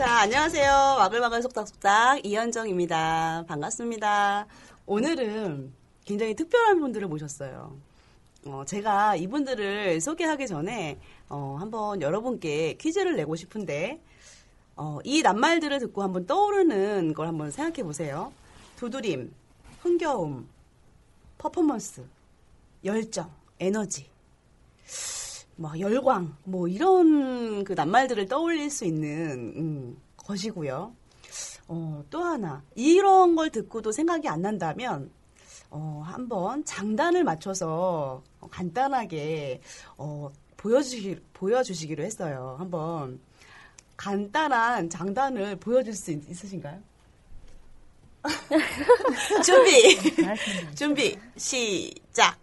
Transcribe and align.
자, 0.00 0.20
안녕하세요. 0.20 0.72
와글와글 0.98 1.42
속닥속닥 1.42 2.24
이현정입니다. 2.24 3.44
반갑습니다. 3.46 4.46
오늘은 4.86 5.74
굉장히 6.06 6.34
특별한 6.34 6.80
분들을 6.80 7.06
모셨어요. 7.06 7.76
어, 8.46 8.62
제가 8.66 9.16
이분들을 9.16 10.00
소개하기 10.00 10.46
전에 10.46 10.98
어, 11.28 11.58
한번 11.60 12.00
여러분께 12.00 12.78
퀴즈를 12.80 13.14
내고 13.14 13.36
싶은데 13.36 14.00
어, 14.74 15.00
이 15.04 15.20
낱말들을 15.20 15.78
듣고 15.80 16.02
한번 16.02 16.24
떠오르는 16.26 17.12
걸 17.12 17.26
한번 17.26 17.50
생각해 17.50 17.82
보세요. 17.82 18.32
두드림, 18.76 19.30
흥겨움, 19.82 20.48
퍼포먼스, 21.36 22.06
열정, 22.86 23.30
에너지, 23.58 24.08
뭐 25.60 25.78
열광, 25.78 26.34
뭐 26.44 26.66
이런 26.68 27.64
그 27.64 27.74
낱말들을 27.74 28.28
떠올릴 28.28 28.70
수 28.70 28.86
있는 28.86 29.52
음, 29.56 29.96
것이고요. 30.16 30.94
어, 31.68 32.04
또 32.08 32.24
하나 32.24 32.62
이런 32.74 33.36
걸 33.36 33.50
듣고도 33.50 33.92
생각이 33.92 34.26
안 34.26 34.40
난다면 34.40 35.10
어, 35.68 36.02
한번 36.02 36.64
장단을 36.64 37.24
맞춰서 37.24 38.22
간단하게 38.50 39.60
어, 39.98 40.30
보여주시 40.56 41.20
보여주시기로 41.34 42.04
했어요. 42.04 42.56
한번 42.58 43.20
간단한 43.98 44.88
장단을 44.88 45.56
보여줄 45.56 45.92
수 45.92 46.12
있, 46.12 46.26
있으신가요? 46.30 46.80
준비 49.44 50.74
준비 50.74 51.18
시작. 51.36 52.38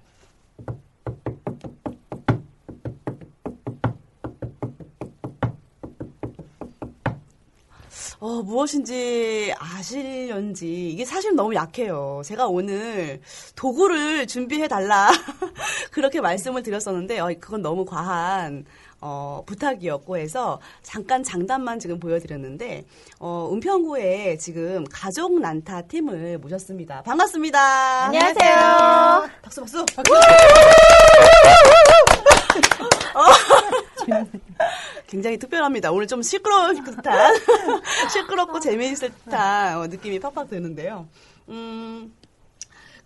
어, 8.20 8.42
무엇인지 8.42 9.54
아실런지 9.60 10.90
이게 10.90 11.06
사실 11.06 11.36
너무 11.36 11.54
약해요. 11.54 12.22
제가 12.26 12.48
오늘 12.48 13.22
도구를 13.56 14.26
준비해 14.26 14.68
달라 14.68 15.10
그렇게 15.92 16.20
말씀을 16.20 16.64
드렸었는데 16.64 17.20
어, 17.20 17.32
그건 17.40 17.62
너무 17.62 17.86
과한 17.86 18.66
어, 19.00 19.44
부탁이었고 19.46 20.18
해서 20.18 20.60
잠깐 20.82 21.22
장단만 21.22 21.78
지금 21.78 22.00
보여드렸는데 22.00 22.86
어, 23.20 23.52
은평구에 23.54 24.38
지금 24.38 24.84
가족 24.92 25.40
난타 25.40 25.84
팀을 25.84 26.40
모셨습니다. 26.40 27.04
반갑습니다. 27.04 28.06
안녕하세요. 28.06 29.30
박수 29.44 29.62
박수. 29.62 29.86
박수. 29.96 30.14
어, 33.14 33.87
굉장히 35.08 35.38
특별합니다. 35.38 35.92
오늘 35.92 36.08
좀 36.08 36.22
시끄러울 36.22 36.76
듯한, 36.84 37.36
시끄럽고 38.14 38.60
재미있을 38.60 39.12
듯한 39.14 39.78
어, 39.78 39.88
느낌이 39.88 40.20
팍팍 40.20 40.50
드는데요. 40.50 41.08
음, 41.50 42.14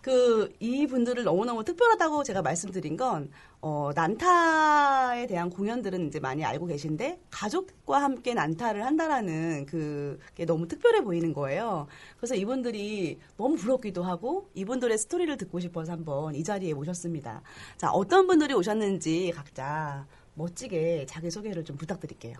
그, 0.02 0.52
이 0.58 0.88
분들을 0.88 1.22
너무너무 1.22 1.62
특별하다고 1.62 2.24
제가 2.24 2.42
말씀드린 2.42 2.96
건, 2.96 3.30
어, 3.60 3.92
난타에 3.94 5.28
대한 5.28 5.48
공연들은 5.48 6.08
이제 6.08 6.18
많이 6.18 6.44
알고 6.44 6.66
계신데, 6.66 7.20
가족과 7.30 8.02
함께 8.02 8.34
난타를 8.34 8.84
한다라는 8.84 9.66
그게 9.66 10.44
너무 10.44 10.66
특별해 10.66 11.02
보이는 11.02 11.32
거예요. 11.32 11.86
그래서 12.16 12.34
이분들이 12.34 13.20
너무 13.36 13.54
부럽기도 13.54 14.02
하고, 14.02 14.50
이분들의 14.54 14.98
스토리를 14.98 15.36
듣고 15.36 15.60
싶어서 15.60 15.92
한번 15.92 16.34
이 16.34 16.42
자리에 16.42 16.74
모셨습니다. 16.74 17.42
자, 17.76 17.92
어떤 17.92 18.26
분들이 18.26 18.54
오셨는지 18.54 19.30
각자 19.36 20.04
멋지게 20.34 21.06
자기소개를 21.06 21.64
좀 21.64 21.76
부탁드릴게요. 21.76 22.36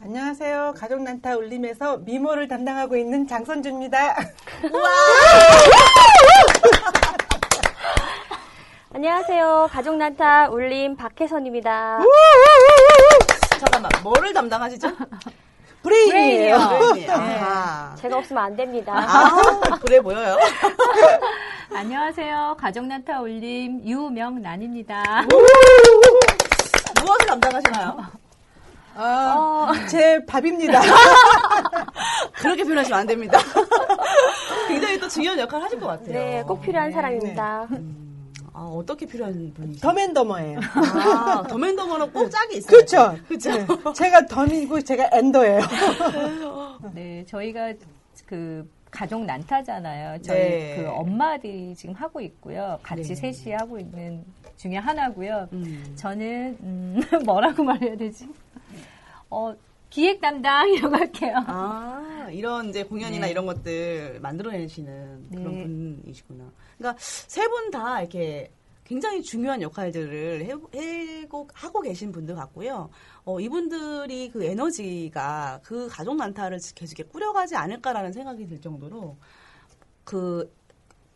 안녕하세요. 0.00 0.74
가족 0.76 1.02
난타 1.02 1.36
울림에서 1.36 1.98
미모를 1.98 2.48
담당하고 2.48 2.96
있는 2.96 3.26
장선주입니다. 3.26 4.16
안녕하세요. 8.94 9.68
가족 9.70 9.96
난타 9.96 10.48
울림 10.50 10.96
박혜선입니다. 10.96 12.00
잠깐만, 13.58 13.90
뭐를 14.02 14.32
담당하시죠? 14.32 14.88
브레인이에요. 15.82 16.56
브레인이에요. 16.58 17.12
아하. 17.12 17.94
제가 17.96 18.18
없으면 18.18 18.42
안 18.42 18.56
됩니다. 18.56 18.92
아, 18.96 19.78
그래 19.80 20.00
보여요. 20.00 20.36
안녕하세요. 21.74 22.56
가족 22.58 22.86
난타 22.86 23.20
울림 23.20 23.80
유명란입니다. 23.84 25.26
무엇을 27.00 27.26
담당하시나요? 27.26 28.24
아, 28.96 29.72
제 29.90 30.24
밥입니다. 30.24 30.80
그렇게 32.38 32.62
표현하시면 32.62 33.00
안 33.00 33.06
됩니다. 33.06 33.38
굉장히 34.68 34.98
또 34.98 35.08
중요한 35.08 35.38
역할을 35.38 35.64
하실 35.64 35.80
것 35.80 35.86
같아요. 35.86 36.12
네, 36.12 36.42
꼭 36.46 36.60
필요한 36.60 36.92
사람입니다. 36.92 37.66
아, 38.52 38.60
어떻게 38.60 39.04
필요한 39.04 39.52
분이시죠? 39.52 39.86
더맨더머예요. 39.86 40.60
아, 40.74 41.42
더맨더머는 41.48 42.12
꼭 42.12 42.30
짝이 42.30 42.58
있어요. 42.58 42.70
그렇죠. 42.70 43.16
그렇죠. 43.26 43.52
네. 43.52 43.66
제가 43.94 44.26
덤이고 44.26 44.80
제가 44.82 45.10
엔더예요. 45.12 45.60
네, 46.94 47.24
저희가 47.26 47.72
그 48.26 48.68
가족 48.92 49.24
난타잖아요. 49.24 50.22
저희 50.22 50.38
네. 50.38 50.76
그 50.76 50.88
엄마들이 50.88 51.74
지금 51.74 51.96
하고 51.96 52.20
있고요. 52.20 52.78
같이 52.84 53.12
네. 53.12 53.32
셋이 53.32 53.52
하고 53.56 53.76
있는 53.80 54.24
중에 54.56 54.76
하나고요. 54.76 55.48
음. 55.52 55.92
저는 55.96 56.56
음, 56.60 57.00
뭐라고 57.24 57.62
말해야 57.64 57.96
되지? 57.96 58.28
어, 59.30 59.54
기획 59.90 60.20
담당이라고 60.20 60.96
할게요. 60.96 61.34
아, 61.46 62.28
이런 62.32 62.68
이제 62.70 62.82
공연이나 62.84 63.26
네. 63.26 63.30
이런 63.32 63.46
것들 63.46 64.18
만들어내시는 64.20 65.28
그런 65.30 65.52
네. 65.52 65.62
분이시구나. 66.02 66.44
그러니까 66.78 66.98
세 67.00 67.48
분 67.48 67.70
다 67.70 68.00
이렇게 68.00 68.50
굉장히 68.84 69.22
중요한 69.22 69.62
역할들을 69.62 70.44
해, 70.44 70.52
해고, 71.22 71.48
하고 71.54 71.80
계신 71.80 72.12
분들 72.12 72.34
같고요. 72.34 72.90
어, 73.24 73.40
이분들이 73.40 74.30
그 74.30 74.44
에너지가 74.44 75.60
그 75.62 75.88
가족 75.88 76.16
난타를 76.16 76.58
계속 76.74 76.98
이렇게 76.98 77.10
꾸려가지 77.10 77.56
않을까라는 77.56 78.12
생각이 78.12 78.46
들 78.46 78.60
정도로 78.60 79.16
그 80.04 80.52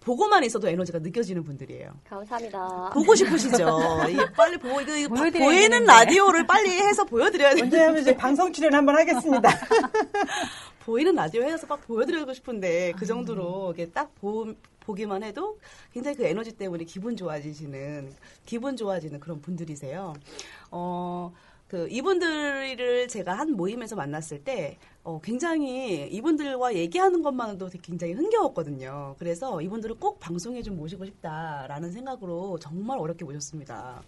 보고만 0.09 0.43
있어도 0.45 0.67
에너지가 0.69 1.01
느껴지는 1.01 1.45
분들이에요. 1.45 1.93
감사합니다. 2.09 2.91
보고 2.95 3.15
싶으시죠? 3.15 4.06
이게 4.09 4.25
빨리 4.35 4.56
보고 4.56 4.81
이거, 4.81 4.97
이거 4.97 5.15
보이는. 5.15 5.85
라디오를 5.85 6.47
빨리 6.47 6.71
해서 6.71 7.05
보여드려야 7.05 7.55
돼. 7.55 7.61
언제 7.61 7.79
하면 7.79 8.00
이제 8.00 8.17
방송 8.17 8.50
출연 8.50 8.73
한번 8.73 8.97
하겠습니다. 8.97 9.50
보이는 10.81 11.15
라디오 11.15 11.43
해서 11.43 11.67
막 11.67 11.87
보여드리고 11.87 12.32
싶은데 12.32 12.94
그 12.97 13.05
정도로 13.05 13.75
이렇게 13.77 13.93
딱 13.93 14.15
보, 14.15 14.55
보기만 14.81 15.23
해도 15.23 15.59
굉장히 15.93 16.17
그 16.17 16.25
에너지 16.25 16.53
때문에 16.53 16.85
기분 16.85 17.15
좋아지시는 17.15 18.11
기분 18.47 18.79
좋아지는 18.79 19.21
그런 19.21 19.43
분들이세요. 19.43 20.15
어. 20.71 21.35
그 21.69 21.87
이분들을 21.91 23.09
제가 23.09 23.35
한 23.35 23.53
모임에서 23.53 23.94
만났을 23.94 24.43
때 24.43 24.79
어, 25.08 25.19
굉장히 25.22 26.06
이분들과 26.08 26.75
얘기하는 26.75 27.22
것만으로도 27.22 27.70
굉장히 27.81 28.12
흥겨웠거든요. 28.12 29.14
그래서 29.19 29.62
이분들을 29.62 29.94
꼭 29.94 30.20
방송에 30.20 30.60
좀 30.60 30.76
모시고 30.76 31.06
싶다라는 31.06 31.90
생각으로 31.93 32.58
정말 32.58 32.99
어렵게 32.99 33.25
모셨습니다. 33.25 34.02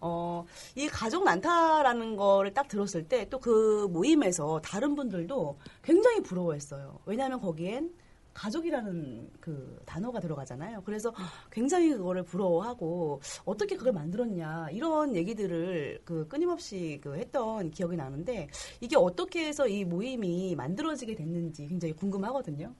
어, 0.00 0.44
이 0.74 0.88
가족 0.88 1.22
난타라는 1.24 2.16
거를 2.16 2.52
딱 2.52 2.66
들었을 2.66 3.06
때 3.06 3.24
또 3.26 3.38
그 3.38 3.86
모임에서 3.90 4.60
다른 4.64 4.96
분들도 4.96 5.58
굉장히 5.82 6.22
부러워했어요. 6.22 6.98
왜냐하면 7.06 7.40
거기엔 7.40 7.92
가족이라는 8.34 9.30
그 9.40 9.80
단어가 9.84 10.20
들어가잖아요. 10.20 10.82
그래서 10.84 11.12
굉장히 11.50 11.90
그거를 11.90 12.22
부러워하고 12.22 13.20
어떻게 13.44 13.76
그걸 13.76 13.92
만들었냐 13.92 14.68
이런 14.70 15.14
얘기들을 15.14 16.00
그 16.04 16.26
끊임없이 16.28 17.00
그 17.02 17.16
했던 17.16 17.70
기억이 17.70 17.96
나는데 17.96 18.48
이게 18.80 18.96
어떻게 18.96 19.46
해서 19.46 19.66
이 19.68 19.84
모임이 19.84 20.54
만들어지게 20.56 21.14
됐는지 21.14 21.66
굉장히 21.68 21.94
궁금하거든요. 21.94 22.74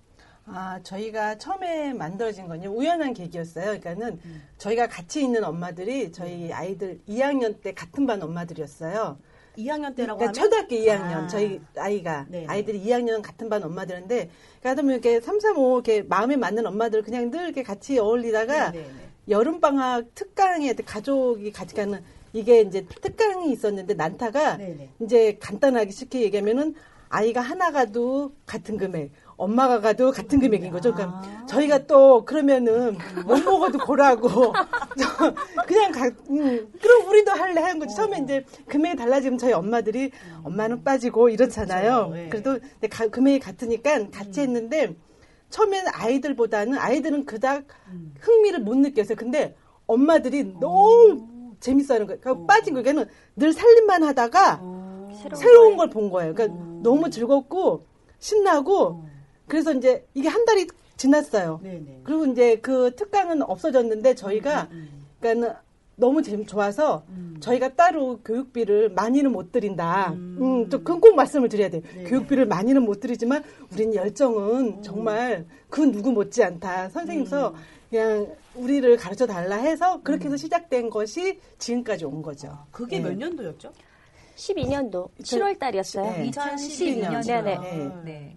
아, 0.45 0.81
저희가 0.83 1.39
처음에 1.39 1.93
만들어진 1.93 2.49
건요, 2.49 2.71
우연한 2.71 3.15
계기였어요. 3.15 3.79
그러니까는 3.79 4.19
저희가 4.59 4.89
같이 4.89 5.23
있는 5.23 5.45
엄마들이 5.45 6.11
저희 6.11 6.53
아이들 6.53 7.01
2학년 7.09 7.61
때 7.61 7.73
같은 7.73 8.07
반 8.07 8.21
엄마들이었어요. 8.23 9.19
2학년 9.57 9.95
때라고 9.95 10.19
그러니까 10.19 10.33
초등학교 10.33 10.77
2학년, 10.77 11.25
아. 11.25 11.27
저희 11.27 11.61
아이가, 11.77 12.27
네네. 12.29 12.47
아이들이 12.47 12.83
2학년 12.85 13.23
같은 13.23 13.49
반 13.49 13.63
엄마들인데, 13.63 14.31
그러다 14.61 14.83
보면 14.83 14.95
이렇게 14.95 15.21
3, 15.21 15.41
3, 15.41 15.57
5, 15.59 15.75
이렇게 15.77 16.03
마음에 16.03 16.37
맞는 16.37 16.67
엄마들 16.67 17.03
그냥 17.03 17.31
늘 17.31 17.45
이렇게 17.45 17.63
같이 17.63 17.99
어울리다가, 17.99 18.71
네네네. 18.71 19.09
여름 19.29 19.61
방학 19.61 20.15
특강에 20.15 20.73
가족이 20.73 21.53
같이 21.53 21.75
가는, 21.75 22.03
이게 22.33 22.63
이제 22.63 22.87
특강이 23.03 23.53
있었는데, 23.53 23.95
난타가 23.95 24.57
네네. 24.57 24.91
이제 25.01 25.37
간단하게 25.39 25.91
쉽게 25.91 26.23
얘기하면은 26.23 26.75
아이가 27.09 27.43
하나 27.43 27.71
가도 27.71 28.33
같은 28.47 28.79
금액, 28.79 29.11
엄마가 29.37 29.81
가도 29.81 30.13
같은 30.13 30.39
금액인 30.39 30.71
거죠. 30.71 30.93
그러니까 30.93 31.19
아. 31.25 31.47
저희가 31.47 31.87
또 31.87 32.25
그러면은 32.25 32.97
못 33.27 33.43
먹어도 33.43 33.79
고라고 33.79 34.29
저 34.99 35.35
그냥 35.67 35.91
가, 35.93 36.07
음, 36.31 36.69
그럼 36.81 37.09
우리도 37.09 37.31
할래 37.33 37.61
하는 37.61 37.79
거지. 37.79 37.95
처음에 37.97 38.19
이제 38.23 38.45
금액이 38.69 38.97
달라지면 38.97 39.39
저희 39.39 39.53
엄마들이 39.53 40.11
엄마는 40.45 40.85
빠지고 40.85 41.29
이렇잖아요. 41.29 42.11
그렇죠. 42.11 42.15
네. 42.15 42.29
그래도 42.29 42.59
가- 42.91 43.09
금액이 43.09 43.41
같으니까 43.41 44.11
같이 44.11 44.41
했는데 44.41 44.95
처음에는 45.51 45.91
아이들보다는 45.95 46.79
아이들은 46.79 47.25
그닥 47.27 47.65
흥미를 48.21 48.61
못 48.61 48.77
느꼈어요. 48.77 49.17
근데 49.17 49.57
엄마들이 49.87 50.45
너무 50.61 51.55
재밌어하는 51.61 52.07
거예요. 52.07 52.21
그러니까 52.21 52.47
빠진 52.47 52.75
거예요. 52.75 52.85
걔는 52.85 53.07
늘 53.37 53.53
살림만 53.53 54.03
하다가 54.05 54.57
새로운, 55.15 55.37
새로운. 55.37 55.77
걸 55.77 55.91
본 55.91 56.11
거예요. 56.11 56.35
그러니까 56.35 56.59
너무 56.83 57.11
즐겁고 57.11 57.87
신나고 58.19 59.05
그래서 59.53 59.75
이제 59.75 60.03
이게 60.15 60.31
한 60.31 60.47
달이 60.47 60.67
지났어요. 60.97 61.61
네네. 61.63 62.01
그리고 62.05 62.25
이제 62.25 62.57
그 62.57 62.97
특강은 62.97 63.43
없어졌는데 63.43 64.15
저희가 64.15 64.71
그러니까는 65.21 65.55
너무 65.95 66.23
재미 66.23 66.47
좋아서 66.47 67.05
저희가 67.41 67.75
따로 67.75 68.19
교육비를 68.25 68.89
많이는 68.93 69.31
못 69.31 69.53
드린다. 69.53 70.15
음, 70.15 70.71
또 70.71 70.79
그건 70.79 71.03
꼭 71.03 71.15
말씀을 71.17 71.51
드려야 71.51 71.69
돼요. 71.69 71.83
교육비를 72.07 72.47
많이는 72.47 72.83
못 72.83 73.01
드리지만 73.01 73.45
우린 73.71 73.95
열정은 73.95 74.83
정말 74.83 75.45
그 75.69 75.83
누구 75.83 76.13
못지 76.13 76.43
않다. 76.43 76.89
선생님서 76.89 77.55
그냥 77.91 78.35
우리를 78.55 78.97
가르쳐 78.97 79.27
달라 79.27 79.57
해서 79.57 80.01
그렇게 80.03 80.25
해서 80.25 80.39
시작된 80.39 80.89
것이 80.89 81.41
지금까지 81.59 82.07
온 82.07 82.23
거죠. 82.23 82.57
그게 82.71 83.01
네. 83.01 83.11
몇 83.11 83.19
년도였죠? 83.19 83.71
12년도 84.35 85.11
7월 85.21 85.59
달이었어요. 85.59 86.11
네. 86.11 86.31
2012년. 86.31 87.27
네네. 87.27 87.59
네. 88.07 88.37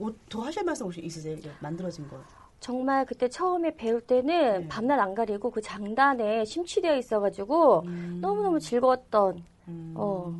네. 0.00 0.06
어, 0.06 0.12
더 0.28 0.40
하실 0.40 0.64
말씀 0.64 0.86
혹시 0.86 1.00
있으세요? 1.00 1.36
만들어진 1.60 2.08
거. 2.08 2.16
정말 2.58 3.06
그때 3.06 3.28
처음에 3.28 3.74
배울 3.76 4.00
때는 4.00 4.60
네. 4.62 4.68
밤낮 4.68 4.98
안 5.00 5.14
가리고 5.14 5.50
그 5.50 5.60
장단에 5.62 6.44
심취되어 6.44 6.96
있어가지고 6.96 7.84
너무너무 8.20 8.60
즐거웠던 8.60 9.42
음. 9.68 9.94
어, 9.96 10.34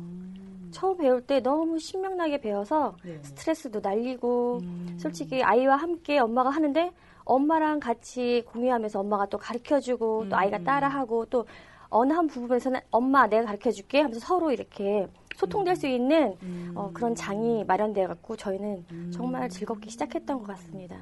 처음 0.71 0.97
배울 0.97 1.21
때 1.21 1.39
너무 1.39 1.79
신명나게 1.79 2.41
배워서 2.41 2.95
네. 3.03 3.19
스트레스도 3.23 3.79
날리고 3.79 4.59
음. 4.63 4.85
솔직히 4.97 5.43
아이와 5.43 5.75
함께 5.75 6.19
엄마가 6.19 6.49
하는데 6.51 6.91
엄마랑 7.23 7.79
같이 7.79 8.43
공유하면서 8.47 8.99
엄마가 8.99 9.27
또 9.27 9.37
가르쳐주고 9.37 10.29
또 10.29 10.37
아이가 10.37 10.57
음. 10.57 10.63
따라하고 10.63 11.25
또 11.25 11.45
어느 11.89 12.13
한 12.13 12.27
부분에서는 12.27 12.79
엄마 12.91 13.27
내가 13.27 13.45
가르쳐줄게 13.45 14.01
하면서 14.01 14.19
서로 14.19 14.51
이렇게 14.51 15.07
소통될 15.41 15.75
수 15.75 15.87
있는 15.87 16.35
음. 16.43 16.71
어, 16.75 16.91
그런 16.93 17.15
장이 17.15 17.63
마련되어 17.63 18.07
갖고 18.07 18.35
저희는 18.35 18.85
정말 19.11 19.49
즐겁게 19.49 19.89
시작했던 19.89 20.39
것 20.39 20.47
같습니다. 20.47 20.97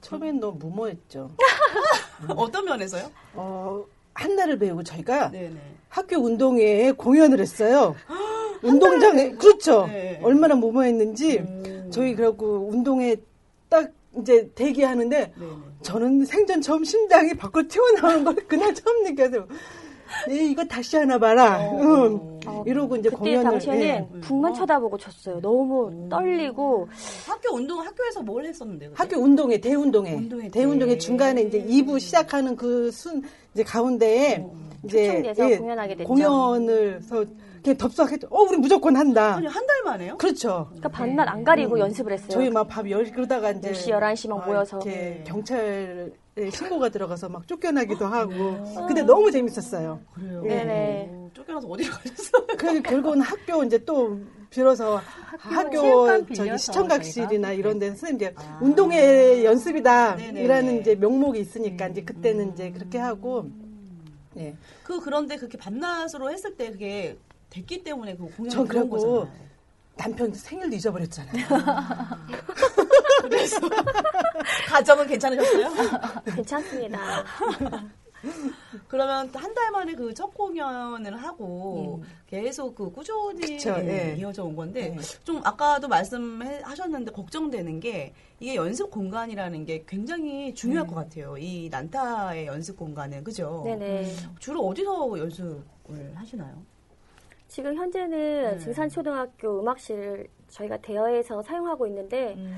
처음엔 0.00 0.38
너무 0.38 0.58
무모했죠. 0.58 1.30
어떤 2.36 2.64
면에서요? 2.64 3.10
어, 3.34 3.84
한 4.14 4.36
달을 4.36 4.58
배우고 4.58 4.84
저희가 4.84 5.30
네네. 5.32 5.56
학교 5.88 6.16
운동회에 6.18 6.92
공연을 6.92 7.40
했어요. 7.40 7.96
운동장에 8.62 9.32
그렇죠. 9.32 9.86
네. 9.86 10.20
얼마나 10.22 10.54
무모했는지 10.54 11.38
음. 11.38 11.90
저희 11.92 12.14
그래갖고 12.14 12.68
운동회 12.70 13.16
딱 13.68 13.90
이제 14.16 14.48
대기하는데 14.54 15.32
네네. 15.36 15.52
저는 15.82 16.24
생전 16.24 16.60
처음 16.60 16.84
심장이 16.84 17.34
밖으로 17.34 17.66
튀어나오는 17.66 18.22
걸 18.24 18.34
그날 18.46 18.72
처음 18.72 19.02
느꼈어 19.02 19.46
요. 20.28 20.32
네, 20.32 20.44
이거 20.50 20.64
다시 20.64 20.96
하나 20.96 21.18
봐라. 21.18 21.60
응. 21.80 22.38
어, 22.46 22.64
이러고 22.66 22.96
이제 22.96 23.08
그때 23.08 23.18
공연을 23.18 23.44
당시에는 23.44 23.82
예. 23.82 24.08
북만 24.20 24.52
쳐다보고 24.54 24.98
쳤어요. 24.98 25.40
너무 25.40 26.08
떨리고 26.08 26.88
학교 27.26 27.54
운동 27.54 27.80
학교에서 27.80 28.22
뭘 28.22 28.44
했었는데? 28.46 28.88
그때? 28.88 28.96
학교 28.96 29.20
운동회, 29.20 29.60
대운동회. 29.60 30.14
운동회 30.14 30.44
때. 30.44 30.50
대운동회 30.60 30.98
중간에 30.98 31.42
이제 31.42 31.62
2부 31.64 32.00
시작하는 32.00 32.56
그 32.56 32.90
순, 32.90 33.22
이제 33.54 33.62
가운데에 33.62 34.44
이제 34.84 35.06
초청돼서 35.22 35.58
공연하게 35.58 35.94
됐죠. 35.96 36.08
공연을 36.08 37.00
서 37.02 37.24
그냥 37.62 37.76
덥석했죠. 37.78 38.26
어, 38.28 38.40
우리 38.42 38.56
무조건 38.56 38.96
한다. 38.96 39.36
아니 39.36 39.46
한 39.46 39.64
달 39.64 39.82
만에요? 39.84 40.16
그렇죠. 40.16 40.64
그러니까 40.70 40.88
밤낮 40.88 41.28
안 41.28 41.44
가리고 41.44 41.78
연습을 41.78 42.12
했어요. 42.12 42.28
저희 42.30 42.50
막 42.50 42.66
밥 42.66 42.90
열 42.90 43.04
그러다가 43.12 43.52
이제 43.52 43.70
10시, 43.70 43.92
11시 43.92 44.28
막 44.30 44.42
아, 44.42 44.46
모여서. 44.46 44.78
이렇게 44.78 44.90
네. 44.90 45.24
경찰 45.24 46.10
에 46.34 46.48
신고가 46.50 46.88
들어가서 46.88 47.28
막 47.28 47.46
쫓겨나기도 47.46 48.06
하고. 48.06 48.34
근데 48.86 49.02
너무 49.02 49.30
재밌었어요. 49.30 50.00
그래요. 50.14 50.42
네네. 50.42 51.08
어, 51.10 51.30
쫓겨나서 51.34 51.68
어디로 51.68 51.92
가셨어요? 51.92 52.46
그래서 52.56 52.82
결국은 52.82 53.20
학교 53.20 53.62
이제 53.64 53.76
또 53.84 54.18
빌어서 54.48 55.02
학교 55.38 56.06
빌려서 56.24 56.34
저기 56.34 56.58
시청각실이나 56.58 57.48
저희가. 57.48 57.52
이런 57.52 57.78
데서 57.78 57.96
선생님 57.96 58.16
이제 58.16 58.34
아. 58.36 58.58
운동회 58.62 59.44
연습이다 59.44 60.16
네네네. 60.16 60.42
이라는 60.44 60.80
이제 60.80 60.94
명목이 60.94 61.38
있으니까 61.38 61.88
이제 61.88 62.02
그때는 62.02 62.52
이제 62.54 62.70
그렇게 62.70 62.96
하고 62.98 63.50
예. 64.38 64.56
그 64.84 65.00
그런데 65.00 65.36
그렇게 65.36 65.58
밤낮으로 65.58 66.30
했을 66.30 66.56
때 66.56 66.70
그게 66.70 67.18
됐기 67.50 67.84
때문에 67.84 68.16
그 68.16 68.24
공연이 68.34 68.50
들어온 68.50 68.68
그래갖고 68.68 68.96
거잖아요. 68.96 69.51
남편 70.02 70.32
생일도 70.34 70.74
잊어버렸잖아요. 70.76 71.46
가정은 74.68 75.06
괜찮으셨어요? 75.06 75.68
괜찮습니다. 76.34 77.24
그러면 78.88 79.30
한 79.34 79.52
달 79.54 79.70
만에 79.72 79.94
그 79.94 80.12
첫 80.14 80.32
공연을 80.34 81.16
하고 81.22 82.02
계속 82.26 82.74
그 82.74 82.90
꾸준히 82.90 83.42
음. 83.44 83.56
그쵸, 83.56 83.74
예. 83.80 84.16
이어져 84.18 84.44
온 84.44 84.54
건데 84.56 84.94
예. 84.96 85.02
좀 85.24 85.40
아까도 85.44 85.88
말씀하셨는데 85.88 87.12
걱정되는 87.12 87.80
게 87.80 88.12
이게 88.40 88.54
연습 88.56 88.90
공간이라는 88.90 89.64
게 89.64 89.84
굉장히 89.88 90.54
중요할 90.54 90.86
것 90.86 90.94
같아요. 90.96 91.36
이 91.38 91.68
난타의 91.70 92.46
연습 92.46 92.76
공간은 92.76 93.22
그죠? 93.24 93.62
네네. 93.64 94.14
주로 94.40 94.66
어디서 94.66 95.18
연습을 95.18 96.12
하시나요? 96.14 96.62
지금 97.52 97.74
현재는 97.74 98.52
네. 98.52 98.58
증산초등학교 98.60 99.60
음악실을 99.60 100.26
저희가 100.48 100.78
대여해서 100.78 101.42
사용하고 101.42 101.86
있는데 101.86 102.32
음. 102.38 102.56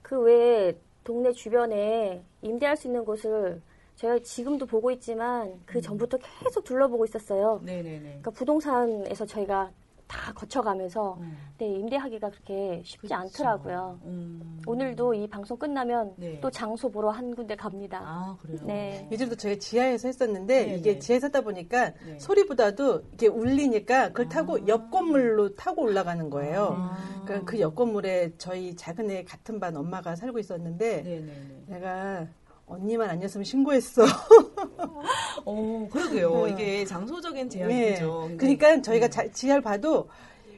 그 0.00 0.16
외에 0.20 0.78
동네 1.02 1.32
주변에 1.32 2.22
임대할 2.42 2.76
수 2.76 2.86
있는 2.86 3.04
곳을 3.04 3.60
저희가 3.96 4.20
지금도 4.20 4.66
보고 4.66 4.92
있지만 4.92 5.60
그 5.66 5.80
전부터 5.80 6.18
계속 6.44 6.62
둘러보고 6.62 7.04
있었어요. 7.06 7.60
네네네. 7.64 7.98
그러니까 7.98 8.30
부동산에서 8.30 9.26
저희가 9.26 9.72
다 10.08 10.32
거쳐가면서 10.32 11.18
음. 11.20 11.36
네, 11.58 11.66
임대하기가 11.66 12.30
그렇게 12.30 12.82
쉽지 12.84 13.12
않더라고요. 13.12 14.00
음. 14.04 14.60
오늘도 14.66 15.12
이 15.14 15.28
방송 15.28 15.56
끝나면 15.58 16.14
네. 16.16 16.40
또 16.40 16.50
장소 16.50 16.90
보러 16.90 17.10
한 17.10 17.34
군데 17.34 17.54
갑니다. 17.54 18.00
아 18.02 18.36
그래요. 18.40 18.58
네. 18.64 19.06
예전도 19.12 19.36
저희가 19.36 19.60
지하에서 19.60 20.08
했었는데 20.08 20.66
네, 20.66 20.74
이게 20.76 20.94
네. 20.94 20.98
지하에서 20.98 21.26
하다 21.26 21.42
보니까 21.42 21.92
네. 22.06 22.18
소리보다도 22.18 23.02
이게 23.12 23.26
울리니까 23.26 24.08
그걸 24.08 24.28
타고 24.28 24.66
옆 24.66 24.90
건물로 24.90 25.54
타고 25.56 25.82
올라가는 25.82 26.30
거예요. 26.30 26.74
아. 26.78 27.22
그러니까 27.24 27.44
그 27.50 27.58
옆 27.60 27.74
건물에 27.74 28.32
저희 28.38 28.74
작은 28.76 29.10
애 29.10 29.24
같은 29.24 29.60
반 29.60 29.76
엄마가 29.76 30.16
살고 30.16 30.38
있었는데 30.38 31.02
네네네. 31.02 31.64
내가 31.66 32.26
언니만 32.68 33.08
아니었으면 33.10 33.44
신고했어. 33.44 34.02
어 35.44 35.88
그러게요. 35.90 36.46
네. 36.46 36.50
이게 36.52 36.84
장소적인 36.84 37.48
네. 37.48 37.58
제약이죠. 37.58 38.20
근데- 38.28 38.36
그러니까 38.36 38.82
저희가 38.82 39.06
음. 39.06 39.10
자- 39.10 39.30
지하를 39.32 39.62
봐도 39.62 40.08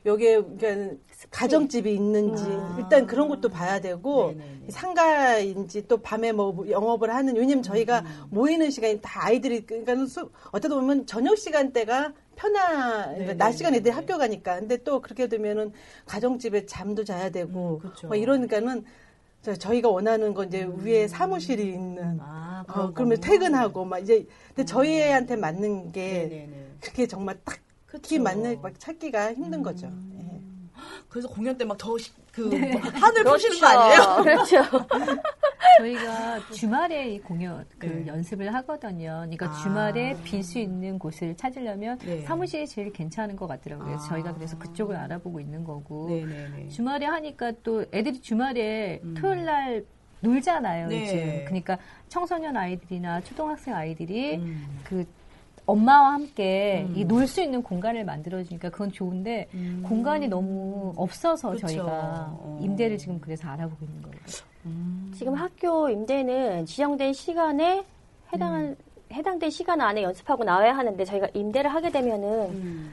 여기에 0.07 0.41
그러니까 0.59 0.97
가정집이 1.31 1.93
있는지 1.95 2.43
아. 2.47 2.77
일단 2.81 3.07
그런 3.07 3.29
것도 3.29 3.51
봐야 3.51 3.81
되고 3.81 4.29
네네네. 4.33 4.71
상가인지 4.71 5.87
또 5.89 5.99
밤에 5.99 6.33
뭐 6.33 6.65
영업을 6.69 7.15
하는 7.15 7.37
왜냐면 7.37 7.63
저희가 7.63 8.01
음. 8.01 8.25
모이는 8.31 8.71
시간이 8.71 9.01
다 9.03 9.27
아이들이 9.27 9.67
그러니까 9.67 10.07
수- 10.07 10.31
어쩌다 10.53 10.75
보면 10.77 11.05
저녁 11.07 11.37
시간대가 11.37 12.15
편하 12.35 13.09
그러니까. 13.13 13.35
낮 13.35 13.53
시간 13.53 13.75
애들이 13.75 13.93
학교 13.95 14.17
가니까 14.17 14.59
근데 14.61 14.79
또 14.79 15.03
그렇게 15.03 15.29
되면은 15.29 15.73
가정집에 16.07 16.65
잠도 16.65 17.05
자야 17.05 17.29
되고 17.29 17.81
음, 17.85 17.91
그쵸. 17.91 18.07
뭐 18.07 18.17
이러니까는 18.17 18.85
저- 19.43 19.55
저희가 19.57 19.89
원하는 19.89 20.35
건 20.35 20.49
이제 20.49 20.65
위에 20.65 21.09
사무실이 21.09 21.73
있는 21.73 22.19
아, 22.21 22.65
어, 22.69 22.93
그러면. 22.93 23.21
퇴근하고 23.21 23.85
막 23.85 23.99
이제 23.99 24.27
근데 24.49 24.65
저희 24.65 25.01
애한테 25.01 25.37
맞는 25.37 25.93
게 25.93 26.29
네네네. 26.31 26.67
그게 26.81 27.07
정말 27.07 27.39
딱 27.45 27.59
그쵸. 27.87 28.03
키 28.03 28.19
맞는 28.19 28.61
막 28.61 28.79
찾기가 28.79 29.33
힘든 29.35 29.63
거죠. 29.63 29.91
예. 30.21 30.40
그래서 31.11 31.29
공연 31.29 31.59
때 31.59 31.65
막 31.65 31.77
더그 31.77 32.51
하늘 32.95 33.25
푸시는 33.25 33.61
거 33.61 33.67
아니에요? 33.67 34.23
그렇죠. 34.23 34.57
저희가 35.79 36.39
주말에 36.53 37.15
이 37.15 37.19
공연 37.21 37.65
그 37.79 37.87
네. 37.87 38.07
연습을 38.07 38.53
하거든요. 38.55 39.23
그러니까 39.25 39.47
아. 39.47 39.53
주말에 39.63 40.17
빌 40.25 40.41
수 40.43 40.59
있는 40.59 40.99
곳을 40.99 41.37
찾으려면 41.37 41.99
네. 41.99 42.23
사무실이 42.23 42.67
제일 42.67 42.93
괜찮은 42.93 43.37
것 43.37 43.47
같더라고요. 43.47 43.97
아. 43.97 43.99
저희가 43.99 44.35
그래서 44.35 44.57
그쪽을 44.59 44.97
알아보고 44.97 45.41
있는 45.41 45.65
거고 45.65 46.09
네네네. 46.09 46.69
주말에 46.69 47.07
하니까 47.07 47.53
또 47.63 47.85
애들이 47.93 48.21
주말에 48.21 49.01
음. 49.03 49.15
토요일 49.19 49.45
날 49.45 49.85
놀잖아요. 50.21 50.89
네. 50.89 51.03
요즘. 51.03 51.45
그러니까 51.47 51.79
청소년 52.09 52.57
아이들이나 52.57 53.21
초등학생 53.23 53.75
아이들이 53.75 54.37
음. 54.37 54.81
그 54.85 55.05
엄마와 55.71 56.15
함께 56.15 56.87
음. 56.89 56.95
이놀수 56.97 57.41
있는 57.41 57.63
공간을 57.63 58.05
만들어주니까 58.05 58.71
그건 58.71 58.91
좋은데 58.91 59.49
음. 59.55 59.85
공간이 59.87 60.29
너무 60.29 60.93
없어서 60.97 61.51
그쵸. 61.51 61.67
저희가 61.67 62.29
어. 62.33 62.59
임대를 62.61 62.99
지금 62.99 63.21
그래서 63.21 63.49
알아보고 63.49 63.85
있는 63.85 64.03
거예요. 64.03 64.17
음. 64.67 65.13
지금 65.15 65.35
학교 65.35 65.89
임대는 65.89 66.67
지정된 66.67 67.13
시간에 67.13 67.85
해당한 68.33 68.77
해당된 69.13 69.51
시간 69.51 69.81
안에 69.81 70.03
연습하고 70.03 70.45
나와야 70.45 70.77
하는데 70.77 71.05
저희가 71.05 71.29
임대를 71.35 71.73
하게 71.73 71.91
되면은 71.91 72.51
음. 72.51 72.93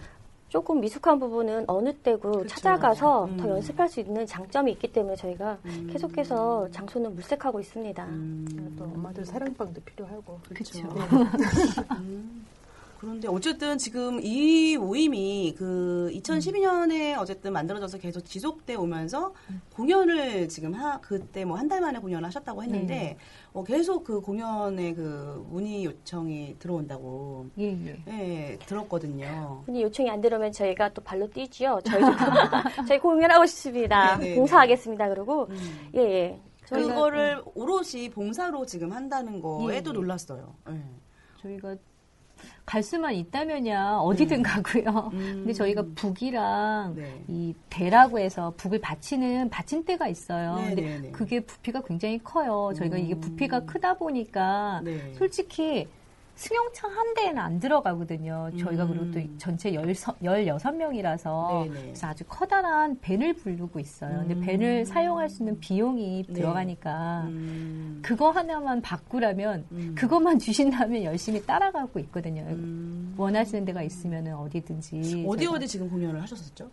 조금 0.50 0.80
미숙한 0.80 1.20
부분은 1.20 1.66
어느 1.68 1.94
때고 1.94 2.32
그쵸. 2.32 2.48
찾아가서 2.48 3.26
음. 3.26 3.38
더 3.38 3.50
연습할 3.50 3.90
수 3.90 4.00
있는 4.00 4.26
장점이 4.26 4.72
있기 4.74 4.92
때문에 4.94 5.16
저희가 5.16 5.58
음. 5.66 5.90
계속해서 5.92 6.70
장소는 6.72 7.16
물색하고 7.16 7.60
있습니다. 7.60 8.06
음. 8.06 8.76
또 8.78 8.86
엄마들 8.86 9.26
사랑방도 9.26 9.82
필요하고. 9.82 10.40
그렇죠. 10.48 10.88
음. 12.98 13.00
그런데 13.00 13.28
어쨌든 13.28 13.78
지금 13.78 14.20
이 14.24 14.76
모임이 14.78 15.54
그 15.58 16.10
2012년에 16.14 17.18
어쨌든 17.20 17.54
만들어져서 17.54 18.00
계속 18.00 18.22
지속돼 18.26 18.76
오면서 18.76 19.34
공연을 19.76 20.50
지금 20.50 20.74
하 20.74 21.00
그때 21.00 21.46
뭐 21.46 21.58
한 21.58 21.68
달 21.68 21.82
만에 21.82 22.00
공연을 22.00 22.26
하셨다고 22.28 22.64
했는데 22.64 22.94
네. 22.96 23.18
어, 23.54 23.64
계속 23.64 24.04
그 24.04 24.22
공연에 24.22 24.94
그 24.94 25.46
문의 25.50 25.86
요청이 25.86 26.56
들어온다고 26.60 27.48
예, 27.60 27.66
예. 27.86 28.04
예 28.08 28.58
들었거든요. 28.66 29.64
분이 29.66 29.82
요청이 29.84 30.10
안 30.10 30.22
들어오면 30.22 30.52
저희가 30.54 30.94
또 30.94 31.02
발로 31.04 31.30
뛰지요. 31.30 31.80
저희도 31.86 32.08
저희 32.88 33.00
공연하고 33.00 33.46
싶습니다. 33.46 34.18
네네네. 34.18 34.36
봉사하겠습니다. 34.38 35.10
그러고 35.10 35.48
음. 35.50 35.90
예 35.96 36.00
예. 36.02 36.40
저희가 36.66 36.88
그거를 36.90 37.42
오롯이 37.56 38.10
봉사로 38.12 38.66
지금 38.66 38.92
한다는 38.92 39.42
거에도 39.42 39.92
예. 39.92 39.94
놀랐어요. 39.94 40.56
예. 40.70 40.82
저희가 41.42 41.76
갈 42.68 42.84
수만 42.84 43.14
있다면야 43.16 44.00
어디든 44.00 44.44
가고요. 44.44 45.10
음. 45.14 45.20
근데 45.38 45.54
저희가 45.54 45.86
북이랑 45.96 46.96
네. 46.98 47.24
이 47.30 47.56
대라고 47.70 48.20
해서 48.20 48.54
북을 48.58 48.82
받치는 48.82 49.50
받침대가 49.50 50.10
있어요. 50.10 50.56
네, 50.56 50.66
근데 50.68 50.82
네, 50.82 51.00
네. 51.00 51.12
그게 51.12 51.40
부피가 51.40 51.82
굉장히 51.84 52.20
커요. 52.22 52.74
저희가 52.76 52.98
이게 52.98 53.14
음. 53.14 53.22
부피가 53.22 53.62
크다 53.62 53.94
보니까 53.94 54.82
네. 54.84 55.14
솔직히 55.18 55.88
승용차 56.38 56.88
한 56.88 57.14
대에는 57.16 57.40
안 57.40 57.60
들어가거든요. 57.60 58.52
저희가 58.60 58.86
음. 58.86 58.90
그리고 58.90 59.12
또 59.12 59.38
전체 59.40 59.72
16명이라서 59.72 61.64
네네. 61.64 61.82
그래서 61.82 62.08
아주 62.08 62.24
커다란 62.26 63.00
밴을 63.02 63.34
부르고 63.34 63.80
있어요. 63.80 64.20
근데 64.20 64.36
음. 64.36 64.42
밴을 64.42 64.86
사용할 64.86 65.30
수 65.30 65.42
있는 65.42 65.60
비용이 65.60 66.26
네. 66.28 66.34
들어가니까 66.34 67.24
음. 67.28 68.00
그거 68.04 68.30
하나만 68.30 68.82
바꾸라면 68.84 69.66
음. 69.72 69.96
그것만 69.98 70.38
주신다면 70.38 71.04
열심히 71.04 71.44
따라가고 71.44 72.00
있거든요. 72.02 72.44
음. 72.44 73.16
원하시는 73.18 73.66
데가 73.66 73.82
있으면 73.82 74.28
어디든지 74.28 75.26
어디 75.28 75.48
어디 75.48 75.68
지금 75.68 75.90
공연을 75.90 76.22
하셨었죠? 76.22 76.70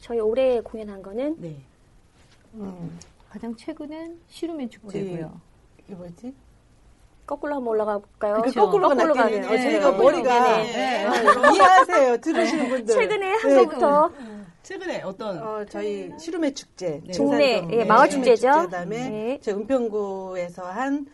저희 0.00 0.18
올해 0.18 0.60
공연한 0.60 1.00
거는 1.00 1.36
네. 1.40 1.56
음. 2.54 2.98
가장 3.30 3.54
최근은 3.54 4.18
시루멘 4.26 4.68
축제고요. 4.68 5.40
이게 5.78 5.94
뭐지? 5.94 6.34
거꾸로 7.26 7.54
한번 7.54 7.68
올라가 7.68 7.98
볼까요? 7.98 8.42
그 8.44 8.52
거꾸로가 8.52 8.94
낫기는 8.94 9.14
가네요. 9.22 9.46
어, 9.46 9.50
네. 9.50 9.62
저희가 9.62 9.90
거꾸로. 9.90 10.10
머리가 10.10 10.56
네네. 10.56 11.04
어, 11.06 11.10
이해하세요. 11.54 12.16
들으시는 12.18 12.68
분들. 12.68 12.94
최근에 12.94 13.32
한 13.32 13.50
네, 13.50 13.56
번부터 13.56 14.10
최근에 14.62 15.02
어떤 15.02 15.38
어, 15.42 15.64
저희 15.68 16.10
시루메 16.18 16.52
축제. 16.54 17.00
네. 17.04 17.12
동네. 17.12 17.66
예, 17.70 17.76
네, 17.78 17.84
마을 17.84 18.08
축제죠. 18.10 18.50
그다음에 18.62 19.08
네. 19.10 19.38
제 19.42 19.52
은평구에서 19.52 20.64
한 20.64 21.06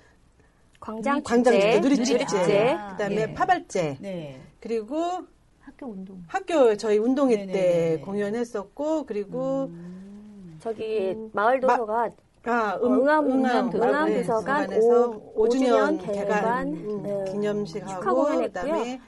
광장 0.81 1.23
광장 1.23 1.55
축제, 1.55 1.81
누리 1.81 1.97
축제. 1.97 2.19
축제. 2.19 2.77
그다음에 2.93 3.17
예. 3.23 3.35
파발제. 3.35 3.99
네. 4.01 4.41
그리고 4.61 5.21
학교 5.61 5.87
운동. 5.87 6.23
학교 6.27 6.77
저희 6.77 6.99
운동회 6.99 7.37
네네네네. 7.37 7.53
때 7.97 8.01
공연했었고 8.05 9.05
그리고 9.07 9.67
음. 9.71 10.59
저기 10.61 11.17
마을 11.33 11.61
도서관 11.61 12.13
아, 12.45 12.79
어, 12.81 12.87
응암, 12.87 13.27
응암, 13.31 13.71
응암 13.75 14.09
네, 14.09 14.23
도서관 14.23 14.67
도서관에서 14.67 15.09
오- 15.11 15.45
5주년 15.45 15.51
오주년 15.51 15.99
개관 15.99 16.15
개관, 16.25 16.69
음, 16.69 17.03
네, 17.03 17.11
축하 17.11 17.33
기념식하고. 17.33 18.25
그다음에 18.25 19.01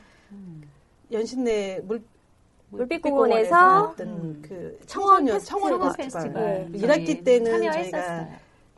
연신내 1.11 1.81
물 1.85 2.03
물빛공원에서 2.71 3.95
음. 4.01 4.43
그 4.47 4.79
청원. 4.87 5.27
청원 5.41 5.93
페스티벌. 5.97 6.33
네. 6.33 6.69
일 6.75 6.91
학기 6.91 7.23
때는. 7.23 7.71
저희가 7.73 8.27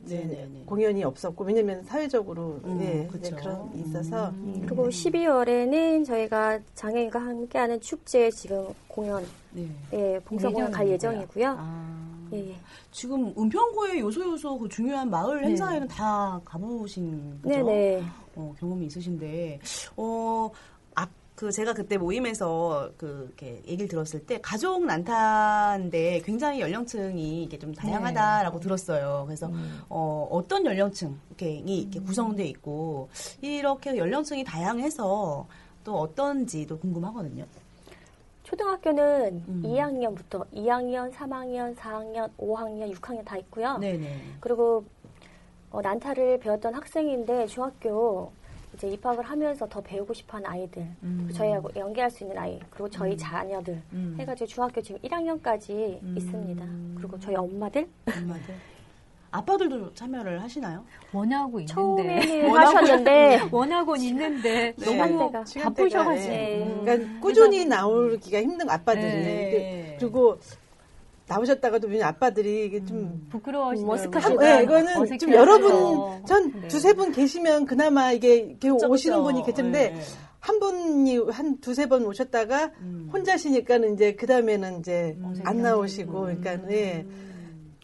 이제 0.05 0.17
네네네. 0.19 0.63
공연이 0.67 1.03
없었고 1.05 1.45
왜냐면 1.45 1.83
사회적으로 1.85 2.61
음, 2.65 2.79
예, 2.83 3.07
그쵸. 3.07 3.29
이제 3.29 3.37
그런 3.37 3.73
게 3.73 3.79
있어서 3.79 4.29
음. 4.31 4.63
그리고 4.67 4.89
12월에는 4.89 6.05
저희가 6.05 6.59
장애인과 6.75 7.19
함께하는 7.21 7.81
축제 7.81 8.31
지금 8.31 8.67
공연 8.89 9.25
네. 9.53 9.67
예, 9.95 10.21
봉사 10.25 10.49
공연 10.51 10.71
갈 10.71 10.89
예정이고요. 10.89 11.23
예정이고요. 11.23 11.57
아. 11.59 12.14
예, 12.33 12.51
예. 12.51 12.57
지금 12.91 13.33
은평구의 13.37 14.01
요소 14.01 14.33
요소 14.33 14.59
그 14.59 14.69
중요한 14.69 15.11
마을 15.11 15.41
네. 15.43 15.49
행사에는 15.49 15.89
다 15.89 16.41
가보신 16.45 17.41
거죠? 17.43 17.55
네네. 17.67 18.03
어, 18.37 18.55
경험이 18.59 18.87
있으신데 18.87 19.61
어, 19.97 20.51
앞, 20.95 21.09
그 21.35 21.51
제가 21.51 21.73
그때 21.75 21.97
모임에서 21.97 22.91
그 22.97 23.25
이렇게 23.27 23.63
얘기를 23.67 23.89
들었을 23.89 24.25
때 24.27 24.41
가족 24.41 24.85
난타인데 24.85 26.23
굉장히 26.25 26.61
연령층이 26.61 27.45
이게 27.45 27.59
좀 27.59 27.75
다양하다라고 27.75 28.61
들었어요. 28.61 29.25
그래서 29.27 29.51
어, 29.89 30.29
어떤 30.31 30.65
연령층이 30.65 31.19
이렇게 31.67 32.01
구성돼 32.01 32.47
있고 32.47 33.09
이렇게 33.41 33.97
연령층이 33.97 34.45
다양해서 34.45 35.47
또 35.85 35.99
어떤지도 35.99 36.79
궁금하거든요. 36.79 37.45
초등학교는 38.55 39.45
음. 39.49 39.63
2학년부터 39.65 40.47
2학년, 40.53 41.13
3학년, 41.13 41.75
4학년, 41.75 42.31
5학년, 42.37 42.93
6학년 42.95 43.25
다 43.25 43.37
있고요. 43.39 43.79
네네. 43.79 44.21
그리고 44.41 44.85
어, 45.71 45.83
난타를 45.83 46.39
배웠던 46.39 46.75
학생인데 46.75 47.47
중학교 47.47 48.31
이제 48.75 48.89
입학을 48.89 49.25
하면서 49.25 49.69
더 49.69 49.81
배우고 49.81 50.15
싶어하는 50.15 50.49
아이들, 50.49 50.87
음. 51.03 51.29
저희하고 51.33 51.71
연계할 51.77 52.11
수 52.11 52.25
있는 52.25 52.37
아이, 52.39 52.61
그리고 52.71 52.89
저희 52.89 53.17
자녀들 53.17 53.81
음. 53.93 54.17
해가지고 54.19 54.47
중학교 54.47 54.81
지금 54.81 55.01
1학년까지 55.01 56.03
음. 56.03 56.15
있습니다. 56.17 56.67
그리고 56.97 57.19
저희 57.19 57.37
엄마들 57.37 57.89
엄마들. 58.07 58.55
아빠들도 59.35 59.95
참여를 59.95 60.41
하시나요? 60.41 60.85
원하고 61.13 61.59
있는데 61.59 61.75
처음에는 61.75 62.51
하셨는데 62.57 63.49
원하고는 63.51 64.03
있는데 64.05 64.75
네. 64.77 64.97
너무 64.97 65.31
바쁘셔가지고 65.33 66.11
네. 66.15 66.61
예. 66.61 66.81
그러니까 66.81 67.21
꾸준히 67.21 67.65
나오기가 67.65 68.41
힘든 68.41 68.71
아빠들이 68.71 69.03
네. 69.03 69.97
그리고 69.99 70.39
나오셨다가도 71.27 71.89
왜냐 71.89 72.07
아빠들이 72.07 72.67
이게 72.67 72.85
좀 72.85 73.27
부끄러워하시더라고요. 73.31 74.11
머쓱하시고 74.11 74.41
네, 74.41 74.63
이거는 74.63 75.19
좀. 75.19 75.33
여러분, 75.33 76.25
전 76.27 76.53
네. 76.61 76.69
두세 76.69 76.93
분 76.93 77.13
계시면 77.13 77.65
그나마 77.65 78.13
이게 78.13 78.37
이렇게 78.37 78.71
그쵸, 78.71 78.87
오시는 78.89 79.17
그쵸. 79.17 79.25
분이 79.25 79.45
계신데, 79.47 79.91
네. 79.91 80.01
한 80.39 80.61
분이 80.61 81.17
한 81.31 81.59
두세 81.61 81.87
번 81.87 82.05
오셨다가, 82.05 82.73
음. 82.81 83.09
혼자시니까는 83.11 83.95
이제, 83.95 84.15
그 84.15 84.27
다음에는 84.27 84.81
이제 84.81 85.17
음. 85.19 85.35
안 85.45 85.63
나오시고, 85.63 86.27
음. 86.27 86.43
그러니까, 86.43 86.71
예. 86.71 87.07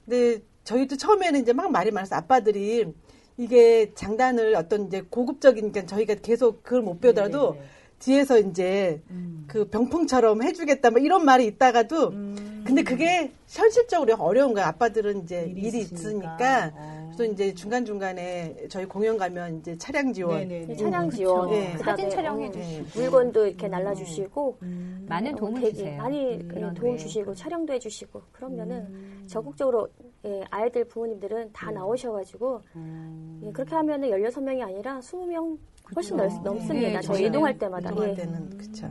근데 0.04 0.42
저희도 0.64 0.96
처음에는 0.96 1.40
이제 1.40 1.52
막 1.52 1.70
말이 1.70 1.90
많아서 1.90 2.16
아빠들이 2.16 2.92
이게 3.36 3.92
장단을 3.94 4.54
어떤 4.54 4.86
이제 4.86 5.02
고급적인, 5.08 5.72
그러니까 5.72 5.86
저희가 5.86 6.16
계속 6.16 6.62
그걸 6.62 6.82
못 6.82 7.00
배우더라도, 7.00 7.54
네네네. 7.54 7.70
뒤에서 8.00 8.38
이제 8.38 9.00
음. 9.10 9.44
그 9.46 9.68
병풍처럼 9.68 10.42
해주겠다, 10.42 10.90
뭐 10.90 11.00
이런 11.00 11.24
말이 11.24 11.46
있다가도, 11.46 12.08
음. 12.08 12.62
근데 12.66 12.82
그게 12.82 13.32
현실적으로 13.46 14.14
어려운 14.16 14.54
거야. 14.54 14.68
아빠들은 14.68 15.22
이제 15.24 15.42
일이 15.56 15.68
일이. 15.68 15.78
있으니까. 15.80 16.72
어. 16.74 17.00
그래서 17.14 17.32
이제 17.32 17.54
중간 17.54 17.84
중간에 17.84 18.56
저희 18.68 18.86
공연 18.86 19.18
가면 19.18 19.58
이제 19.58 19.76
차량 19.76 20.12
지원. 20.12 20.38
네네네. 20.48 20.76
차량 20.76 21.04
음, 21.04 21.10
지원. 21.10 21.50
예. 21.52 21.72
그다음에 21.72 21.78
사진 21.84 22.10
촬영해 22.10 22.48
어, 22.48 22.50
주시고 22.52 22.84
물건도 22.94 23.46
이렇게 23.46 23.68
날라주시고 23.68 24.58
음. 24.62 25.06
많은 25.08 25.34
어, 25.34 25.36
도움을 25.36 25.60
되게 25.60 25.72
주세요. 25.72 25.96
많이 25.98 26.38
예, 26.54 26.72
도움. 26.74 26.96
주시고 26.96 27.34
촬영도 27.34 27.72
해주시고 27.74 28.22
그러면은 28.32 28.76
음. 28.88 29.24
적극적으로 29.26 29.88
예, 30.24 30.44
아이들 30.50 30.84
부모님들은 30.84 31.50
다 31.52 31.70
나오셔가지고 31.72 32.62
음. 32.76 33.40
예, 33.44 33.52
그렇게 33.52 33.74
하면은 33.74 34.08
16명이 34.10 34.62
아니라 34.62 35.00
20명 35.00 35.58
훨씬 35.94 36.16
그렇죠. 36.16 36.34
넘, 36.36 36.44
넘습니다. 36.56 36.88
네, 36.88 37.00
저희 37.00 37.26
이동할 37.26 37.58
때마다. 37.58 37.90
이동할 37.90 38.10
예. 38.10 38.14
때는 38.14 38.58
그쵸. 38.58 38.90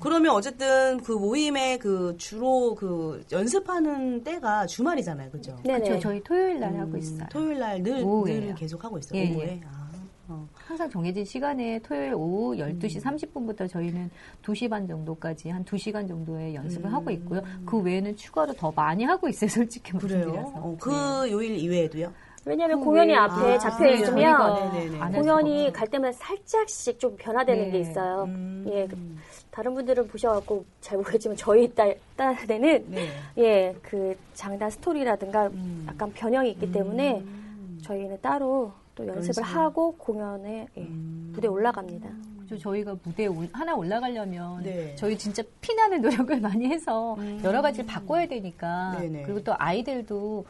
그러면 0.00 0.32
어쨌든 0.32 1.00
그 1.02 1.12
모임의 1.12 1.78
그 1.78 2.14
주로 2.18 2.74
그 2.74 3.24
연습하는 3.32 4.22
때가 4.22 4.66
주말이잖아요, 4.66 5.30
그죠? 5.30 5.56
네네. 5.64 5.80
그렇죠. 5.80 6.00
저희 6.00 6.22
토요일 6.22 6.60
날 6.60 6.74
음, 6.74 6.80
하고 6.80 6.96
있어요. 6.96 7.26
토요일 7.30 7.58
날 7.58 7.82
늘, 7.82 8.54
계속 8.54 8.84
하고 8.84 8.98
있어요. 8.98 9.20
예, 9.20 9.34
오후에. 9.34 9.46
예. 9.46 9.60
아, 9.66 9.90
어. 10.28 10.48
항상 10.54 10.88
정해진 10.90 11.24
시간에 11.24 11.80
토요일 11.80 12.14
오후 12.14 12.54
12시 12.56 13.02
30분부터 13.02 13.68
저희는 13.68 14.10
2시 14.42 14.70
반 14.70 14.86
정도까지 14.86 15.48
한 15.48 15.64
2시간 15.64 16.06
정도의 16.06 16.54
연습을 16.54 16.90
음. 16.90 16.94
하고 16.94 17.10
있고요. 17.10 17.42
그 17.66 17.78
외에는 17.78 18.14
추가로 18.14 18.52
더 18.52 18.70
많이 18.76 19.04
하고 19.04 19.28
있어요, 19.28 19.50
솔직히 19.50 19.92
그래요? 19.92 20.26
말씀드려서. 20.26 20.52
어, 20.58 20.76
그 20.78 20.90
요일 21.32 21.56
이외에도요? 21.56 22.12
왜냐하면 22.44 22.78
그 22.78 22.84
공연이 22.86 23.14
앞에 23.14 23.54
아, 23.54 23.58
잡혀 23.58 23.88
있으면 23.88 25.12
공연이. 25.12 25.72
갈 25.72 25.88
때마다 25.88 26.12
살짝씩 26.12 26.98
좀 26.98 27.16
변화되는 27.16 27.64
네. 27.66 27.70
게 27.70 27.78
있어요. 27.80 28.24
음. 28.24 28.64
예, 28.70 28.86
그 28.86 28.96
다른 29.50 29.74
분들은 29.74 30.08
보셔갖고 30.08 30.64
잘 30.80 30.98
모르겠지만 30.98 31.36
저희 31.36 31.72
딸, 31.74 31.98
딸에는 32.16 32.84
네. 32.88 33.08
예, 33.38 33.74
그 33.82 34.16
장단 34.34 34.70
스토리라든가 34.70 35.48
음. 35.48 35.84
약간 35.88 36.12
변형이 36.12 36.50
있기 36.52 36.70
때문에 36.72 37.18
음. 37.20 37.78
저희는 37.82 38.18
따로 38.22 38.72
또 38.94 39.06
연습을. 39.06 39.42
하고 39.42 39.94
공연에 39.96 40.66
예, 40.76 40.80
음. 40.80 41.32
무대에 41.34 41.48
올라갑니다. 41.50 42.08
그래서 42.46 42.62
저희가 42.62 42.96
무대에 43.02 43.26
올- 43.26 43.48
하나 43.52 43.74
올라가려면 43.74 44.62
네. 44.62 44.94
저희 44.96 45.18
진짜 45.18 45.42
피나는 45.60 46.00
노력을 46.00 46.40
많이 46.40 46.66
해서 46.66 47.16
여러 47.44 47.60
가지를 47.60 47.86
바꿔야 47.86 48.26
되니까 48.26 48.92
음. 48.96 49.00
네네. 49.00 49.22
그리고 49.24 49.42
또 49.44 49.54
아이들도 49.58 50.46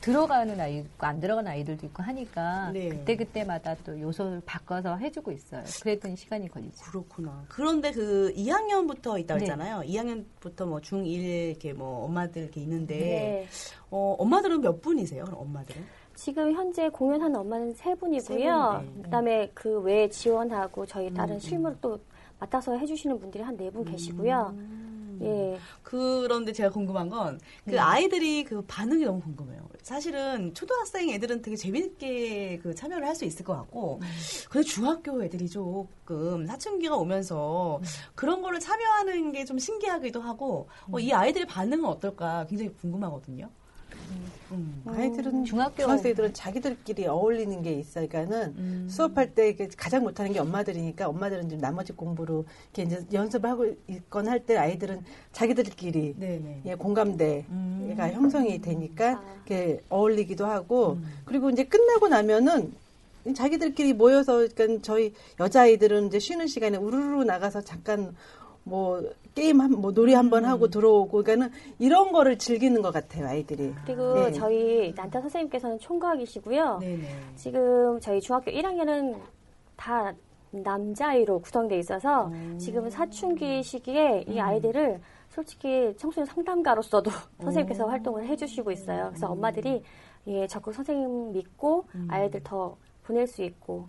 들어가는 0.00 0.58
아이 0.60 0.78
있고 0.78 1.06
안 1.06 1.18
들어가는 1.20 1.50
아이들도 1.50 1.86
있고 1.86 2.02
하니까 2.02 2.70
네. 2.72 2.88
그때 2.88 3.16
그때마다 3.16 3.74
또 3.84 4.00
요소를 4.00 4.42
바꿔서 4.46 4.96
해주고 4.96 5.32
있어요. 5.32 5.64
그랬더니 5.82 6.16
시간이 6.16 6.48
걸리죠. 6.48 6.84
그렇구나. 6.84 7.44
그런데 7.48 7.90
그 7.90 8.32
2학년부터 8.36 9.18
있다고 9.20 9.40
네. 9.40 9.44
했잖아요. 9.46 9.82
2학년부터 9.86 10.66
뭐 10.66 10.78
중1 10.78 11.48
이렇게 11.50 11.72
뭐 11.72 12.04
엄마들 12.04 12.42
이렇게 12.42 12.60
있는데 12.60 12.94
네. 12.98 13.46
어, 13.90 14.14
엄마들은 14.18 14.60
몇 14.60 14.80
분이세요? 14.80 15.24
그럼 15.24 15.40
엄마들은? 15.40 15.84
지금 16.14 16.52
현재 16.52 16.88
공연하는 16.88 17.36
엄마는 17.36 17.74
세 17.74 17.94
분이고요. 17.94 18.20
세 18.20 18.34
분, 18.84 18.94
네. 18.96 19.02
그다음에 19.02 19.50
그 19.54 19.80
외에 19.80 20.08
지원하고 20.08 20.84
저희 20.86 21.12
다른 21.12 21.34
음, 21.34 21.38
실무를 21.40 21.76
또 21.80 21.98
맡아서 22.40 22.76
해주시는 22.76 23.18
분들이 23.18 23.42
한 23.42 23.56
네 23.56 23.68
분 23.70 23.84
계시고요. 23.84 24.54
음. 24.56 24.87
예. 25.26 25.58
그런데 25.82 26.52
제가 26.52 26.70
궁금한 26.70 27.08
건그 27.08 27.38
네. 27.66 27.78
아이들이 27.78 28.44
그 28.44 28.62
반응이 28.62 29.04
너무 29.04 29.20
궁금해요. 29.20 29.68
사실은 29.82 30.52
초등학생 30.54 31.08
애들은 31.10 31.42
되게 31.42 31.56
재밌게 31.56 32.60
그 32.62 32.74
참여를 32.74 33.06
할 33.06 33.14
수 33.14 33.24
있을 33.24 33.44
것 33.44 33.54
같고, 33.56 34.00
근데 34.48 34.64
중학교 34.68 35.24
애들이 35.24 35.48
조금 35.48 36.46
사춘기가 36.46 36.96
오면서 36.96 37.80
그런 38.14 38.42
거를 38.42 38.60
참여하는 38.60 39.32
게 39.32 39.44
좀 39.44 39.58
신기하기도 39.58 40.20
하고, 40.20 40.68
어, 40.92 40.98
이 41.00 41.12
아이들의 41.12 41.46
반응은 41.46 41.84
어떨까 41.86 42.44
굉장히 42.48 42.72
궁금하거든요. 42.74 43.48
음. 44.52 44.82
아이들은 44.86 45.44
중학교- 45.44 45.82
중학생들은 45.82 46.32
자기들끼리 46.32 47.06
어울리는 47.06 47.62
게 47.62 47.72
있어. 47.74 48.06
그러니까는 48.06 48.54
음. 48.56 48.86
수업할 48.90 49.34
때 49.34 49.54
가장 49.76 50.02
못하는 50.02 50.32
게 50.32 50.38
엄마들이니까 50.38 51.08
엄마들은 51.08 51.50
좀 51.50 51.58
나머지 51.60 51.92
공부로 51.92 52.44
이렇게 52.74 52.82
이제 52.84 53.04
연습을 53.12 53.50
하고 53.50 53.66
있거나 53.88 54.30
할때 54.30 54.56
아이들은 54.56 55.02
자기들끼리 55.32 56.14
네네. 56.18 56.62
예, 56.66 56.74
공감대가 56.74 57.44
음. 57.50 57.94
형성이 58.12 58.60
되니까 58.60 59.18
아. 59.18 59.22
이렇게 59.46 59.80
어울리기도 59.90 60.46
하고 60.46 60.92
음. 60.92 61.04
그리고 61.24 61.50
이제 61.50 61.64
끝나고 61.64 62.08
나면은 62.08 62.72
자기들끼리 63.34 63.92
모여서 63.92 64.46
그러니까 64.54 64.80
저희 64.82 65.12
여자아이들은 65.38 66.06
이제 66.06 66.18
쉬는 66.18 66.46
시간에 66.46 66.78
우르르 66.78 67.24
나가서 67.24 67.60
잠깐 67.60 68.14
뭐 68.68 69.02
게임 69.34 69.60
한 69.60 69.70
뭐 69.72 69.92
놀이 69.92 70.14
한번 70.14 70.44
음. 70.44 70.48
하고 70.48 70.68
들어오고 70.68 71.22
그러니까는 71.22 71.52
이런 71.78 72.12
거를 72.12 72.38
즐기는 72.38 72.80
것 72.82 72.92
같아요 72.92 73.26
아이들이. 73.28 73.72
그리고 73.84 74.14
네. 74.14 74.32
저희 74.32 74.92
난타 74.96 75.20
선생님께서는 75.20 75.78
총각이시고요. 75.78 76.78
네네. 76.80 77.08
지금 77.36 78.00
저희 78.00 78.20
중학교 78.20 78.50
1학년은 78.50 79.16
다 79.76 80.12
남자아이로 80.50 81.40
구성돼 81.40 81.78
있어서 81.78 82.32
지금은 82.58 82.90
사춘기 82.90 83.62
시기에 83.62 84.24
이 84.26 84.40
아이들을 84.40 84.98
솔직히 85.28 85.94
청소년 85.98 86.26
상담가로서도 86.26 87.10
선생님께서 87.42 87.86
활동을 87.86 88.26
해주시고 88.26 88.70
있어요. 88.72 89.08
그래서 89.10 89.28
엄마들이 89.28 89.82
예, 90.26 90.46
적극 90.46 90.74
선생님 90.74 91.32
믿고 91.32 91.84
아이들 92.08 92.40
더 92.42 92.76
보낼 93.08 93.26
수 93.26 93.42
있고 93.42 93.86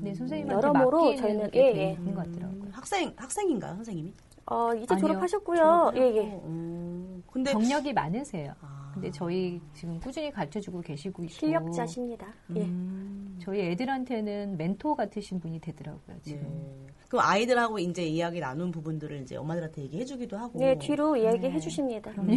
네, 0.00 0.14
선생님한테 0.14 0.54
여러모로 0.68 1.14
저희는- 1.16 1.50
게 1.50 1.68
예, 1.68 1.72
되는 1.74 2.06
예. 2.08 2.12
것 2.12 2.24
같더라고요. 2.24 2.62
학생, 2.70 3.12
학생인가요, 3.16 3.74
선생님이? 3.74 4.14
어, 4.46 4.72
이제 4.74 4.86
아니요. 4.94 5.06
졸업하셨고요. 5.08 5.92
예, 5.96 6.00
예. 6.00 6.40
음, 6.44 7.22
근데 7.30 7.52
경력이 7.52 7.92
많으세요. 7.92 8.52
아. 8.60 8.90
근데 8.94 9.10
저희 9.10 9.60
지금 9.72 9.98
꾸준히 10.00 10.30
가르쳐 10.30 10.60
주고 10.60 10.80
계시고 10.80 11.22
있고 11.24 11.32
실력자십니다. 11.32 12.26
예. 12.56 12.60
음. 12.62 13.38
저희 13.40 13.60
애들한테는 13.70 14.56
멘토 14.56 14.94
같으신 14.94 15.40
분이 15.40 15.60
되더라고요. 15.60 16.16
지금. 16.22 16.42
네. 16.42 16.86
그럼 17.08 17.24
아이들하고 17.26 17.78
이제 17.80 18.04
이야기 18.04 18.38
나눈 18.40 18.70
부분들을 18.70 19.20
이제 19.22 19.36
엄마들한테 19.36 19.82
얘기해 19.82 20.04
주기도 20.04 20.36
하고. 20.38 20.58
네, 20.58 20.78
뒤로 20.78 21.16
이야기해 21.16 21.58
주십니다. 21.58 22.10
음, 22.18 22.28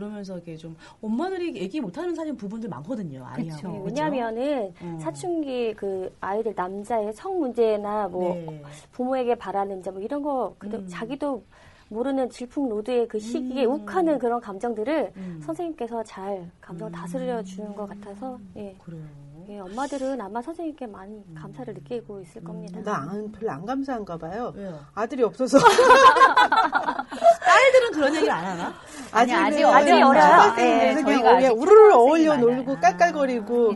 그러면서 0.00 0.36
이게 0.36 0.54
좀 0.56 0.76
엄마들이 1.00 1.56
얘기 1.56 1.80
못하는 1.80 2.14
사실 2.14 2.36
부분들 2.36 2.68
많거든요. 2.68 3.24
아이하고. 3.24 3.84
왜냐하면은 3.84 4.74
음. 4.82 4.98
사춘기 5.00 5.72
그 5.72 6.14
아이들 6.20 6.52
남자의 6.54 7.14
성 7.14 7.40
문제나 7.40 8.06
뭐 8.08 8.34
네. 8.34 8.62
부모에게 8.92 9.34
바라는 9.34 9.82
점 9.82 9.96
뭐 9.96 10.02
이런 10.02 10.22
거 10.22 10.54
근데 10.58 10.76
음. 10.76 10.86
자기도 10.86 11.42
모르는 11.88 12.28
질풍노도의 12.28 13.08
그 13.08 13.18
시기에 13.18 13.64
음. 13.64 13.70
욱하는 13.70 14.18
그런 14.18 14.38
감정들을 14.38 15.12
음. 15.16 15.40
선생님께서 15.42 16.02
잘 16.04 16.50
감정 16.60 16.92
다스려 16.92 17.42
주는 17.42 17.74
것 17.74 17.88
같아서 17.88 18.38
예. 18.56 18.76
그래요. 18.84 19.02
예, 19.48 19.58
엄마들은 19.60 20.20
아마 20.20 20.42
선생님께 20.42 20.86
많이 20.86 21.22
감사를 21.34 21.72
느끼고 21.74 22.20
있을 22.22 22.42
겁니다. 22.42 22.80
나 22.82 23.10
안, 23.10 23.30
별로 23.30 23.50
안 23.52 23.64
감사한가 23.64 24.16
봐요. 24.16 24.52
왜요? 24.56 24.80
아들이 24.94 25.22
없어서. 25.22 25.58
딸들은 27.44 27.92
그런 27.92 28.14
얘기를 28.14 28.32
안 28.32 28.44
하나? 28.44 28.74
아니, 29.12 29.32
아직 29.32 29.64
아직 29.64 29.92
어려요. 29.92 30.54
네, 30.56 31.00
저희가 31.00 31.52
우르르 31.52 31.94
어울려 31.94 32.30
많아요. 32.36 32.46
놀고 32.46 32.80
깔깔거리고. 32.80 33.74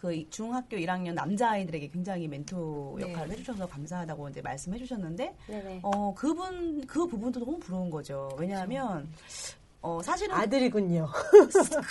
그 0.00 0.30
중학교 0.30 0.78
1학년 0.78 1.12
남자 1.12 1.50
아이들에게 1.50 1.88
굉장히 1.88 2.26
멘토 2.26 2.96
네. 2.98 3.10
역할을 3.10 3.32
해주셔서 3.32 3.66
감사하다고 3.68 4.30
이제 4.30 4.40
말씀해 4.40 4.78
주셨는데, 4.78 5.36
네 5.46 5.62
네. 5.62 5.80
어, 5.82 6.14
그분, 6.14 6.86
그 6.86 7.06
부분도 7.06 7.40
너무 7.40 7.58
부러운 7.58 7.90
거죠. 7.90 8.30
왜냐하면, 8.38 9.12
어, 9.82 9.98
사실은 10.02 10.34
아들이군요. 10.34 11.08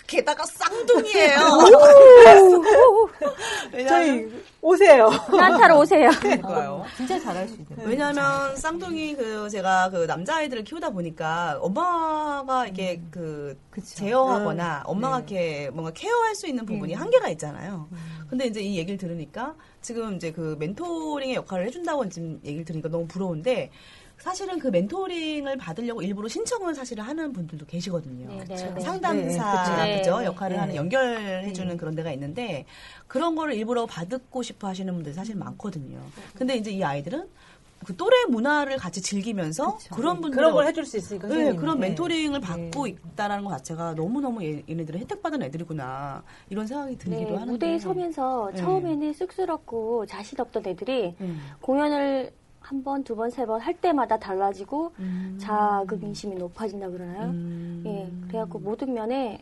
게다가 0.06 0.46
쌍둥이에요. 0.46 1.40
왜냐하면, 3.74 3.88
저희 3.88 4.44
오세요. 4.62 5.10
난타로 5.32 5.80
오세요. 5.80 6.10
그러니까요. 6.20 6.86
진짜 6.96 7.20
잘할 7.20 7.48
수 7.48 7.56
있는. 7.56 7.88
왜냐하면 7.88 8.56
쌍둥이 8.56 9.16
그 9.16 9.50
제가 9.50 9.90
그 9.90 10.06
남자아이들을 10.06 10.66
키우다 10.66 10.92
보니까 10.92 11.58
엄마가 11.62 12.66
이렇게 12.66 13.02
그 13.10 13.58
제어하거나 13.84 14.84
엄마가 14.86 15.18
이렇게 15.18 15.72
뭔가 15.72 15.92
케어할 15.92 16.36
수 16.36 16.46
있는 16.48 16.68
부분이 16.68 16.94
한계가 16.94 17.30
있잖아요. 17.30 17.90
근데 18.30 18.46
이제 18.46 18.62
이 18.62 18.78
얘기를 18.78 19.00
들으니까 19.00 19.56
지금 19.82 20.16
이제 20.18 20.32
그 20.32 20.56
멘토링의 20.60 21.34
역할을 21.36 21.66
해준다고 21.66 22.08
지금 22.10 22.40
얘기를 22.46 22.66
들으니까 22.66 22.90
너무 22.90 23.08
부러운데 23.08 23.72
사실은 24.20 24.60
그 24.60 24.68
멘토링을 24.68 25.58
받으려고 25.58 26.02
일부러 26.02 26.28
신청을 26.28 26.76
사실 26.76 27.00
하는 27.00 27.32
분들도 27.32 27.66
계시거든요. 27.66 28.28
네, 28.28 28.44
네, 28.48 28.74
네. 28.74 28.80
상담사 28.82 29.86
네, 29.86 29.98
그죠 29.98 30.20
네, 30.20 30.26
역할을 30.26 30.56
네. 30.56 30.60
하는 30.60 30.76
연결해주는 30.76 31.78
그런 31.78 31.96
데가 31.96 32.12
있는데 32.12 32.66
그런 33.08 33.36
거를 33.36 33.54
일부러 33.54 33.86
받고 33.86 34.44
싶어 34.44 34.68
하시는 34.68 34.94
분들이 34.94 35.14
사실 35.14 35.36
많거든요. 35.36 36.00
근데 36.36 36.56
이제 36.58 36.70
이 36.70 36.84
아이들은 36.84 37.30
그 37.86 37.96
또래 37.96 38.26
문화를 38.28 38.76
같이 38.76 39.02
즐기면서 39.02 39.78
그런 39.94 40.20
분들 40.20 40.36
그런 40.36 40.52
걸 40.52 40.68
해줄 40.68 40.86
수 40.86 40.98
있으니까. 40.98 41.30
네. 41.30 41.56
그런 41.56 41.80
네. 41.80 41.88
멘토링을 41.88 42.42
받고 42.42 42.88
있다라는 42.88 43.46
것 43.46 43.52
자체가 43.52 43.96
너무 43.96 44.20
너무 44.20 44.44
얘, 44.44 44.62
얘네들은 44.70 45.00
혜택 45.00 45.24
받은 45.24 45.42
애들이구나 45.44 46.22
이런 46.50 46.68
생각이 46.68 46.98
들기도 46.98 47.30
네, 47.30 47.36
하는데 47.36 47.52
무대에 47.52 47.80
서면서 47.80 48.52
네. 48.54 48.60
처음에는 48.60 49.14
쑥스럽고 49.14 50.06
자신 50.08 50.42
없던 50.42 50.66
애들이 50.66 51.16
음. 51.22 51.40
공연을 51.62 52.34
한 52.70 52.84
번, 52.84 53.04
두 53.04 53.16
번, 53.16 53.30
세 53.32 53.46
번 53.46 53.60
할 53.62 53.74
때마다 53.82 54.18
달라지고 54.20 54.92
음. 55.00 55.38
자극 55.40 56.04
인심이 56.04 56.36
높아진다 56.36 56.88
그러나요? 56.90 57.30
음. 57.32 57.84
예, 57.86 58.28
그래갖고 58.28 58.60
모든 58.60 58.94
면에 58.94 59.42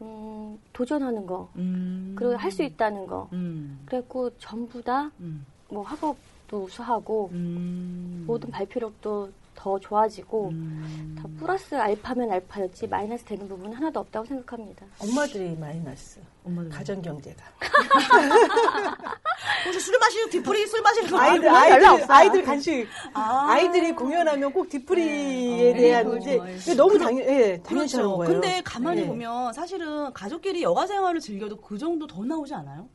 음, 0.00 0.58
도전하는 0.72 1.26
거, 1.26 1.48
음. 1.56 2.14
그리고 2.16 2.34
할 2.36 2.50
수 2.50 2.62
있다는 2.62 3.06
거, 3.06 3.28
음. 3.34 3.80
그래갖고 3.86 4.30
전부 4.38 4.82
다 4.82 5.10
음. 5.20 5.44
뭐 5.68 5.82
학업도 5.84 6.64
우수하고 6.64 7.28
음. 7.32 8.24
모든 8.26 8.50
발표력도 8.50 9.30
더 9.62 9.78
좋아지고 9.78 10.48
음. 10.48 11.14
더 11.16 11.28
플러스 11.38 11.76
알파면 11.76 12.32
알파였지 12.32 12.88
마이너스 12.88 13.24
되는 13.24 13.46
부분은 13.46 13.72
하나도 13.74 14.00
없다고 14.00 14.26
생각합니다. 14.26 14.84
엄마들이 14.98 15.56
마이너스. 15.56 16.18
엄마들. 16.44 16.68
가정 16.68 17.00
경제가. 17.00 17.44
혹시 19.64 19.78
술 19.78 19.96
마시는 20.00 20.30
뒤풀이 20.30 20.66
술 20.66 20.82
마시는 20.82 21.10
거 21.10 21.16
아이들 21.16 21.48
아이들 21.48 21.88
없어요? 21.88 22.06
아이들 22.08 22.42
간식 22.44 22.88
아. 23.14 23.46
아이들이 23.50 23.92
공연하면 23.92 24.52
꼭 24.52 24.68
디프리에 24.68 25.72
네. 25.74 25.80
대한 25.80 26.04
그걸 26.06 26.20
이제. 26.20 26.40
이게 26.58 26.74
너무 26.74 26.98
당연 26.98 27.20
예 27.20 27.60
당연시 27.64 27.96
하는 27.96 28.08
그렇죠. 28.10 28.16
거예요. 28.16 28.32
근데 28.40 28.60
가만히 28.64 29.02
네. 29.02 29.06
보면 29.06 29.52
사실은 29.52 30.12
가족끼리 30.12 30.64
여가 30.64 30.88
생활을 30.88 31.20
즐겨도 31.20 31.58
그 31.58 31.78
정도 31.78 32.04
더 32.08 32.24
나오지 32.24 32.52
않아요? 32.54 32.88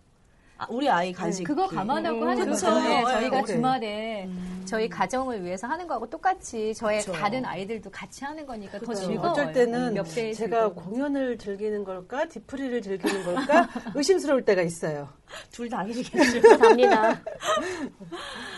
아, 0.60 0.66
우리 0.70 0.90
아이 0.90 1.14
간식. 1.14 1.44
그거 1.44 1.68
감안하고 1.68 2.18
음, 2.20 2.28
하는 2.28 2.46
그렇죠. 2.46 2.74
네, 2.80 3.04
네, 3.04 3.04
저희가 3.04 3.42
그래. 3.44 3.54
주말에 3.54 4.30
저희 4.66 4.90
가정을 4.90 5.44
위해서 5.44 5.68
하는 5.68 5.88
거하고 5.88 6.10
똑같이 6.10 6.74
저의 6.74 7.02
그렇죠. 7.02 7.20
다른 7.20 7.46
아이들도 7.46 7.90
같이 7.92 8.26
하는 8.26 8.46
거니까 8.46 8.80
더 8.80 8.86
그렇죠. 8.88 9.06
즐거워요. 9.08 9.32
어쩔 9.32 9.54
때는 9.54 9.94
몇 9.94 10.04
배의 10.16 10.34
제가. 10.34 10.70
공연을 10.70 11.38
즐기는 11.38 11.84
걸까 11.84 12.26
디프리를 12.28 12.82
즐기는 12.82 13.24
걸까 13.24 13.70
의심스러울 13.96 14.44
때가 14.46 14.64
있어요. 14.64 15.08
둘다 15.52 15.80
아니시겠죠. 15.80 16.42
감사합니다. 16.42 17.22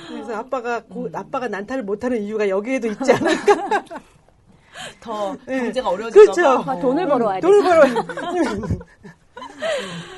그래서 0.07 0.35
아빠가 0.35 0.81
고- 0.83 1.09
아빠가 1.13 1.47
난타를 1.47 1.83
못하는 1.83 2.21
이유가 2.21 2.47
여기에도 2.47 2.88
있지 2.88 3.12
않을까? 3.12 3.83
더 5.01 5.35
네. 5.45 5.59
경제가 5.59 5.89
어려워질까 5.89 6.31
그렇죠. 6.31 6.63
봐. 6.63 6.71
아, 6.71 6.79
돈을 6.79 7.05
벌어와야 7.07 7.39
돈을 7.41 7.62
돼. 7.62 7.67
벌어. 7.67 7.83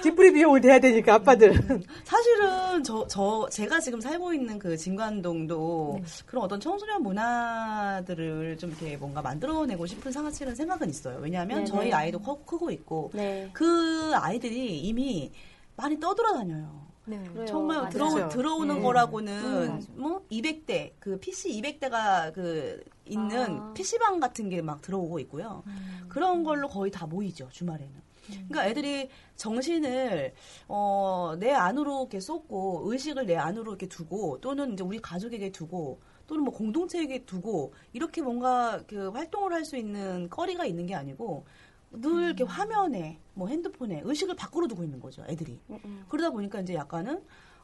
디프리 0.03 0.33
비용을 0.33 0.61
대야 0.61 0.79
되니까 0.79 1.15
아빠들은. 1.15 1.83
사실은 2.03 2.83
저, 2.83 3.05
저, 3.07 3.47
제가 3.51 3.79
지금 3.79 4.01
살고 4.01 4.33
있는 4.33 4.57
그 4.59 4.75
진관동도 4.77 5.99
네. 6.01 6.07
그런 6.25 6.43
어떤 6.45 6.59
청소년 6.59 7.03
문화들을 7.03 8.57
좀 8.57 8.69
이렇게 8.71 8.97
뭔가 8.97 9.21
만들어내고 9.21 9.85
싶은 9.85 10.11
사실은 10.11 10.55
생각은 10.55 10.89
있어요. 10.89 11.19
왜냐하면 11.19 11.57
네네. 11.59 11.65
저희 11.67 11.93
아이도 11.93 12.19
커, 12.19 12.43
크고 12.45 12.71
있고 12.71 13.11
네. 13.13 13.49
그 13.53 14.11
아이들이 14.15 14.79
이미 14.79 15.31
많이 15.75 15.99
떠돌아다녀요. 15.99 16.81
네. 17.05 17.19
정말. 17.45 17.89
들어, 17.89 18.09
그렇죠. 18.09 18.29
들어오는 18.29 18.75
네. 18.75 18.81
거라고는 18.81 19.33
음. 19.33 19.81
뭐 19.95 20.23
200대 20.31 20.91
그 20.99 21.19
PC 21.19 21.59
200대가 21.61 22.31
그 22.33 22.83
있는 23.05 23.57
아. 23.59 23.73
PC방 23.73 24.19
같은 24.19 24.49
게 24.49 24.61
막 24.61 24.81
들어오고 24.81 25.19
있고요. 25.19 25.63
그런 26.07 26.43
걸로 26.43 26.67
거의 26.67 26.91
다 26.91 27.05
모이죠 27.07 27.49
주말에는. 27.51 28.10
그러니까 28.47 28.67
애들이 28.67 29.09
정신을 29.35 30.33
어, 30.67 31.35
내 31.39 31.51
안으로 31.51 32.01
이렇게 32.01 32.19
쏟고 32.19 32.83
의식을 32.85 33.25
내 33.25 33.35
안으로 33.35 33.71
이렇게 33.71 33.87
두고 33.87 34.39
또는 34.41 34.73
이제 34.73 34.83
우리 34.83 34.99
가족에게 34.99 35.51
두고 35.51 35.99
또는 36.27 36.43
뭐 36.43 36.53
공동체에게 36.53 37.25
두고 37.25 37.73
이렇게 37.93 38.21
뭔가 38.21 38.81
그 38.87 39.09
활동을 39.09 39.53
할 39.53 39.65
수 39.65 39.77
있는 39.77 40.29
거리가 40.29 40.65
있는 40.65 40.85
게 40.85 40.95
아니고 40.95 41.45
늘 41.91 42.23
이렇게 42.23 42.43
화면에 42.43 43.19
뭐 43.33 43.47
핸드폰에 43.47 44.01
의식을 44.05 44.35
밖으로 44.35 44.67
두고 44.67 44.83
있는 44.83 44.99
거죠 44.99 45.23
애들이. 45.27 45.59
음, 45.69 45.79
음. 45.85 46.05
그러다 46.07 46.31
보니까 46.31 46.61
이제 46.61 46.73
약간은 46.73 47.21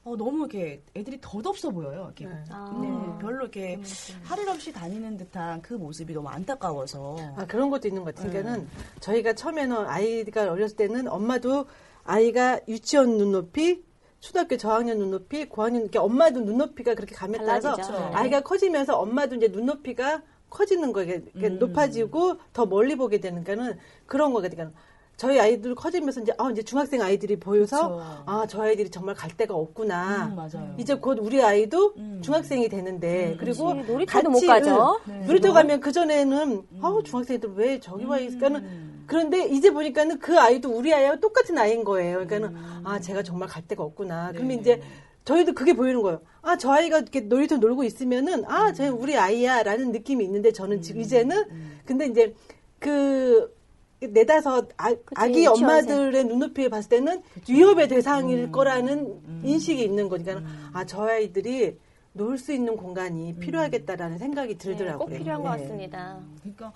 어, 0.07 0.15
너무 0.15 0.39
이렇게 0.39 0.81
애들이 0.95 1.19
덧없어 1.19 1.69
보여요. 1.69 2.13
이렇게. 2.15 2.25
네. 2.25 2.43
아. 2.49 2.73
네, 2.81 2.87
별로 3.21 3.43
이렇게 3.43 3.79
할일 4.23 4.47
없이 4.47 4.71
다니는 4.71 5.17
듯한 5.17 5.61
그 5.61 5.73
모습이 5.73 6.13
너무 6.13 6.29
안타까워서. 6.29 7.17
아, 7.35 7.45
그런 7.45 7.69
것도 7.69 7.89
있는 7.89 8.05
것 8.05 8.15
같아요. 8.15 8.31
네. 8.31 8.39
그러니까는 8.39 8.69
저희가 9.01 9.33
처음에는 9.33 9.75
아이가 9.85 10.49
어렸을 10.49 10.77
때는 10.77 11.09
엄마도 11.09 11.65
아이가 12.05 12.59
유치원 12.69 13.17
눈높이, 13.17 13.83
초등학교 14.21 14.55
저학년 14.55 14.97
눈높이, 14.97 15.49
고학년 15.49 15.81
이렇게 15.83 15.99
엄마도 15.99 16.39
눈높이가 16.39 16.95
그렇게 16.95 17.13
감에 17.13 17.37
따라서 17.37 17.75
달라지죠. 17.75 17.99
네. 17.99 18.15
아이가 18.15 18.41
커지면서 18.41 18.97
엄마도 18.97 19.35
이제 19.35 19.49
눈높이가 19.49 20.21
커지는 20.49 20.93
거예요. 20.93 21.19
음. 21.35 21.59
높아지고 21.59 22.37
더 22.53 22.65
멀리 22.65 22.95
보게 22.95 23.19
되니까는 23.19 23.77
그런 24.05 24.31
거가 24.31 24.47
그러니까 24.47 24.79
저희 25.17 25.39
아이들 25.39 25.73
커지면서 25.73 26.21
이제 26.21 26.31
아 26.37 26.49
이제 26.51 26.61
중학생 26.61 27.01
아이들이 27.01 27.37
보여서. 27.39 27.99
아 28.25 28.45
저 28.47 28.61
아이들이 28.61 28.89
정말 28.89 29.15
갈 29.15 29.35
데가 29.35 29.55
없구나. 29.55 30.27
음. 30.37 30.75
이제 30.77 30.93
곧 30.95 31.17
우리 31.19 31.41
아이도 31.41 31.93
음. 31.97 32.21
중학생이 32.23 32.69
되는데 32.69 33.31
음, 33.31 33.37
그리고. 33.39 33.73
놀이터도 33.73 34.29
못 34.29 34.39
가죠. 34.45 34.99
응, 35.09 35.19
네. 35.21 35.25
놀이터 35.25 35.51
가면 35.53 35.79
그 35.81 35.91
전에는 35.91 36.61
아우 36.81 37.01
중학생들 37.03 37.53
왜 37.55 37.79
저기 37.79 38.05
와 38.05 38.19
있을까는 38.19 38.61
음. 38.61 39.03
그런데 39.07 39.45
이제 39.47 39.71
보니까는 39.71 40.19
그 40.19 40.37
아이도 40.39 40.69
우리 40.69 40.93
아이하고 40.93 41.19
똑같은 41.19 41.57
아이인 41.57 41.83
거예요. 41.83 42.25
그러니까는 42.27 42.49
음. 42.55 42.81
아 42.85 42.99
제가 42.99 43.23
정말 43.23 43.49
갈 43.49 43.67
데가 43.67 43.83
없구나. 43.83 44.31
그러면 44.33 44.49
네. 44.49 44.61
이제 44.61 44.81
저희도 45.25 45.53
그게 45.53 45.73
보이는 45.73 46.01
거예요. 46.03 46.21
아 46.43 46.55
저 46.57 46.71
아이가 46.71 46.99
이렇게 46.99 47.21
놀이터 47.21 47.57
놀고 47.57 47.83
있으면은 47.83 48.45
아저 48.45 48.93
우리 48.93 49.17
아이야 49.17 49.63
라는 49.63 49.91
느낌이 49.91 50.23
있는데 50.23 50.51
저는 50.51 50.81
지금 50.83 51.01
이제는 51.01 51.43
근데 51.85 52.05
이제 52.05 52.35
그 52.79 53.51
네다섯 53.99 54.69
아, 54.77 54.91
유치원생. 54.91 55.63
엄마들의 55.63 56.23
눈높이에 56.25 56.69
봤을 56.69 56.89
때는 56.89 57.21
위협의 57.49 57.87
대상일 57.87 58.51
거라는 58.51 59.41
인식이 59.43 59.81
있는 59.83 60.07
거니까 60.07 60.41
아저 60.73 61.01
아이들이 61.03 61.77
놀 62.13 62.35
수 62.39 62.51
있는 62.51 62.75
공간이 62.75 63.35
필요하겠다라는 63.35 64.17
생각이 64.17 64.53
네, 64.53 64.57
들더라고요. 64.57 64.97
꼭 65.07 65.15
필요한 65.15 65.43
것 65.43 65.55
네. 65.55 65.61
같습니다. 65.63 66.19
그러니까 66.41 66.73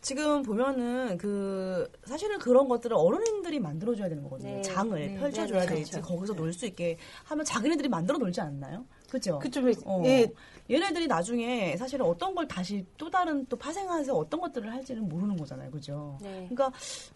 지금 0.00 0.42
보면은 0.42 1.18
그 1.18 1.90
사실은 2.04 2.38
그런 2.38 2.68
것들을 2.68 2.96
어른들이 2.96 3.58
만들어줘야 3.58 4.08
되는 4.08 4.22
거거든요. 4.22 4.54
네. 4.54 4.62
장을 4.62 4.96
네. 4.96 5.16
펼쳐줘야 5.18 5.62
네, 5.62 5.66
네. 5.66 5.74
될지 5.74 6.00
거기서 6.00 6.34
놀 6.34 6.52
수 6.52 6.66
있게 6.66 6.96
하면 7.24 7.44
자기네들이 7.44 7.88
만들어 7.88 8.18
놀지 8.18 8.40
않나요? 8.40 8.84
그죠? 9.10 9.40
그좀 9.40 9.72
어. 9.84 10.02
예, 10.06 10.28
얘네들이 10.70 11.06
나중에 11.06 11.76
사실은 11.76 12.06
어떤 12.06 12.34
걸 12.34 12.48
다시 12.48 12.84
또 12.96 13.10
다른 13.10 13.44
또 13.46 13.56
파생해서 13.56 14.16
어떤 14.16 14.40
것들을 14.40 14.70
할지는 14.72 15.08
모르는 15.08 15.36
거잖아요. 15.36 15.70
그죠? 15.70 16.18
네. 16.22 16.46
그러니까 16.48 16.72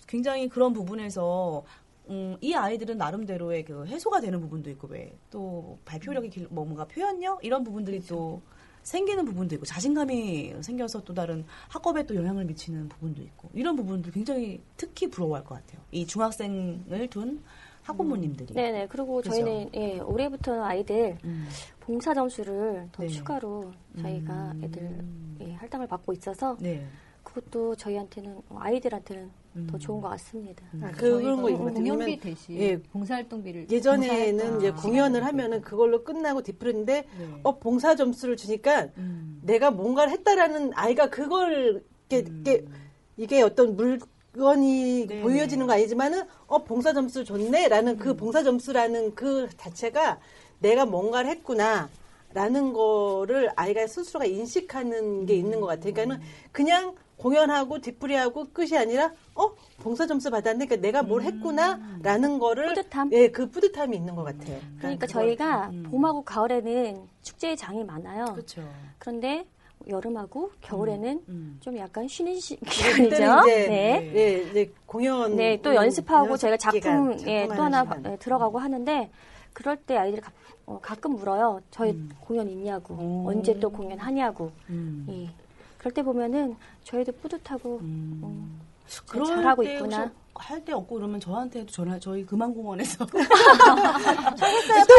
굉장히 0.07 0.49
그런 0.49 0.73
부분에서 0.73 1.65
음, 2.11 2.37
이 2.41 2.55
아이들은 2.55 2.97
나름대로의 2.99 3.65
그 3.65 3.87
해소가 3.87 4.21
되는 4.21 4.41
부분도 4.41 4.71
있고 4.71 4.89
왜 4.89 5.13
또 5.31 5.79
발표력이 5.85 6.31
길- 6.31 6.47
뭐 6.51 6.65
뭔가 6.65 6.85
표현력 6.87 7.45
이런 7.45 7.63
부분들이 7.65 8.01
또 8.07 8.41
생기는 8.83 9.25
부분도 9.27 9.55
있고 9.57 9.67
자신감이 9.67 10.55
생겨서 10.63 11.03
또 11.05 11.13
다른 11.13 11.45
학업에 11.69 12.05
또 12.07 12.15
영향을 12.15 12.45
미치는 12.47 12.89
부분도 12.89 13.21
있고 13.23 13.51
이런 13.53 13.77
부분들 13.77 14.13
굉장히 14.13 14.63
특히 14.79 15.09
부러워할 15.11 15.45
것 15.45 15.57
같아요. 15.57 15.83
이 15.91 16.07
중학생을 16.07 17.09
둔 17.11 17.43
학부모님들이. 17.89 18.55
네네. 18.55 18.89
그리고 18.89 19.17
그죠? 19.17 19.31
저희는 19.31 19.71
예, 19.75 19.99
올해부터는 20.01 20.63
아이들 20.63 21.17
음. 21.25 21.49
봉사 21.81 22.13
점수를 22.13 22.89
더 22.93 23.03
네. 23.03 23.09
추가로 23.09 23.73
저희가 24.01 24.53
음. 24.53 24.61
애들 24.65 24.99
예, 25.41 25.55
할당을 25.55 25.87
받고 25.87 26.13
있어서 26.13 26.57
네. 26.61 26.85
그것도 27.23 27.77
저희한테는 27.77 28.41
아이들한테는 28.55 29.31
더 29.69 29.77
음. 29.77 29.79
좋은 29.79 30.01
것 30.01 30.09
같습니다. 30.11 30.65
아, 30.83 30.91
그런 30.93 31.43
거 31.43 31.51
있거든요. 31.51 31.93
공연비 31.93 32.21
대신 32.21 32.57
예, 32.59 32.81
봉사활동비를 32.81 33.71
예전에는 33.71 34.59
이제 34.59 34.71
공연을 34.71 35.21
좀 35.21 35.29
하면은 35.29 35.61
그걸로 35.63 36.05
끝나고 36.05 36.43
디프리인데 36.43 36.95
네. 37.19 37.41
어 37.43 37.59
봉사 37.59 37.97
점수를 37.97 38.37
주니까 38.37 38.89
음. 38.99 39.41
내가 39.43 39.71
뭔가를 39.71 40.13
했다라는 40.13 40.73
아이가 40.75 41.09
그걸 41.11 41.83
이렇게, 42.11 42.29
음. 42.31 42.73
이게 43.17 43.43
어떤 43.43 43.77
물 43.77 43.99
건이 44.39 45.07
네네. 45.07 45.23
보여지는 45.23 45.67
거 45.67 45.75
아니지만은 45.75 46.23
어 46.47 46.65
봉사 46.65 46.93
점수 46.93 47.25
좋네라는 47.25 47.93
음. 47.95 47.99
그 47.99 48.17
봉사 48.17 48.43
점수라는 48.43 49.15
그 49.15 49.49
자체가 49.57 50.19
내가 50.61 50.87
뭔가를 50.87 51.31
했구나 51.31 51.89
라는 52.35 52.73
거를 52.73 53.51
아이가 53.57 53.87
스스로가 53.87 54.27
인식하는 54.27 55.27
게 55.27 55.35
있는 55.35 55.61
것 55.61 55.67
같아요. 55.67 55.93
그러니까는 55.95 56.23
그냥 56.53 56.95
공연하고 57.17 57.81
디프리하고 57.81 58.49
끝이 58.53 58.77
아니라 58.77 59.13
어 59.35 59.51
봉사 59.79 60.07
점수 60.07 60.31
받았네, 60.31 60.67
그러니까 60.67 60.77
내가 60.77 61.03
뭘 61.03 61.23
했구나라는 61.23 62.39
거를 62.39 62.75
뿌듯함? 62.75 63.11
예, 63.13 63.29
그 63.31 63.51
뿌듯함이 63.51 63.97
있는 63.97 64.15
것 64.15 64.23
같아요. 64.25 64.59
그러니까 64.79 65.07
그걸- 65.07 65.25
저희가 65.25 65.69
음. 65.73 65.85
봄하고 65.91 66.23
가을에는 66.23 67.09
축제의 67.23 67.57
장이 67.57 67.83
많아요. 67.85 68.25
그렇죠. 68.27 68.63
그런데 68.99 69.47
여름하고 69.89 70.51
겨울에는 70.61 71.25
음. 71.29 71.57
좀 71.61 71.77
약간 71.79 72.07
쉬는 72.07 72.39
시, 72.39 72.57
기간이죠. 72.61 73.15
이제 73.17 73.67
네. 73.69 74.13
예, 74.15 74.51
이제 74.51 74.73
공연 74.87 75.37
네, 75.37 75.61
또 75.63 75.71
음, 75.71 75.77
연습하고 75.77 76.31
연습 76.31 76.41
저희가 76.43 76.57
작품 76.59 77.17
예, 77.27 77.47
또 77.47 77.63
하나. 77.63 77.87
예, 78.05 78.17
들어가고 78.17 78.59
하는데 78.59 79.11
그럴 79.53 79.77
때 79.77 79.97
아이들이 79.97 80.21
가, 80.21 80.95
끔 80.97 81.13
물어요. 81.17 81.61
저희 81.71 81.93
음. 81.93 82.11
공연 82.21 82.49
있냐고, 82.49 82.95
오. 82.95 83.29
언제 83.31 83.59
또 83.59 83.71
공연 83.71 83.99
하냐고. 83.99 84.53
음. 84.69 85.07
예. 85.09 85.31
그럴 85.79 85.93
때 85.95 86.03
보면은 86.03 86.57
저희도 86.85 87.13
뿌듯하고 87.13 87.79
음. 87.81 88.61
음, 88.89 89.07
그럴 89.07 89.27
잘하고 89.27 89.63
때 89.65 89.75
있구나. 89.75 90.11
할때 90.35 90.73
없고 90.73 90.95
그러면 90.97 91.19
저한테도 91.21 91.71
전화 91.73 91.99
저희 91.99 92.25
금암공원에서 92.25 93.05
또 93.11 93.19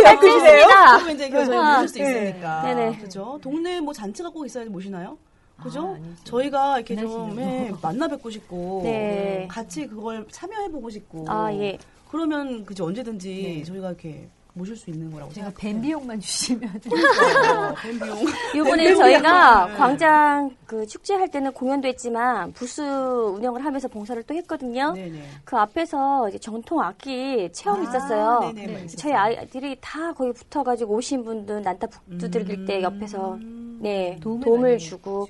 엮으시네요. 0.05 0.67
그러면 0.67 1.15
이제 1.15 1.29
저희 1.29 1.47
모실 1.47 1.87
수 1.87 1.99
있으니까. 1.99 2.61
네네. 2.63 2.97
그죠? 2.97 3.39
동네 3.41 3.79
뭐 3.79 3.93
잔치 3.93 4.21
갖고 4.21 4.45
있어야 4.45 4.65
모시나요? 4.65 5.17
그죠? 5.63 5.97
아. 5.97 6.15
저희가 6.23 6.77
이렇게 6.79 6.95
좀 6.95 7.37
예, 7.39 7.71
만나 7.81 8.07
뵙고 8.07 8.29
싶고 8.29 8.81
네. 8.83 9.47
같이 9.49 9.87
그걸 9.87 10.25
참여해 10.31 10.69
보고 10.71 10.89
싶고 10.89 11.25
아 11.27 11.51
예. 11.53 11.77
그러면 12.09 12.65
그죠 12.65 12.85
언제든지 12.85 13.57
네. 13.59 13.63
저희가 13.63 13.89
이렇게 13.89 14.29
모실 14.53 14.75
수 14.75 14.89
있는 14.89 15.11
거라고 15.11 15.31
제가 15.31 15.47
생각해요. 15.47 15.73
밴 15.73 15.81
비용만 15.81 16.19
주시면 16.21 16.69
어, 16.69 17.73
밴 17.81 17.99
비용. 17.99 18.17
이번에 18.55 18.95
저희가 18.95 19.67
광장 19.77 20.55
그 20.65 20.85
축제 20.85 21.13
할 21.15 21.29
때는 21.29 21.51
공연도 21.53 21.87
했지만 21.87 22.51
부스 22.53 22.81
운영을 22.81 23.63
하면서 23.63 23.87
봉사를 23.87 24.21
또 24.23 24.33
했거든요. 24.35 24.93
네네. 24.93 25.23
그 25.45 25.57
앞에서 25.57 26.29
이제 26.29 26.37
전통 26.39 26.81
악기 26.81 27.49
체험 27.53 27.83
이 27.83 27.87
아, 27.87 27.89
있었어요. 27.89 28.51
네네, 28.53 28.73
네. 28.73 28.87
저희 28.87 29.13
아이들이 29.13 29.77
다 29.81 30.13
거기 30.13 30.31
붙어가지고 30.33 30.95
오신 30.95 31.23
분들 31.23 31.61
난타 31.61 31.87
북두들길 31.87 32.65
때 32.65 32.81
옆에서 32.81 33.37
네 33.79 34.17
도움을, 34.21 34.43
도움을, 34.43 34.77
주고. 34.77 35.27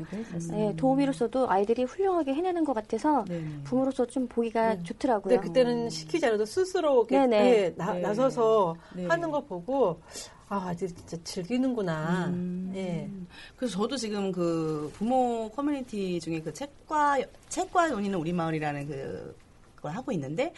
네, 0.49 0.75
도우미로서도 0.75 1.49
아이들이 1.49 1.83
훌륭하게 1.83 2.33
해내는 2.33 2.63
것 2.63 2.73
같아서 2.73 3.25
네네. 3.25 3.63
부모로서 3.63 4.05
좀 4.05 4.27
보기가 4.27 4.83
좋더라고요. 4.83 5.35
근데 5.35 5.47
그때는 5.47 5.89
시키지 5.89 6.25
않아도 6.25 6.45
스스로. 6.45 7.07
예, 7.11 7.73
나, 7.75 7.93
네. 7.93 8.01
나서서 8.01 8.75
네. 8.95 9.05
하는 9.05 9.31
거 9.31 9.41
보고 9.41 9.99
아, 10.49 10.69
아직 10.69 10.87
진짜 10.95 11.15
즐기는구나. 11.23 12.27
음. 12.29 12.71
예. 12.75 13.07
그래서 13.55 13.77
저도 13.77 13.95
지금 13.97 14.31
그 14.31 14.91
부모 14.95 15.49
커뮤니티 15.49 16.19
중에 16.19 16.41
그 16.41 16.51
책과 16.51 17.19
책과 17.49 17.89
논의는 17.89 18.17
우리 18.17 18.33
마을이라는 18.33 18.87
그 18.87 19.35
그걸 19.75 19.91
하고 19.91 20.11
있는데 20.11 20.51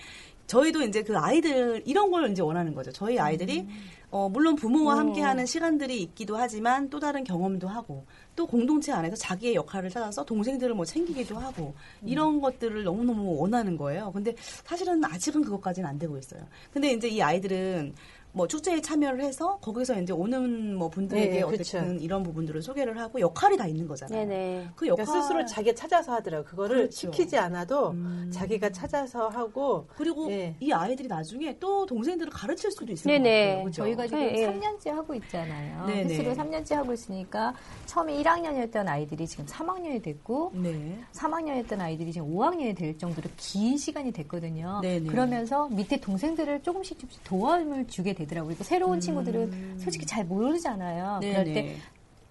저희도 0.48 0.82
이제 0.84 1.04
그 1.04 1.18
아이들 1.18 1.84
이런 1.86 2.10
걸 2.10 2.32
이제 2.32 2.42
원하는 2.42 2.74
거죠. 2.74 2.92
저희 2.92 3.20
아이들이 3.20 3.68
어 4.12 4.28
물론 4.28 4.58
부모와 4.58 4.98
함께 4.98 5.22
하는 5.22 5.46
시간들이 5.46 6.02
있기도 6.04 6.36
하지만 6.36 6.90
또 6.90 7.00
다른 7.00 7.24
경험도 7.24 7.70
하고 7.70 8.06
또 8.36 8.46
공동체 8.46 8.92
안에서 8.92 9.16
자기의 9.16 9.56
역할을 9.56 9.90
찾아서 9.90 10.26
동생들을 10.26 10.76
뭐 10.76 10.84
챙기기도 10.84 11.38
하고 11.38 11.74
이런 12.06 12.42
것들을 12.42 12.84
너무너무 12.84 13.38
원하는 13.38 13.78
거예요. 13.78 14.12
근데 14.12 14.36
사실은 14.38 15.04
아직은 15.04 15.44
그것까지는 15.44 15.88
안 15.88 15.98
되고 15.98 16.18
있어요. 16.18 16.42
근데 16.74 16.92
이제 16.92 17.08
이 17.08 17.22
아이들은 17.22 17.94
뭐 18.34 18.48
축제에 18.48 18.82
참여를 18.82 19.24
해서 19.24 19.58
거기서 19.60 20.02
이제 20.02 20.14
오는 20.14 20.76
뭐 20.76 20.90
분들에게 20.90 21.32
네, 21.32 21.42
어쨌든 21.42 21.94
그쵸. 21.96 22.04
이런 22.04 22.24
부분들을 22.24 22.62
소개를 22.62 22.98
하고 23.00 23.20
역할이 23.20 23.58
다 23.58 23.68
있는 23.68 23.88
거잖아요. 23.88 24.28
네네. 24.28 24.70
그 24.76 24.88
역할 24.88 25.06
그러니까 25.06 25.22
스스로 25.22 25.46
자기가 25.46 25.76
찾아서 25.76 26.14
하더라고요. 26.14 26.46
그거를 26.46 26.78
그렇죠. 26.78 27.12
시키지 27.12 27.38
않아도 27.38 27.92
음. 27.92 28.30
자기가 28.34 28.70
찾아서 28.70 29.28
하고 29.28 29.88
그리고 29.96 30.32
예. 30.32 30.56
이 30.60 30.72
아이들이 30.72 31.08
나중에 31.08 31.58
또 31.60 31.86
동생들을 31.86 32.32
가르칠 32.32 32.72
수도 32.72 32.92
있을 32.92 33.12
네네. 33.12 33.22
것 33.22 33.50
같아요. 33.50 33.64
그죠? 33.66 33.84
저희가 33.84 34.08
지금 34.08 34.20
네, 34.20 34.48
3년째 34.48 34.90
하고 34.92 35.14
있잖아요. 35.16 35.86
네네. 35.88 36.14
횟수로 36.14 36.34
3년째 36.34 36.76
하고 36.76 36.94
있으니까 36.94 37.54
처음에 37.86 38.22
1학년이었던 38.22 38.88
아이들이 38.88 39.28
지금 39.28 39.46
3학년이 39.46 40.02
됐고 40.04 40.52
네. 40.56 41.00
3학년이었던 41.14 41.80
아이들이 41.80 42.12
지금 42.12 42.34
5학년이 42.34 42.78
될 42.78 42.98
정도로 42.98 43.30
긴 43.38 43.78
시간이 43.78 44.12
됐거든요. 44.14 44.80
네네. 44.82 45.08
그러면서 45.08 45.68
밑에 45.70 46.00
동생들을 46.00 46.64
조금씩 46.64 47.00
조금씩 47.00 47.24
도움을 47.24 47.88
주게 47.88 48.14
되더라고요. 48.22 48.50
그리고 48.50 48.64
새로운 48.64 49.00
친구들은 49.00 49.78
솔직히 49.80 50.06
잘 50.06 50.26
모르잖아요. 50.26 51.20
그럴 51.22 51.44
때 51.46 51.50
음. 51.50 51.54
네네. 51.54 51.78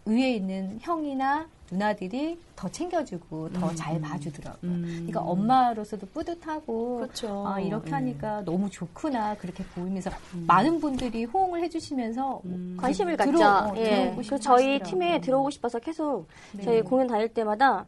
위에 0.06 0.34
있는 0.34 0.78
형이나 0.80 1.46
누나들이 1.70 2.38
더 2.56 2.68
챙겨주고 2.68 3.52
더잘 3.52 4.00
봐주더라고요. 4.00 4.58
음. 4.70 4.82
그러니까 5.06 5.20
엄마로서도 5.20 6.06
뿌듯하고 6.08 6.96
그렇죠. 6.96 7.46
아, 7.46 7.60
이렇게 7.60 7.86
네. 7.90 7.92
하니까 7.92 8.42
너무 8.44 8.68
좋구나 8.70 9.36
그렇게 9.36 9.62
보이면서 9.74 10.10
많은 10.46 10.80
분들이 10.80 11.24
호응을 11.26 11.62
해주시면서 11.64 12.42
관심을 12.78 13.16
들어- 13.18 13.32
갖자. 13.38 13.68
어, 13.68 13.76
예. 13.76 14.10
그래서 14.16 14.38
저희. 14.38 14.80
팀에 14.82 15.20
들어오고 15.20 15.50
싶어서 15.50 15.78
계속 15.78 16.26
저희 16.64 16.80
공연 16.82 17.06
다닐 17.06 17.28
때마다 17.28 17.86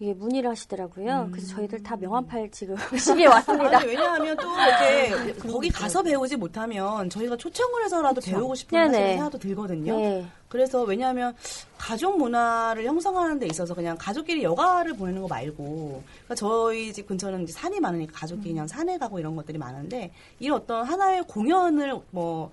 예, 0.00 0.14
문의를 0.14 0.50
하시더라고요. 0.50 1.28
그래서 1.32 1.56
저희들 1.56 1.82
다 1.82 1.96
명함팔 1.96 2.50
지금 2.52 2.76
시기에 2.96 3.26
왔습니다. 3.26 3.78
아니, 3.78 3.88
왜냐하면 3.88 4.36
또 4.36 4.48
이렇게 4.56 5.32
거기 5.50 5.68
가서 5.70 6.02
배우지 6.02 6.36
못하면 6.36 7.10
저희가 7.10 7.36
초청을 7.36 7.84
해서라도 7.84 8.20
배우고 8.20 8.54
싶은 8.54 8.92
생각도 8.92 9.38
들거든요. 9.38 9.96
네. 9.96 10.26
그래서 10.48 10.82
왜냐하면 10.82 11.34
가족 11.76 12.16
문화를 12.16 12.84
형성하는 12.84 13.38
데 13.38 13.46
있어서 13.46 13.74
그냥 13.74 13.96
가족끼리 13.98 14.42
여가를 14.44 14.94
보내는 14.94 15.20
거 15.22 15.28
말고 15.28 16.02
그러니까 16.06 16.34
저희 16.36 16.92
집 16.92 17.06
근처는 17.06 17.42
이제 17.42 17.52
산이 17.52 17.80
많으니까 17.80 18.12
가족끼리 18.14 18.54
그냥 18.54 18.66
산에 18.66 18.98
가고 18.98 19.18
이런 19.18 19.36
것들이 19.36 19.58
많은데 19.58 20.12
이런 20.38 20.58
어떤 20.58 20.84
하나의 20.84 21.24
공연을 21.24 22.00
뭐 22.10 22.50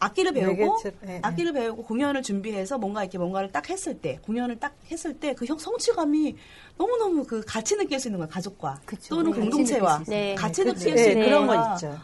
악기를 0.00 0.32
배우고 0.32 0.78
예. 1.06 1.20
악기를 1.22 1.52
배우고 1.52 1.82
공연을 1.84 2.22
준비해서 2.22 2.78
뭔가 2.78 3.02
이렇게 3.04 3.18
뭔가를 3.18 3.52
딱 3.52 3.68
했을 3.70 3.98
때 4.00 4.18
공연을 4.24 4.58
딱 4.58 4.74
했을 4.90 5.14
때 5.18 5.34
그 5.34 5.46
성취감이 5.46 6.34
너무 6.78 6.96
너무 6.96 7.24
그 7.24 7.42
같이 7.46 7.76
느낄 7.76 8.00
수 8.00 8.08
있는 8.08 8.18
거예요 8.18 8.30
가족과 8.30 8.80
그쵸. 8.84 9.14
또는 9.14 9.32
네, 9.32 9.40
공동체와 9.40 10.00
있어요. 10.02 10.34
같이 10.36 10.64
네, 10.64 10.72
느낄 10.72 10.94
네, 10.94 11.02
수 11.04 11.10
있는 11.10 11.24
그런 11.26 11.46
거가 11.46 11.62
거 11.68 11.74
있죠. 11.74 11.98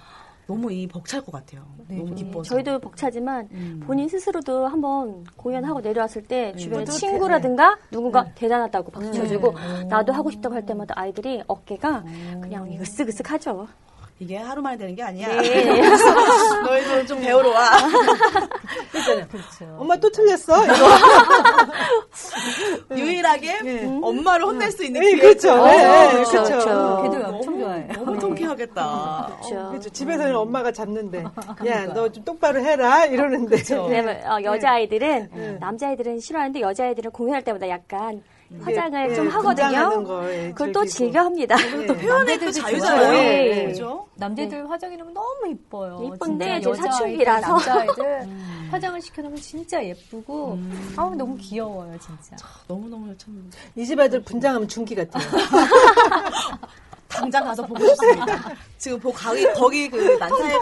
너무 0.46 0.72
이 0.72 0.87
벅찰 0.87 1.20
것 1.22 1.32
같아요 1.32 1.66
너무 1.88 2.14
기뻐서 2.14 2.54
저희도 2.54 2.78
벅차지만 2.78 3.48
음. 3.50 3.82
본인 3.85 4.09
스스로도 4.09 4.68
한번 4.68 5.24
공연하고 5.37 5.80
내려왔을 5.80 6.22
때 6.22 6.54
주변에 6.56 6.85
뿌듯해. 6.85 6.98
친구라든가 6.98 7.76
누군가 7.90 8.32
대단하다고 8.35 8.92
박수 8.92 9.12
쳐주고 9.12 9.54
나도 9.88 10.12
하고 10.12 10.30
싶다고 10.30 10.54
할 10.54 10.64
때마다 10.64 10.94
아이들이 10.96 11.42
어깨가 11.48 12.04
그냥 12.40 12.70
이거 12.70 12.85
으쓱으쓱하죠. 12.85 13.66
이게 14.18 14.37
하루 14.38 14.62
만에 14.62 14.79
되는 14.79 14.94
게 14.94 15.02
아니야 15.02 15.29
네. 15.42 15.64
너희도 16.64 17.07
좀 17.07 17.20
배우러 17.20 17.50
와 17.50 17.70
그렇잖아요. 18.90 19.26
그렇죠. 19.29 19.76
엄마 19.79 19.94
또 19.96 20.09
틀렸어? 20.11 20.64
이거. 20.64 20.74
유일하게 22.96 23.85
엄마를 24.02 24.46
혼낼 24.46 24.70
수 24.72 24.85
있는 24.85 25.00
네, 25.02 25.11
기회 25.11 25.20
그렇죠. 25.20 25.64
네, 25.66 25.76
네, 25.76 26.12
그렇죠, 26.12 26.31
그렇죠. 26.31 26.48
그렇죠. 26.59 27.02
걔들 27.02 27.24
엄청 27.26 27.59
좋아해요. 27.59 27.92
너무 27.92 28.18
통쾌하겠다 28.18 29.26
그렇죠. 29.42 29.68
그렇죠. 29.70 29.90
집에서는 29.90 30.35
엄마가 30.35 30.72
잡는데, 30.72 31.24
야, 31.66 31.85
너 31.87 32.07
좀 32.09 32.24
똑바로 32.24 32.61
해라 32.61 33.05
이러는데. 33.05 33.57
왜냐면 33.88 34.16
어, 34.31 34.42
여자아이들은 34.42 35.59
남자아이들은 35.61 36.20
싫어하는데 36.20 36.61
여자아이들은 36.61 37.11
공연할 37.11 37.42
때마다 37.42 37.68
약간 37.68 38.22
화장을 38.61 39.11
예, 39.11 39.14
좀 39.14 39.28
하거든요. 39.28 40.02
그걸 40.54 40.72
또. 40.72 40.85
즐겨 40.87 41.20
합니다. 41.20 41.56
네. 41.56 41.87
표현의 41.87 42.38
또 42.38 42.46
남자들도 42.46 42.52
자유잖아요 42.52 43.00
좋아해요. 43.02 43.12
네. 43.54 43.64
그죠? 43.66 44.06
남자들 44.14 44.70
화장이라면 44.70 45.12
너무 45.14 45.48
이뻐요. 45.50 46.12
이쁜데 46.14 46.62
여자아이들, 46.62 46.76
사춘기라서. 46.76 47.48
남자아이들 47.48 48.28
화장을 48.70 49.00
시켜놓으면 49.02 49.40
진짜 49.40 49.85
예쁘고 49.85 50.59
아우 50.96 51.14
너무 51.14 51.37
귀여워요 51.37 51.98
진짜. 51.98 52.37
너무 52.68 52.88
너무 52.88 53.16
참 53.18 53.50
이 53.76 53.85
집 53.85 53.98
아들 54.00 54.22
분장하면 54.22 54.68
중기 54.68 54.94
같아요. 54.94 55.22
당장 57.16 57.44
가서 57.44 57.66
보고 57.66 57.87
싶습니다 57.87 58.52
지금 58.79 58.98
보 59.00 59.11
거기 59.12 59.44
거기 59.55 59.88
그 59.88 59.96
난타에. 60.18 60.52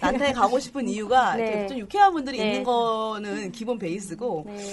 난타에 0.00 0.32
가고 0.32 0.58
싶은 0.58 0.88
이유가 0.88 1.34
네. 1.36 1.48
이렇게 1.48 1.66
좀 1.68 1.78
유쾌한 1.78 2.12
분들이 2.12 2.38
네. 2.38 2.46
있는 2.48 2.64
거는 2.64 3.52
기본 3.52 3.78
베이스고 3.78 4.44
네. 4.46 4.64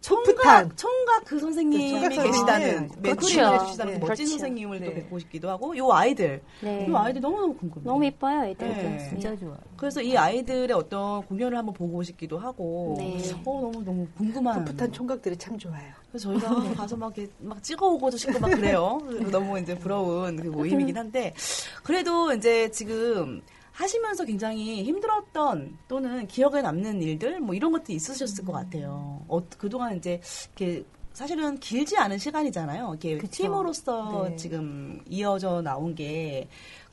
총각 0.00 0.36
풋풋한. 0.36 0.70
총각 0.76 1.24
그 1.24 1.40
선생님이 1.40 1.90
선생님. 2.00 2.22
계시다는 2.22 2.88
그렇죠. 2.88 3.00
매출을 3.00 3.54
해주시다는 3.54 3.92
그 3.94 3.98
네. 3.98 4.06
멋진 4.06 4.24
그렇죠. 4.26 4.30
선생님을 4.30 4.78
또 4.80 4.84
네. 4.86 4.94
뵙고 4.94 5.18
싶기도 5.18 5.48
하고 5.50 5.76
요 5.76 5.90
아이들 5.92 6.40
네. 6.60 6.86
요 6.88 6.96
아이들 6.98 7.20
너무너무 7.20 7.54
궁금해요 7.54 7.90
너무 7.90 8.04
이뻐요, 8.04 8.44
애들. 8.44 8.68
네. 8.68 9.06
진짜 9.08 9.34
좋아요. 9.36 9.58
그래서 9.76 10.00
이 10.00 10.16
아이들의 10.16 10.70
어떤 10.76 11.22
공연을 11.22 11.56
한번 11.58 11.74
보고 11.74 12.02
싶기도 12.02 12.38
하고 12.38 12.94
네. 12.98 13.18
어 13.44 13.60
너무 13.60 13.82
너무 13.84 14.06
궁금한 14.16 14.64
풋풋한 14.64 14.92
총각들이 14.92 15.36
참 15.36 15.58
좋아요. 15.58 15.92
그래서 16.10 16.28
저희가 16.38 16.48
가서 16.74 16.96
막 16.96 17.16
이렇게 17.18 17.32
막 17.40 17.62
찍어오고도 17.62 18.16
싶고 18.16 18.38
막 18.38 18.50
그래요. 18.50 19.00
너무 19.30 19.58
이제 19.58 19.76
부러운 19.76 20.36
그 20.36 20.48
모임이긴 20.58 20.96
한데 20.96 21.34
그래도 21.82 22.32
이제 22.32 22.70
지금 22.70 23.42
하시면서 23.72 24.24
굉장히 24.24 24.82
힘들었던 24.82 25.78
또는 25.86 26.26
기억에 26.26 26.62
남는 26.62 27.00
일들 27.00 27.40
뭐 27.40 27.54
이런 27.54 27.70
것들이 27.70 27.94
있으셨을 27.94 28.44
것 28.44 28.52
같아요. 28.52 29.24
어, 29.28 29.40
그동안 29.56 29.96
이제 29.96 30.20
이렇게 30.56 30.84
사실은 31.12 31.58
길지 31.58 31.96
않은 31.96 32.18
시간이잖아요. 32.18 32.90
이렇게 32.90 33.18
그쵸. 33.18 33.42
팀으로서 33.42 34.28
네. 34.28 34.36
지금 34.36 35.00
이어져 35.08 35.62
나온 35.62 35.94
게 35.94 36.48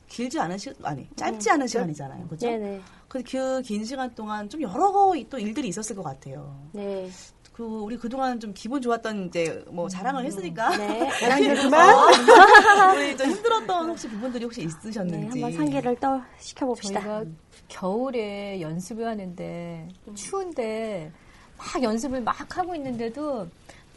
길지 0.08 0.38
않은 0.38 0.58
시 0.58 0.72
아니 0.82 1.08
짧지 1.16 1.50
않은 1.50 1.66
시간이잖아요. 1.66 2.26
그렇죠? 2.26 2.46
네네. 2.46 2.80
그긴 3.08 3.84
시간 3.84 4.14
동안 4.14 4.48
좀 4.48 4.62
여러 4.62 4.92
또 5.30 5.38
일들이 5.38 5.68
있었을 5.68 5.96
것 5.96 6.02
같아요. 6.02 6.68
네. 6.72 7.08
그 7.56 7.62
우리 7.64 7.96
그동안 7.96 8.38
좀 8.38 8.52
기분 8.52 8.82
좋았던 8.82 9.28
이제 9.28 9.64
뭐 9.68 9.88
자랑을 9.88 10.26
했으니까 10.26 10.76
네. 10.76 11.08
자랑들 11.20 11.54
그만. 11.56 11.96
우리 12.94 13.16
좀 13.16 13.30
힘들었던 13.30 13.88
혹시 13.88 14.08
부분들이 14.10 14.44
혹시 14.44 14.60
네, 14.60 14.66
있으셨는지 14.66 15.40
한번 15.40 15.52
상기를 15.52 15.96
떠 15.96 16.20
시켜봅시다. 16.38 17.00
저희가 17.00 17.24
겨울에 17.68 18.60
연습을 18.60 19.06
하는데 19.06 19.88
추운데 20.14 21.10
막 21.56 21.82
연습을 21.82 22.20
막 22.20 22.58
하고 22.58 22.74
있는데도 22.74 23.48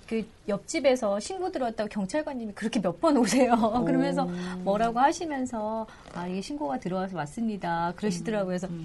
그 0.08 0.26
옆집에서 0.48 1.20
신고 1.20 1.52
들어왔다고 1.52 1.90
경찰관님이 1.90 2.54
그렇게 2.54 2.80
몇 2.80 2.98
번 3.02 3.18
오세요. 3.18 3.52
그러면서 3.86 4.24
뭐라고 4.64 5.00
하시면서 5.00 5.86
아 6.16 6.26
이게 6.28 6.40
신고가 6.40 6.80
들어와서 6.80 7.18
왔습니다. 7.18 7.92
그러시더라고요. 7.98 8.48
그래서 8.48 8.68
할 8.68 8.78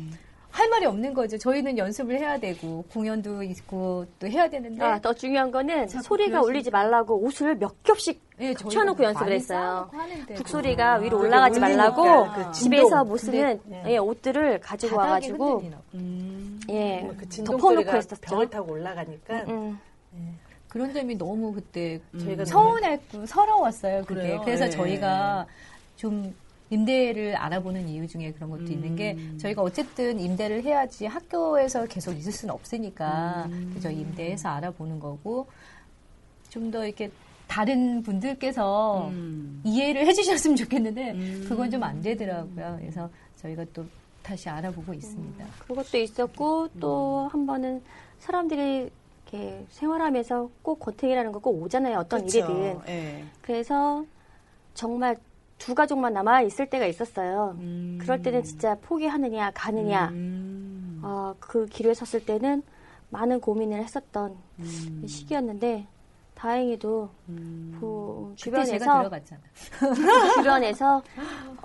할 0.55 0.69
말이 0.69 0.87
없는 0.87 1.15
거죠. 1.15 1.37
저희는 1.37 1.77
연습을 1.77 2.17
해야 2.17 2.39
되고 2.39 2.85
공연도 2.93 3.43
있고 3.43 4.07
또 4.21 4.29
해야 4.29 4.49
되는데 4.49 4.85
아, 4.85 5.01
더 5.01 5.13
중요한 5.13 5.51
거는 5.51 5.89
소리가 5.89 6.43
울리지 6.43 6.71
말라고 6.71 7.21
옷을 7.25 7.57
몇 7.57 7.83
겹씩 7.83 8.23
예, 8.39 8.55
저희가 8.55 8.63
붙여놓고 8.63 9.03
연습을 9.03 9.33
했어요. 9.33 9.91
북소리가 10.37 10.99
위로 10.99 11.19
그게 11.19 11.27
올라가지 11.27 11.59
말라고 11.59 12.31
그. 12.33 12.53
집에서 12.53 13.03
못 13.03 13.19
쓰는 13.19 13.61
근데, 13.65 13.95
예, 13.95 13.99
옷들을 13.99 14.61
가지고 14.61 14.97
와가지고 14.97 15.61
봐. 15.71 15.77
음. 15.95 16.61
예, 16.71 17.05
그 17.19 17.29
덮어놓고 17.29 17.61
소리가 17.61 17.95
했었죠. 17.95 18.21
벽을 18.21 18.49
타고 18.49 18.75
올라가니까 18.75 19.35
음. 19.49 19.81
그런 20.69 20.95
점이 20.95 21.17
너무 21.19 21.53
그때 21.53 22.01
저희가 22.17 22.45
서운했고 22.45 23.27
서러웠어요. 23.27 24.03
그게 24.05 24.21
그래요? 24.21 24.41
그래서 24.45 24.67
네. 24.67 24.71
저희가 24.71 25.47
좀 25.97 26.33
임대를 26.75 27.37
알아보는 27.37 27.89
이유 27.89 28.07
중에 28.07 28.33
그런 28.33 28.51
것도 28.51 28.65
있는 28.65 28.97
게 28.97 29.17
저희가 29.39 29.63
어쨌든 29.63 30.19
임대를 30.21 30.63
해야지 30.63 31.07
학교에서 31.07 31.87
계속 31.87 32.13
있을 32.13 32.33
수는 32.33 32.55
없으니까 32.55 33.49
그래서 33.71 33.91
임대해서 33.91 34.49
알아보는 34.51 34.99
거고 35.01 35.47
좀 36.51 36.71
더 36.71 36.85
이렇게 36.87 37.11
다른 37.49 38.03
분들께서 38.03 39.09
음. 39.09 39.61
이해를 39.65 40.07
해주셨으면 40.07 40.57
좋겠는데 40.57 41.13
그건 41.49 41.71
좀 41.71 41.83
안 41.83 42.01
되더라고요. 42.01 42.77
그래서 42.81 43.11
저희가 43.37 43.65
또 43.73 43.85
다시 44.23 44.49
알아보고 44.49 44.95
있습니다. 44.95 45.45
그것도 45.67 45.99
있었고 45.99 46.69
또 46.81 47.29
한 47.33 47.45
번은 47.47 47.83
사람들이 48.21 48.89
이렇게 49.31 49.65
생활하면서 49.71 50.49
꼭 50.63 50.79
고탱이라는 50.81 51.33
거 51.33 51.41
꼭 51.41 51.61
오잖아요. 51.63 51.99
어떤 51.99 52.23
그쵸. 52.23 52.39
일이든. 52.39 52.79
예. 52.89 53.25
그래서 53.43 54.05
정말 54.75 55.17
두 55.65 55.75
가족만 55.75 56.13
남아 56.13 56.43
있을 56.43 56.69
때가 56.69 56.85
있었어요. 56.85 57.57
음. 57.59 57.99
그럴 57.99 58.21
때는 58.21 58.43
진짜 58.43 58.75
포기하느냐 58.83 59.51
가느냐. 59.55 60.11
음. 60.11 61.01
어, 61.03 61.35
그 61.41 61.65
길에 61.65 61.95
섰을 61.95 62.27
때는 62.27 62.63
많은 63.09 63.41
고민을 63.41 63.83
했었던 63.83 64.37
음. 64.59 65.05
시기였는데 65.07 65.87
다행히도 66.35 67.09
음. 67.31 67.79
그 67.81 68.35
주변에서. 68.37 69.11
주변에서 70.37 71.03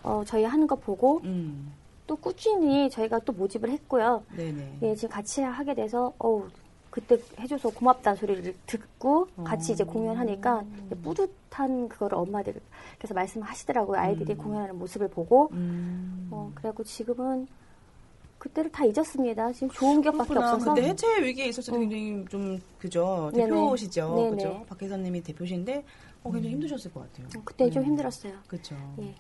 어, 0.01 0.23
저희 0.25 0.45
하는 0.45 0.65
거 0.65 0.77
보고 0.77 1.19
음. 1.25 1.73
또 2.07 2.15
꾸준히 2.15 2.89
저희가 2.89 3.19
또 3.19 3.33
모집을 3.33 3.69
했고요. 3.69 4.23
네네. 4.33 4.77
예, 4.81 4.95
지금 4.95 5.09
같이 5.09 5.41
하게 5.41 5.73
돼서 5.73 6.13
어우 6.19 6.47
그때 6.99 7.17
해줘서 7.39 7.69
고맙다는 7.69 8.17
소리를 8.17 8.55
듣고 8.65 9.27
같이 9.43 9.71
이제 9.73 9.83
공연하니까 9.83 10.63
뿌듯한 11.01 11.88
그거를 11.89 12.17
엄마들 12.17 12.55
그래서 12.97 13.13
말씀하시더라고요. 13.13 13.99
아이들이 13.99 14.35
공연하는 14.35 14.77
모습을 14.77 15.07
보고 15.07 15.49
음. 15.53 16.27
어, 16.31 16.51
그래갖고 16.55 16.83
지금은 16.83 17.47
그때를 18.38 18.71
다 18.71 18.85
잊었습니다. 18.85 19.51
지금 19.51 19.69
좋은 19.69 20.01
기억밖에. 20.01 20.33
없어서. 20.33 20.73
근데 20.73 20.89
해체 20.89 21.21
위기에 21.21 21.47
있어서 21.47 21.77
굉장히 21.77 22.25
좀 22.29 22.59
그죠. 22.79 23.29
대표시죠, 23.33 24.15
네네. 24.15 24.29
그죠? 24.31 24.65
박 24.67 24.81
회사님이 24.81 25.21
대표신데 25.21 25.83
어, 26.23 26.31
굉장히 26.31 26.55
힘드셨을 26.55 26.93
것 26.93 27.01
같아요. 27.01 27.27
그때 27.43 27.69
좀 27.69 27.83
음. 27.83 27.88
힘들었어요. 27.88 28.33
그렇죠. 28.47 28.75
예. 29.01 29.13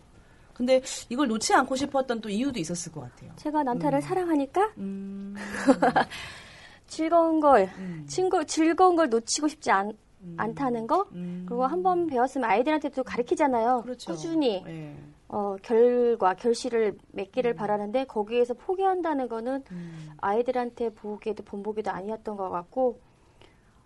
근데 0.53 0.81
이걸 1.09 1.27
놓지 1.29 1.53
않고 1.53 1.75
싶었던 1.75 2.19
또 2.19 2.29
이유도 2.29 2.59
있었을 2.59 2.91
것 2.91 3.01
같아요. 3.01 3.31
제가 3.37 3.63
난타를 3.63 4.01
사랑하니까 4.01 4.73
음. 4.77 5.33
즐거운 6.89 7.39
걸, 7.39 7.69
음. 7.77 8.05
친구, 8.07 8.43
즐거운 8.45 8.95
걸 8.95 9.09
놓치고 9.09 9.47
싶지 9.47 9.71
않, 9.71 9.91
음. 10.21 10.35
않다는 10.37 10.87
거. 10.87 11.07
음. 11.13 11.45
그리고 11.47 11.65
한 11.65 11.81
번 11.83 12.07
배웠으면 12.07 12.49
아이들한테도 12.49 13.03
가르치잖아요. 13.03 13.81
그렇죠. 13.83 14.11
꾸준히 14.11 14.63
예. 14.67 14.95
어, 15.29 15.55
결과, 15.61 16.33
결실을 16.33 16.97
맺기를 17.11 17.53
바라는데 17.53 18.05
거기에서 18.05 18.53
포기한다는 18.55 19.29
거는 19.29 19.63
음. 19.71 20.09
아이들한테 20.17 20.89
보기에도 20.89 21.43
본보기도 21.43 21.91
아니었던 21.91 22.35
것 22.35 22.49
같고 22.49 22.99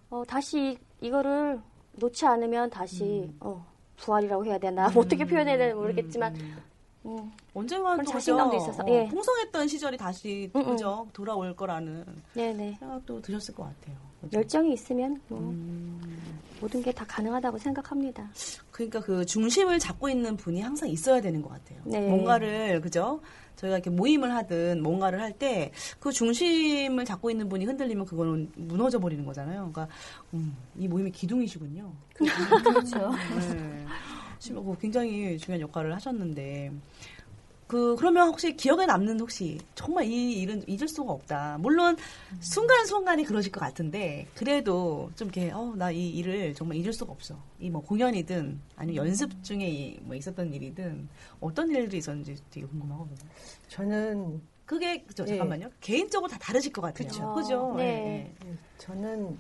어, 0.10 0.24
다시 0.26 0.78
이거를 1.02 1.60
놓지 1.98 2.26
않으면 2.26 2.70
다시 2.70 3.30
음. 3.30 3.38
어, 3.42 3.66
부활이라고 3.98 4.46
해야 4.46 4.58
되나 4.58 4.88
어떻게 4.96 5.26
표현해야 5.26 5.58
되나 5.58 5.76
모르겠지만 5.76 6.34
음, 7.06 7.32
언젠간 7.54 7.94
그런 7.98 8.06
또 8.06 8.12
자신감도 8.12 8.58
그죠? 8.58 8.64
있어서, 8.72 8.84
어, 8.84 8.90
예. 8.90 9.08
풍성했던 9.10 9.68
시절이 9.68 9.98
다시 9.98 10.50
음, 10.56 10.62
음. 10.62 10.66
그죠 10.72 11.08
돌아올 11.14 11.56
거라는 11.56 12.06
네네 12.34 12.78
생각도 12.80 13.22
드셨을 13.22 13.54
것 13.56 13.64
같아요. 13.64 13.96
그죠? 14.22 14.38
열정이 14.38 14.72
있으면 14.74 15.22
뭐 15.28 15.40
음. 15.40 16.00
모든 16.62 16.82
게 16.82 16.94
다 16.94 17.04
가능하다고 17.06 17.58
생각합니다. 17.58 18.30
그러니까 18.72 19.02
그 19.02 19.26
중심을 19.26 19.80
잡고 19.80 20.08
있는 20.10 20.38
분이 20.38 20.62
항상 20.62 20.88
있어야 20.88 21.20
되는 21.20 21.42
것 21.42 21.50
같아요. 21.50 21.80
네. 21.84 22.08
뭔가를 22.08 22.80
그죠? 22.80 23.20
저희가 23.58 23.76
이렇게 23.78 23.90
모임을 23.90 24.34
하든 24.34 24.82
뭔가를 24.82 25.20
할 25.22 25.34
때 25.38 25.72
그 26.00 26.12
중심을 26.12 27.04
잡고 27.06 27.30
있는 27.32 27.50
분이 27.50 27.66
흔들리면 27.66 28.06
그거는 28.06 28.50
무너져 28.56 28.98
버리는 29.00 29.26
거잖아요. 29.26 29.70
그러니까 29.74 29.88
음, 30.34 30.56
이 30.78 30.88
모임의 30.88 31.12
기둥이시군요. 31.12 31.92
그렇죠. 32.14 33.12
네. 33.12 33.86
심- 34.44 34.58
어, 34.58 34.76
굉장히 34.80 35.38
중요한 35.38 35.62
역할을 35.62 35.96
하셨는데 35.96 36.70
그 37.66 37.96
그러면 37.96 38.28
혹시 38.28 38.56
기억에 38.58 38.86
남는 38.86 39.20
혹시 39.22 39.58
정말 39.74 40.04
이 40.06 40.42
일은 40.42 40.62
잊을 40.68 40.88
수가 40.90 41.14
없다. 41.14 41.58
물론 41.60 41.96
순간 42.42 42.86
순간이 42.86 43.24
그러실 43.24 43.52
것 43.54 43.62
같은데 43.62 44.28
그래도 44.36 45.10
좀 45.16 45.30
이렇게 45.30 45.50
어 45.52 45.74
나 45.76 45.90
이 45.92 46.10
일을 46.10 46.54
정말 46.56 46.78
잊을 46.78 46.92
수가 46.92 47.14
없어. 47.14 47.36
이 47.60 47.70
뭐 47.70 47.82
공연이든 47.82 48.60
아니면 48.76 49.08
연습 49.08 49.32
중에 49.44 49.66
이뭐 49.70 50.14
있었던 50.16 50.54
일이든 50.54 51.08
어떤 51.40 51.70
일들이 51.72 52.00
있었는지 52.00 52.36
되게 52.52 52.66
궁금하거든요. 52.68 53.30
저는 53.70 54.42
그게 54.66 55.02
그죠 55.04 55.24
예. 55.24 55.30
잠깐만요. 55.30 55.70
개인적으로 55.80 56.30
다 56.30 56.38
다르실 56.40 56.72
것 56.74 56.82
같아요. 56.82 57.08
그쵸. 57.08 57.34
그죠? 57.34 57.74
네. 57.78 58.34
예, 58.46 58.48
예, 58.50 58.54
저는 58.78 59.38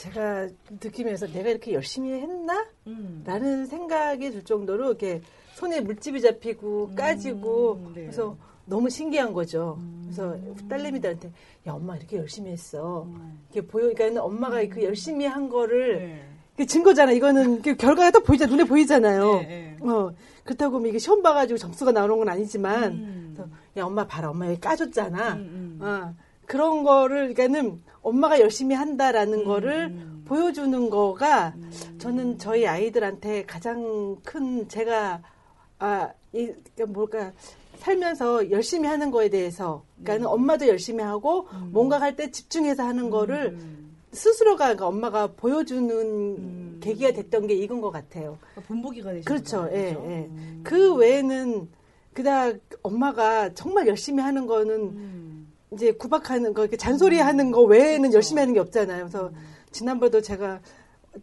제가 0.00 0.48
느끼면서 0.82 1.26
내가 1.26 1.50
이렇게 1.50 1.74
열심히 1.74 2.12
했나? 2.12 2.66
예. 2.86 2.90
음. 2.90 3.22
라는 3.26 3.66
생각이 3.66 4.30
들 4.30 4.42
정도로 4.42 4.88
이렇게 4.88 5.20
손에 5.54 5.80
물집이 5.80 6.22
잡히고 6.22 6.94
까지고 6.94 7.80
네. 7.94 8.00
음. 8.00 8.06
그래서 8.06 8.36
너무 8.64 8.88
신기한 8.88 9.34
거죠. 9.34 9.78
그래서 10.04 10.36
딸내미들한테 10.68 11.32
야 11.66 11.72
엄마 11.72 11.96
이렇게 11.96 12.16
열심히 12.16 12.50
했어. 12.50 13.06
이렇게 13.52 13.66
보여 13.66 13.92
그러니까 13.92 14.22
엄마가 14.22 14.64
그 14.68 14.82
열심히 14.82 15.26
한 15.26 15.50
거를 15.50 15.98
네. 15.98 16.28
그 16.56 16.64
증거잖아. 16.64 17.12
이거는 17.12 17.60
그 17.60 17.76
결과가 17.76 18.10
딱 18.10 18.24
보이잖아. 18.24 18.50
눈에 18.50 18.64
보이잖아요. 18.64 19.40
네, 19.40 19.76
네. 19.80 19.88
어, 19.88 20.12
그렇다고 20.44 20.78
뭐 20.78 20.88
이게 20.88 20.98
시험 20.98 21.22
봐가지고 21.22 21.58
점수가 21.58 21.92
나오는 21.92 22.18
건 22.18 22.28
아니지만, 22.28 22.92
음. 22.92 23.52
야, 23.76 23.84
엄마 23.84 24.06
봐라. 24.06 24.30
엄마 24.30 24.46
여기 24.46 24.60
까줬잖아. 24.60 25.34
음, 25.34 25.78
음. 25.80 25.84
어, 25.84 26.14
그런 26.50 26.82
거를, 26.82 27.32
그러니까는 27.32 27.80
엄마가 28.02 28.40
열심히 28.40 28.74
음, 28.74 28.80
한다라는 28.80 29.44
거를 29.44 29.94
보여주는 30.24 30.90
거가 30.90 31.54
저는 31.98 32.38
저희 32.38 32.66
아이들한테 32.66 33.46
가장 33.46 34.16
큰 34.24 34.66
제가, 34.66 35.22
아, 35.78 36.10
이, 36.32 36.50
뭘까. 36.88 37.30
살면서 37.78 38.50
열심히 38.50 38.88
하는 38.88 39.12
거에 39.12 39.28
대해서, 39.28 39.84
그러니까는 40.02 40.26
음. 40.26 40.32
엄마도 40.32 40.66
열심히 40.66 41.04
하고, 41.04 41.46
뭔가 41.70 42.00
할 42.00 42.16
때 42.16 42.32
집중해서 42.32 42.82
하는 42.82 43.10
거를 43.10 43.56
스스로가, 44.10 44.64
그러니까 44.64 44.88
엄마가 44.88 45.28
보여주는 45.28 46.80
계기가 46.80 47.12
됐던 47.12 47.46
게 47.46 47.54
이건 47.54 47.80
것 47.80 47.92
같아요. 47.92 48.36
본보기가 48.66 49.12
되신 49.12 49.24
그렇죠. 49.24 49.68
예? 49.72 49.90
예. 49.90 49.92
음. 49.92 50.62
그 50.64 50.94
외에는 50.96 51.68
그닥 52.12 52.58
엄마가 52.82 53.54
정말 53.54 53.86
열심히 53.86 54.20
하는 54.20 54.46
거는 54.46 54.74
음. 54.74 55.29
이제 55.72 55.92
구박하는 55.92 56.52
거, 56.52 56.62
이렇게 56.62 56.76
잔소리하는 56.76 57.50
거 57.52 57.62
외에는 57.62 58.12
열심히 58.12 58.40
하는 58.40 58.54
게 58.54 58.60
없잖아요. 58.60 59.04
그래서 59.04 59.30
지난번에도 59.70 60.20
제가 60.20 60.60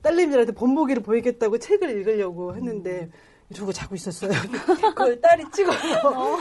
딸내미들한테 0.01 0.53
본보기를 0.53 1.03
보이겠다고 1.03 1.57
책을 1.59 1.89
읽으려고 1.89 2.55
했는데 2.55 3.09
이러고 3.49 3.71
자고 3.71 3.95
있었어요. 3.95 4.31
그걸 4.95 5.19
딸이 5.21 5.43
찍어서 5.53 5.79
찍어, 5.79 6.37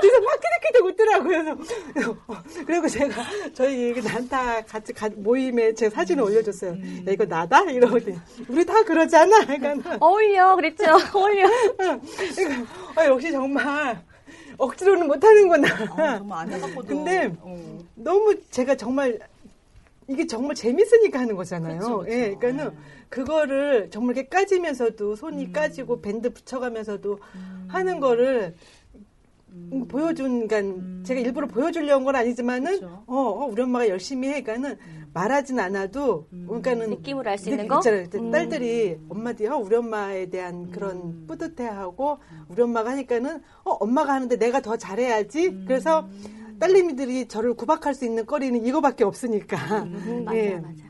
그래서 0.00 0.20
막 0.20 0.34
웃더라고요. 0.84 1.56
그래서 1.92 2.10
어, 2.26 2.36
그리고 2.66 2.88
제가 2.88 3.22
저희 3.54 3.92
그 3.94 4.00
난타 4.00 4.62
같이 4.66 4.92
가- 4.92 5.08
모임에 5.16 5.74
제 5.74 5.88
사진을 5.88 6.22
올려줬어요. 6.24 6.72
야 6.72 6.76
이거 7.10 7.24
나다? 7.24 7.62
이러더니 7.62 8.16
우리 8.48 8.64
다 8.64 8.82
그러잖아. 8.82 9.44
그러니까 9.46 9.96
어울려 10.00 10.56
그랬죠. 10.56 10.84
어울려. 11.14 11.48
이거, 11.78 12.50
아, 12.96 13.06
역시 13.06 13.32
정말 13.32 13.98
억지로는 14.58 15.06
못 15.06 15.22
하는구나. 15.22 15.68
어, 15.84 16.18
정말 16.18 16.38
안타깝고도. 16.40 16.86
근데 16.86 17.32
어. 17.40 17.78
너무 17.94 18.34
제가 18.50 18.76
정말 18.76 19.18
이게 20.08 20.26
정말 20.26 20.54
재밌으니까 20.54 21.20
하는 21.20 21.34
거잖아요. 21.34 21.78
그쵸, 21.78 21.98
그쵸. 22.00 22.12
예, 22.12 22.34
그러니까는 22.34 22.70
네. 22.70 22.76
그거를 23.08 23.90
정말 23.90 24.16
이렇게 24.16 24.28
까지면서도 24.28 25.10
음. 25.10 25.16
손이 25.16 25.52
까지고 25.52 26.00
밴드 26.00 26.30
붙여가면서도 26.30 27.18
하는 27.68 28.00
거를 28.00 28.54
음, 29.50 29.86
보여준, 29.88 30.48
그러니까 30.48 31.04
제가 31.04 31.20
일부러 31.20 31.46
보여주려는 31.46 32.04
건 32.04 32.16
아니지만은. 32.16 32.84
어, 32.84 33.02
어, 33.06 33.46
우리 33.46 33.62
엄마가 33.62 33.88
열심히 33.88 34.28
해. 34.28 34.42
그러니까는 34.42 34.78
말하진 35.14 35.60
않아도, 35.60 36.26
그러니까는 36.30 36.90
느낌으로 36.90 37.30
알 37.30 37.38
수 37.38 37.48
있는 37.48 37.64
느낌 37.64 37.68
거? 37.68 37.78
있잖아요. 37.78 38.06
음. 38.16 38.30
딸들이 38.32 38.98
엄마들이 39.08 39.48
어, 39.48 39.56
우리 39.56 39.76
엄마에 39.76 40.26
대한 40.28 40.70
그런 40.72 41.24
뿌듯해하고 41.26 42.18
우리 42.48 42.60
엄마가 42.62 42.90
하니까는 42.90 43.40
어, 43.64 43.70
엄마가 43.70 44.12
하는데 44.14 44.36
내가 44.36 44.60
더 44.60 44.76
잘해야지. 44.76 45.64
그래서 45.66 46.08
딸내미들이 46.58 47.28
저를 47.28 47.54
구박할 47.54 47.94
수 47.94 48.04
있는 48.04 48.26
거리는 48.26 48.64
이거밖에 48.66 49.04
없으니까. 49.04 49.84
음, 49.84 50.22
맞아, 50.26 50.36
예. 50.36 50.56
맞아. 50.56 50.82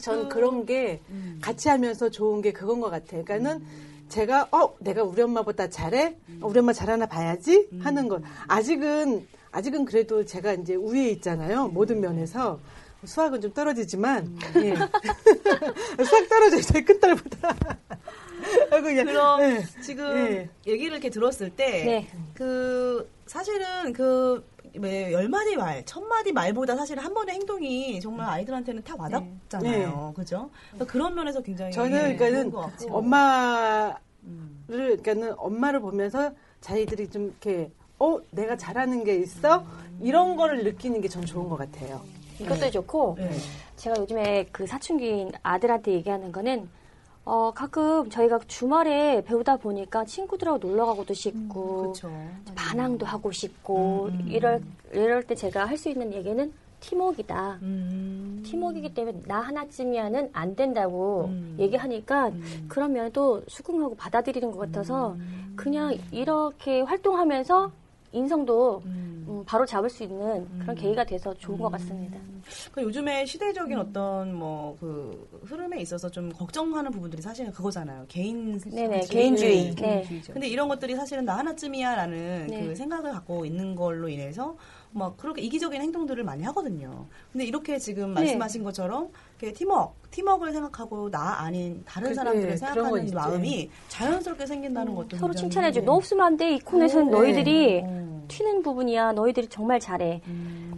전 0.00 0.28
그런 0.28 0.64
게 0.64 1.00
같이 1.42 1.68
하면서 1.68 2.08
좋은 2.08 2.40
게 2.42 2.52
그건 2.52 2.80
것 2.80 2.88
같아요. 2.88 3.24
그러니까는 3.24 3.64
제가 4.08 4.48
어 4.52 4.74
내가 4.78 5.02
우리 5.02 5.20
엄마보다 5.22 5.68
잘해, 5.68 6.16
어, 6.40 6.46
우리 6.46 6.60
엄마 6.60 6.72
잘하나 6.72 7.06
봐야지 7.06 7.68
하는 7.80 8.06
것. 8.08 8.22
아직은 8.46 9.26
아직은 9.50 9.84
그래도 9.86 10.24
제가 10.24 10.52
이제 10.52 10.76
우위에 10.76 11.08
있잖아요. 11.10 11.68
모든 11.68 12.00
면에서 12.00 12.60
수학은 13.06 13.40
좀 13.40 13.52
떨어지지만 13.52 14.36
예. 14.56 14.74
수학 16.04 16.28
떨어져요. 16.28 16.60
저희 16.62 16.84
큰 16.84 16.98
딸보다. 17.00 17.54
그럼 18.70 19.40
예. 19.42 19.64
지금 19.82 20.16
예. 20.16 20.48
얘기를 20.66 20.92
이렇게 20.92 21.10
들었을 21.10 21.50
때, 21.50 21.84
네. 21.84 22.08
그, 22.34 23.10
사실은 23.26 23.92
그, 23.92 24.44
왜, 24.74 25.12
열 25.12 25.28
마디 25.28 25.56
말, 25.56 25.84
천 25.86 26.06
마디 26.06 26.32
말보다 26.32 26.76
사실 26.76 26.98
한 26.98 27.14
번의 27.14 27.36
행동이 27.36 27.98
정말 28.00 28.28
아이들한테는 28.28 28.82
다 28.84 28.94
와닿잖아요. 28.98 30.12
그죠? 30.14 30.50
그래서 30.70 30.84
그런 30.84 31.14
면에서 31.14 31.40
굉장히. 31.42 31.72
저는 31.72 32.16
그러니까는 32.18 32.50
같고. 32.50 32.96
엄마를 32.98 33.94
그러니까는 34.66 35.34
엄마를 35.38 35.80
보면서 35.80 36.30
자기들이 36.60 37.08
좀 37.08 37.28
이렇게 37.28 37.70
어 37.98 38.18
내가 38.30 38.56
잘하는 38.56 39.02
게 39.04 39.16
있어 39.16 39.64
이런 40.00 40.36
거를 40.36 40.62
느끼는 40.64 41.00
게 41.00 41.08
전 41.08 41.24
좋은 41.24 41.48
것 41.48 41.56
같아요. 41.56 42.02
이것도 42.40 42.70
좋고 42.70 43.16
네. 43.18 43.30
제가 43.76 43.96
요즘에 44.00 44.46
그 44.52 44.66
사춘기인 44.66 45.32
아들한테 45.42 45.92
얘기하는 45.92 46.32
거는 46.32 46.68
어 47.24 47.50
가끔 47.52 48.08
저희가 48.08 48.38
주말에 48.46 49.22
배우다 49.24 49.56
보니까 49.56 50.04
친구들하고 50.04 50.58
놀러 50.58 50.86
가고도 50.86 51.12
싶고 51.12 51.80
그렇죠. 51.80 52.10
반항도 52.54 53.04
하고 53.04 53.32
싶고 53.32 54.10
이럴 54.26 54.62
이럴 54.92 55.24
때 55.24 55.34
제가 55.34 55.64
할 55.66 55.76
수 55.76 55.88
있는 55.88 56.12
얘기는 56.12 56.52
팀워크이다. 56.78 57.58
음. 57.62 58.42
팀워크이기 58.46 58.94
때문에 58.94 59.22
나 59.26 59.40
하나쯤이야는 59.40 60.30
안 60.32 60.54
된다고 60.54 61.24
음. 61.24 61.56
얘기하니까 61.58 62.30
그러면 62.68 63.10
또 63.12 63.42
수긍하고 63.48 63.96
받아들이는 63.96 64.52
것 64.52 64.58
같아서 64.58 65.16
그냥 65.56 65.96
이렇게 66.12 66.82
활동하면서 66.82 67.72
인성도 68.16 68.82
음, 68.86 69.42
바로 69.46 69.66
잡을 69.66 69.90
수 69.90 70.02
있는 70.04 70.46
그런 70.58 70.74
계기가 70.74 71.04
돼서 71.04 71.34
좋은 71.34 71.58
것 71.58 71.70
같습니다. 71.70 72.18
그 72.72 72.82
요즘에 72.82 73.26
시대적인 73.26 73.76
어떤 73.78 74.34
뭐 74.34 74.76
그 74.80 75.28
흐름에 75.44 75.80
있어서 75.80 76.10
좀 76.10 76.30
걱정하는 76.30 76.90
부분들이 76.90 77.22
사실은 77.22 77.50
그거잖아요. 77.52 78.04
개인 78.08 78.58
네네, 78.58 79.00
개인주의. 79.08 79.74
네. 79.74 80.04
근데 80.32 80.48
이런 80.48 80.68
것들이 80.68 80.94
사실은 80.94 81.24
나 81.24 81.38
하나쯤이야라는 81.38 82.46
네. 82.48 82.66
그 82.66 82.74
생각을 82.74 83.12
갖고 83.12 83.44
있는 83.44 83.74
걸로 83.74 84.08
인해서 84.08 84.56
막 84.96 85.16
그렇게 85.18 85.42
이기적인 85.42 85.80
행동들을 85.80 86.24
많이 86.24 86.42
하거든요. 86.44 87.06
근데 87.30 87.44
이렇게 87.44 87.78
지금 87.78 88.14
네. 88.14 88.20
말씀하신 88.20 88.64
것처럼 88.64 89.10
이렇게 89.38 89.52
팀워크, 89.52 89.94
팀워크를 90.10 90.52
생각하고 90.54 91.10
나 91.10 91.40
아닌 91.40 91.82
다른 91.86 92.08
그, 92.08 92.14
사람들을 92.14 92.48
건 92.48 92.56
생각하는. 92.56 93.10
마음이 93.12 93.70
자연스럽게 93.88 94.46
생긴다는 94.46 94.94
것도 94.94 95.18
서로 95.18 95.34
칭찬해줘. 95.34 95.82
너 95.82 95.92
없으면 95.96 96.24
안 96.26 96.36
돼. 96.36 96.54
이 96.54 96.60
코너에서는 96.60 97.06
네. 97.06 97.10
너희들이 97.12 97.82
어. 97.84 98.24
튀는 98.28 98.62
부분이야. 98.62 99.12
너희들이 99.12 99.48
정말 99.48 99.78
잘해. 99.78 100.22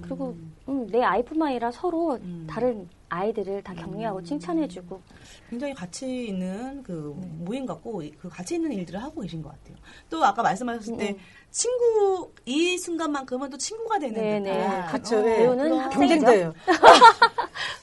그리고 0.03 0.37
음, 0.69 0.87
내 0.89 1.03
아이뿐만 1.03 1.49
아니라 1.51 1.71
서로 1.71 2.19
다른 2.49 2.89
아이들을 3.09 3.63
다 3.63 3.75
격려하고 3.75 4.23
칭찬해주고 4.23 5.01
굉장히 5.49 5.75
가치 5.75 6.27
있는 6.27 6.83
그 6.83 7.17
네. 7.21 7.27
모임 7.39 7.67
같고 7.67 8.03
그 8.19 8.29
가치 8.29 8.57
있는 8.57 8.73
일들을 8.73 9.03
하고 9.03 9.23
계신 9.23 9.43
것 9.43 9.51
같아요. 9.51 9.77
또 10.11 10.25
아까 10.25 10.43
말씀하셨을 10.43 10.97
때 10.97 11.11
음. 11.11 11.19
친구 11.51 12.31
이 12.45 12.77
순간만큼은 12.77 13.49
또 13.51 13.57
친구가 13.57 13.99
되는 13.99 14.21
네, 14.21 14.41
네. 14.41 14.53
듯한 14.53 14.93
그쵸, 14.93 15.17
어, 15.17 15.21
예. 15.21 15.37
배우는. 15.37 15.91
경쟁자예요. 15.91 16.55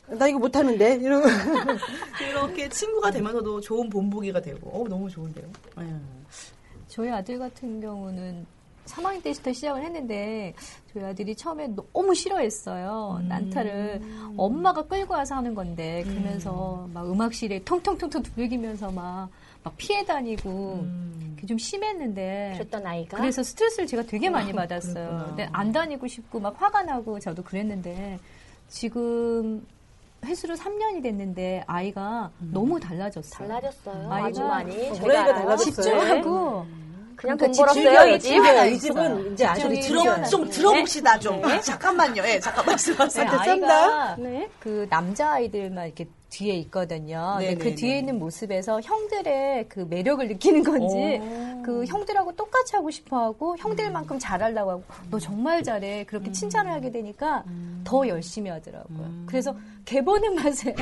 나 0.08 0.28
이거 0.28 0.38
못하는데 0.38 0.96
이러고 0.96 1.28
그렇게 2.18 2.70
친구가 2.70 3.10
되면서도 3.12 3.62
좋은 3.62 3.90
본보기가 3.90 4.42
되고 4.42 4.70
어 4.70 4.88
너무 4.88 5.10
좋은데요. 5.10 5.50
예. 5.80 5.96
저희 6.88 7.10
아들 7.10 7.40
같은 7.40 7.82
경우는 7.82 8.46
3학년 8.86 9.24
때부터 9.24 9.52
시작을 9.54 9.84
했는데 9.84 10.54
저희 10.94 11.04
아들이 11.04 11.36
처음에 11.36 11.68
너무 11.94 12.14
싫어했어요. 12.16 13.22
난타를 13.28 14.02
엄마가 14.38 14.84
끌고 14.84 15.14
와서 15.14 15.36
하는 15.36 15.54
건데 15.56 16.04
그러면서 16.08 16.88
막 16.94 17.10
음악실에 17.10 17.64
통통통통 17.64 18.22
두들기면서 18.24 18.92
막, 18.92 19.30
막 19.64 19.74
피해 19.78 20.06
다니고 20.06 20.86
그게 21.36 21.48
좀 21.48 21.58
심했는데 21.58 22.54
그랬던 22.58 22.86
아이가 22.86 23.18
그래서 23.18 23.44
스트레스를 23.44 23.88
제가 23.88 24.04
되게 24.04 24.30
많이 24.30 24.54
받았어요. 24.54 24.94
그랬구나. 24.94 25.26
근데 25.26 25.50
안 25.52 25.72
다니고 25.72 26.08
싶고 26.08 26.40
막 26.40 26.60
화가 26.62 26.84
나고 26.84 27.20
저도 27.20 27.44
그랬는데 27.44 28.20
지금 28.70 29.66
횟수로 30.24 30.56
3년이 30.56 31.04
됐는데 31.04 31.64
아이가 31.68 32.32
너무 32.40 32.80
달라졌어요. 32.80 33.48
달라졌어요. 33.48 34.12
아이가 34.12 34.28
아주 34.28 34.44
많이. 34.44 34.90
어, 34.90 34.94
저희가. 34.94 35.34
달라졌어요. 35.34 35.58
집중하고 35.58 36.66
그냥 37.16 37.38
그러니까 37.38 37.46
돈 37.48 37.54
벌었어요. 37.56 37.84
즐겨요, 37.84 38.16
이 38.16 38.20
집. 38.20 38.76
이 38.76 38.80
집은 38.80 39.34
이제 39.34 39.46
아들이. 39.46 39.82
들어 39.82 40.24
좀 40.26 40.50
들어봅시다 40.50 41.20
좀. 41.20 41.42
잠깐만요. 41.62 42.24
예, 42.26 42.40
잠깐 42.40 42.66
말씀하세요. 42.66 43.26
네, 43.26 43.38
됐습니다. 43.38 43.74
아이가 43.74 44.16
네. 44.20 44.50
그 44.60 44.88
남자 44.90 45.32
아이들만 45.34 45.86
이렇게 45.88 46.08
뒤에 46.30 46.56
있거든요. 46.56 47.36
근데 47.38 47.54
네네네. 47.54 47.64
그 47.64 47.76
뒤에 47.76 48.00
있는 48.00 48.20
모습에서 48.20 48.82
형들의 48.82 49.70
그 49.70 49.86
매력을 49.90 50.28
느끼는 50.28 50.64
건지 50.64 51.22
오. 51.22 51.62
그 51.64 51.86
형들하고 51.86 52.34
똑같이 52.36 52.76
하고 52.76 52.92
싶어하고 52.92 53.56
형들만큼 53.58 54.20
잘하려고 54.20 54.72
하고 54.72 54.84
너 55.10 55.18
정말 55.20 55.64
잘해 55.64 56.04
그렇게 56.06 56.32
칭찬을 56.32 56.72
하게 56.72 56.92
되니까 56.92 57.44
더 57.86 58.08
열심히 58.08 58.50
하더라고요. 58.52 59.24
그래서 59.28 59.56
개보는 59.86 60.36
맛에 60.36 60.76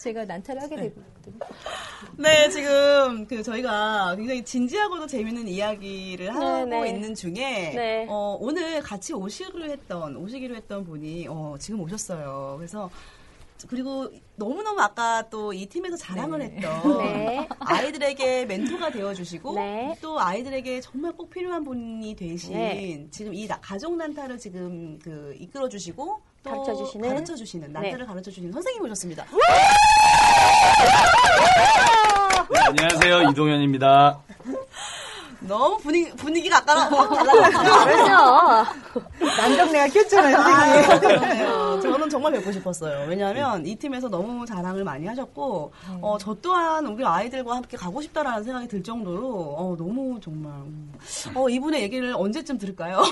제가 0.00 0.24
난타를 0.24 0.62
하게 0.62 0.76
되거든요. 0.76 1.38
네, 2.16 2.48
지금 2.48 3.26
그 3.26 3.42
저희가 3.42 4.14
굉장히 4.16 4.42
진지하고도 4.42 5.06
재밌는 5.06 5.46
이야기를 5.46 6.34
하고 6.34 6.64
네, 6.64 6.80
네. 6.80 6.88
있는 6.88 7.14
중에 7.14 7.32
네. 7.74 8.06
어, 8.08 8.36
오늘 8.40 8.80
같이 8.80 9.12
오시기로 9.12 9.64
했던 9.66 10.16
오시기로 10.16 10.56
했던 10.56 10.84
분이 10.84 11.26
어, 11.28 11.56
지금 11.58 11.80
오셨어요. 11.80 12.54
그래서 12.56 12.88
그리고 13.68 14.08
너무너무 14.36 14.80
아까 14.80 15.28
또 15.28 15.52
이 15.52 15.66
팀에서 15.66 15.94
자랑을 15.94 16.40
했던 16.40 16.98
네. 16.98 17.46
아이들에게 17.60 18.46
멘토가 18.46 18.90
되어주시고 18.90 19.54
네. 19.56 19.94
또 20.00 20.18
아이들에게 20.18 20.80
정말 20.80 21.12
꼭 21.12 21.28
필요한 21.28 21.62
분이 21.62 22.16
되신 22.16 22.54
네. 22.54 23.06
지금 23.10 23.34
이 23.34 23.46
나- 23.46 23.60
가족 23.60 23.94
난타를 23.96 24.38
지금 24.38 24.98
그 25.00 25.34
이끌어주시고 25.38 26.04
또 26.06 26.20
가르쳐 26.44 26.74
주시는? 26.74 27.08
가르쳐 27.08 27.34
주시는 27.36 27.72
난타를 27.72 27.98
네. 27.98 28.04
가르쳐 28.06 28.30
주시는 28.30 28.52
선생님 28.52 28.84
오셨습니다. 28.84 29.24
네, 32.50 32.58
안녕하세요 32.68 33.30
이동현입니다. 33.30 34.20
너무 35.40 35.78
분위기 35.78 36.10
분위기가 36.12 36.58
아까랑 36.58 36.92
확 36.92 37.08
달라졌어요. 37.14 37.84
그렇죠. 37.84 39.36
남정네가 39.36 39.88
꼈잖아요, 39.92 40.36
아, 40.36 40.82
선생님. 40.82 41.80
저는 41.80 42.10
정말 42.10 42.32
뵙고 42.32 42.52
싶었어요. 42.52 43.06
왜냐하면 43.08 43.64
이 43.66 43.74
팀에서 43.74 44.08
너무 44.08 44.44
자랑을 44.44 44.84
많이 44.84 45.06
하셨고, 45.06 45.72
어, 46.02 46.18
저 46.20 46.36
또한 46.42 46.86
우리 46.86 47.04
아이들과 47.04 47.56
함께 47.56 47.76
가고 47.76 48.02
싶다라는 48.02 48.44
생각이 48.44 48.68
들 48.68 48.82
정도로, 48.82 49.54
어, 49.56 49.76
너무 49.78 50.20
정말, 50.20 50.52
음. 50.52 50.92
어, 51.34 51.48
이분의 51.48 51.82
얘기를 51.82 52.12
언제쯤 52.14 52.58
들을까요? 52.58 53.02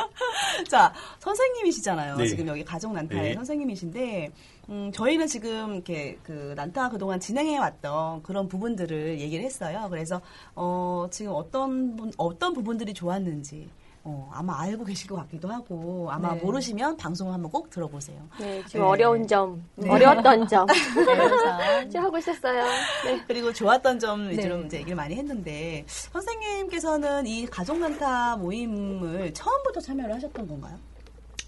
자, 0.68 0.92
선생님이시잖아요. 1.20 2.16
네. 2.16 2.26
지금 2.26 2.46
여기 2.48 2.64
가족 2.64 2.92
난타의 2.92 3.22
네. 3.22 3.34
선생님이신데, 3.34 4.32
음, 4.68 4.92
저희는 4.92 5.26
지금 5.26 5.74
이렇게 5.74 6.18
그 6.22 6.52
난타 6.54 6.90
그동안 6.90 7.18
진행해왔던 7.20 8.22
그런 8.22 8.48
부분들을 8.48 9.18
얘기를 9.18 9.44
했어요. 9.44 9.86
그래서, 9.90 10.20
어, 10.54 11.06
지금 11.10 11.32
어떤 11.34 11.96
분, 11.96 12.12
어떤 12.18 12.52
부분들이 12.52 12.92
좋았는지, 12.92 13.70
어, 14.04 14.30
아마 14.32 14.60
알고 14.60 14.84
계실 14.84 15.08
것 15.08 15.16
같기도 15.16 15.48
하고 15.48 16.08
아마 16.10 16.34
네. 16.34 16.40
모르시면 16.40 16.96
방송을 16.96 17.32
한번 17.32 17.50
꼭 17.50 17.68
들어보세요. 17.68 18.18
네, 18.38 18.62
지금 18.66 18.82
네. 18.82 18.86
어려운 18.86 19.26
점, 19.26 19.62
어려웠던 19.86 20.46
점. 20.48 20.66
이제 21.86 21.98
하고 21.98 22.16
있었어요. 22.16 22.64
네. 23.04 23.22
그리고 23.26 23.52
좋았던 23.52 23.98
점 23.98 24.30
위주로 24.30 24.58
네. 24.58 24.66
이제 24.66 24.76
얘기를 24.78 24.96
많이 24.96 25.14
했는데 25.14 25.84
선생님께서는 25.86 27.26
이 27.26 27.46
가족 27.46 27.78
난타 27.78 28.36
모임을 28.36 29.34
처음부터 29.34 29.80
참여를 29.80 30.14
하셨던 30.14 30.46
건가요? 30.46 30.78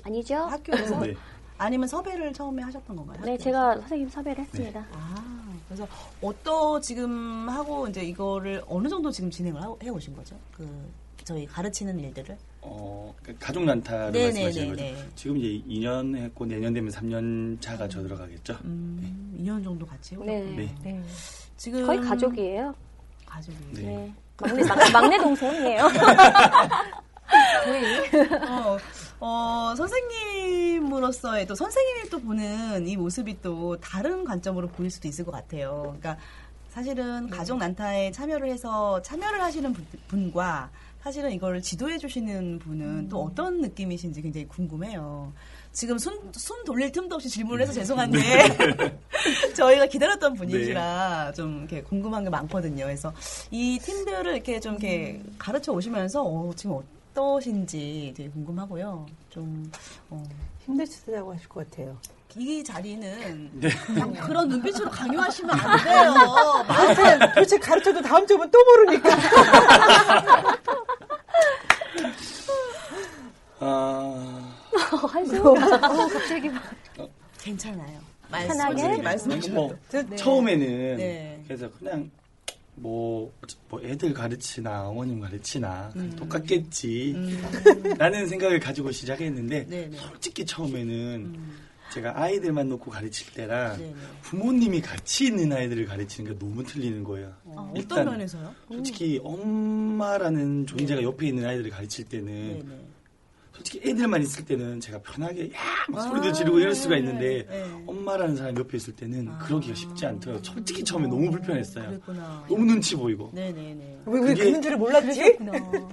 아니죠? 0.03 0.37
학교에서 0.37 0.99
네. 1.01 1.14
아니면 1.61 1.86
섭외를 1.88 2.32
처음에 2.32 2.62
하셨던 2.62 2.96
건가요? 2.96 3.16
네, 3.18 3.32
학교에서? 3.32 3.44
제가 3.44 3.74
선생님 3.80 4.08
섭외를 4.08 4.42
했습니다. 4.44 4.86
아 4.92 5.54
그래서 5.68 5.86
어떠 6.22 6.80
지금 6.80 7.48
하고 7.48 7.86
이제 7.86 8.02
이거를 8.02 8.62
어느 8.66 8.88
정도 8.88 9.11
지금 9.11 9.30
진행을 9.30 9.62
하고- 9.62 9.78
해오신 9.82 10.16
거죠? 10.16 10.34
그 10.52 10.66
저희 11.22 11.44
가르치는 11.46 12.00
일들을 12.00 12.36
어, 12.62 13.14
그 13.22 13.36
가족 13.38 13.64
난타를 13.64 14.12
네, 14.12 14.24
말씀하시는 14.24 14.64
네, 14.64 14.70
거죠. 14.70 14.82
네, 14.82 14.92
네. 15.04 15.08
지금 15.14 15.36
이제 15.36 15.62
2년 15.68 16.16
했고 16.16 16.46
내년 16.46 16.72
되면 16.72 16.90
3년 16.90 17.61
차가 17.61 17.86
저 17.88 18.02
들어가겠죠. 18.02 18.56
음, 18.64 19.36
2년 19.38 19.62
정도 19.62 19.84
같이 19.86 20.14
해요. 20.14 20.24
네. 20.24 20.42
네. 20.56 20.74
네. 20.82 21.02
지금 21.58 21.86
거의 21.86 22.00
가족이에요. 22.00 22.74
가족이. 23.26 23.58
네. 23.74 23.82
네. 23.82 24.14
막내, 24.38 24.64
막, 24.64 24.92
막내 24.92 25.18
동생이에요. 25.18 25.82
어, 28.49 28.78
어, 29.20 29.74
선생님으로서의 29.76 31.47
또 31.47 31.55
선생님이 31.55 32.09
또 32.11 32.18
보는 32.20 32.87
이 32.87 32.97
모습이 32.97 33.41
또 33.43 33.76
다른 33.81 34.24
관점으로 34.24 34.68
보일 34.68 34.91
수도 34.91 35.09
있을 35.09 35.24
것 35.24 35.33
같아요. 35.33 35.81
그러니까 35.83 36.16
사실은 36.70 37.28
가족 37.31 37.59
난타에 37.59 38.12
참여를 38.12 38.49
해서 38.51 39.01
참여를 39.03 39.41
하시는 39.43 39.72
분- 39.72 39.87
분과 40.09 40.70
사실은 41.03 41.33
이걸 41.33 41.61
지도해 41.62 41.99
주시는 41.99 42.59
분은 42.61 43.09
또 43.09 43.22
어떤 43.24 43.61
느낌이신지 43.62 44.20
굉장히 44.22 44.47
궁금해요. 44.49 45.33
지금 45.72 45.99
손, 45.99 46.18
손 46.33 46.62
돌릴 46.64 46.93
틈도 46.93 47.14
없이 47.16 47.28
질문을 47.28 47.62
해서 47.62 47.72
죄송한데 47.72 48.18
저희가 49.57 49.87
기다렸던 49.87 50.35
분이시라 50.35 51.33
좀 51.35 51.59
이렇게 51.61 51.83
궁금한 51.83 52.24
게 52.24 52.31
많거든요. 52.31 52.85
그래서 52.85 53.12
이 53.51 53.78
팀들을 53.81 54.35
이렇게 54.35 54.61
좀 54.61 54.72
이렇게 54.74 55.22
가르쳐 55.39 55.72
오시면서 55.72 56.22
어, 56.22 56.53
지금 56.55 56.78
어떠신지 57.14 58.12
되게 58.16 58.28
궁금하고요. 58.30 59.06
좀 59.28 59.70
어, 60.11 60.22
힘드시다고 60.64 61.34
하실 61.34 61.48
것 61.48 61.68
같아요. 61.68 61.98
이 62.36 62.62
자리는 62.62 63.50
네. 63.54 63.68
그런 64.24 64.48
눈빛으로 64.48 64.88
강요하시면 64.88 65.50
안 65.58 65.84
돼요. 65.84 66.14
도대체, 66.68 67.18
도대체 67.34 67.58
가르쳐도 67.58 68.00
다음 68.02 68.24
주면 68.26 68.48
또 68.50 68.64
모르니까. 68.64 69.11
아, 73.62 74.52
한숨. 75.11 75.44
어, 75.44 75.54
갑자기 75.54 76.48
막 76.48 76.62
괜찮아요. 77.40 77.98
말씀, 78.30 78.56
편하게? 78.56 79.02
말씀해 79.02 79.40
주셔도. 79.40 79.61
뭐 79.61 79.76
처음에는 80.16 80.96
네. 80.96 81.42
그래서 81.48 81.68
그냥 81.72 82.08
뭐, 82.81 83.33
뭐 83.68 83.81
애들 83.83 84.14
가르치나 84.14 84.89
어머님 84.89 85.20
가르치나 85.20 85.93
음. 85.97 86.12
똑같겠지 86.16 87.14
라는 87.99 88.26
생각을 88.26 88.59
가지고 88.59 88.91
시작했는데 88.91 89.66
네네. 89.66 89.97
솔직히 89.97 90.45
처음에는 90.47 91.37
제가 91.93 92.20
아이들만 92.20 92.68
놓고 92.68 92.91
가르칠 92.91 93.33
때랑 93.35 93.76
네네. 93.76 93.95
부모님이 94.22 94.81
같이 94.81 95.26
있는 95.26 95.53
아이들을 95.53 95.87
가르치는 95.87 96.33
게 96.33 96.39
너무 96.39 96.64
틀리는 96.64 97.03
거예요. 97.05 97.35
어, 97.45 97.72
일단 97.76 98.01
어떤 98.01 98.12
면에서요? 98.14 98.55
솔직히 98.68 99.20
엄마라는 99.22 100.66
존재가 100.66 101.03
옆에 101.03 101.28
있는 101.28 101.45
아이들을 101.45 101.70
가르칠 101.70 102.09
때는 102.09 102.61
네네. 102.61 102.89
솔직히 103.61 103.90
애들만 103.90 104.22
있을 104.22 104.44
때는 104.46 104.80
제가 104.80 104.98
편하게 105.02 105.50
야 105.91 105.98
막 105.98 106.09
소리도 106.08 106.32
지르고 106.32 106.58
이럴 106.61 106.74
수가 106.74 106.96
있는데 106.96 107.46
네. 107.46 107.82
엄마라는 107.86 108.34
사람 108.36 108.56
옆에 108.56 108.78
있을 108.78 108.94
때는 108.96 109.36
그러기가 109.38 109.74
쉽지 109.74 110.06
않더라고요. 110.06 110.42
솔직히 110.42 110.82
처음에 110.82 111.06
너무 111.06 111.30
불편했어요. 111.30 111.86
그랬구나. 111.90 112.44
너무 112.48 112.64
눈치 112.64 112.96
보이고 112.96 113.30
네네네. 113.34 113.98
왜, 114.06 114.20
왜 114.20 114.26
그게- 114.28 114.44
그런 114.44 114.62
줄을 114.62 114.76
몰랐지? 114.78 115.36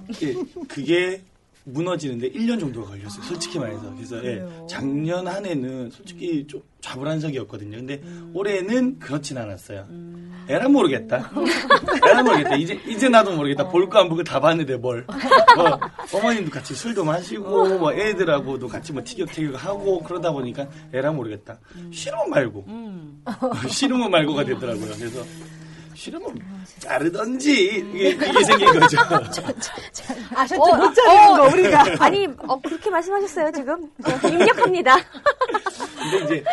그게, 0.06 0.34
그게 0.66 1.22
무너지는데 1.64 2.30
1년 2.30 2.58
정도가 2.60 2.90
걸렸어요. 2.90 3.22
솔직히 3.24 3.58
말해서. 3.58 3.94
그래서 3.94 4.24
예? 4.24 4.42
작년 4.68 5.26
한 5.26 5.44
해는 5.44 5.90
솔직히 5.90 6.46
좀 6.46 6.62
좌불안석이었거든요. 6.80 7.76
근데 7.78 8.02
올해는 8.32 8.98
그렇진 8.98 9.36
않았어요. 9.36 9.86
에라 10.48 10.68
모르겠다. 10.68 11.30
에라 12.08 12.22
모르겠다. 12.22 12.56
이제 12.56 12.80
이제 12.86 13.08
나도 13.08 13.36
모르겠다. 13.36 13.68
볼거 13.68 13.98
안 13.98 14.08
보고 14.08 14.22
다 14.22 14.40
봤는데 14.40 14.76
뭘. 14.76 15.06
뭐, 15.56 15.78
어머님도 16.12 16.50
같이 16.50 16.74
술도 16.74 17.04
마시고 17.04 17.78
뭐 17.78 17.92
애들하고도 17.92 18.68
같이 18.68 18.92
뭐 18.92 19.02
티격태격 19.04 19.62
하고 19.62 20.02
그러다 20.02 20.32
보니까 20.32 20.68
에라 20.92 21.12
모르겠다. 21.12 21.58
싫으면 21.90 22.30
말고. 22.30 22.64
음. 22.68 23.22
싫으면 23.68 24.10
말고가 24.10 24.44
되더라고요. 24.44 24.92
그래서 24.96 25.22
싫으면 25.98 26.40
자르던지 26.78 27.84
이게, 27.92 28.10
이게 28.10 28.44
생긴 28.44 28.78
거죠. 28.78 28.98
아셨죠? 30.32 30.62
어, 30.62 30.76
못 30.76 30.94
자르는 30.94 31.36
거, 31.36 31.48
우리가. 31.52 31.84
아니, 32.04 32.28
어, 32.38 32.60
그렇게 32.60 32.88
말씀하셨어요, 32.88 33.50
지금? 33.50 33.90
저 34.20 34.28
입력합니다. 34.28 34.96
근데 35.98 36.44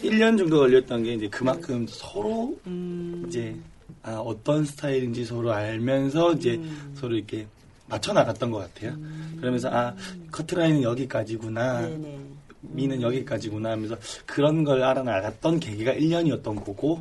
이제 0.00 0.08
1년 0.08 0.38
정도 0.38 0.60
걸렸던 0.60 1.02
게 1.02 1.14
이제 1.14 1.28
그만큼 1.28 1.86
서로 1.88 2.56
이제 3.26 3.56
아, 4.04 4.12
어떤 4.12 4.64
스타일인지 4.64 5.24
서로 5.24 5.52
알면서 5.52 6.34
이제 6.34 6.60
서로 6.94 7.16
이렇게 7.16 7.48
맞춰 7.88 8.12
나갔던 8.12 8.52
것 8.52 8.58
같아요. 8.58 8.96
그러면서 9.40 9.70
아 9.70 9.94
커트라인은 10.30 10.82
여기까지구나. 10.84 11.80
네네. 11.80 12.18
미는 12.60 13.00
여기까지구나 13.02 13.70
하면서 13.72 13.96
그런 14.26 14.64
걸 14.64 14.82
알아나갔던 14.82 15.60
계기가 15.60 15.92
1년이었던 15.94 16.64
거고 16.64 17.00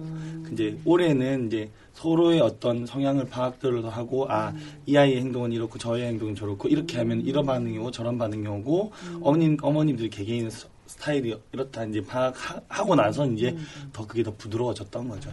이제 0.51 0.77
올해는 0.85 1.47
이제 1.47 1.69
서로의 1.93 2.39
어떤 2.41 2.85
성향을 2.85 3.25
파악들을 3.25 3.85
하고 3.89 4.25
아 4.31 4.53
이 4.85 4.95
아이의 4.95 5.19
행동은 5.21 5.51
이렇고 5.51 5.77
저의 5.79 6.05
행동은 6.05 6.35
저렇고 6.35 6.67
이렇게 6.69 6.97
하면 6.99 7.21
이런 7.21 7.45
반응이 7.45 7.77
오고 7.79 7.91
저런 7.91 8.17
반응이 8.17 8.45
오고 8.47 8.91
어머님 9.21 9.57
어머님들 9.61 10.09
개개인 10.09 10.49
스- 10.49 10.67
스타일이 10.85 11.35
이렇다 11.51 11.83
이제 11.85 12.01
파악하고 12.01 12.95
나서 12.95 13.25
이제 13.27 13.55
더 13.91 14.05
그게 14.07 14.23
더 14.23 14.33
부드러워졌던 14.37 15.09
거죠. 15.09 15.29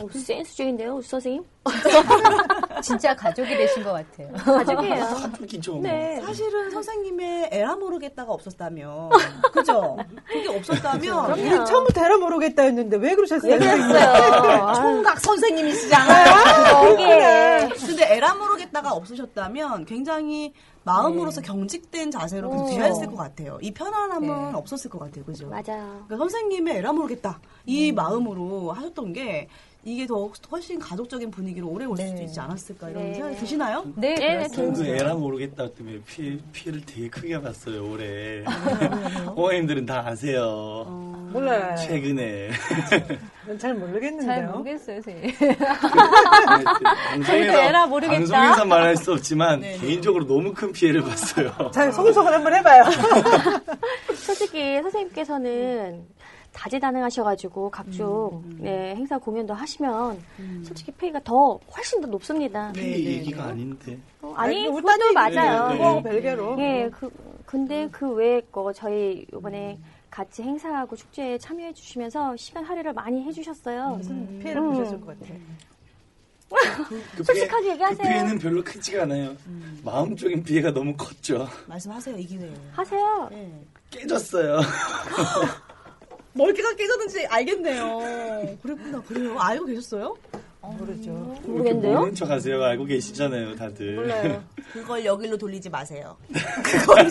어, 0.00 0.06
센스적인데요, 0.12 1.00
선생님? 1.02 1.44
진짜 2.82 3.14
가족이 3.14 3.48
되신 3.56 3.82
것 3.84 3.92
같아요. 3.92 4.32
가족이에요. 4.32 5.04
가족이죠. 5.04 5.72
뭐. 5.74 5.82
네. 5.82 6.20
사실은 6.24 6.70
선생님의 6.70 7.48
에라 7.52 7.76
모르겠다가 7.76 8.32
없었다면, 8.32 9.10
그죠? 9.52 9.96
그게 10.26 10.48
없었다면, 10.48 11.32
우리 11.38 11.50
처음부터 11.66 12.00
에라 12.02 12.18
모르겠다 12.18 12.62
했는데 12.64 12.96
왜 12.96 13.14
그러셨어요? 13.14 13.58
그랬어요. 13.58 14.72
총각 14.74 15.20
선생님이시잖아요. 15.20 16.92
이게. 16.94 17.68
근데 17.86 18.14
에라 18.16 18.34
모르겠다가 18.34 18.92
없으셨다면 18.92 19.84
굉장히 19.86 20.52
마음으로서 20.84 21.40
경직된 21.40 22.10
자세로 22.10 22.50
계속 22.50 22.66
대했을 22.78 23.06
것 23.06 23.16
같아요. 23.16 23.58
이 23.62 23.70
편안함은 23.72 24.54
없었을 24.54 24.90
것 24.90 24.98
같아요. 24.98 25.24
그죠? 25.24 25.48
맞아요. 25.48 25.62
그러니까 26.06 26.16
선생님의 26.16 26.76
에라 26.78 26.92
모르겠다. 26.92 27.40
이 27.66 27.92
마음으로 27.92 28.72
하셨던 28.72 29.12
게 29.12 29.48
이게 29.84 30.06
더 30.06 30.30
훨씬 30.50 30.78
가족적인 30.78 31.30
분위기로 31.32 31.68
오래 31.68 31.84
올 31.84 31.96
수도 31.96 32.22
있지 32.22 32.38
않았을까 32.38 32.90
이런 32.90 33.02
네. 33.02 33.14
생각이 33.14 33.36
드시나요? 33.36 33.84
네, 33.96 34.14
네. 34.14 34.46
그 34.54 34.84
에라 34.86 35.14
모르겠다 35.14 35.72
때문에 35.72 35.98
피해, 36.06 36.38
피해를 36.52 36.82
되게 36.86 37.08
크게 37.08 37.40
봤어요, 37.40 37.90
올해. 37.90 38.44
어머님들은 39.34 39.84
다 39.86 40.04
아세요. 40.06 40.84
몰라요. 41.32 41.74
최근에. 41.76 42.50
전잘 43.46 43.74
모르겠는데요. 43.74 44.26
잘 44.26 44.46
모르겠어요, 44.46 45.02
선생님. 45.02 45.34
방송에서, 47.10 47.62
에라 47.62 47.86
모르겠다. 47.86 48.18
방송에서 48.18 48.64
말할 48.66 48.96
수 48.96 49.12
없지만, 49.12 49.60
네, 49.60 49.72
네. 49.72 49.78
개인적으로 49.78 50.26
너무 50.26 50.54
큰 50.54 50.70
피해를 50.70 51.02
봤어요. 51.02 51.70
자, 51.72 51.90
송송을 51.90 52.32
한번 52.32 52.54
해봐요. 52.54 52.84
솔직히 54.14 54.80
선생님께서는 54.82 56.06
다재다능하셔가지고 56.52 57.70
각종 57.70 58.42
네, 58.58 58.94
행사 58.94 59.18
공연도 59.18 59.54
하시면 59.54 60.20
솔직히 60.64 60.92
페이가 60.92 61.20
더 61.24 61.58
훨씬 61.74 62.00
더 62.00 62.06
높습니다. 62.08 62.70
피해 62.72 62.98
얘기가 62.98 63.44
아닌데. 63.44 63.98
어, 64.20 64.32
아니, 64.36 64.66
우리 64.66 64.82
그것도 64.82 65.14
딴 65.14 65.34
맞아요. 65.34 65.62
네, 65.68 65.72
네. 65.72 65.78
그거하고 65.78 66.02
별개로. 66.02 66.56
예, 66.60 66.90
그, 66.90 67.10
근데 67.46 67.88
그 67.90 68.10
외에 68.12 68.40
거 68.52 68.72
저희 68.72 69.26
이번에 69.32 69.78
같이 70.10 70.42
행사하고 70.42 70.94
축제에 70.94 71.38
참여해 71.38 71.72
주시면서 71.72 72.36
시간 72.36 72.64
할애를 72.64 72.92
많이 72.92 73.22
해주셨어요. 73.24 74.00
피해를 74.40 74.60
음. 74.60 74.70
보셨을 74.72 75.00
것 75.00 75.18
같아요. 75.18 75.38
그 77.16 77.24
솔직하게 77.24 77.62
피해- 77.62 77.72
얘기하세요. 77.72 77.96
그 78.02 78.08
피해는 78.08 78.38
별로 78.38 78.62
크지가 78.62 79.04
않아요. 79.04 79.34
마음적인 79.82 80.42
피해가 80.44 80.70
너무 80.72 80.94
컸죠. 80.94 81.48
말씀하세요. 81.66 82.18
이 82.18 82.26
기회에. 82.26 82.52
하세요. 82.72 83.28
네. 83.30 83.50
깨졌어요. 83.90 84.60
멀기가 86.34 86.74
깨졌는지 86.76 87.26
알겠네요. 87.26 88.56
그랬구나. 88.62 89.02
그래요? 89.02 89.38
알고 89.38 89.66
계셨어요? 89.66 90.16
모르죠. 90.64 91.10
모르겠는데요? 91.44 91.94
모르는 91.94 92.14
척 92.14 92.30
하세요. 92.30 92.62
알고 92.62 92.84
계시잖아요, 92.84 93.56
다들. 93.56 93.96
몰라요. 93.96 94.44
그걸 94.72 95.04
여기로 95.04 95.36
돌리지 95.36 95.68
마세요. 95.68 96.16
그건 96.64 97.10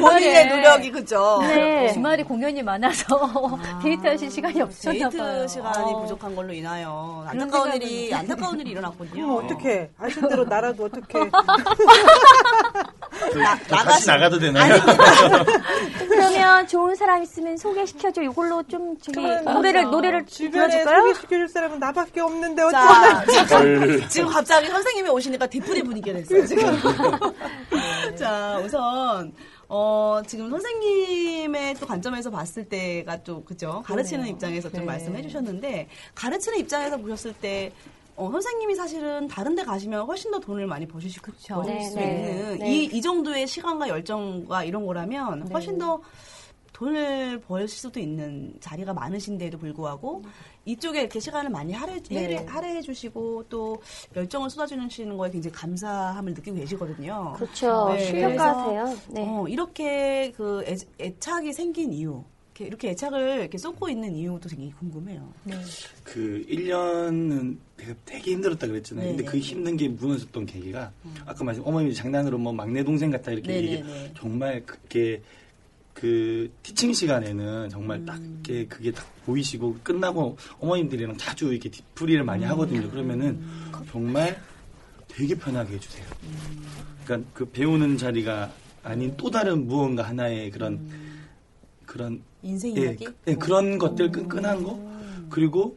본인의 0.00 0.48
노력이 0.48 0.90
그죠? 0.90 1.38
네. 1.42 1.92
주말에 1.92 2.24
공연이 2.24 2.60
많아서 2.62 3.58
데이트하실 3.82 4.30
시간이 4.30 4.60
없으셨나 4.60 5.08
데이트 5.08 5.16
봐요. 5.16 5.46
시간이 5.46 5.92
어. 5.92 6.00
부족한 6.00 6.34
걸로 6.34 6.52
인하여 6.52 7.24
안타까운 7.28 7.72
일이 7.74 8.12
안타까운 8.12 8.60
일이. 8.60 8.74
그럼 8.74 9.36
어떡해. 9.44 9.90
아신 9.98 10.28
대로 10.28 10.44
나라도 10.44 10.84
어떡 10.86 11.08
해. 13.22 13.30
저 13.68 13.76
같이 13.76 14.06
나가도 14.06 14.38
되나요? 14.38 14.74
그러면 16.08 16.66
좋은 16.66 16.94
사람 16.94 17.22
있으면 17.22 17.56
소개시켜줘. 17.56 18.22
이걸로 18.22 18.62
좀 18.64 18.96
저기 18.98 19.20
노래를 19.20 19.84
노래를 19.90 20.26
주변에 20.26 20.68
불러줄까요? 20.84 21.00
소개시켜줄 21.00 21.48
사람은 21.48 21.78
나밖에 21.78 22.20
없는데 22.20 22.62
어쩌나. 22.62 23.24
지금 24.08 24.28
갑자기 24.28 24.68
선생님이 24.68 25.08
오시니까 25.10 25.46
뒤풀이 25.46 25.82
분위기가 25.82 26.18
됐어요, 26.18 26.46
지금. 26.46 26.78
자, 28.16 28.60
우선 28.64 29.32
어, 29.68 30.20
지금 30.26 30.50
선생님의 30.50 31.74
또 31.80 31.86
관점에서 31.86 32.30
봤을 32.30 32.68
때가 32.68 33.22
또 33.22 33.42
그죠? 33.42 33.82
가르치는 33.86 34.26
입장에서 34.26 34.68
좀 34.68 34.80
네. 34.80 34.86
말씀해 34.86 35.22
주셨는데 35.22 35.88
가르치는 36.14 36.58
입장에서 36.58 36.98
보셨을 36.98 37.32
때 37.32 37.72
어, 38.16 38.30
선생님이 38.30 38.74
사실은 38.74 39.26
다른 39.26 39.54
데 39.54 39.64
가시면 39.64 40.04
훨씬 40.06 40.30
더 40.30 40.38
돈을 40.38 40.66
많이 40.66 40.86
버실, 40.86 41.20
그쵸. 41.20 41.54
버실 41.54 41.74
네, 41.74 41.80
수 41.88 41.98
네. 41.98 42.04
있는 42.04 42.58
네. 42.58 42.72
이, 42.72 42.84
이 42.84 43.00
정도의 43.00 43.46
시간과 43.46 43.88
열정과 43.88 44.64
이런 44.64 44.84
거라면 44.86 45.50
훨씬 45.50 45.78
더 45.78 46.00
돈을 46.72 47.40
벌 47.40 47.68
수도 47.68 48.00
있는 48.00 48.54
자리가 48.60 48.92
많으신데도 48.92 49.58
불구하고 49.58 50.22
이쪽에 50.64 51.00
이렇게 51.00 51.20
시간을 51.20 51.50
많이 51.50 51.72
할애, 51.72 52.02
네. 52.02 52.44
할애해 52.46 52.80
주시고 52.80 53.44
또 53.48 53.80
열정을 54.16 54.50
쏟아주시는 54.50 55.16
거에 55.16 55.30
굉장히 55.30 55.54
감사함을 55.54 56.34
느끼고 56.34 56.56
계시거든요. 56.56 57.34
그렇죠. 57.36 57.88
네, 57.88 57.98
실력가세요. 57.98 58.96
네. 59.10 59.26
어, 59.26 59.46
이렇게 59.48 60.32
그 60.32 60.64
애, 60.66 60.76
애착이 61.00 61.52
생긴 61.52 61.92
이유, 61.92 62.24
이렇게, 62.62 62.66
이렇게 62.66 62.90
애착을 62.90 63.40
이렇게 63.40 63.58
쏟고 63.58 63.88
있는 63.88 64.14
이유도 64.14 64.48
굉장히 64.48 64.72
궁금해요. 64.72 65.32
그 66.04 66.44
1년은 66.48 67.56
되게, 67.76 67.94
되게 68.04 68.32
힘들었다 68.32 68.66
그랬잖아요. 68.66 69.08
근데 69.08 69.22
네네. 69.22 69.30
그 69.30 69.38
힘든 69.38 69.76
게 69.76 69.88
무너졌던 69.88 70.46
계기가 70.46 70.92
아까 71.24 71.44
말씀 71.44 71.66
어머님이 71.66 71.94
장난으로 71.94 72.38
뭐 72.38 72.52
막내 72.52 72.84
동생 72.84 73.10
같다 73.10 73.32
이렇게 73.32 73.48
네네네. 73.48 73.72
얘기 73.72 74.14
정말 74.16 74.64
그게 74.64 75.22
그 75.94 76.50
티칭 76.62 76.92
시간에는 76.92 77.68
정말 77.68 77.98
음. 77.98 78.06
딱 78.06 78.18
그게 78.18 78.66
그게 78.66 78.92
딱 78.92 79.06
보이시고 79.24 79.78
끝나고 79.82 80.36
어머님들이랑 80.58 81.16
자주 81.16 81.52
이렇게 81.52 81.68
뒤풀이를 81.70 82.24
많이 82.24 82.44
음. 82.44 82.50
하거든요. 82.50 82.90
그러면은 82.90 83.42
정말 83.90 84.40
되게 85.08 85.34
편하게 85.34 85.74
해주세요. 85.74 86.06
음. 86.24 86.64
그러니까 87.04 87.30
그 87.34 87.44
배우는 87.44 87.98
자리가 87.98 88.50
아닌 88.82 89.14
또 89.16 89.30
다른 89.30 89.66
무언가 89.66 90.02
하나의 90.02 90.50
그런 90.50 90.74
음. 90.74 91.28
그런 91.84 92.22
인생 92.42 92.76
예, 92.76 92.82
이야기? 92.82 93.04
그- 93.04 93.14
예, 93.28 93.34
그런 93.34 93.78
것들 93.78 94.10
끈끈한 94.10 94.62
거 94.62 94.74
음. 94.74 95.26
그리고 95.30 95.76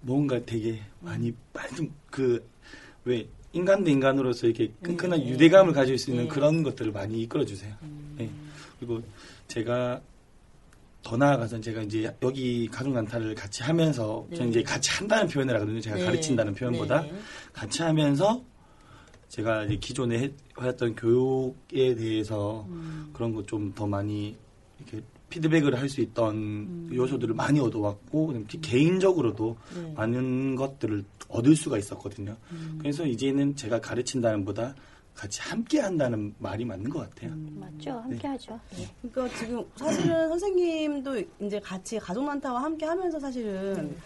뭔가 0.00 0.44
되게 0.44 0.80
많이 1.00 1.32
빨리 1.52 1.90
그왜 2.10 3.28
인간도 3.52 3.90
인간으로서 3.90 4.46
이렇게 4.46 4.72
끈끈한 4.82 5.20
네. 5.20 5.28
유대감을 5.30 5.72
가질 5.72 5.98
수 5.98 6.10
있는 6.10 6.24
네. 6.24 6.28
그런 6.30 6.62
것들을 6.62 6.92
많이 6.92 7.22
이끌어 7.22 7.44
주세요. 7.44 7.74
예. 8.20 8.30
그리고 8.78 9.02
제가 9.48 10.00
더 11.02 11.16
나아가서 11.16 11.60
제가 11.60 11.82
이제 11.82 12.14
여기 12.22 12.68
가족 12.68 12.92
난타를 12.92 13.34
같이 13.34 13.62
하면서 13.62 14.26
저는 14.34 14.50
이제 14.50 14.62
같이 14.62 14.90
한다는 14.90 15.26
표현을 15.28 15.54
하거든요. 15.56 15.80
제가 15.80 15.96
네. 15.96 16.04
가르친다는 16.04 16.54
표현보다 16.54 17.02
네. 17.02 17.12
같이 17.52 17.82
하면서 17.82 18.42
제가 19.28 19.64
이제 19.64 19.76
기존에 19.76 20.18
해- 20.18 20.32
해왔던 20.60 20.94
교육에 20.96 21.94
대해서 21.94 22.66
음. 22.68 23.10
그런 23.12 23.32
거좀더 23.34 23.86
많이 23.86 24.36
이렇게 24.78 25.02
피드백을 25.30 25.78
할 25.78 25.88
수 25.88 26.00
있던 26.02 26.90
요소들을 26.92 27.34
많이 27.34 27.60
얻어왔고 27.60 28.34
특히 28.48 28.60
개인적으로도 28.60 29.56
음. 29.76 29.84
네. 29.86 29.92
많은 29.94 30.54
것들을 30.56 31.04
얻을 31.28 31.56
수가 31.56 31.78
있었거든요. 31.78 32.36
음. 32.52 32.78
그래서 32.78 33.06
이제는 33.06 33.56
제가 33.56 33.80
가르친다는 33.80 34.44
보다 34.44 34.74
같이 35.14 35.40
함께 35.40 35.80
한다는 35.80 36.34
말이 36.38 36.64
맞는 36.64 36.90
것 36.90 37.00
같아요. 37.00 37.32
음. 37.32 37.56
맞죠. 37.58 37.90
함께 37.92 38.28
하죠. 38.28 38.60
그러니까 39.02 39.36
지금 39.38 39.64
사실은 39.76 40.28
선생님도 40.28 41.22
이제 41.40 41.58
같이 41.58 41.98
가족 41.98 42.24
난타와 42.24 42.62
함께 42.62 42.86
하면서 42.86 43.18
사실은 43.18 43.96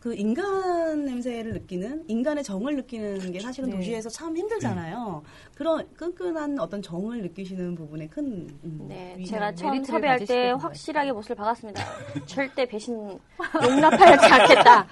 그 0.00 0.14
인간 0.14 1.04
냄새를 1.04 1.52
느끼는 1.52 2.04
인간의 2.08 2.42
정을 2.42 2.74
느끼는 2.76 3.32
게 3.32 3.40
사실은 3.40 3.68
네. 3.68 3.76
도시에서 3.76 4.08
참 4.08 4.34
힘들잖아요. 4.34 5.22
그런 5.54 5.86
끈끈한 5.94 6.58
어떤 6.58 6.80
정을 6.80 7.20
느끼시는 7.20 7.74
부분에 7.74 8.06
큰 8.08 8.48
음, 8.64 8.86
네, 8.88 9.14
위- 9.18 9.26
제가 9.26 9.54
처음 9.54 9.84
섭외할 9.84 10.24
때 10.24 10.52
확실하게 10.52 11.12
못을 11.12 11.36
박았습니다. 11.36 11.84
절대 12.24 12.64
배신 12.64 13.18
용납하지 13.62 14.26
않겠다. 14.26 14.86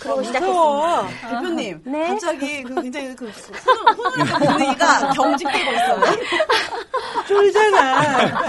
그러고 0.00 0.22
시작했습니다. 0.22 1.08
대표님 1.30 1.80
네? 1.86 2.08
갑자기 2.10 2.62
그 2.62 2.74
굉장히 2.80 3.16
그 3.16 3.26
훈훈- 3.28 4.14
훈훈한 4.14 4.40
분위기가 4.56 5.08
경직되고 5.10 5.72
있어요. 5.72 6.00
쫄잖아. 7.26 8.40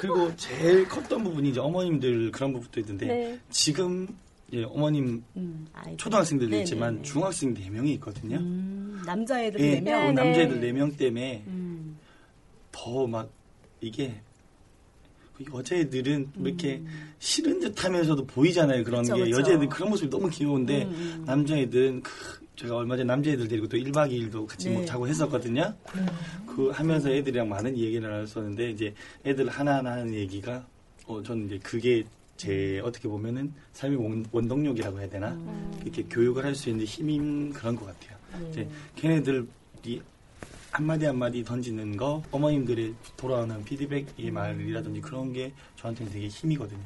그리고 0.00 0.34
제일 0.36 0.88
컸던 0.88 1.22
부분이 1.24 1.50
이제 1.50 1.60
어머님들 1.60 2.30
그런 2.30 2.54
부분도 2.54 2.80
있는데 2.80 3.06
네. 3.06 3.38
지금 3.50 4.08
예, 4.52 4.62
어머님 4.64 5.24
음. 5.36 5.66
초등학생들도 5.96 6.50
네네네. 6.50 6.62
있지만 6.62 7.02
중학생 7.02 7.52
4명이 7.52 7.88
있거든요. 7.94 8.36
음, 8.36 9.02
남자애들 9.04 9.60
예, 9.60 9.74
네 9.74 9.80
명. 9.80 10.14
그 10.14 10.20
네, 10.20 10.24
남자애들 10.24 10.60
네. 10.60 10.72
4명 10.72 10.96
때문에 10.96 11.44
음, 11.48 11.98
더막 12.70 13.28
이게 13.80 14.20
그 15.36 15.44
여자애들은 15.52 16.30
음. 16.36 16.46
이렇게 16.46 16.82
싫은 17.18 17.60
듯 17.60 17.84
하면서도 17.84 18.26
보이잖아요. 18.26 18.84
그런 18.84 19.02
그쵸, 19.02 19.16
게 19.16 19.24
그쵸. 19.24 19.38
여자애들 19.38 19.68
그런 19.68 19.90
모습이 19.90 20.10
너무 20.10 20.30
귀여운데 20.30 20.84
음, 20.84 20.90
음. 20.90 21.24
남자애들은 21.26 22.02
그 22.02 22.46
제가 22.56 22.76
얼마 22.76 22.96
전에 22.96 23.06
남자애들 23.06 23.48
데리고 23.48 23.68
또 23.68 23.76
1박 23.76 24.10
2일도 24.10 24.46
같이 24.46 24.70
네. 24.70 24.76
뭐 24.76 24.84
자고 24.86 25.06
했었거든요. 25.06 25.74
그 26.46 26.70
하면서 26.70 27.10
애들이랑 27.10 27.48
많은 27.48 27.76
얘기를 27.76 28.08
나눴었는데 28.08 28.70
이제 28.70 28.94
애들 29.26 29.48
하나하나 29.48 29.92
하는 29.92 30.14
얘기가 30.14 30.66
어 31.06 31.22
저는 31.22 31.46
이제 31.46 31.58
그게 31.62 32.04
제 32.36 32.80
어떻게 32.84 33.08
보면은 33.08 33.52
삶의 33.72 33.96
원- 33.98 34.26
원동력이라고 34.30 35.00
해야 35.00 35.08
되나 35.08 35.36
이렇게 35.82 36.02
교육을 36.04 36.44
할 36.44 36.54
수 36.54 36.70
있는 36.70 36.84
힘인 36.84 37.52
그런 37.52 37.76
것 37.76 37.86
같아요. 37.86 38.16
이제 38.50 38.68
걔네들이 38.96 40.02
한마디 40.70 41.06
한마디 41.06 41.42
던지는 41.42 41.96
거 41.96 42.22
어머님들의 42.30 42.94
돌아오는 43.16 43.64
피드백의 43.64 44.30
말이라든지 44.30 45.00
그런 45.00 45.32
게 45.32 45.52
저한테는 45.76 46.12
되게 46.12 46.28
힘이거든요. 46.28 46.84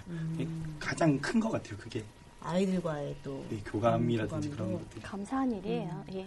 가장 0.78 1.18
큰 1.18 1.40
것 1.40 1.50
같아요. 1.50 1.76
그게 1.78 2.04
아이들과의 2.42 3.16
또이 3.22 3.58
교감이라든지 3.66 4.48
음, 4.48 4.52
그런 4.52 4.68
교감도. 4.68 4.88
것들. 4.90 5.02
감사한 5.02 5.52
일이에요. 5.56 6.04
예. 6.14 6.26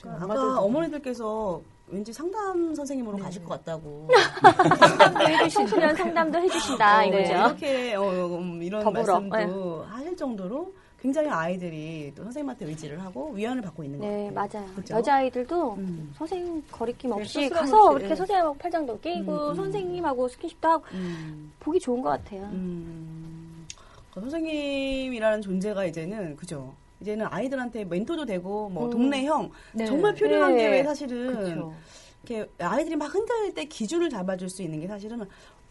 그러니까 0.00 0.24
아까 0.24 0.60
어머니들께서 0.60 1.62
왠지 1.92 2.10
상담 2.10 2.74
선생님으로 2.74 3.18
가실 3.18 3.44
것 3.44 3.50
같다고. 3.50 4.08
청소년 5.52 5.94
상담도 5.94 6.38
해주신다 6.38 7.00
어, 7.00 7.04
이거죠. 7.04 7.32
이렇게 7.32 7.94
어, 7.94 8.38
음, 8.38 8.62
이런 8.62 8.82
더불어, 8.82 9.20
말씀도 9.20 9.84
하실 9.86 10.16
정도로 10.16 10.72
굉장히 10.98 11.28
아이들이 11.28 12.10
또 12.16 12.22
선생님한테 12.24 12.64
의지를 12.64 13.02
하고 13.02 13.30
위안을 13.32 13.60
받고 13.60 13.84
있는 13.84 13.98
것 13.98 14.06
네, 14.06 14.30
같아요. 14.32 14.60
맞아요. 14.64 14.74
그죠? 14.74 14.94
여자아이들도 14.94 15.74
음. 15.74 16.12
선생님 16.16 16.62
거리낌 16.70 17.10
네, 17.10 17.16
없이 17.16 17.42
스스럼 17.42 17.60
가서 17.60 17.84
없이, 17.84 17.92
이렇게 17.96 18.08
네. 18.08 18.16
선생님하고 18.16 18.58
팔짱도 18.58 19.00
끼고 19.00 19.32
음, 19.32 19.50
음. 19.50 19.54
선생님하고 19.54 20.28
스킨십도 20.28 20.68
하고 20.68 20.84
음, 20.92 21.52
보기 21.60 21.78
좋은 21.78 22.00
것 22.00 22.08
같아요. 22.08 22.44
음. 22.52 23.66
그 24.14 24.20
선생님이라는 24.20 25.42
존재가 25.42 25.84
이제는 25.86 26.36
그죠. 26.36 26.72
이제는 27.02 27.26
아이들한테 27.28 27.84
멘토도 27.84 28.24
되고 28.24 28.68
뭐 28.68 28.86
음. 28.86 28.90
동네 28.90 29.24
형 29.24 29.50
네. 29.72 29.84
정말 29.84 30.14
필요한 30.14 30.54
네. 30.54 30.62
게왜 30.62 30.82
사실은. 30.84 31.72
이렇게 32.24 32.48
아이들이 32.58 32.94
막 32.96 33.12
흔들릴 33.12 33.52
때 33.52 33.64
기준을 33.64 34.08
잡아줄 34.08 34.48
수 34.48 34.62
있는 34.62 34.80
게 34.80 34.86
사실은 34.86 35.26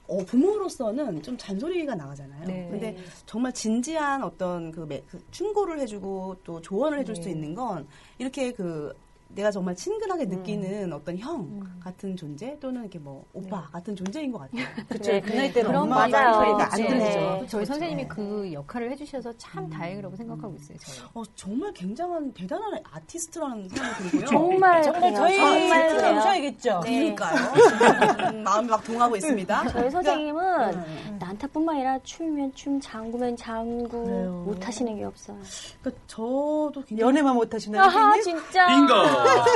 어, 0.08 0.18
부모로서는 0.26 1.24
좀 1.24 1.38
잔소리가 1.38 1.96
나가잖아요. 1.96 2.46
네. 2.46 2.68
근데 2.70 2.98
정말 3.26 3.54
진지한 3.54 4.22
어떤 4.24 4.70
그, 4.72 4.82
매- 4.82 5.02
그 5.10 5.24
충고를 5.32 5.80
해주고 5.80 6.36
또 6.44 6.60
조언을 6.62 7.00
해줄 7.00 7.16
수 7.16 7.22
네. 7.24 7.32
있는 7.32 7.56
건 7.56 7.88
이렇게 8.18 8.52
그 8.52 8.94
내가 9.36 9.52
정말 9.52 9.76
친근하게 9.76 10.26
느끼는 10.26 10.92
어떤 10.94 11.18
형 11.18 11.62
같은 11.80 12.16
존재 12.16 12.58
또는 12.60 12.82
이렇게 12.82 13.00
뭐 13.00 13.26
오빠 13.34 13.62
같은 13.72 13.96
존재인 13.96 14.32
것 14.32 14.40
같아요. 14.40 14.66
그렇죠. 14.88 15.12
네, 15.12 15.22
그 15.22 15.32
나이 15.34 15.54
때는 15.54 15.70
그런 15.70 15.84
엄마 15.84 16.08
맞아요. 16.08 16.34
소리가 16.34 16.74
안 16.74 16.82
네. 16.82 16.88
들리죠. 16.88 17.20
네. 17.42 17.46
저희 17.48 17.66
선생님이 17.66 18.04
네. 18.04 18.08
그 18.08 18.50
역할을 18.54 18.92
해주셔서 18.92 19.34
참 19.38 19.70
다행이라고 19.70 20.16
생각하고 20.16 20.56
있어요. 20.56 20.78
저는. 20.80 21.10
어, 21.14 21.24
정말 21.36 21.74
굉장한 21.74 22.34
대단한 22.34 22.80
아티스트라는 22.92 23.70
생각이 23.70 24.10
들고요. 24.10 24.26
정말 24.28 24.84
정말. 24.84 25.14
저희 25.16 25.38
정말. 25.38 26.18
오셔야겠죠. 26.18 26.82
네. 26.84 27.14
그러니까요. 27.16 27.54
지금 27.54 28.44
마음이 28.44 28.68
막 28.68 28.84
동하고 28.84 29.16
있습니다. 29.16 29.68
저희 29.70 29.90
선생님은 29.90 30.74
음. 30.74 31.18
난타뿐만 31.20 31.76
아니라 31.76 32.00
춤이면 32.04 32.54
춤, 32.54 32.80
장구면 32.80 33.36
장구 33.38 34.04
그래요. 34.06 34.44
못 34.46 34.68
하시는 34.68 34.96
게 34.98 35.04
없어요. 35.06 35.38
그러니까 35.82 36.04
저도 36.08 36.74
굉장히 36.86 37.02
연애만 37.02 37.36
못하시나요, 37.36 37.82
아하 37.84 38.14
선생님? 38.16 38.44
진짜. 38.44 38.68
빙고! 38.68 38.94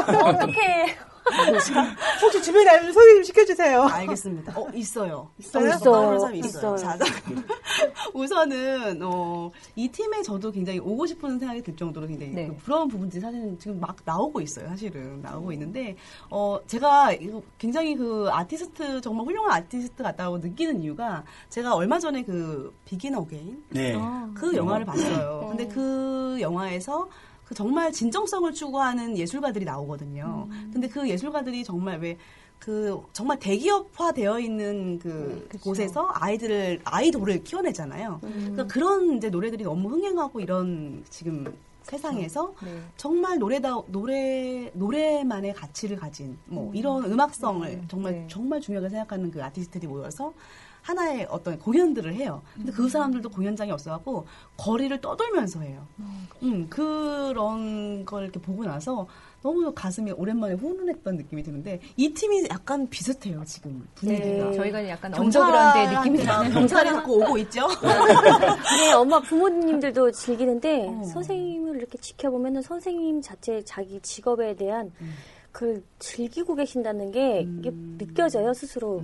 어떡해. 0.07 0.97
혹시 2.21 2.41
주변에 2.41 2.69
알면 2.69 2.93
소개 2.93 3.13
좀 3.15 3.23
시켜주세요. 3.23 3.81
알겠습니다. 3.83 4.53
어, 4.59 4.67
있어요. 4.73 5.29
있어요? 5.39 5.67
있어요. 5.67 5.79
떠오르는 5.79 6.19
사람이 6.19 6.39
있어요. 6.39 6.75
있어요. 6.75 6.97
우선은, 8.13 8.99
어, 9.03 9.51
이 9.75 9.87
팀에 9.87 10.21
저도 10.21 10.51
굉장히 10.51 10.79
오고 10.79 11.05
싶은 11.07 11.39
생각이 11.39 11.63
들 11.63 11.75
정도로 11.75 12.07
굉장히 12.07 12.33
네. 12.33 12.47
그 12.47 12.55
부러운 12.57 12.87
부분들이 12.87 13.19
사실은 13.19 13.57
지금 13.57 13.79
막 13.79 13.97
나오고 14.05 14.41
있어요. 14.41 14.67
사실은. 14.69 15.21
나오고 15.21 15.51
있는데, 15.53 15.95
어, 16.29 16.59
제가 16.67 17.13
이거 17.13 17.41
굉장히 17.57 17.95
그 17.95 18.29
아티스트, 18.31 19.01
정말 19.01 19.25
훌륭한 19.25 19.51
아티스트 19.51 20.03
같다고 20.03 20.37
느끼는 20.37 20.81
이유가 20.81 21.23
제가 21.49 21.73
얼마 21.73 21.97
전에 21.99 22.23
그 22.23 22.73
Begin 22.85 23.15
Again 23.15 23.63
네. 23.69 23.95
그 24.35 24.55
영화를 24.55 24.85
봤어요. 24.85 25.47
근데 25.49 25.67
그 25.67 26.37
영화에서 26.39 27.09
그 27.45 27.53
정말 27.55 27.91
진정성을 27.91 28.51
추구하는 28.53 29.17
예술가들이 29.17 29.65
나오거든요. 29.65 30.47
근데 30.73 30.87
그 30.87 31.07
예술가들이 31.07 31.63
정말 31.63 31.99
왜 31.99 32.17
그 32.59 32.99
정말 33.13 33.37
대기업화 33.39 34.11
되어 34.11 34.39
있는 34.39 34.97
그 34.97 35.47
곳에서 35.61 36.09
아이들을 36.13 36.81
아이돌을 36.83 37.43
키워내잖아요. 37.43 38.19
그러니까 38.21 38.65
그런 38.65 39.17
이제 39.17 39.29
노래들이 39.29 39.63
너무 39.63 39.89
흥행하고 39.89 40.39
이런 40.39 41.03
지금 41.09 41.55
세상에서 41.83 42.55
네. 42.63 42.81
정말 42.97 43.37
노래다 43.37 43.83
노래 43.87 44.71
노래만의 44.73 45.53
가치를 45.53 45.97
가진 45.97 46.35
뭐 46.45 46.73
이런 46.73 47.05
음악성을 47.05 47.83
정말 47.87 48.13
네. 48.13 48.27
정말 48.27 48.59
중요하게 48.59 48.89
생각하는 48.89 49.29
그 49.29 49.43
아티스트들이 49.43 49.85
모여서 49.85 50.33
하나의 50.85 51.25
어떤 51.31 51.57
공연들을 51.57 52.13
해요. 52.13 52.43
근데 52.53 52.71
그 52.71 52.87
사람들도 52.87 53.29
공연장이 53.29 53.71
없어갖고 53.71 54.27
거리를 54.55 55.01
떠돌면서 55.01 55.61
해요. 55.61 55.87
음, 56.43 56.67
그런 56.69 58.05
걸 58.05 58.23
이렇게 58.23 58.39
보고 58.39 58.63
나서 58.63 59.07
너무 59.41 59.71
가슴이 59.73 60.11
오랜만에 60.11 60.53
훈훈했던 60.55 61.17
느낌이 61.17 61.41
드는데 61.41 61.79
이 61.97 62.13
팀이 62.13 62.47
약간 62.51 62.87
비슷해요 62.87 63.43
지금 63.45 63.87
분위기가. 63.95 64.27
네, 64.49 64.53
저희가 64.55 64.87
약간 64.89 65.13
언더그라운드의 65.15 65.97
느낌이 65.97 66.23
나는. 66.23 66.51
경찰이 66.51 66.89
자꾸 66.91 67.13
오고 67.23 67.37
있죠. 67.39 67.67
네, 68.79 68.91
엄마 68.93 69.19
부모님들도 69.19 70.11
즐기는데 70.11 70.87
어. 70.87 71.03
선생님을 71.03 71.77
이렇게 71.77 71.97
지켜보면은 71.97 72.61
선생님 72.61 73.21
자체 73.21 73.63
자기 73.63 73.99
직업에 74.01 74.55
대한 74.55 74.91
그걸 75.55 75.81
즐기고 75.99 76.55
계신다는 76.55 77.11
게 77.11 77.39
이게 77.39 77.71
느껴져요 77.71 78.53
스스로. 78.53 79.01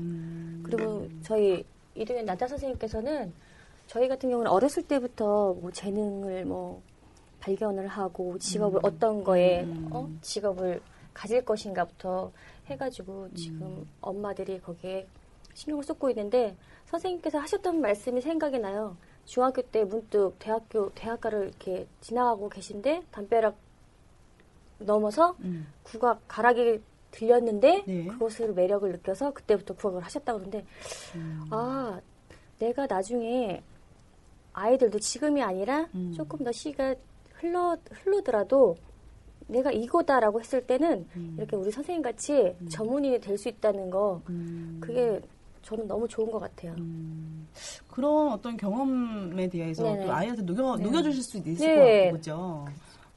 그리고 0.64 1.08
저희 1.24 1.64
이등현 1.96 2.26
나타 2.26 2.46
선생님께서는 2.46 3.32
저희 3.88 4.10
같은 4.10 4.30
경우는 4.30 4.52
어렸을 4.52 4.84
때부터 4.84 5.54
뭐 5.54 5.72
재능을 5.72 6.44
뭐 6.44 6.82
발견을 7.40 7.88
하고 7.88 8.38
직업을 8.38 8.82
어떤 8.84 9.24
거에 9.24 9.66
어? 9.92 10.10
직업을 10.22 10.82
가질 11.14 11.46
것인가부터 11.46 12.34
해가지고 12.66 13.30
지금 13.34 13.88
엄마들이 14.02 14.60
거기에 14.60 15.08
신경을 15.54 15.86
쏟고 15.86 16.10
있는데 16.10 16.58
선생님께서 16.88 17.40
하셨던 17.40 17.80
말씀이 17.80 18.20
생각이 18.20 18.60
나요. 18.60 18.98
중학교 19.24 19.62
때 19.62 19.86
문득 19.86 20.34
대학교 20.38 20.90
대학가를 20.96 21.48
이렇게 21.48 21.88
지나가고 22.02 22.50
계신데 22.50 23.04
담벼락 23.12 23.56
넘어서 24.86 25.36
음. 25.42 25.68
국악 25.84 26.22
가락이 26.28 26.80
들렸는데 27.12 27.84
네. 27.86 28.06
그것을 28.08 28.54
매력을 28.54 28.90
느껴서 28.92 29.32
그때부터 29.34 29.74
국악을 29.76 30.04
하셨다고 30.04 30.40
그러는데 30.40 30.66
음. 31.16 31.42
아 31.52 32.00
내가 32.60 32.86
나중에 32.88 33.62
아이들도 34.54 35.00
지금이 35.00 35.42
아니라 35.42 35.88
음. 35.96 36.14
조금 36.16 36.44
더 36.44 36.52
시가 36.52 36.96
흘러 37.36 37.78
흐르더라도 37.92 38.78
내가 39.48 39.72
이거다라고 39.72 40.40
했을 40.40 40.66
때는 40.66 41.06
음. 41.16 41.36
이렇게 41.38 41.56
우리 41.58 41.72
선생님 41.72 42.02
같이 42.02 42.56
전문인이 42.70 43.20
될 43.20 43.38
수 43.38 43.50
있다는 43.50 43.90
거 43.90 44.22
음. 44.30 44.78
그게 44.82 45.20
저는 45.64 45.88
너무 45.88 46.08
좋은 46.08 46.32
것 46.32 46.40
같아요. 46.40 46.76
그런 47.90 48.32
어떤 48.32 48.58
경험에 48.58 49.48
대해서 49.50 49.84
네네. 49.84 50.06
또 50.06 50.12
아이한테 50.14 50.42
녹여, 50.44 50.78
녹여주실 50.78 51.24
수도 51.24 51.50
있을 51.50 51.68
네. 51.68 51.76
것 51.76 52.02
같고, 52.04 52.18
그죠? 52.18 52.66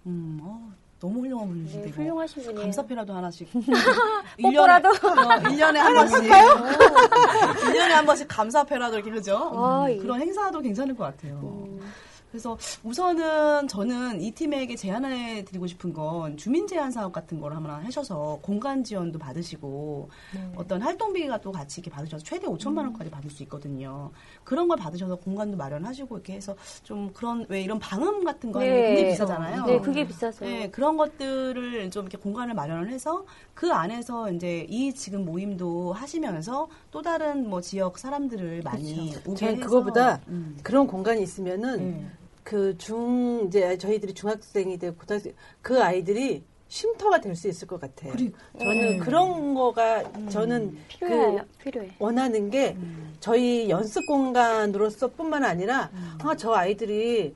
음, 0.07 0.39
어, 0.43 0.73
너무 1.05 1.21
훌륭한 1.21 1.49
분이신데. 1.49 1.87
네, 1.87 1.93
훌륭하신 1.93 2.43
분이에요. 2.45 2.63
감사패라도 2.63 3.13
하나씩. 3.13 3.47
뽀뽀라도? 4.41 4.89
1년에 4.91 5.77
한 5.77 5.95
번씩. 5.95 6.19
1년에 6.23 7.89
한 7.91 8.07
번씩 8.07 8.27
감사패라도 8.27 8.97
이렇게, 8.97 9.11
그죠? 9.11 9.37
아, 9.55 9.85
음, 9.85 9.91
예. 9.91 9.97
그런 9.99 10.19
행사도 10.19 10.63
괜찮을 10.63 10.97
것 10.97 11.05
같아요. 11.05 11.41
음. 11.43 11.93
그래서 12.35 12.59
우선은 12.83 13.69
저는 13.69 14.21
이 14.21 14.33
팀에게 14.33 14.75
제안해 14.75 15.45
드리고 15.45 15.69
싶은 15.69 15.93
건 15.93 16.37
주민 16.37 16.67
제한 16.67 16.91
사업 16.91 17.13
같은 17.13 17.39
걸 17.39 17.55
하나 17.55 17.77
하셔서 17.77 18.41
공간 18.43 18.83
지원도 18.83 19.21
받으시고 19.21 20.09
네. 20.35 20.53
어떤 20.57 20.83
활동비가 20.83 21.39
또 21.39 21.53
같이 21.53 21.81
이렇게 21.81 21.95
받으셔서 21.95 22.25
최대 22.25 22.49
5천만 22.49 22.79
음. 22.79 22.87
원까지 22.87 23.09
받을 23.09 23.31
수 23.31 23.45
있거든요. 23.45 24.11
그런 24.43 24.67
걸 24.67 24.77
받으셔서 24.77 25.15
공간도 25.15 25.57
마련하시고 25.57 26.17
이렇게 26.17 26.33
해서 26.33 26.57
좀 26.83 27.13
그런 27.13 27.47
왜 27.49 27.63
이런 27.63 27.79
방음 27.79 28.25
같은 28.25 28.51
거 28.51 28.59
하는 28.59 28.73
게 28.73 28.83
굉장히 28.83 29.11
비싸잖아요. 29.11 29.67
네, 29.67 29.81
그게 29.81 30.05
비싸서. 30.05 30.45
네, 30.45 30.71
그런 30.71 30.97
것들을 30.97 31.89
좀 31.93 32.03
이렇게 32.03 32.19
공간을 32.19 32.55
마련을 32.55 32.91
해서 32.91 33.25
그 33.55 33.73
안에서 33.73 34.33
이제 34.33 34.67
이 34.69 34.93
지금 34.93 35.25
모임도 35.25 35.93
하시면서 35.93 36.67
또 36.91 37.01
다른 37.01 37.49
뭐 37.49 37.61
지역 37.61 37.97
사람들을 37.97 38.63
많이 38.65 39.15
오게 39.25 39.37
저는 39.37 39.57
해서 39.59 39.67
그거보다 39.67 40.21
음. 40.27 40.59
그런 40.65 40.89
공간이 40.89 41.23
있으면은 41.23 41.77
네. 41.77 42.11
그 42.45 42.77
중 42.79 43.45
이제 43.49 43.77
저희들이 43.79 44.13
중학생이 44.15 44.79
되고 44.79 44.95
고등학생 44.97 45.33
그 45.63 45.83
아이들이 45.83 46.45
쉼터가 46.69 47.21
될 47.21 47.35
수 47.37 47.49
있을 47.49 47.67
것 47.69 47.81
같아요. 47.81 48.13
그리고- 48.13 48.37
저는 48.59 48.99
그런 49.01 49.55
거가 49.55 50.03
저는 50.29 50.77
필요해요. 50.89 51.41
그 51.59 51.65
필요해. 51.65 51.91
원하는 51.99 52.51
게 52.51 52.77
저희 53.21 53.69
연습 53.71 54.05
공간으로서뿐만 54.07 55.45
아니라 55.45 55.91
아, 56.23 56.37
저 56.37 56.53
아이들이 56.53 57.35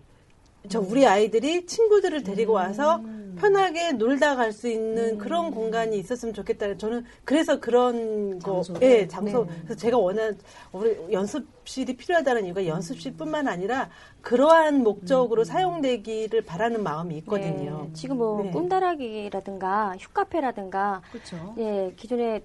저 0.68 0.80
우리 0.80 1.06
아이들이 1.06 1.64
친구들을 1.66 2.22
데리고 2.24 2.52
와서 2.54 3.00
편하게 3.38 3.92
놀다 3.92 4.36
갈 4.36 4.52
수 4.52 4.68
있는 4.68 5.18
그런 5.18 5.50
공간이 5.50 5.98
있었으면 5.98 6.34
좋겠다. 6.34 6.76
저는 6.76 7.04
그래서 7.24 7.60
그런 7.60 8.38
거, 8.38 8.62
장소. 8.62 8.78
예, 8.82 9.06
장소. 9.06 9.46
그래서 9.64 9.74
제가 9.76 9.96
원하는 9.98 10.36
우리 10.72 10.96
연습실이 11.12 11.96
필요하다는 11.96 12.46
이유가 12.46 12.66
연습실뿐만 12.66 13.46
아니라 13.46 13.90
그러한 14.22 14.82
목적으로 14.82 15.44
사용되기를 15.44 16.42
바라는 16.42 16.82
마음이 16.82 17.18
있거든요. 17.18 17.84
네, 17.84 17.92
지금 17.92 18.16
뭐 18.18 18.42
네. 18.42 18.50
꿈다라기라든가 18.50 19.94
휴카페라든가 19.98 21.02
그렇죠. 21.12 21.54
예, 21.58 21.92
기존에 21.96 22.42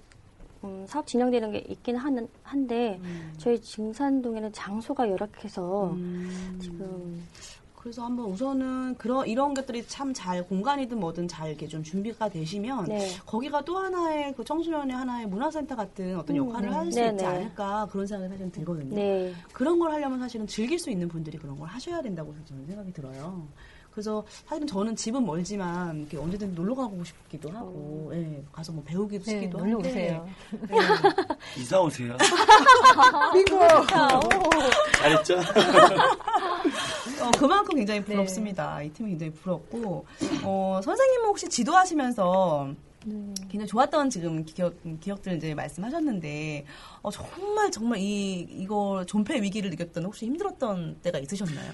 음, 0.62 0.84
사업 0.86 1.06
진행되는 1.06 1.52
게 1.52 1.58
있긴 1.68 1.96
하는, 1.96 2.26
한데 2.42 2.98
저희 3.36 3.60
증산동에는 3.60 4.52
장소가 4.52 5.10
열악해서 5.10 5.90
음. 5.90 6.58
지금 6.60 7.22
그래서 7.84 8.02
한번 8.02 8.24
우선은 8.30 8.94
그런 8.96 9.26
이런 9.26 9.52
것들이 9.52 9.86
참 9.86 10.14
잘 10.14 10.42
공간이든 10.46 10.98
뭐든 10.98 11.28
잘 11.28 11.50
이렇게 11.50 11.66
좀 11.68 11.82
준비가 11.82 12.30
되시면 12.30 12.86
네. 12.86 13.10
거기가 13.26 13.62
또 13.62 13.76
하나의 13.76 14.32
그 14.34 14.42
청소년의 14.42 14.96
하나의 14.96 15.26
문화센터 15.26 15.76
같은 15.76 16.16
어떤 16.16 16.36
역할을 16.36 16.72
할수 16.72 16.98
네, 16.98 17.08
있지 17.08 17.16
네. 17.16 17.26
않을까 17.26 17.86
그런 17.90 18.06
생각이 18.06 18.30
사실은 18.30 18.50
들거든요. 18.52 18.94
네. 18.94 19.34
그런 19.52 19.78
걸 19.78 19.92
하려면 19.92 20.18
사실은 20.18 20.46
즐길 20.46 20.78
수 20.78 20.88
있는 20.88 21.08
분들이 21.08 21.36
그런 21.36 21.58
걸 21.58 21.68
하셔야 21.68 22.00
된다고 22.00 22.34
저는 22.46 22.64
생각이 22.64 22.90
들어요. 22.94 23.46
그래서 23.94 24.24
사실은 24.44 24.66
저는 24.66 24.96
집은 24.96 25.24
멀지만 25.24 26.00
이렇게 26.00 26.16
언제든 26.16 26.56
놀러 26.56 26.74
가고 26.74 27.04
싶기도 27.04 27.48
하고, 27.50 28.10
예, 28.12 28.42
가서 28.50 28.72
뭐 28.72 28.82
배우기도 28.82 29.24
네, 29.24 29.30
싶기도 29.30 29.58
놀러. 29.58 29.78
오세요. 29.78 30.28
이사 31.56 31.80
오세요. 31.80 32.16
빙고! 33.32 33.60
잘했죠? 34.98 35.34
어, 37.22 37.30
그만큼 37.38 37.76
굉장히 37.76 38.02
부럽습니다. 38.02 38.82
이 38.82 38.90
팀이 38.90 39.10
굉장히 39.10 39.32
부럽고, 39.32 40.04
어, 40.42 40.80
선생님은 40.82 41.26
혹시 41.26 41.48
지도하시면서 41.48 42.74
굉장히 43.48 43.66
좋았던 43.68 44.10
지금 44.10 44.44
기억, 44.44 44.74
기억들 45.00 45.36
이제 45.36 45.54
말씀하셨는데, 45.54 46.66
어, 47.02 47.10
정말 47.12 47.70
정말 47.70 48.00
이, 48.00 48.40
이거 48.40 49.04
존폐 49.06 49.40
위기를 49.40 49.70
느꼈던 49.70 50.04
혹시 50.04 50.26
힘들었던 50.26 50.98
때가 51.00 51.20
있으셨나요? 51.20 51.70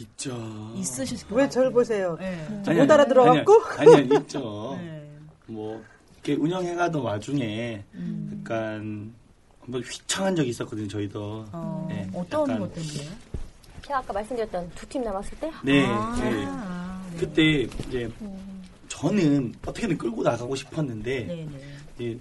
있죠. 0.00 0.72
있으실 0.76 1.18
것 1.28 1.36
왜. 1.36 1.48
저를 1.48 1.72
보세요? 1.72 2.16
네. 2.18 2.46
아니, 2.66 2.80
못 2.80 2.90
알아들어갖고? 2.90 3.62
아니요, 3.78 3.96
아니요, 3.96 4.14
있죠. 4.20 4.76
네. 4.80 5.10
뭐 5.46 5.82
이렇게 6.14 6.34
운영해가던 6.40 7.00
와중에 7.02 7.84
약간 8.40 9.12
한번 9.60 9.82
휘청한 9.82 10.34
적이 10.36 10.50
있었거든요. 10.50 10.88
저희도. 10.88 11.46
어, 11.52 11.86
네, 11.88 12.08
어떤 12.14 12.42
약간- 12.50 12.60
것 12.60 12.74
때문에요? 12.74 13.10
제가 13.82 13.98
아까 13.98 14.12
말씀드렸던 14.14 14.70
두 14.74 14.86
팀 14.86 15.04
남았을 15.04 15.38
때 15.38 15.50
네, 15.62 15.84
아, 15.86 16.16
네. 16.18 16.30
네. 16.30 17.18
그때 17.18 17.42
이제 17.86 18.10
저는 18.88 19.54
어떻게든 19.66 19.98
끌고 19.98 20.22
나가고 20.22 20.56
싶었는데 20.56 21.24
네, 21.24 21.48
네. 21.50 21.60
이제 21.98 22.18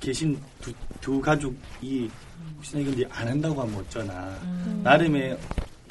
계신 0.00 0.38
두, 0.60 0.72
두 1.00 1.20
가족이 1.20 2.10
혹시나 2.56 2.80
이건 2.82 2.94
이제 2.94 3.08
안 3.12 3.28
한다고 3.28 3.60
하면 3.62 3.76
어쩌나 3.76 4.36
나름의 4.82 5.38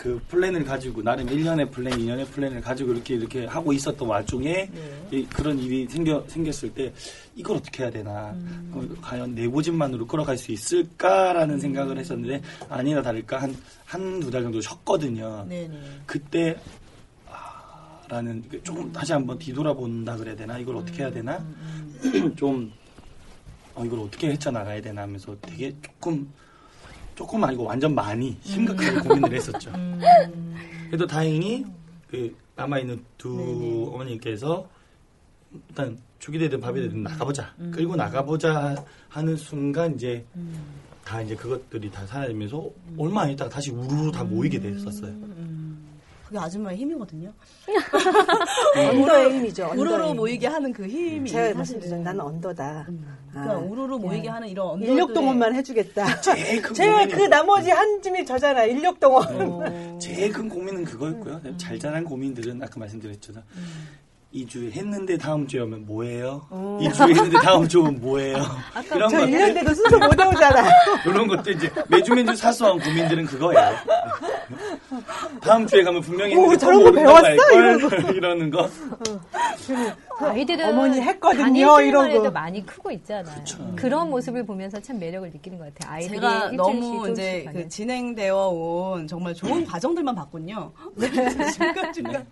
그 0.04 0.22
플랜을 0.28 0.66
가지고 0.66 1.02
나름 1.02 1.26
1년의 1.28 1.72
플랜, 1.72 1.94
2년의 1.98 2.30
플랜을 2.30 2.60
가지고 2.60 2.92
이렇게 2.92 3.16
이렇게 3.16 3.46
하고 3.46 3.72
있었던 3.72 4.06
와중에 4.06 4.70
네. 4.70 5.08
이 5.12 5.26
그런 5.28 5.58
일이 5.58 5.88
생겨 5.90 6.22
생겼을 6.28 6.74
때 6.74 6.94
이걸 7.38 7.56
어떻게 7.56 7.84
해야 7.84 7.90
되나 7.92 8.36
어, 8.74 8.86
과연 9.02 9.34
내보집만으로 9.34 10.06
끌어갈 10.06 10.38
수 10.38 10.52
있을까라는 10.52 11.58
생각을 11.58 11.98
했었는데 11.98 12.42
아니나 12.70 13.02
다를까 13.02 13.42
한 13.44 13.56
한 13.88 14.20
두 14.20 14.30
달 14.30 14.42
정도 14.44 14.60
쉬었거든요. 14.60 15.46
네, 15.48 15.68
네. 15.70 15.80
그때 16.06 16.58
아, 17.30 18.02
라는 18.10 18.44
그 18.50 18.62
조금 18.64 18.92
다시 18.92 19.14
한번 19.14 19.38
뒤돌아본다 19.40 20.18
그래야 20.18 20.36
되나 20.36 20.58
이걸 20.60 20.76
어떻게 20.78 21.04
해야 21.04 21.12
되나 21.12 21.46
좀 22.36 22.70
어, 23.76 23.86
이걸 23.86 24.00
어떻게 24.00 24.32
헤쳐나가야 24.32 24.82
되나 24.82 25.04
하면서 25.04 25.34
되게 25.42 25.74
조금 25.82 26.28
조금 27.16 27.44
아니고 27.44 27.64
완전 27.64 27.94
많이 27.96 28.38
심각하게 28.42 29.00
고민을 29.08 29.34
했었죠. 29.34 29.72
그래도 30.88 31.06
다행히 31.08 31.66
그 32.10 32.36
남아있는 32.56 33.04
두 33.18 33.92
어머니께서 33.94 34.68
일단 35.70 35.98
죽이 36.20 36.38
되든 36.40 36.60
밥이 36.62 36.82
되든 36.82 37.04
나가보자. 37.04 37.54
끌고 37.72 37.96
나가보자 37.96 38.76
하는 39.10 39.36
순간 39.38 39.96
이제 39.96 40.26
다 41.04 41.22
이제 41.22 41.36
그것들이 41.36 41.92
다 41.92 42.06
사라지면서 42.08 42.70
얼마 42.98 43.24
안 43.24 43.32
있다가 43.32 43.50
다시 43.50 43.72
우르르 43.72 44.12
다 44.12 44.24
모이게 44.24 44.60
됐었어요. 44.60 45.14
그게 46.26 46.40
아줌마의 46.40 46.78
힘이거든요. 46.78 47.32
언더의 48.76 49.34
힘이죠. 49.34 49.66
언더의 49.66 49.80
우르르 49.80 50.08
힘. 50.10 50.16
모이게 50.16 50.48
하는 50.48 50.72
그 50.74 50.88
힘이 50.88 51.30
제가 51.30 51.56
말씀드린 51.58 52.02
나는 52.04 52.22
언더다. 52.22 52.88
그러니까 53.34 53.56
아, 53.56 53.58
우르르 53.58 53.98
모이게 53.98 54.30
하는 54.30 54.48
이런 54.48 54.68
언더들의 54.68 54.92
인력 54.92 55.14
동원만 55.14 55.56
해주겠다. 55.56 56.22
제일 56.22 56.62
큰 56.62 56.74
고민이 56.76 57.12
그 57.14 57.22
나머지 57.24 57.72
한 57.72 58.02
줌이 58.02 58.24
저잖아. 58.26 58.64
인력 58.66 59.00
동원. 59.00 60.00
제일 60.00 60.32
큰 60.32 60.48
고민은 60.48 60.86
그거였고요. 60.86 61.42
잘 61.58 61.80
자란 61.80 62.04
고민들은 62.04 62.62
아까 62.62 62.80
말씀드렸잖아. 62.80 63.44
이 64.36 64.48
주에 64.48 64.72
했는데 64.72 65.16
다음 65.16 65.46
주에 65.48 65.62
오면 65.62 65.86
뭐예요? 65.86 66.48
이 66.82 66.92
주에 66.92 67.06
했는데 67.10 67.38
다음 67.38 67.68
주에 67.68 67.82
오면 67.82 68.02
뭐예요? 68.02 68.38
이런 68.96 69.10
저 69.10 69.18
것들 69.20 69.32
1년 69.32 69.54
돼도 69.54 69.74
순서 69.76 70.00
못 70.00 70.20
외우잖아. 70.20 70.70
이런 71.06 71.28
것들 71.28 71.54
이제 71.54 71.72
매주 71.88 72.14
매주 72.16 72.36
사소한 72.36 72.80
고민들은 72.80 73.26
그거예요. 73.28 73.76
다음 75.40 75.68
주에 75.68 75.84
가면 75.84 76.02
분명히 76.02 76.36
오, 76.36 76.58
저런 76.58 76.80
또거 76.80 76.92
배웠어? 76.94 77.26
할걸? 77.26 77.94
이러는 78.18 78.50
거. 78.50 78.68
아이들은 80.20 80.70
어머니 80.70 81.02
했거든요, 81.02 81.82
이러고. 81.82 82.10
해도 82.10 82.32
많이 82.32 82.66
크고 82.66 82.92
있잖아요. 82.92 83.44
그런 83.76 84.10
모습을 84.10 84.46
보면서 84.46 84.80
참 84.80 85.00
매력을 85.00 85.30
느끼는 85.30 85.58
것 85.58 85.74
같아요. 85.74 85.94
아이들이 85.94 86.16
제가 86.16 86.50
일주일씩 86.52 86.58
너무 86.58 87.10
이제. 87.10 87.46
그 87.52 87.68
진행되어 87.68 88.48
온 88.50 89.08
정말 89.08 89.34
좋은 89.34 89.66
과정들만 89.66 90.16
봤군요. 90.16 90.72
중간 91.56 91.94
중간 91.94 92.26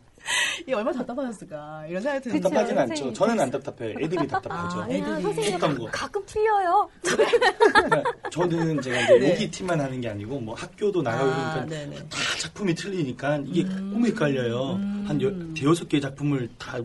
이 0.68 0.74
얼마나 0.74 1.00
답답하셨을까 1.00 1.86
이런 1.88 2.02
생각이 2.02 2.24
드는데 2.24 2.42
답답하진 2.44 2.78
않죠. 2.78 2.88
선생님. 2.90 3.14
저는 3.14 3.40
안 3.40 3.52
답답해요. 3.52 3.96
애들이 4.00 4.28
답답하죠. 4.28 4.84
애들이. 4.84 5.22
선생님 5.22 5.56
어떤 5.56 5.78
거? 5.78 5.86
가끔 5.92 6.26
풀려요. 6.26 6.90
그러니까 7.02 8.04
저는 8.32 8.82
제가 8.82 9.02
이제 9.02 9.20
네. 9.20 9.32
여기 9.32 9.50
팀만 9.52 9.82
하는 9.82 10.00
게 10.00 10.10
아니고 10.10 10.40
뭐 10.40 10.54
학교도 10.56 11.02
나가고 11.02 11.32
아, 11.32 11.54
그러니까 11.54 11.66
네네. 11.66 11.96
다 12.10 12.18
작품이 12.40 12.76
틀리니까 12.76 13.42
이게 13.48 13.64
너무 13.64 14.06
헷갈려요. 14.08 14.80
한 15.08 15.20
여, 15.22 15.32
대여섯 15.56 15.90
개 15.90 16.00
작품을 16.00 16.50
다 16.58 16.78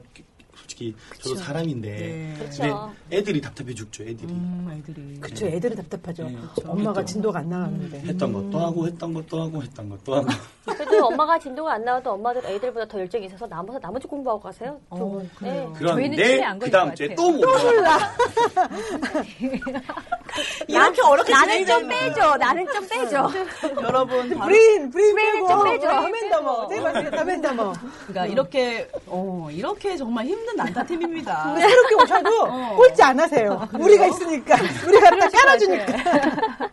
솔직히 0.77 0.95
저도 1.19 1.37
사람인데 1.37 1.89
네. 1.89 2.35
그렇죠. 2.39 2.63
근데 2.63 3.17
애들이 3.17 3.41
답답해 3.41 3.75
죽죠. 3.75 4.03
애들이 4.05 4.33
음, 4.33 4.71
애들이. 4.79 5.21
그쵸, 5.21 5.47
애들은 5.47 5.77
답답하죠. 5.77 6.25
네. 6.25 6.37
엄마가 6.65 7.01
그쵸. 7.01 7.13
진도가 7.15 7.39
안 7.41 7.49
나가는데. 7.49 8.01
했던 8.01 8.33
것도 8.33 8.59
하고 8.59 8.87
했던 8.87 9.15
것도 9.15 9.43
하고 9.43 9.63
했던 9.63 9.89
것도 9.89 10.15
하고 10.17 10.27
그래도 10.67 11.07
엄마가 11.07 11.39
진도가 11.39 11.75
안 11.75 11.85
나와도 11.85 12.13
엄마들 12.13 12.45
애들보다 12.45 12.87
더 12.87 12.99
열정이 13.01 13.27
있어서 13.27 13.47
나머지 13.47 13.79
나머지 13.81 14.07
공부하고 14.07 14.41
가세요. 14.41 14.79
두 14.95 14.97
어. 14.97 15.23
네. 15.41 15.67
저희는 15.81 16.17
그런데 16.17 16.59
그 16.59 16.71
다음 16.71 16.89
것 16.89 16.97
주에. 16.97 17.15
또못 17.15 17.41
몰라. 17.41 17.97
이렇게 20.69 21.03
어렵게 21.03 21.33
나는 21.33 21.67
좀 21.67 21.89
빼줘. 21.89 22.37
나는 22.37 22.67
좀 22.73 22.89
빼줘. 22.89 23.31
여러분 23.83 24.29
브레인, 24.29 24.91
브레인 24.91 25.17
빼고. 25.17 25.47
봤을 25.47 25.81
때 27.05 27.11
다맨다머. 27.17 27.73
그러니까 28.07 28.27
이렇게 28.27 28.89
어 29.07 29.49
이렇게 29.51 29.97
정말 29.97 30.27
힘든 30.27 30.57
난타팀입니다. 30.67 31.55
새롭게 31.59 31.95
오셔도 31.95 32.77
꼴찌 32.77 33.03
안 33.03 33.21
하세요. 33.21 33.69
우리가 33.79 34.07
있으니까. 34.07 34.57
우리가 34.87 35.11
딱 35.11 35.33
깔아주니까. 35.33 35.87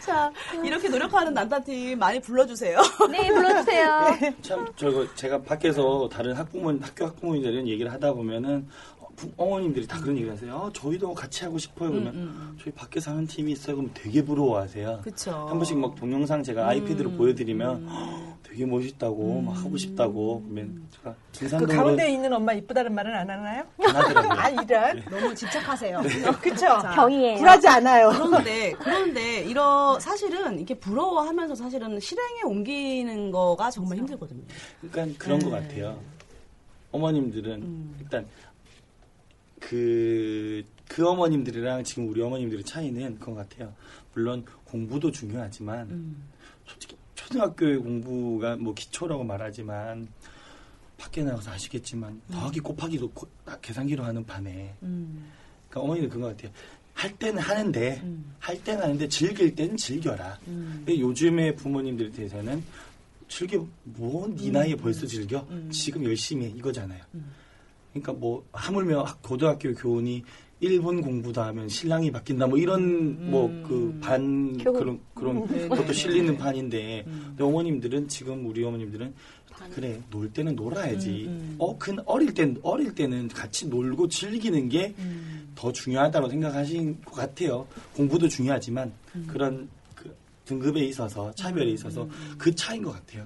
자 0.00 0.30
이렇게 0.62 0.88
노력하는 0.88 1.32
난타팀 1.34 1.98
많이 1.98 2.20
불러주세요. 2.20 2.78
네, 3.10 3.28
불러주세요. 3.28 4.18
참 4.42 4.66
저거 4.76 5.06
제가 5.14 5.42
밖에서 5.42 6.08
다른 6.12 6.34
학부모 6.34 6.70
학교 6.80 7.06
학부모님들은 7.06 7.68
얘기를 7.68 7.92
하다 7.92 8.12
보면은 8.12 8.68
어, 9.12 9.14
부- 9.16 9.30
어머님들이 9.36 9.86
다 9.86 10.00
그런 10.00 10.16
얘기를 10.16 10.32
하세요. 10.32 10.54
어, 10.54 10.72
저희도 10.72 11.14
같이 11.14 11.44
하고 11.44 11.58
싶어요. 11.58 11.90
그러면 11.90 12.56
저희 12.62 12.72
밖에서 12.72 13.10
하는 13.12 13.26
팀이 13.26 13.52
있어요. 13.52 13.76
그럼 13.76 13.90
되게 13.94 14.22
부러워하세요. 14.24 15.00
그쵸. 15.02 15.30
한 15.32 15.58
번씩 15.58 15.78
막 15.78 15.94
동영상 15.96 16.42
제가 16.42 16.68
아이패드로 16.68 17.12
보여드리면 17.12 17.86
"헉, 17.88 18.38
되게 18.42 18.66
멋있다고 18.66 19.42
막 19.42 19.56
하고 19.64 19.76
싶다고 19.76 20.42
그러면 20.42 20.82
제가 20.90 21.14
그 21.14 21.38
진산동으로 21.38 21.76
가운데 21.84 22.10
있는 22.12 22.32
엄마 22.32 22.52
이쁘다는 22.52 22.94
말은 22.94 23.14
안 23.14 23.30
하나요? 23.30 23.64
안 23.82 23.96
하더라고요. 23.96 24.32
아, 24.38 24.48
이런. 24.50 25.02
너무 25.10 25.34
집착하세요. 25.34 26.02
그쵸? 26.40 26.66
병이에요. 26.94 27.38
굴하지 27.38 27.68
않아요. 27.68 28.10
그런데 28.10 28.72
그런데 28.78 29.40
이런 29.44 29.98
사실은 30.00 30.56
이렇게 30.56 30.74
부러워하면서 30.78 31.54
사실은 31.54 31.98
실행에 32.00 32.42
옮기는 32.44 33.30
거가 33.30 33.70
정말 33.70 33.98
힘들거든요. 33.98 34.42
그러니까 34.90 35.18
그런 35.24 35.38
네. 35.38 35.44
것 35.44 35.50
같아요. 35.50 35.98
어머님들은 36.90 37.52
음. 37.62 37.96
일단 38.00 38.26
그, 39.68 40.64
그 40.88 41.06
어머님들이랑 41.08 41.84
지금 41.84 42.08
우리 42.08 42.20
어머님들의 42.20 42.64
차이는 42.64 43.18
것 43.20 43.34
같아요. 43.34 43.72
물론 44.14 44.44
공부도 44.64 45.10
중요하지만 45.10 45.88
음. 45.90 46.22
솔직히 46.66 46.96
초등학교의 47.14 47.78
공부가 47.78 48.56
뭐 48.56 48.74
기초라고 48.74 49.24
말하지만 49.24 50.08
밖에 50.98 51.22
나가서 51.22 51.50
아시겠지만 51.52 52.20
더하기 52.30 52.60
곱하기도 52.60 53.10
고- 53.10 53.28
딱 53.44 53.60
계산기로 53.62 54.04
하는 54.04 54.24
반에 54.24 54.74
그러니까 54.80 55.80
어머니는 55.80 56.08
그런 56.08 56.22
것 56.22 56.36
같아요. 56.36 56.52
할 56.94 57.16
때는 57.16 57.38
하는데 57.40 58.02
할 58.38 58.62
때는 58.62 58.82
하는데 58.82 59.08
즐길 59.08 59.54
때는 59.54 59.76
즐겨라. 59.76 60.38
근데 60.44 60.98
요즘의 61.00 61.56
부모님들에 61.56 62.10
대해서는 62.10 62.62
즐겨 63.28 63.66
뭐 63.84 64.28
네 64.28 64.50
나이에 64.50 64.76
벌써 64.76 65.06
즐겨 65.06 65.46
지금 65.70 66.04
열심히 66.04 66.46
해 66.46 66.50
이거잖아요. 66.50 67.02
그러니까 67.92 68.12
뭐 68.12 68.44
하물며 68.52 69.02
학- 69.02 69.22
고등학교 69.22 69.72
교훈이 69.74 70.22
일본 70.60 71.00
공부다 71.02 71.46
하면 71.46 71.68
신랑이 71.68 72.10
바뀐다 72.12 72.46
뭐 72.46 72.56
이런 72.56 73.30
뭐그 73.30 73.98
반 74.00 74.56
그런 74.58 75.00
그런 75.14 75.68
것도 75.68 75.92
실리는 75.92 76.36
반인데 76.36 77.02
근데 77.04 77.42
어머님들은 77.44 78.08
지금 78.08 78.46
우리 78.46 78.62
어머님들은 78.64 79.12
그래 79.74 80.00
놀 80.10 80.32
때는 80.32 80.56
놀아야지. 80.56 81.28
어근 81.58 81.98
어릴 82.06 82.32
땐 82.34 82.56
어릴 82.62 82.94
때는 82.94 83.28
같이 83.28 83.66
놀고 83.68 84.08
즐기는 84.08 84.68
게 84.68 84.94
더 85.54 85.70
중요하다고 85.70 86.30
생각하신 86.30 87.00
것 87.02 87.12
같아요. 87.12 87.66
공부도 87.94 88.26
중요하지만 88.28 88.90
그런 89.26 89.68
그 89.68 89.68
등급에 90.52 90.80
있어서 90.86 91.32
차별에 91.34 91.70
있어서 91.70 92.06
그 92.36 92.54
차이인 92.54 92.82
것 92.82 92.92
같아요. 92.92 93.24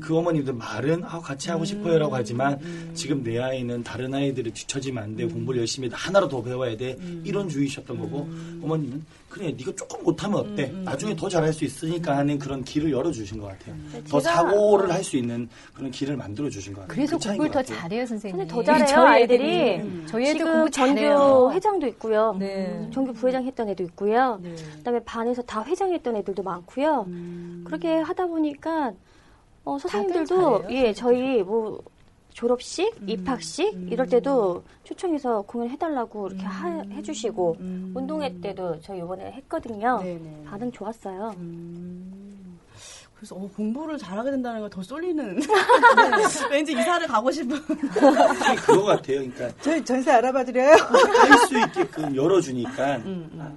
그 0.00 0.16
어머님들 0.16 0.54
말은 0.54 1.04
아, 1.04 1.20
같이 1.20 1.50
하고 1.50 1.64
싶어요라고 1.64 2.14
하지만 2.14 2.58
지금 2.94 3.22
내 3.22 3.38
아이는 3.38 3.82
다른 3.84 4.12
아이들을 4.12 4.52
뒤처지면 4.52 5.02
안 5.02 5.16
돼. 5.16 5.26
공부를 5.26 5.60
열심히 5.60 5.88
해. 5.88 5.92
하나로 5.94 6.28
더 6.28 6.42
배워야 6.42 6.76
돼. 6.76 6.98
이런 7.24 7.48
주의셨던 7.48 7.98
거고 7.98 8.28
어머님은 8.62 9.04
그래 9.34 9.52
네가 9.58 9.72
조금 9.74 10.00
못하면 10.04 10.38
어때? 10.38 10.68
나중에 10.84 11.16
더 11.16 11.28
잘할 11.28 11.52
수 11.52 11.64
있으니까 11.64 12.16
하는 12.16 12.38
그런 12.38 12.62
길을 12.62 12.92
열어주신 12.92 13.40
것 13.40 13.48
같아요. 13.48 13.74
더 14.08 14.18
제가- 14.18 14.22
사고를 14.22 14.92
할 14.92 15.02
수 15.02 15.16
있는 15.16 15.48
그런 15.74 15.90
길을 15.90 16.16
만들어 16.16 16.48
주신 16.48 16.72
것 16.72 16.82
같아요. 16.82 16.94
그래서 16.94 17.18
그 17.18 17.24
공부를 17.28 17.50
것더 17.50 17.58
같아요. 17.62 17.78
잘해요, 17.80 18.06
선생님. 18.06 18.38
선생님 18.38 18.54
더 18.54 18.62
잘해요, 18.62 18.86
저희 18.86 19.06
아이들이. 19.06 20.06
저희 20.06 20.24
애들 20.26 20.38
지금 20.38 20.52
공부 20.52 20.70
전교 20.70 20.94
잘해요. 20.94 21.50
회장도 21.52 21.86
있고요. 21.88 22.36
네. 22.38 22.88
전교 22.94 23.12
부회장 23.12 23.44
했던 23.44 23.68
애도 23.70 23.82
있고요. 23.82 24.38
네. 24.40 24.54
그다음에 24.76 25.00
반에서 25.04 25.42
다 25.42 25.64
회장했던 25.64 26.14
애들도 26.14 26.42
많고요. 26.44 27.06
그렇게 27.64 27.96
하다 27.96 28.26
보니까 28.28 28.92
어, 29.64 29.78
선생님들도 29.80 30.62
잘해요, 30.62 30.78
예 30.86 30.92
저희 30.92 31.42
뭐 31.42 31.82
졸업식, 32.34 32.92
입학식 33.06 33.72
이럴 33.90 34.06
때도 34.08 34.62
초청해서 34.82 35.42
공연해달라고 35.42 36.26
이렇게 36.28 36.42
하- 36.44 36.82
해주시고 36.90 37.56
운동회 37.94 38.40
때도 38.42 38.78
저희 38.80 38.98
이번에 38.98 39.30
했거든요. 39.32 40.00
네네. 40.02 40.42
반응 40.44 40.70
좋았어요. 40.72 41.32
그래서 43.14 43.36
어, 43.36 43.48
공부를 43.56 43.96
잘하게 43.96 44.32
된다는 44.32 44.60
걸 44.60 44.68
더 44.68 44.82
쏠리는. 44.82 45.40
왠지 46.50 46.72
이사를 46.72 47.06
가고 47.06 47.30
싶은. 47.30 47.58
그거 47.62 48.82
같아요. 48.84 49.18
그러니까 49.20 49.50
저희 49.62 49.82
전세 49.84 50.10
알아봐드려요? 50.10 50.72
할 50.74 51.38
수 51.46 51.58
있게끔 51.58 52.14
열어주니까 52.16 52.96
음, 52.96 53.30
아, 53.38 53.52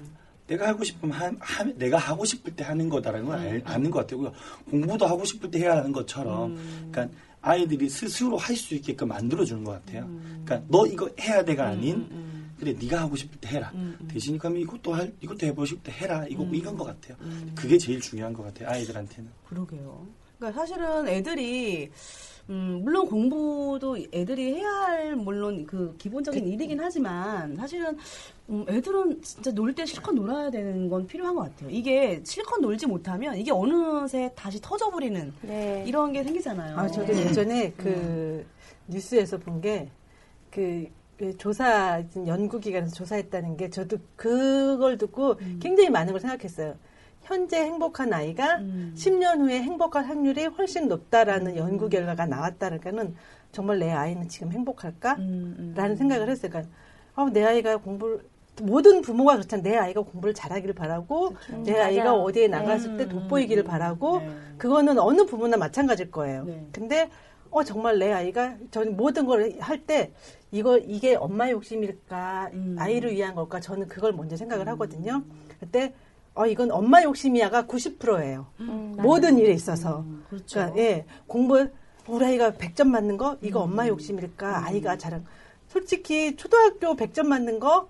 내가 0.46 0.68
하고 0.68 0.84
싶으면 0.84 1.14
하, 1.16 1.32
하- 1.40 1.64
내가 1.76 1.98
하고 1.98 2.24
싶을 2.24 2.56
때 2.56 2.64
하는 2.64 2.88
거다라는 2.88 3.26
걸 3.26 3.38
알, 3.40 3.62
아는 3.66 3.90
것 3.90 4.08
같아요. 4.08 4.32
공부도 4.70 5.06
하고 5.08 5.26
싶을 5.26 5.50
때 5.50 5.60
해야 5.60 5.78
하는 5.78 5.92
것처럼 5.92 6.56
그러니까 6.92 7.08
아이들이 7.42 7.90
스스로 7.90 8.38
할 8.38 8.56
수 8.56 8.76
있게끔 8.76 9.10
만들어주는 9.10 9.64
것 9.64 9.72
같아요. 9.74 10.08
그러니까 10.46 10.62
너 10.68 10.86
이거 10.88 11.10
해야 11.20 11.44
돼가 11.46 11.68
아닌 11.68 12.08
그래 12.60 12.74
네가 12.80 13.02
하고 13.02 13.16
싶을 13.16 13.40
때 13.40 13.50
해라. 13.50 13.72
대신 14.08 14.38
그럼 14.38 14.58
이것도 14.58 14.94
할 14.94 15.14
이것도 15.22 15.46
해보고 15.46 15.66
싶을 15.66 15.84
때 15.84 15.92
해라. 15.92 16.26
이거 16.30 16.44
이건 16.52 16.76
것 16.76 16.86
같아요. 16.86 17.16
그게 17.56 17.78
제일 17.78 18.02
중요한 18.02 18.34
것 18.34 18.44
같아요. 18.44 18.70
아이들한테는. 18.70 19.30
그러게요. 19.48 20.06
그러니까 20.38 20.60
사실은 20.60 21.08
애들이 21.08 21.90
음, 22.50 22.80
물론 22.84 23.06
공부도 23.08 23.98
애들이 24.14 24.56
해야 24.56 24.70
할 24.70 25.16
물론 25.16 25.66
그 25.66 25.94
기본적인 25.98 26.48
일이긴 26.48 26.80
하지만 26.80 27.56
사실은 27.58 27.98
음, 28.50 28.66
애들은 28.70 29.22
진짜 29.22 29.52
놀 29.52 29.74
때 29.76 29.86
실컷 29.86 30.14
놀아야 30.14 30.50
되는 30.50 30.88
건 30.90 31.06
필요한 31.06 31.36
것 31.36 31.42
같아요. 31.44 31.70
이게 31.70 32.22
실컷 32.24 32.60
놀지 32.62 32.88
못하면 32.88 33.36
이게 33.38 33.52
어느새 33.52 34.32
다시 34.36 34.62
터져버리는 34.62 35.34
네. 35.42 35.84
이런 35.86 36.14
게 36.14 36.24
생기잖아요. 36.24 36.78
아, 36.78 36.88
저도 36.88 37.14
예전에 37.14 37.74
그 37.76 38.46
뉴스에서 38.88 39.38
본게그그 39.40 41.38
조사 41.38 42.02
연구 42.26 42.60
기관에서 42.62 42.96
조사했다는 42.96 43.58
게 43.58 43.70
저도 43.70 43.98
그걸 44.16 44.98
듣고 44.98 45.36
굉장히 45.60 45.90
많은 45.90 46.14
걸 46.14 46.22
생각했어요. 46.22 46.76
현재 47.28 47.58
행복한 47.62 48.14
아이가 48.14 48.58
10년 48.96 49.40
후에 49.42 49.62
행복할 49.62 50.06
확률이 50.06 50.46
훨씬 50.46 50.88
높다라는 50.88 51.58
연구 51.58 51.90
결과가 51.90 52.26
나왔다니까는 52.26 53.16
정말 53.52 53.80
내 53.80 53.92
아이는 53.92 54.30
지금 54.30 54.52
행복할까? 54.54 55.16
라는 55.76 55.96
생각을 55.98 56.30
했어요. 56.30 56.50
그러니까 56.52 56.72
어, 57.16 57.30
내 57.30 57.44
아이가 57.44 57.78
공부를 57.78 58.22
모든 58.62 59.02
부모가 59.02 59.34
그렇잖아요. 59.36 59.64
내 59.64 59.76
아이가 59.78 60.02
공부를 60.02 60.34
잘하기를 60.34 60.74
바라고 60.74 61.36
내 61.66 61.74
아이가. 61.80 62.14
어디에 62.16 62.48
나갔을 62.48 62.98
때 62.98 63.08
돋보이기를 63.10 63.64
바라고 63.66 64.22
그거는 64.58 64.98
어느 64.98 65.26
부모나 65.26 65.58
마찬가지일 65.58 66.10
거예요. 66.12 66.44
네. 66.46 66.66
근데 66.72 67.10
어 67.52 67.64
정말 67.64 68.00
내 68.00 68.12
아이가 68.12 68.56
저는 68.72 68.96
모든 68.98 69.26
걸 69.26 69.52
할 69.60 69.86
때 69.86 70.12
이거 70.52 70.78
이게 70.78 71.16
엄마의 71.16 71.52
욕심일까 71.54 72.52
아이를 72.78 73.12
위한 73.14 73.36
걸까 73.36 73.60
저는 73.60 73.88
그걸 73.90 74.14
먼저 74.14 74.36
생각을 74.38 74.68
하거든요. 74.70 75.24
그때 75.60 75.94
어 76.38 76.46
이건 76.46 76.72
엄마 76.72 77.02
욕심이야가 77.04 77.66
90%예요. 77.66 78.46
음, 78.60 78.96
모든 78.98 79.38
일에 79.40 79.52
있어서. 79.54 80.06
그렇죠. 80.30 80.60
그러니까 80.60 80.78
예 80.80 81.06
공부 81.26 81.68
우리 82.08 82.26
아이가 82.26 82.52
100점 82.52 82.88
맞는 82.88 83.18
거? 83.18 83.38
이거 83.42 83.62
엄마 83.62 83.88
욕심일까? 83.88 84.66
아이가 84.66 84.98
자랑. 84.98 85.26
솔직히 85.68 86.36
초등학교 86.36 86.96
100점 86.96 87.26
맞는 87.26 87.60
거? 87.60 87.90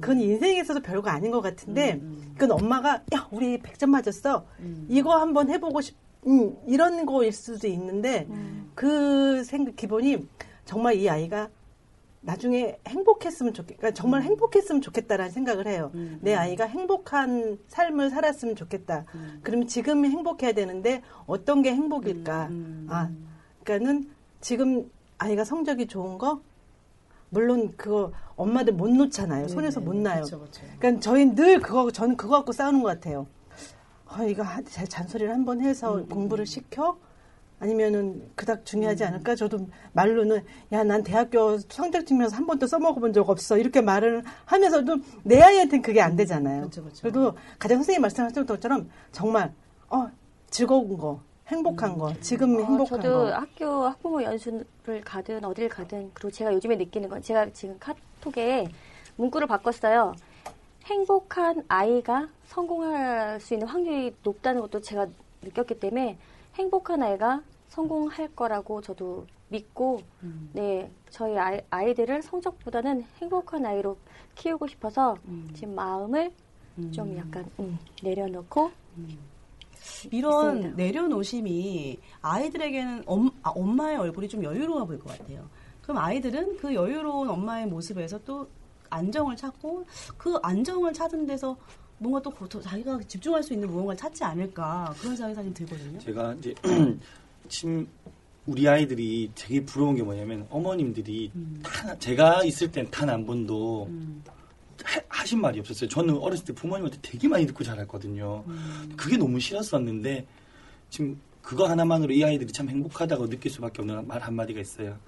그건 0.00 0.18
인생에 0.20 0.60
있어서 0.60 0.80
별거 0.80 1.10
아닌 1.10 1.30
것 1.30 1.40
같은데 1.40 2.00
그건 2.34 2.52
엄마가 2.52 3.02
야 3.14 3.28
우리 3.30 3.58
100점 3.58 3.90
맞았어. 3.90 4.44
이거 4.88 5.16
한번 5.18 5.50
해보고 5.50 5.80
싶 5.80 5.96
음, 6.26 6.56
이런 6.66 7.06
거일 7.06 7.32
수도 7.32 7.68
있는데 7.68 8.26
그 8.74 9.44
생각 9.44 9.76
기본이 9.76 10.26
정말 10.64 10.96
이 10.96 11.08
아이가 11.08 11.48
나중에 12.24 12.78
행복했으면 12.86 13.52
좋겠, 13.52 13.76
그러니까 13.76 13.94
정말 14.00 14.22
행복했으면 14.22 14.80
좋겠다라는 14.80 15.30
생각을 15.30 15.66
해요. 15.66 15.90
내 16.20 16.34
아이가 16.34 16.64
행복한 16.64 17.58
삶을 17.68 18.10
살았으면 18.10 18.56
좋겠다. 18.56 19.04
그러면 19.42 19.66
지금 19.68 20.04
행복해야 20.06 20.52
되는데 20.52 21.02
어떤 21.26 21.62
게 21.62 21.72
행복일까? 21.74 22.48
아, 22.88 23.10
그러니까는 23.62 24.10
지금 24.40 24.90
아이가 25.18 25.44
성적이 25.44 25.86
좋은 25.86 26.18
거 26.18 26.40
물론 27.28 27.72
그거 27.76 28.12
엄마들 28.36 28.72
못 28.72 28.88
놓잖아요. 28.88 29.48
손에서 29.48 29.80
못 29.80 29.94
나요. 29.96 30.22
그렇죠, 30.22 30.38
그렇죠. 30.38 30.62
그러니까 30.78 31.00
저희 31.00 31.26
늘 31.34 31.60
그거 31.60 31.90
저는 31.90 32.16
그거 32.16 32.36
갖고 32.36 32.52
싸우는 32.52 32.82
것 32.82 32.88
같아요. 32.88 33.26
아, 34.06 34.24
이거 34.24 34.44
잔소리를 34.88 35.32
한번 35.32 35.60
해서 35.60 35.96
음, 35.96 36.08
공부를 36.08 36.46
시켜 36.46 36.96
아니면은 37.64 38.30
그닥 38.36 38.66
중요하지 38.66 39.04
않을까? 39.04 39.34
저도 39.34 39.66
말로는 39.94 40.44
야 40.72 40.84
난 40.84 41.02
대학교 41.02 41.56
성적 41.58 42.06
증명서 42.06 42.36
한 42.36 42.46
번도 42.46 42.66
써먹어본 42.66 43.14
적 43.14 43.28
없어 43.30 43.56
이렇게 43.56 43.80
말을 43.80 44.22
하면서도 44.44 44.98
내 45.22 45.40
아이한테는 45.40 45.82
그게 45.82 46.02
안 46.02 46.14
되잖아요. 46.14 46.60
그렇죠, 46.60 46.82
그렇죠. 46.82 47.00
그래도 47.00 47.32
가장 47.58 47.78
선생님 47.78 48.02
말씀하셨던 48.02 48.44
것처럼 48.46 48.90
정말 49.12 49.52
어 49.88 50.08
즐거운 50.50 50.96
거, 50.98 51.20
행복한 51.48 51.96
거, 51.96 52.12
지금 52.20 52.56
어, 52.56 52.60
행복한 52.60 53.00
저도 53.00 53.14
거. 53.24 53.32
학교 53.32 53.84
학부모 53.86 54.22
연수를 54.22 55.00
가든 55.02 55.42
어딜 55.44 55.68
가든 55.70 56.10
그리고 56.12 56.30
제가 56.30 56.52
요즘에 56.52 56.76
느끼는 56.76 57.08
건 57.08 57.22
제가 57.22 57.48
지금 57.54 57.76
카톡에 57.80 58.68
문구를 59.16 59.46
바꿨어요. 59.46 60.14
행복한 60.84 61.64
아이가 61.68 62.28
성공할 62.48 63.40
수 63.40 63.54
있는 63.54 63.66
확률이 63.66 64.14
높다는 64.22 64.60
것도 64.60 64.82
제가 64.82 65.06
느꼈기 65.40 65.80
때문에 65.80 66.18
행복한 66.56 67.02
아이가 67.02 67.40
성공할 67.74 68.28
거라고 68.36 68.80
저도 68.80 69.26
믿고 69.48 70.00
네 70.52 70.90
저희 71.10 71.36
아이, 71.36 71.60
아이들을 71.70 72.22
성적보다는 72.22 73.04
행복한 73.20 73.66
아이로 73.66 73.96
키우고 74.36 74.68
싶어서 74.68 75.16
지금 75.54 75.74
마음을 75.74 76.32
좀 76.92 77.16
약간 77.16 77.44
음, 77.58 77.78
내려놓고 78.02 78.70
이런 80.10 80.56
있습니다. 80.56 80.76
내려놓으심이 80.76 81.98
아이들에게는 82.22 83.04
엄, 83.06 83.30
아, 83.42 83.50
엄마의 83.50 83.96
얼굴이 83.98 84.28
좀 84.28 84.42
여유로워 84.42 84.84
보일 84.86 84.98
것 85.00 85.16
같아요. 85.18 85.48
그럼 85.82 85.98
아이들은 85.98 86.56
그 86.56 86.74
여유로운 86.74 87.28
엄마의 87.28 87.66
모습에서 87.66 88.18
또 88.24 88.48
안정을 88.90 89.36
찾고 89.36 89.84
그 90.16 90.36
안정을 90.42 90.92
찾은 90.92 91.26
데서 91.26 91.56
뭔가 91.98 92.20
또 92.20 92.60
자기가 92.60 92.98
집중할 93.06 93.42
수 93.42 93.52
있는 93.52 93.68
무언가를 93.68 93.96
찾지 93.96 94.24
않을까 94.24 94.94
그런 94.98 95.16
생각이 95.16 95.34
사실 95.34 95.54
들거든요. 95.54 95.98
제가 95.98 96.34
이제 96.34 96.54
침 97.48 97.86
우리 98.46 98.68
아이들이 98.68 99.30
되게 99.34 99.64
부러운 99.64 99.94
게 99.96 100.02
뭐냐면 100.02 100.46
어머님들이 100.50 101.30
단, 101.62 101.98
제가 101.98 102.44
있을 102.44 102.70
땐 102.70 102.86
단 102.90 103.08
한 103.08 103.24
번도 103.24 103.88
하, 104.84 105.00
하신 105.08 105.40
말이 105.40 105.60
없었어요. 105.60 105.88
저는 105.88 106.18
어렸을 106.18 106.44
때 106.44 106.52
부모님한테 106.52 106.98
되게 107.00 107.26
많이 107.28 107.46
듣고 107.46 107.64
자랐거든요. 107.64 108.44
그게 108.96 109.16
너무 109.16 109.40
싫었었는데 109.40 110.26
지금 110.90 111.20
그거 111.42 111.68
하나만으로 111.68 112.12
이 112.12 112.22
아이들이 112.24 112.52
참 112.52 112.68
행복하다고 112.68 113.28
느낄 113.28 113.50
수밖에 113.50 113.82
없는 113.82 114.06
말 114.06 114.20
한마디가 114.20 114.60
있어요. 114.60 114.98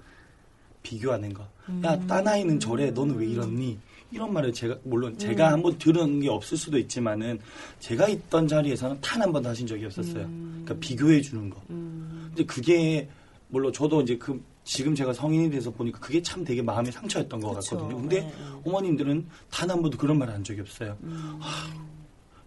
비교하는 0.83 1.33
거. 1.33 1.47
야, 1.83 1.99
딴 2.07 2.27
아이는 2.27 2.59
저래. 2.59 2.91
너는 2.91 3.15
왜 3.17 3.27
이렇니? 3.27 3.77
이런 4.11 4.31
말을 4.33 4.53
제가, 4.53 4.77
물론 4.83 5.17
제가 5.17 5.51
한번 5.51 5.77
들은 5.77 6.19
게 6.21 6.29
없을 6.29 6.57
수도 6.57 6.77
있지만은 6.77 7.39
제가 7.79 8.07
있던 8.07 8.47
자리에서는 8.47 8.99
단 9.01 9.21
한 9.21 9.31
번도 9.33 9.49
하신 9.49 9.67
적이 9.67 9.85
없었어요. 9.85 10.27
그러니까 10.27 10.75
비교해 10.79 11.19
주는 11.21 11.49
거. 11.49 11.61
근데 11.67 12.45
그게, 12.45 13.09
물론 13.49 13.73
저도 13.73 14.01
이제 14.01 14.17
그, 14.17 14.41
지금 14.63 14.93
제가 14.95 15.11
성인이 15.13 15.49
돼서 15.49 15.71
보니까 15.71 15.99
그게 15.99 16.21
참 16.21 16.43
되게 16.43 16.61
마음의 16.61 16.91
상처였던 16.91 17.39
것 17.39 17.53
그쵸. 17.55 17.75
같거든요. 17.77 17.99
근데 18.01 18.21
네, 18.21 18.27
네. 18.27 18.33
어머님들은 18.65 19.25
단 19.49 19.69
한 19.71 19.81
번도 19.81 19.97
그런 19.97 20.17
말을 20.19 20.33
한 20.33 20.43
적이 20.43 20.61
없어요. 20.61 20.97
아, 21.41 21.73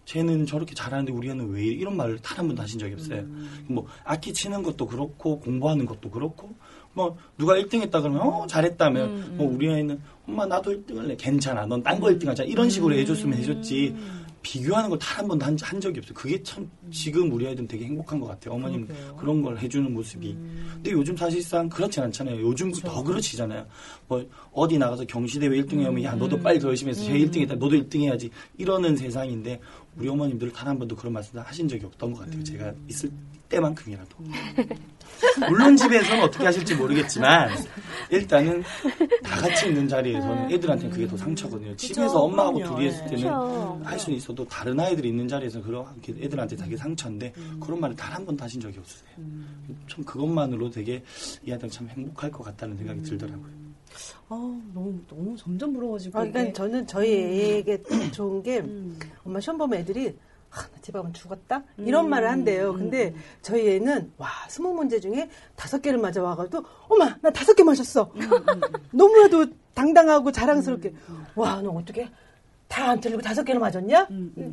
쟤는 0.05 0.45
저렇게 0.45 0.73
잘하는데 0.75 1.11
우리 1.13 1.29
애는 1.29 1.49
왜? 1.51 1.63
이런 1.63 1.95
말을 1.97 2.19
단 2.19 2.39
한 2.39 2.47
번도 2.47 2.61
하신 2.61 2.79
적이 2.79 2.93
없어요. 2.95 3.25
뭐 3.67 3.85
악기 4.03 4.33
치는 4.33 4.61
것도 4.63 4.85
그렇고 4.87 5.39
공부하는 5.39 5.85
것도 5.85 6.09
그렇고 6.11 6.53
뭐 6.93 7.17
누가 7.37 7.55
1등 7.55 7.81
했다 7.81 8.01
그러면 8.01 8.21
어 8.21 8.45
잘했다면 8.47 9.37
뭐 9.37 9.53
우리 9.53 9.67
애는 9.69 9.99
엄마 10.27 10.45
나도 10.45 10.71
1등 10.71 10.97
할래 10.97 11.15
괜찮아 11.15 11.65
넌 11.65 11.81
딴 11.83 11.99
거 11.99 12.07
1등 12.07 12.27
하자 12.27 12.43
이런 12.43 12.69
식으로 12.69 12.93
해줬으면 12.95 13.37
해줬지 13.39 13.95
비교하는 14.43 14.89
걸 14.89 14.97
단 14.97 15.19
한 15.21 15.27
번도 15.27 15.45
한, 15.45 15.55
한 15.61 15.79
적이 15.79 15.99
없어요. 15.99 16.15
그게 16.15 16.41
참 16.41 16.67
지금 16.89 17.31
우리 17.31 17.45
아이들은 17.45 17.67
되게 17.67 17.85
행복한 17.85 18.19
것 18.19 18.25
같아요. 18.25 18.55
어머님 18.55 18.87
그러게요. 18.87 19.15
그런 19.17 19.41
걸 19.43 19.59
해주는 19.59 19.93
모습이. 19.93 20.33
근데 20.73 20.91
요즘 20.91 21.15
사실상 21.15 21.69
그렇지 21.69 22.01
않잖아요. 22.01 22.41
요즘 22.41 22.71
더 22.71 23.03
그렇지잖아요. 23.03 23.67
뭐 24.07 24.25
어디 24.51 24.79
나가서 24.79 25.05
경시대회 25.05 25.49
1등 25.61 25.83
하면 25.83 26.01
야 26.03 26.15
너도 26.15 26.39
빨리 26.39 26.59
더 26.59 26.69
열심히 26.69 26.89
해서 26.89 27.03
쟤 27.03 27.13
1등 27.19 27.41
했다. 27.41 27.53
너도 27.53 27.75
1등 27.75 28.01
해야지. 28.01 28.31
이러는 28.57 28.97
세상인데 28.97 29.59
우리 29.95 30.09
어머님들 30.09 30.51
단한 30.51 30.79
번도 30.79 30.95
그런 30.95 31.13
말씀 31.13 31.37
하신 31.37 31.67
적이 31.67 31.85
없던 31.85 32.13
것 32.13 32.21
같아요. 32.25 32.43
제가 32.43 32.73
있을 32.89 33.11
때만큼이라도. 33.51 34.15
물론 35.47 35.77
집에서는 35.77 36.23
어떻게 36.23 36.45
하실지 36.45 36.73
모르겠지만 36.75 37.49
일단은 38.09 38.63
다 39.23 39.35
같이 39.39 39.67
있는 39.67 39.87
자리에서는 39.87 40.51
애들한테는 40.51 40.91
그게 40.91 41.07
더 41.07 41.15
상처거든요. 41.15 41.75
집에서 41.75 42.21
엄마하고 42.23 42.57
그럼요. 42.57 42.75
둘이 42.75 42.87
했을 42.87 43.05
예. 43.05 43.15
때는. 43.17 43.85
할 43.85 43.99
수는 43.99 44.17
있어도 44.17 44.47
다른 44.47 44.79
아이들이 44.79 45.09
있는 45.09 45.27
자리에서 45.27 45.61
그렇게 45.61 46.13
애들한테 46.19 46.55
되게 46.55 46.75
상처인데 46.77 47.33
그런 47.59 47.79
말을 47.79 47.95
단 47.95 48.11
한 48.11 48.25
번도 48.25 48.43
하신 48.43 48.59
적이 48.59 48.79
없으세요. 48.79 49.09
참 49.87 50.03
그것만으로 50.03 50.69
되게 50.69 51.01
이 51.45 51.51
아이들 51.51 51.69
참 51.69 51.87
행복할 51.89 52.29
것 52.31 52.43
같다는 52.43 52.75
생각이 52.77 53.01
들더라고요. 53.03 53.61
아, 54.27 54.61
너무 54.73 54.99
너무 55.07 55.37
점점 55.37 55.71
부러워지고. 55.73 56.17
아, 56.19 56.23
그러니까 56.25 56.51
저는 56.53 56.87
저희 56.87 57.13
애에게 57.13 57.81
좋은 58.11 58.41
게 58.43 58.59
음. 58.59 58.97
엄마 59.23 59.39
시험 59.39 59.57
보면 59.57 59.79
애들이 59.79 60.13
아, 60.53 60.65
나집 60.75 60.93
가면 60.93 61.13
죽었다 61.13 61.63
이런 61.77 62.09
말을 62.09 62.29
한대요. 62.29 62.73
근데 62.73 63.13
저희 63.41 63.75
애는 63.75 64.11
와 64.17 64.27
스무 64.49 64.73
문제 64.73 64.99
중에 64.99 65.29
다섯 65.55 65.81
개를 65.81 65.97
맞아 65.99 66.21
와가지고 66.21 66.63
엄마 66.89 67.15
나 67.21 67.29
다섯 67.29 67.53
개 67.53 67.63
맞았어. 67.63 68.11
너무나도 68.91 69.45
당당하고 69.73 70.31
자랑스럽게 70.31 70.93
와 71.35 71.61
너 71.61 71.69
어떻게 71.71 72.09
다안 72.67 72.99
틀리고 73.01 73.21
다섯 73.21 73.43
개를 73.43 73.59
맞았냐? 73.59 74.07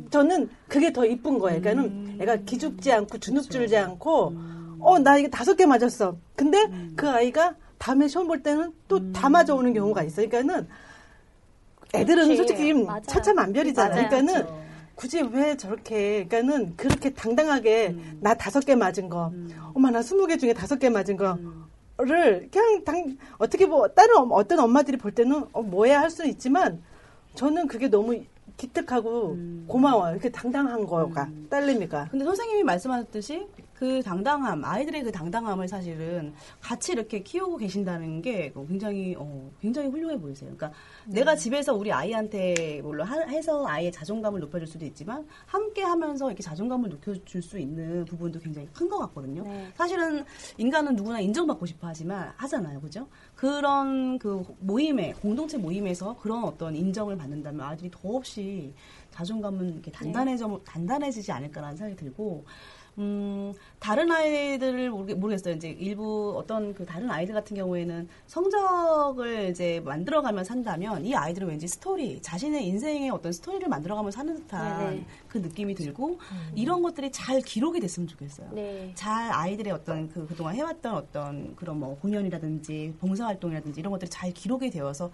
저는 0.09 0.49
그게 0.67 0.91
더 0.93 1.05
이쁜 1.05 1.39
거예요. 1.39 1.61
그러니까는 1.61 2.17
애가 2.21 2.35
기죽지 2.45 2.91
않고 2.91 3.17
주눅들지 3.19 3.75
않고 3.77 4.33
어 4.81 4.99
나 4.99 5.17
이거 5.17 5.27
다섯 5.29 5.55
개 5.55 5.65
맞았어. 5.65 6.15
근데 6.35 6.65
그 6.95 7.09
아이가 7.09 7.55
다음에 7.77 8.07
시험 8.07 8.27
볼 8.27 8.41
때는 8.43 8.73
또다 8.87 9.29
맞아오는 9.29 9.73
경우가 9.73 10.03
있어요. 10.03 10.29
그러니까는 10.29 10.67
애들은. 11.93 12.25
솔직히. 12.37 12.73
맞아요. 12.85 13.01
그러니까는 14.09 14.68
굳이 14.99 15.21
왜 15.21 15.55
저렇게 15.55 16.25
그러니까는 16.27 16.75
그렇게 16.75 17.09
당당하게 17.13 17.95
나 18.19 18.33
다섯 18.33 18.65
개 18.65 18.75
맞은 18.75 19.07
거, 19.07 19.31
엄마 19.73 19.91
나 19.91 20.01
스무 20.01 20.27
개 20.27 20.35
중에 20.37 20.53
다섯 20.53 20.77
개 20.77 20.89
맞은 20.89 21.15
거 21.15 21.37
를 22.01 22.49
그냥 22.49 22.83
당 22.85 23.17
어떻게 23.39 23.65
뭐 23.65 23.85
다른 23.89 24.15
엄- 24.17 24.31
어떤 24.31 24.59
엄마들이 24.59 24.95
볼 24.97 25.11
때는 25.13 25.43
어, 25.51 25.61
뭐야 25.61 25.99
할수 25.99 26.25
있지만 26.27 26.81
저는 27.35 27.67
그게 27.67 27.89
너무 27.89 28.17
기특하고 28.55 29.37
고마워요. 29.67 30.13
이렇게 30.13 30.29
당당한 30.29 30.85
거가 30.85 31.29
딸내미가. 31.49 32.07
근데 32.09 32.23
선생님이 32.23 32.63
말씀하셨듯이 32.63 33.45
그 33.79 34.03
당당함, 34.03 34.65
아이들의 34.65 35.03
그 35.03 35.11
당당함을 35.13 35.65
사실은 35.69 36.33
같이 36.59 36.91
이렇게 36.91 37.23
키우고 37.23 37.55
계신다는 37.55 38.21
게 38.21 38.51
굉장히 38.67 39.15
어, 39.17 39.49
굉장히 39.61 39.87
훌륭해 39.87 40.19
보이세요. 40.19 40.51
그러니까 40.53 40.77
내가 41.07 41.33
집에서 41.33 41.73
우리 41.73 41.89
아이한테 41.89 42.81
물론 42.83 43.07
하- 43.07 43.21
해서 43.27 43.65
아이의 43.65 43.93
자존감을 43.93 44.41
높여줄 44.41 44.67
수도 44.67 44.83
있지만 44.83 45.25
함께 45.45 45.81
하면서 45.81 46.27
이렇게 46.27 46.43
자존감을 46.43 46.89
높여줄 46.89 47.41
수 47.41 47.57
있는 47.57 48.03
부분도 48.03 48.39
굉장히 48.41 48.67
큰 48.73 48.89
것 48.89 48.97
같거든요. 48.97 49.43
네. 49.43 49.71
사실은 49.75 50.25
인간은 50.57 50.95
누구나 50.97 51.21
인정받고 51.21 51.65
싶어 51.65 51.87
하지만 51.87 52.33
하잖아요, 52.35 52.81
그죠? 52.81 53.07
그런 53.35 54.19
그 54.19 54.43
모임에 54.59 55.13
공동체 55.21 55.57
모임에서 55.57 56.17
그런 56.17 56.43
어떤 56.43 56.75
인정을 56.75 57.15
받는다면 57.15 57.61
아이들이 57.65 57.89
더없이 57.91 58.73
자존감은 59.11 59.73
이렇게 59.75 59.89
단단해져 59.91 60.59
단단해지지 60.65 61.31
않을까라는 61.31 61.77
생각이 61.77 61.95
들고. 61.95 62.43
음, 62.99 63.53
다른 63.79 64.11
아이들을 64.11 64.89
모르- 64.89 65.15
모르겠 65.15 65.47
어요. 65.47 65.55
이제 65.55 65.69
일부 65.69 66.35
어떤 66.37 66.73
그 66.73 66.85
다른 66.85 67.09
아이들 67.09 67.33
같은 67.33 67.55
경우에는 67.55 68.09
성적을 68.27 69.49
이제 69.49 69.81
만들어가며 69.85 70.43
산다면 70.43 71.05
이 71.05 71.15
아이들은 71.15 71.47
왠지 71.47 71.65
스토리, 71.67 72.21
자신의 72.21 72.65
인생의 72.67 73.09
어떤 73.09 73.31
스토리를 73.31 73.67
만들어가며 73.69 74.11
사는 74.11 74.35
듯한 74.35 74.79
네네. 74.91 75.05
그 75.29 75.37
느낌이 75.37 75.75
들고 75.75 76.19
이런 76.55 76.81
것들이 76.81 77.09
잘 77.11 77.39
기록이 77.41 77.79
됐으면 77.79 78.07
좋겠어요. 78.07 78.49
네. 78.51 78.91
잘 78.95 79.31
아이들의 79.31 79.71
어떤 79.71 80.09
그 80.09 80.27
그동안 80.27 80.55
해왔던 80.55 80.93
어떤 80.93 81.55
그런 81.55 81.79
뭐 81.79 81.97
공연이라든지 81.99 82.95
봉사활동이라든지 82.99 83.79
이런 83.79 83.91
것들이 83.91 84.09
잘 84.09 84.33
기록이 84.33 84.69
되어서 84.71 85.09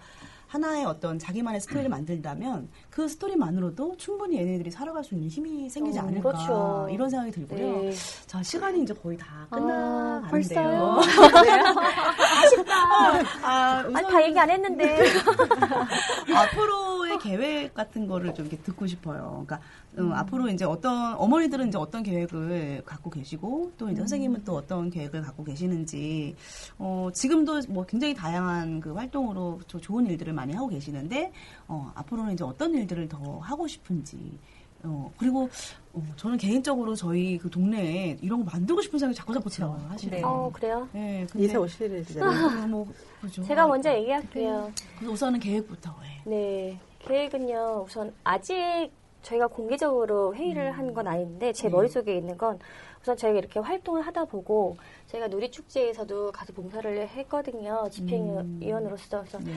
하나의 0.48 0.84
어떤 0.84 1.18
자기만의 1.18 1.60
스토리를 1.60 1.88
만든다면 1.88 2.68
그 2.90 3.08
스토리만으로도 3.08 3.96
충분히 3.96 4.38
얘네들이 4.38 4.70
살아갈 4.70 5.02
수 5.02 5.14
있는 5.14 5.28
힘이 5.28 5.68
생기지 5.68 5.98
어, 5.98 6.02
않을까 6.02 6.30
그렇죠. 6.32 6.88
이런 6.90 7.10
생각이 7.10 7.32
들고요. 7.32 7.82
네. 7.82 7.92
자 8.26 8.42
시간이 8.42 8.82
이제 8.82 8.94
거의 8.94 9.16
다 9.16 9.46
아, 9.50 9.56
끝나가는데요. 9.56 10.30
벌써요? 10.30 11.00
아, 12.70 13.22
아, 13.42 13.84
우선 13.88 14.08
다 14.08 14.22
얘기 14.22 14.38
안 14.38 14.50
했는데. 14.50 15.04
앞으로의 16.34 16.95
계획 17.26 17.74
같은 17.74 18.06
거를 18.06 18.34
좀 18.34 18.46
이렇게 18.46 18.62
듣고 18.62 18.86
싶어요. 18.86 19.44
그러니까 19.46 19.60
음, 19.98 20.12
앞으로 20.12 20.48
이제 20.48 20.64
어떤 20.64 21.14
어머니들은 21.14 21.68
이제 21.68 21.78
어떤 21.78 22.02
계획을 22.02 22.82
갖고 22.84 23.10
계시고 23.10 23.72
또 23.78 23.88
이제 23.88 23.98
선생님은 24.00 24.44
또 24.44 24.54
어떤 24.56 24.90
계획을 24.90 25.22
갖고 25.22 25.44
계시는지 25.44 26.36
어, 26.78 27.08
지금도 27.12 27.62
뭐 27.68 27.84
굉장히 27.86 28.14
다양한 28.14 28.80
그 28.80 28.92
활동으로 28.92 29.60
저 29.66 29.80
좋은 29.80 30.06
일들을 30.06 30.32
많이 30.32 30.52
하고 30.52 30.68
계시는데 30.68 31.32
어, 31.68 31.92
앞으로는 31.94 32.34
이제 32.34 32.44
어떤 32.44 32.74
일들을 32.74 33.08
더 33.08 33.38
하고 33.38 33.66
싶은지 33.66 34.38
어, 34.82 35.10
그리고 35.16 35.48
어, 35.92 36.02
저는 36.16 36.36
개인적으로 36.36 36.94
저희 36.94 37.38
그 37.38 37.50
동네에 37.50 38.18
이런 38.20 38.44
거 38.44 38.50
만들고 38.52 38.82
싶은 38.82 38.98
생각이 38.98 39.16
자꾸 39.16 39.34
자꾸 39.34 39.50
들어요. 39.50 39.80
사실은. 39.88 40.18
네. 40.18 40.24
어, 40.24 40.50
그래요? 40.52 40.88
네, 40.92 41.26
근데 41.30 41.46
이사 41.46 41.58
오실 41.58 41.90
일이잖아요. 41.90 42.64
어, 42.64 42.66
뭐, 42.68 42.86
그죠. 43.20 43.42
제가 43.42 43.66
먼저 43.66 43.92
얘기할게요. 43.94 44.70
그래서 44.98 45.12
우선은 45.12 45.40
계획부터 45.40 45.94
해. 46.02 46.20
네. 46.24 46.80
계획은요, 47.06 47.84
우선 47.86 48.12
아직 48.24 48.90
저희가 49.22 49.46
공개적으로 49.46 50.34
회의를 50.34 50.72
한건 50.72 51.06
아닌데, 51.06 51.52
제 51.52 51.68
머릿속에 51.68 52.16
있는 52.16 52.36
건 52.36 52.58
우선 53.02 53.16
저희가 53.16 53.38
이렇게 53.38 53.60
활동을 53.60 54.02
하다 54.02 54.26
보고, 54.26 54.76
저희가 55.08 55.28
누리축제에서도 55.28 56.32
가서 56.32 56.52
봉사를 56.52 57.08
했거든요. 57.08 57.88
집행위원으로서. 57.90 59.20
그래서 59.20 59.38
네. 59.38 59.52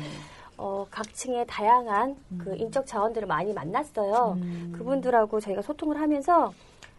어, 0.58 0.86
각 0.92 1.14
층의 1.14 1.46
다양한 1.48 2.18
그 2.38 2.56
인적 2.56 2.86
자원들을 2.86 3.28
많이 3.28 3.54
만났어요. 3.54 4.38
그분들하고 4.74 5.40
저희가 5.40 5.62
소통을 5.62 6.00
하면서 6.00 6.54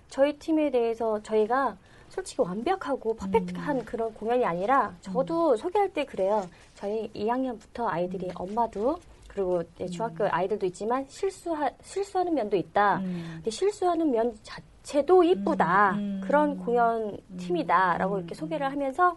저희 0.08 0.38
팀에 0.38 0.70
대해서 0.70 1.22
저희가 1.22 1.76
솔직히 2.08 2.42
완벽하고 2.42 3.14
퍼펙트한 3.14 3.84
그런 3.84 4.12
공연이 4.14 4.44
아니라 4.44 4.94
저도 5.00 5.56
소개할 5.56 5.92
때 5.92 6.04
그래요. 6.04 6.48
저희 6.74 7.08
2학년부터 7.14 7.86
아이들이 7.86 8.30
엄마도 8.34 8.98
그리고 9.40 9.62
중학교 9.90 10.26
아이들도 10.28 10.66
있지만 10.66 11.04
실수하, 11.08 11.70
실수하는 11.82 12.34
면도 12.34 12.56
있다. 12.56 13.00
근데 13.36 13.50
실수하는 13.50 14.10
면 14.10 14.34
자체도 14.42 15.24
이쁘다. 15.24 15.96
그런 16.22 16.58
공연 16.58 17.16
팀이다라고 17.38 18.18
이렇게 18.18 18.34
소개를 18.34 18.70
하면서 18.70 19.16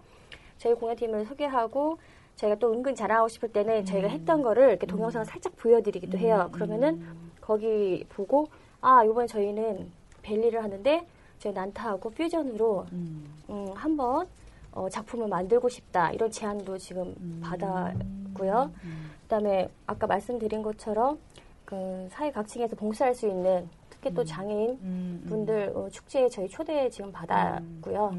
저희 0.57 0.73
공연팀을 0.73 1.25
소개하고 1.25 1.97
저희가 2.37 2.57
또 2.57 2.71
은근 2.73 2.95
자랑하고 2.95 3.27
싶을 3.27 3.49
때는 3.51 3.85
저희가 3.85 4.07
했던 4.07 4.41
거를 4.41 4.69
이렇게 4.69 4.87
동영상을 4.87 5.25
살짝 5.25 5.55
보여드리기도 5.57 6.17
해요. 6.17 6.49
그러면은 6.53 7.05
거기 7.41 8.05
보고 8.09 8.47
아 8.81 9.03
이번에 9.03 9.27
저희는 9.27 9.91
벨리를 10.21 10.61
하는데 10.63 11.05
저희 11.39 11.53
난타하고 11.53 12.09
퓨전으로 12.11 12.85
음, 13.49 13.71
한번 13.75 14.27
어, 14.71 14.87
작품을 14.89 15.27
만들고 15.27 15.69
싶다. 15.69 16.11
이런 16.11 16.31
제안도 16.31 16.77
지금 16.77 17.13
받았고요. 17.43 18.71
그다음에 19.23 19.69
아까 19.87 20.07
말씀드린 20.07 20.61
것처럼 20.61 21.17
그 21.65 22.07
사회 22.11 22.31
각층에서 22.31 22.75
봉사할 22.75 23.15
수 23.15 23.27
있는 23.27 23.67
특히 23.89 24.13
또 24.13 24.23
장애인 24.23 25.23
분들 25.27 25.71
어, 25.75 25.89
축제에 25.89 26.29
저희 26.29 26.47
초대 26.49 26.89
지금 26.89 27.11
받았고요. 27.11 28.15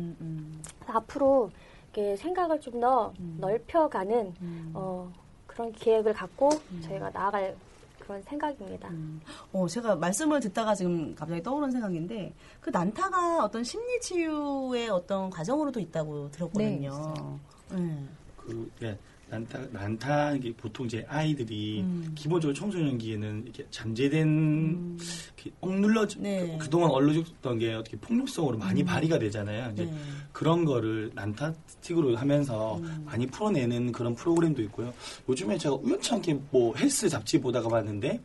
그래서 0.80 0.92
앞으로 0.98 1.50
이렇게 1.92 2.16
생각을 2.16 2.60
좀 2.60 2.80
더 2.80 3.12
넓혀가는 3.38 4.34
어, 4.74 5.12
그런 5.46 5.70
기획을 5.72 6.12
갖고 6.12 6.48
저희가 6.82 7.10
나아갈 7.10 7.54
그런 8.00 8.20
생각입니다. 8.22 8.90
어, 9.52 9.66
제가 9.66 9.96
말씀을 9.96 10.40
듣다가 10.40 10.74
지금 10.74 11.14
갑자기 11.14 11.42
떠오른 11.42 11.70
생각인데, 11.70 12.34
그 12.60 12.68
난타가 12.68 13.44
어떤 13.44 13.64
심리 13.64 13.98
치유의 14.00 14.90
어떤 14.90 15.30
과정으로도 15.30 15.80
있다고 15.80 16.30
들었거든요. 16.30 17.14
네. 17.70 18.04
그, 18.36 18.70
예, 18.82 18.98
난타, 19.34 19.58
난타, 19.72 20.32
이게 20.34 20.52
보통 20.52 20.86
이제 20.86 21.04
아이들이 21.08 21.80
음. 21.80 22.12
기본적으로 22.14 22.54
청소년기에는 22.54 23.42
이렇게 23.44 23.66
잠재된, 23.70 24.98
이렇게 25.36 25.50
억눌러, 25.60 26.06
네. 26.18 26.56
그동안 26.60 26.90
얼러졌던 26.90 27.58
게 27.58 27.74
어떻게 27.74 27.96
폭력성으로 27.96 28.58
많이 28.58 28.84
발휘가 28.84 29.18
되잖아요. 29.18 29.72
이제 29.72 29.86
네. 29.86 29.94
그런 30.32 30.64
거를 30.64 31.10
난타 31.14 31.52
스틱으로 31.66 32.16
하면서 32.16 32.80
많이 33.04 33.26
풀어내는 33.26 33.92
그런 33.92 34.14
프로그램도 34.14 34.62
있고요. 34.62 34.94
요즘에 35.28 35.58
제가 35.58 35.74
우연치 35.74 36.14
않게 36.14 36.38
뭐 36.50 36.74
헬스 36.76 37.08
잡지 37.08 37.40
보다가 37.40 37.68
봤는데 37.68 38.20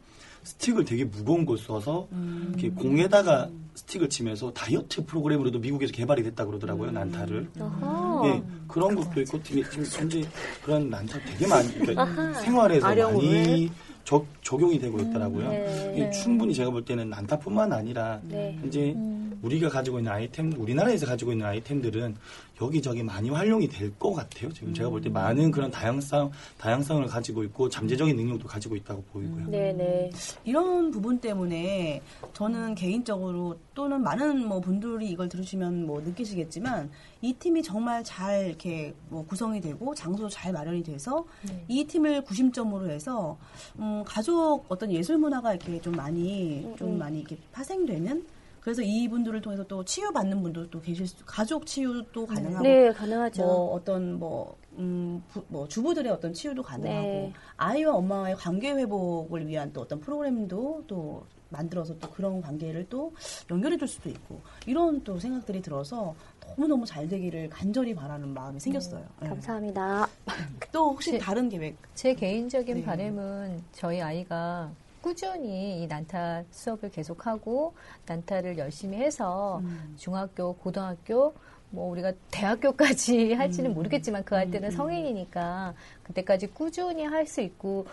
스틱을 0.49 0.83
되게 0.85 1.05
무거운 1.05 1.45
걸 1.45 1.57
써서 1.59 2.07
이렇게 2.49 2.69
공에다가 2.69 3.49
스틱을 3.75 4.09
치면서 4.09 4.51
다이어트 4.51 5.05
프로그램으로도 5.05 5.59
미국에서 5.59 5.93
개발이 5.93 6.23
됐다 6.23 6.45
그러더라고요. 6.45 6.91
난타를. 6.91 7.49
어허. 7.59 8.27
예, 8.27 8.43
그런 8.67 8.95
것도 8.95 9.21
있고 9.21 9.41
되게 9.43 9.63
지금 9.69 9.85
현재 9.85 10.23
그런 10.63 10.89
난타 10.89 11.19
되게 11.23 11.47
많이 11.47 11.71
그러니까. 11.75 12.33
생활에서. 12.41 12.87
많이 12.87 13.69
적, 14.09 14.25
적용이 14.41 14.79
되고 14.79 14.97
있더라고요. 14.97 15.49
네. 15.51 15.93
이게 15.95 16.09
충분히 16.09 16.51
제가 16.51 16.71
볼 16.71 16.83
때는 16.83 17.11
난타뿐만 17.11 17.71
아니라 17.71 18.19
네. 18.23 18.57
이제 18.65 18.95
우리가 19.43 19.69
가지고 19.69 19.99
있는 19.99 20.11
아이템, 20.11 20.51
우리나라에서 20.57 21.05
가지고 21.05 21.31
있는 21.31 21.45
아이템들은 21.45 22.15
여기저기 22.59 23.03
많이 23.03 23.29
활용이 23.29 23.67
될 23.69 23.89
것 23.99 24.13
같아요. 24.13 24.51
지금 24.51 24.73
제가 24.73 24.89
볼 24.89 25.01
때 25.01 25.09
많은 25.09 25.51
그런 25.51 25.69
다양성, 25.69 26.31
다양성을 26.57 27.05
가지고 27.05 27.43
있고 27.43 27.69
잠재적인 27.69 28.15
능력도 28.15 28.47
가지고 28.47 28.75
있다고 28.75 29.03
보이고요. 29.13 29.47
네네. 29.47 30.09
이런 30.43 30.89
부분 30.89 31.19
때문에 31.19 32.01
저는 32.33 32.73
개인적으로 32.75 33.57
또는 33.79 34.03
많은 34.03 34.45
뭐 34.45 34.59
분들이 34.59 35.09
이걸 35.09 35.29
들으시면 35.29 35.85
뭐 35.85 36.01
느끼시겠지만 36.01 36.91
이 37.21 37.31
팀이 37.31 37.63
정말 37.63 38.03
잘 38.03 38.47
이렇게 38.47 38.93
뭐 39.07 39.25
구성이 39.25 39.61
되고 39.61 39.95
장소도 39.95 40.27
잘 40.27 40.51
마련이 40.51 40.83
돼서 40.83 41.23
이 41.69 41.85
팀을 41.85 42.25
구심점으로 42.25 42.89
해서 42.89 43.37
음, 43.77 44.03
가족 44.05 44.65
어떤 44.67 44.91
예술 44.91 45.17
문화가 45.17 45.53
이렇게 45.53 45.79
좀 45.79 45.95
많이 45.95 46.69
좀 46.77 46.97
많이 46.97 47.19
이렇게 47.19 47.37
파생되는 47.53 48.25
그래서 48.59 48.81
이분들을 48.81 49.39
통해서 49.39 49.63
또 49.63 49.85
치유받는 49.85 50.43
분들도 50.43 50.81
계실 50.81 51.07
수, 51.07 51.15
가족 51.25 51.65
치유도 51.65 52.25
가능하고 52.25 52.63
네, 52.63 52.91
가능하죠. 52.91 53.41
뭐 53.41 53.73
어떤 53.75 54.19
뭐, 54.19 54.57
음, 54.77 55.23
부- 55.29 55.45
뭐 55.47 55.69
주부들의 55.69 56.11
어떤 56.11 56.33
치유도 56.33 56.63
가능하고 56.63 57.07
네. 57.07 57.33
아이와 57.55 57.95
엄마와의 57.95 58.35
관계 58.35 58.73
회복을 58.73 59.47
위한 59.47 59.71
또 59.71 59.79
어떤 59.79 60.01
프로그램도 60.01 60.83
또 60.87 61.23
만들어서 61.49 61.97
또 61.99 62.09
그런 62.11 62.41
관계를 62.41 62.87
또 62.89 63.11
연결해 63.49 63.77
줄 63.77 63.87
수도 63.87 64.09
있고 64.09 64.39
이런 64.65 65.03
또 65.03 65.19
생각들이 65.19 65.61
들어서 65.61 66.15
너무너무 66.47 66.85
잘 66.85 67.07
되기를 67.07 67.49
간절히 67.49 67.93
바라는 67.93 68.33
마음이 68.33 68.59
생겼어요. 68.59 69.05
네. 69.21 69.29
감사합니다. 69.29 70.07
또 70.71 70.91
혹시 70.91 71.11
제- 71.11 71.17
다른 71.17 71.49
계획? 71.49 71.75
제 71.95 72.13
개인적인 72.13 72.75
네. 72.77 72.83
바람은 72.83 73.63
저희 73.73 74.01
아이가 74.01 74.69
꾸준히 75.01 75.81
이 75.81 75.87
난타 75.87 76.43
수업을 76.51 76.91
계속하고 76.91 77.73
난타를 78.05 78.57
열심히 78.57 78.97
해서 78.97 79.59
음. 79.63 79.93
중학교, 79.97 80.53
고등학교, 80.55 81.33
뭐 81.71 81.89
우리가 81.91 82.11
대학교까지 82.31 83.33
음. 83.33 83.39
할지는 83.39 83.73
모르겠지만 83.73 84.23
그 84.25 84.35
할 84.35 84.49
때는 84.51 84.71
성인이니까 84.71 85.73
그때까지 86.03 86.47
꾸준히 86.47 87.03
할 87.05 87.25
수 87.27 87.41
있고 87.41 87.85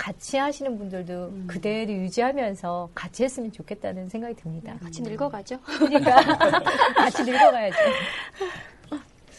같이 0.00 0.38
하시는 0.38 0.78
분들도 0.78 1.30
그대로 1.46 1.92
유지하면서 1.92 2.88
같이 2.94 3.22
했으면 3.22 3.52
좋겠다는 3.52 4.08
생각이 4.08 4.34
듭니다. 4.34 4.74
같이 4.82 5.02
늙어가죠. 5.02 5.60
그러니까 5.60 6.16
같이 6.96 7.22
늙어가야죠. 7.22 7.76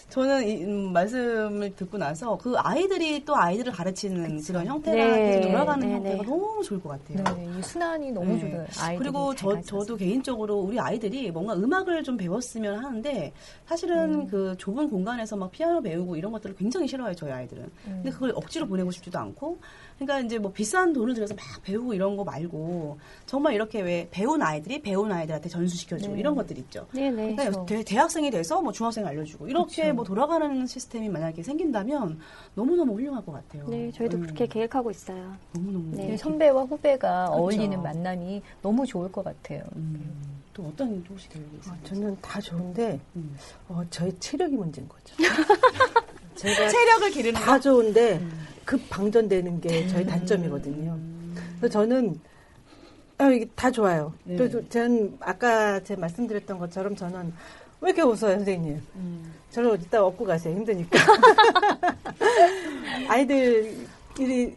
저는 0.09 0.47
이 0.47 0.63
음, 0.65 0.91
말씀을 0.91 1.73
듣고 1.75 1.97
나서 1.97 2.37
그 2.37 2.53
아이들이 2.57 3.23
또 3.23 3.35
아이들을 3.35 3.71
가르치는 3.71 4.41
그런 4.43 4.67
형태가 4.67 4.95
네. 4.97 5.25
계속 5.37 5.49
돌아가는 5.49 5.87
네, 5.87 5.93
형태가 5.95 6.23
네. 6.23 6.29
너무 6.29 6.61
좋을 6.63 6.81
것 6.81 6.89
같아요. 6.89 7.35
네, 7.37 7.49
이 7.57 7.63
순환이 7.63 8.11
너무 8.11 8.33
네. 8.33 8.39
좋아요. 8.41 8.67
아이들이 8.77 8.97
그리고 8.99 9.33
잘 9.33 9.37
저, 9.37 9.47
가르쳐서. 9.53 9.79
저도 9.85 9.97
개인적으로 9.97 10.59
우리 10.59 10.77
아이들이 10.79 11.31
뭔가 11.31 11.53
음악을 11.55 12.03
좀 12.03 12.17
배웠으면 12.17 12.83
하는데 12.83 13.31
사실은 13.65 14.27
그 14.27 14.53
좁은 14.57 14.89
공간에서 14.89 15.37
막 15.37 15.49
피아노 15.49 15.81
배우고 15.81 16.17
이런 16.17 16.33
것들을 16.33 16.57
굉장히 16.57 16.87
싫어해요, 16.89 17.15
저희 17.15 17.31
아이들은. 17.31 17.71
근데 17.85 18.11
그걸 18.11 18.33
억지로 18.35 18.67
보내고 18.67 18.91
싶지도 18.91 19.17
않고. 19.17 19.57
그러니까 20.05 20.25
이제 20.25 20.39
뭐 20.39 20.51
비싼 20.51 20.93
돈을 20.93 21.13
들여서 21.13 21.35
막 21.35 21.61
배우고 21.61 21.93
이런 21.93 22.17
거 22.17 22.23
말고 22.23 22.97
정말 23.27 23.53
이렇게 23.53 23.81
왜 23.81 24.07
배운 24.09 24.41
아이들이 24.41 24.81
배운 24.81 25.11
아이들한테 25.11 25.47
전수시켜주고 25.47 26.15
이런 26.15 26.35
것들 26.35 26.57
있죠. 26.57 26.87
네네. 26.91 27.35
그러니까 27.35 27.65
대, 27.65 27.83
대학생이 27.83 28.31
돼서 28.31 28.61
뭐 28.61 28.71
중학생 28.71 29.05
알려주고 29.05 29.47
이렇게 29.47 29.91
뭐 29.91 30.03
돌아가는 30.03 30.65
시스템이 30.65 31.09
만약에 31.09 31.43
생긴다면 31.43 32.19
너무너무 32.55 32.95
훌륭할 32.95 33.23
것 33.23 33.31
같아요. 33.33 33.67
네, 33.67 33.91
저희도 33.91 34.17
음, 34.17 34.21
그렇게 34.23 34.47
계획하고 34.47 34.89
있어요. 34.89 35.35
너무너무. 35.53 35.95
네. 35.95 36.13
이 36.13 36.17
선배와 36.17 36.63
후배가 36.63 37.25
그렇죠. 37.25 37.41
어울리는 37.41 37.81
만남이 37.81 38.41
너무 38.63 38.85
좋을 38.87 39.11
것 39.11 39.23
같아요. 39.23 39.63
음, 39.75 40.41
또 40.53 40.63
어떤 40.63 41.05
혹시 41.07 41.29
계획이 41.29 41.57
있어요? 41.61 41.75
어, 41.75 41.77
저는 41.83 42.17
다 42.21 42.41
좋은데 42.41 42.99
음. 43.15 43.37
어, 43.69 43.83
저희 43.91 44.11
체력이 44.19 44.55
문제인 44.55 44.89
거죠. 44.89 45.15
제가 46.35 46.69
체력을 46.69 47.11
기르는 47.11 47.39
다 47.39 47.59
좋은데 47.59 48.19
급 48.65 48.81
방전되는 48.89 49.61
게 49.61 49.87
저희 49.87 50.05
단점이거든요. 50.05 50.97
그래서 51.59 51.71
저는 51.73 52.19
아, 53.17 53.29
이게 53.29 53.45
다 53.55 53.69
좋아요. 53.69 54.13
네. 54.23 54.35
또 54.35 54.49
저- 54.49 54.67
저는 54.69 55.17
아까 55.19 55.81
제가 55.83 55.99
말씀드렸던 56.01 56.57
것처럼 56.57 56.95
저는 56.95 57.31
왜 57.81 57.89
이렇게 57.89 58.01
웃어요, 58.01 58.35
선생님? 58.37 58.81
저를 59.51 59.77
이따 59.81 60.03
업고 60.03 60.25
가세요. 60.25 60.55
힘드니까. 60.55 60.99
아이들이 63.07 64.55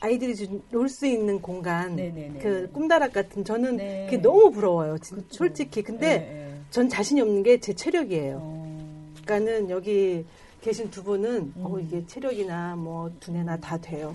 아이들이 0.00 0.60
놀 0.70 0.88
수 0.88 1.06
있는 1.06 1.40
공간, 1.40 1.96
네네네. 1.96 2.38
그 2.40 2.70
꿈다락 2.72 3.12
같은 3.12 3.44
저는 3.44 3.76
네. 3.78 4.06
그게 4.08 4.20
너무 4.20 4.50
부러워요. 4.50 4.98
진- 4.98 5.24
솔직히. 5.30 5.82
근데 5.82 6.18
네, 6.18 6.54
전 6.70 6.88
자신이 6.88 7.20
없는 7.22 7.42
게 7.42 7.58
제 7.58 7.72
체력이에요. 7.72 8.38
어. 8.40 9.12
그러니까는 9.24 9.70
여기 9.70 10.24
계신 10.64 10.90
두 10.90 11.04
분은 11.04 11.52
어, 11.58 11.76
이게 11.78 12.06
체력이나 12.06 12.74
뭐 12.74 13.12
두뇌나 13.20 13.58
다 13.58 13.76
돼요. 13.76 14.14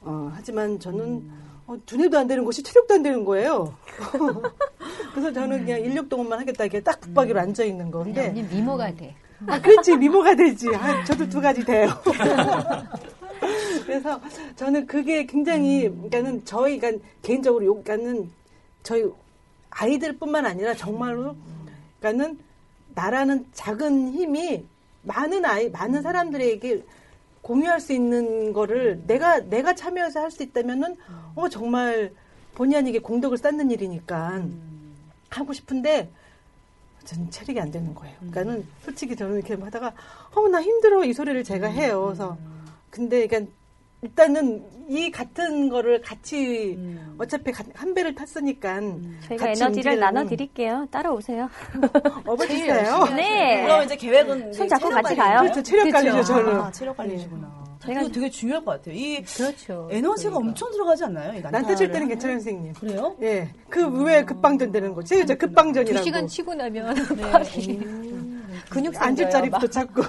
어, 0.00 0.32
하지만 0.34 0.80
저는 0.80 1.30
어, 1.68 1.78
두뇌도 1.86 2.18
안 2.18 2.26
되는 2.26 2.44
것이 2.44 2.60
체력도 2.64 2.94
안 2.94 3.04
되는 3.04 3.24
거예요. 3.24 3.72
그래서 5.14 5.32
저는 5.32 5.64
그냥 5.64 5.80
인력 5.80 6.08
동원만 6.08 6.40
하겠다 6.40 6.64
이게 6.64 6.80
딱 6.80 7.00
붙박이로 7.00 7.38
앉아 7.38 7.62
있는 7.62 7.88
거. 7.92 8.02
근데 8.02 8.30
언니 8.30 8.42
미모가 8.42 8.96
돼. 8.96 9.14
아, 9.46 9.60
그렇지 9.60 9.96
미모가 9.96 10.34
되지. 10.34 10.74
아, 10.74 11.04
저도 11.04 11.28
두 11.28 11.40
가지 11.40 11.64
돼요. 11.64 11.88
그래서 13.86 14.20
저는 14.56 14.88
그게 14.88 15.24
굉장히 15.24 15.82
그러니까는 15.82 16.44
저희 16.44 16.80
그러니까 16.80 17.06
개인적으로 17.22 17.64
요 17.64 17.80
그러니까는 17.80 18.28
저희 18.82 19.04
아이들뿐만 19.70 20.46
아니라 20.46 20.74
정말로 20.74 21.36
그러니까는 22.00 22.40
나라는 22.92 23.46
작은 23.52 24.14
힘이 24.14 24.64
많은 25.02 25.44
아이 25.44 25.70
많은 25.70 26.02
사람들에게 26.02 26.84
공유할 27.42 27.80
수 27.80 27.92
있는 27.92 28.52
거를 28.52 29.02
내가 29.06 29.40
내가 29.40 29.74
참여해서 29.74 30.20
할 30.20 30.30
수 30.30 30.42
있다면은 30.42 30.96
어 31.34 31.48
정말 31.48 32.12
본의 32.54 32.78
아니게 32.78 32.98
공덕을 33.00 33.38
쌓는 33.38 33.70
일이니까 33.70 34.42
하고 35.30 35.52
싶은데 35.52 36.10
저는 37.04 37.30
체력이 37.30 37.58
안 37.60 37.70
되는 37.70 37.94
거예요. 37.94 38.14
그러니까는 38.18 38.66
솔직히 38.84 39.16
저는 39.16 39.36
이렇게 39.38 39.54
하다가 39.54 39.94
어나 40.34 40.60
힘들어. 40.60 41.02
이 41.04 41.12
소리를 41.12 41.42
제가 41.44 41.68
해요. 41.68 42.04
그래서 42.06 42.36
근데 42.90 43.26
그러니까 43.26 43.50
일단은 44.02 44.64
이 44.88 45.10
같은 45.10 45.68
거를 45.68 46.00
같이 46.00 46.78
어차피 47.18 47.52
가- 47.52 47.62
한 47.74 47.92
배를 47.94 48.14
탔으니까 48.14 48.80
저희가 49.28 49.46
같이 49.46 49.62
에너지를 49.62 49.66
움직이는 49.92 50.00
나눠 50.00 50.24
드릴게요. 50.26 50.86
따라오세요. 50.90 51.48
업어주세요. 52.26 53.04
네. 53.14 53.62
그럼 53.62 53.84
이제 53.84 53.96
계획은 53.96 54.52
손 54.54 54.66
이제 54.66 54.68
잡고 54.68 54.88
체력 54.88 55.02
같이. 55.02 55.16
가요. 55.16 55.40
그렇죠. 55.42 55.62
체력 55.62 55.90
관리죠 55.92 56.12
그렇죠. 56.12 56.32
저는. 56.34 56.60
아, 56.60 56.72
체력 56.72 56.96
관리시구나. 56.96 57.60
저희가 57.80 58.00
이거 58.02 58.10
되게 58.10 58.30
중요할 58.30 58.64
것 58.64 58.72
같아요. 58.72 58.94
이 58.94 59.22
그렇죠. 59.22 59.88
에너지가 59.90 60.30
그러니까. 60.30 60.48
엄청 60.50 60.70
들어가지 60.72 61.04
않나요? 61.04 61.38
이 61.38 61.40
난타 61.42 61.74
칠 61.74 61.90
때는? 61.92 62.08
괜찮아요, 62.08 62.38
선생님. 62.38 62.72
그래요? 62.74 63.16
예. 63.22 63.48
그왜 63.68 64.24
급방전 64.24 64.72
되는 64.72 64.94
거지? 64.94 65.18
저두 65.20 65.36
급방전이라고. 65.38 66.04
시간 66.04 66.26
치고 66.26 66.54
나면 66.54 66.94
팔이 67.32 67.80
근육 68.70 68.94
앉을 69.00 69.30
자리부터 69.30 69.60
막. 69.66 69.72
찾고. 69.72 70.02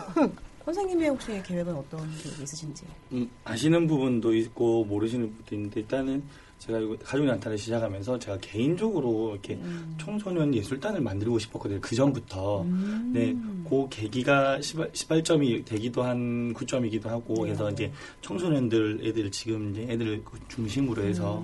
선생님의 0.65 1.09
혹시 1.09 1.41
계획은 1.43 1.73
어떤 1.73 1.99
계획이 2.17 2.43
있으신지? 2.43 2.85
음, 3.11 3.29
아시는 3.43 3.87
부분도 3.87 4.33
있고 4.35 4.85
모르시는 4.85 5.29
부분도 5.29 5.55
있는데 5.55 5.79
일단은 5.81 6.23
제가 6.59 6.77
이거 6.77 6.95
가족 7.03 7.25
난타를 7.25 7.57
시작하면서 7.57 8.19
제가 8.19 8.37
개인적으로 8.39 9.31
이렇게 9.31 9.59
청소년 9.99 10.53
예술단을 10.53 11.01
만들고 11.01 11.39
싶었거든요. 11.39 11.79
그 11.81 11.95
전부터. 11.95 12.63
네, 13.11 13.35
그 13.67 13.87
계기가 13.89 14.61
시발, 14.61 14.91
시발점이 14.93 15.65
되기도 15.65 16.03
한 16.03 16.53
구점이기도 16.53 17.09
하고 17.09 17.33
그래서 17.33 17.71
이제 17.71 17.91
청소년들 18.21 18.99
애들 19.03 19.31
지금 19.31 19.71
이제 19.71 19.87
애들 19.89 20.23
그 20.23 20.37
중심으로 20.49 21.01
해서 21.01 21.43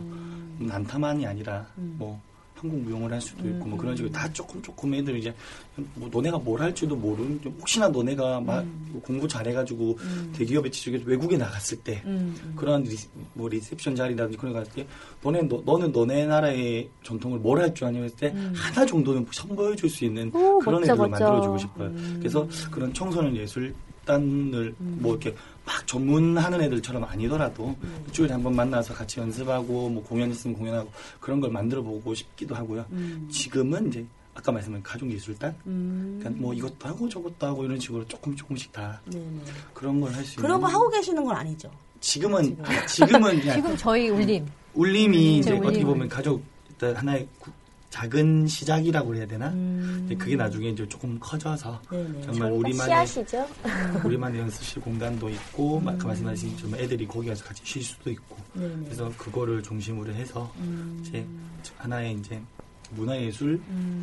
난타만이 0.59 1.25
아니라 1.25 1.67
뭐 1.75 2.21
한국 2.59 2.79
무용을 2.81 3.11
할 3.13 3.21
수도 3.21 3.47
있고 3.47 3.65
뭐 3.67 3.77
그런 3.77 3.95
식으로 3.95 4.11
다 4.11 4.31
조금 4.33 4.61
조금 4.61 4.93
애들 4.93 5.17
이제 5.17 5.33
뭐 5.93 6.09
너네가 6.11 6.39
뭘 6.39 6.59
할지도 6.59 6.95
모르는 6.95 7.39
혹시나 7.59 7.87
너네가 7.87 8.41
막 8.41 8.65
공부 9.03 9.27
잘해가지고 9.27 9.97
대기업에 10.33 10.69
취직해서 10.71 11.03
외국에 11.05 11.37
나갔을 11.37 11.77
때 11.79 12.01
그런 12.55 12.81
리스, 12.83 13.07
뭐 13.33 13.47
리셉션 13.47 13.95
자리라든지 13.95 14.37
그런 14.37 14.53
거 14.53 14.59
갔을 14.59 14.73
때 14.73 14.87
너네 15.21 15.43
너, 15.43 15.61
너는 15.65 15.91
너네 15.91 16.25
나라의 16.25 16.89
전통을 17.03 17.39
뭘 17.39 17.57
할 17.59 17.73
줄 17.73 17.87
아냐 17.87 18.01
했을 18.01 18.17
때 18.17 18.33
하나 18.55 18.85
정도는 18.85 19.25
선보여줄 19.31 19.89
수 19.89 20.05
있는 20.05 20.29
오, 20.33 20.59
그런 20.59 20.81
멋져, 20.81 20.93
애들을 20.93 21.09
멋져. 21.09 21.25
만들어주고 21.25 21.57
싶어요. 21.59 21.91
그래서 22.19 22.47
그런 22.71 22.93
청소년 22.93 23.35
예술단을 23.35 24.73
뭐 24.79 25.11
이렇게 25.11 25.35
막 25.65 25.85
전문하는 25.85 26.61
애들처럼 26.61 27.03
아니더라도 27.03 27.75
일주일에 28.07 28.31
한 28.33 28.41
번 28.41 28.55
만나서 28.55 28.93
같이 28.95 29.19
연습하고 29.19 29.89
뭐 29.89 30.03
공연 30.03 30.31
있으면 30.31 30.55
공연하고 30.57 30.89
그런 31.19 31.39
걸 31.39 31.51
만들어 31.51 31.81
보고 31.83 32.15
싶기도 32.15 32.55
하고요. 32.55 32.85
지금은 33.29 33.89
이제 33.89 34.05
아까 34.33 34.51
말씀한 34.51 34.81
가족 34.83 35.11
예술단, 35.11 35.53
그러니까 35.63 36.29
뭐 36.41 36.53
이것도 36.53 36.87
하고 36.87 37.09
저것도 37.09 37.47
하고 37.47 37.65
이런 37.65 37.79
식으로 37.79 38.07
조금 38.07 38.35
조금씩 38.35 38.71
다 38.71 39.01
그런 39.73 39.99
걸 39.99 40.11
할 40.13 40.23
수 40.23 40.33
있는. 40.33 40.41
그런 40.43 40.61
거 40.61 40.67
하고 40.67 40.89
계시는 40.89 41.23
건 41.23 41.35
아니죠? 41.35 41.69
지금은 41.99 42.55
지금은 42.87 43.39
그냥 43.41 43.55
지금 43.55 43.75
저희 43.77 44.09
울림. 44.09 44.45
울림이 44.75 45.39
이제 45.39 45.49
제 45.49 45.57
울림. 45.57 45.67
어떻게 45.69 45.83
보면 45.83 46.07
가족 46.07 46.43
일단 46.69 46.95
하나의 46.95 47.27
구- 47.39 47.49
작은 47.89 48.47
시작이라고 48.47 49.15
해야 49.15 49.25
되나? 49.25 49.49
근데 49.51 50.15
그게 50.15 50.35
나중에 50.35 50.69
이제 50.69 50.87
조금 50.87 51.17
커져서 51.19 51.81
네네. 51.89 52.21
정말 52.21 52.51
우리만의 52.51 53.07
씨앗이죠. 53.07 53.47
우리만의 54.03 54.41
연습실 54.41 54.81
공간도 54.81 55.29
있고 55.29 55.81
아까 55.85 56.07
말씀하신 56.07 56.57
좀 56.57 56.75
애들이 56.75 57.07
거기 57.07 57.29
가서 57.29 57.43
같이 57.45 57.61
쉴 57.63 57.81
수도 57.83 58.09
있고 58.11 58.35
그래서 58.53 59.11
그거를 59.17 59.63
중심으로 59.63 60.13
해서 60.13 60.51
이제 61.01 61.25
하나의 61.77 62.13
이제 62.15 62.41
문화예술 62.91 63.61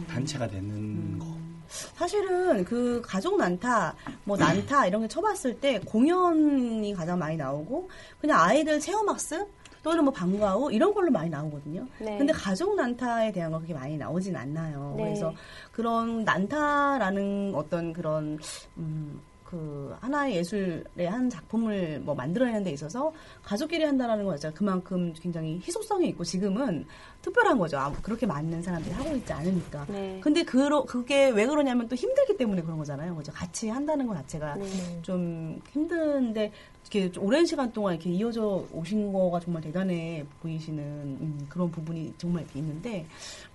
단체가 0.09 0.48
되는 0.48 1.19
거. 1.19 1.27
사실은 1.69 2.65
그 2.65 3.02
가족 3.05 3.36
난타, 3.36 3.94
뭐 4.24 4.36
난타 4.36 4.86
이런 4.86 5.02
게 5.02 5.09
쳐봤을 5.09 5.59
때 5.61 5.81
공연이 5.81 6.93
가장 6.94 7.19
많이 7.19 7.36
나오고 7.36 7.89
그냥 8.20 8.40
아이들 8.40 8.78
체험학습 8.78 9.48
또는 9.85 10.02
뭐 10.02 10.12
방과후 10.12 10.73
이런 10.73 10.94
걸로 10.94 11.11
많이 11.12 11.28
나오거든요. 11.28 11.86
네. 12.01 12.16
근데 12.16 12.32
가족 12.32 12.74
난타에 12.74 13.31
대한 13.32 13.52
거 13.52 13.59
그렇게 13.59 13.74
많이 13.74 13.98
나오진 13.98 14.35
않나요. 14.35 14.94
네. 14.97 15.05
그래서 15.05 15.32
그런 15.70 16.24
난타라는 16.24 17.52
어떤 17.55 17.93
그런 17.93 18.39
음, 18.78 19.20
그 19.55 19.94
하나의 20.01 20.35
예술의 20.39 21.06
한 21.09 21.31
작품을 21.31 22.01
뭐 22.01 22.12
만들어내는 22.12 22.64
데 22.64 22.72
있어서 22.72 23.12
가족끼리 23.44 23.85
한다라는 23.85 24.24
거 24.24 24.32
자체가 24.32 24.52
그만큼 24.52 25.12
굉장히 25.14 25.60
희소성이 25.60 26.09
있고 26.09 26.24
지금은 26.24 26.85
특별한 27.22 27.56
거죠. 27.56 27.78
아무 27.78 27.94
그렇게 28.02 28.26
많은 28.26 28.60
사람들이 28.60 28.93
하고 28.93 29.14
있지 29.14 29.32
않으니까. 29.32 29.86
네. 29.89 30.18
근데 30.20 30.43
그러, 30.43 30.82
그게 30.82 31.28
왜 31.28 31.47
그러냐면 31.47 31.86
또 31.86 31.94
힘들기 31.94 32.36
때문에 32.36 32.62
그런 32.62 32.78
거잖아요. 32.78 33.14
그죠? 33.14 33.31
같이 33.32 33.68
한다는 33.68 34.09
것 34.09 34.14
자체가 34.14 34.56
네. 34.56 34.66
좀 35.02 35.60
힘든데 35.70 36.51
이렇게 36.82 37.12
좀 37.12 37.24
오랜 37.24 37.47
시간 37.47 37.72
동안 37.72 37.94
이렇게 37.94 38.10
이어져 38.10 38.64
오신 38.72 39.12
거가 39.12 39.39
정말 39.39 39.62
대단해 39.62 40.24
보이시는 40.43 40.82
음, 40.82 41.47
그런 41.48 41.70
부분이 41.70 42.12
정말 42.18 42.44
있는데 42.56 43.06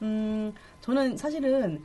음, 0.02 0.54
저는 0.80 1.18
사실은 1.18 1.84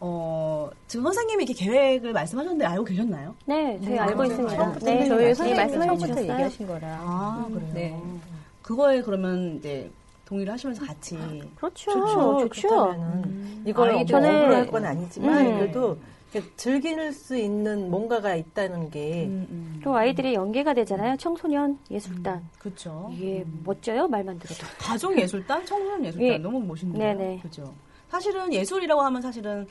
어, 0.00 0.68
지금 0.88 1.04
선생님이 1.04 1.44
이렇게 1.44 1.64
계획을 1.64 2.12
말씀하셨는데 2.12 2.66
알고 2.66 2.84
계셨나요? 2.84 3.34
네, 3.46 3.78
저희 3.82 3.90
네, 3.94 3.98
알고. 3.98 4.24
있습니다. 4.24 4.56
처음부터 4.56 4.86
네, 4.86 5.06
저희 5.06 5.24
네, 5.24 5.34
선생님 5.34 5.56
말씀해 5.56 5.86
처음부터 5.86 6.06
주셨어요. 6.08 6.32
얘기하신 6.32 6.66
거라. 6.66 6.96
아, 7.00 7.46
그래요? 7.50 7.70
네. 7.72 8.02
그거에 8.62 9.00
그러면 9.02 9.56
이제 9.56 9.90
동의를 10.26 10.52
하시면서 10.52 10.84
같이 10.84 11.16
그렇죠. 11.56 11.92
좋죠. 11.92 12.48
좋죠. 12.48 12.68
그렇다면은 12.68 13.62
이걸 13.64 13.92
뭐 13.92 14.02
저는- 14.02 14.42
억울할 14.44 14.66
건 14.66 14.84
아니지만 14.84 15.46
음. 15.46 15.58
그래도 15.58 15.96
즐길 16.56 17.12
수 17.14 17.34
있는 17.36 17.88
뭔가가 17.90 18.34
있다는 18.34 18.90
게 18.90 19.24
음, 19.26 19.46
음. 19.48 19.72
그리고 19.76 19.96
아이들이 19.96 20.34
연계가 20.34 20.74
되잖아요. 20.74 21.16
청소년 21.16 21.78
예술단. 21.90 22.44
그렇죠. 22.58 23.08
이게 23.14 23.46
멋져요. 23.64 24.06
말만 24.08 24.38
들어도. 24.40 24.66
가족 24.78 25.16
예술단, 25.18 25.64
청소년 25.64 26.04
예술단 26.04 26.28
예. 26.28 26.36
너무 26.38 26.60
멋있는데요. 26.60 27.16
네네. 27.16 27.38
그죠. 27.40 27.72
사실은 28.08 28.52
예술이라고 28.52 29.00
하면 29.02 29.22
사실은 29.22 29.66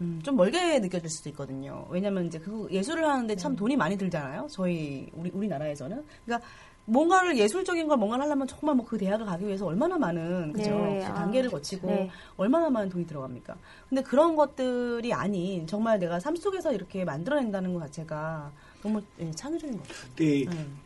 음, 0.00 0.20
좀 0.22 0.36
멀게 0.36 0.78
느껴질 0.78 1.08
수도 1.08 1.28
있거든요. 1.30 1.86
왜냐면 1.90 2.26
이제 2.26 2.38
그 2.38 2.68
예술을 2.70 3.04
하는데 3.08 3.34
참 3.36 3.56
돈이 3.56 3.76
많이 3.76 3.96
들잖아요. 3.96 4.48
저희 4.50 5.08
우리 5.14 5.30
우리나라에서는. 5.30 6.04
그러니까 6.24 6.46
뭔가를 6.88 7.36
예술적인 7.36 7.86
걸 7.86 7.98
뭔가를 7.98 8.24
하려면 8.24 8.46
정말 8.46 8.74
뭐 8.74 8.88
그 8.88 8.96
대학을 8.96 9.26
가기 9.26 9.46
위해서 9.46 9.66
얼마나 9.66 9.98
많은 9.98 10.52
그죠 10.54 10.70
네, 10.70 11.00
그 11.04 11.12
아, 11.12 11.14
단계를 11.14 11.50
거치고 11.50 11.86
네. 11.86 12.10
얼마나 12.38 12.70
많은 12.70 12.88
돈이 12.88 13.06
들어갑니까? 13.06 13.54
근데 13.88 14.02
그런 14.02 14.34
것들이 14.34 15.12
아닌 15.12 15.66
정말 15.66 15.98
내가 15.98 16.18
삶 16.18 16.34
속에서 16.34 16.72
이렇게 16.72 17.04
만들어낸다는 17.04 17.74
것 17.74 17.80
자체가 17.80 18.50
너무 18.82 19.02
예, 19.20 19.30
창의적인 19.32 19.76
것 19.76 19.82
같아요. 19.86 20.08
근데 20.16 20.44
음. 20.46 20.78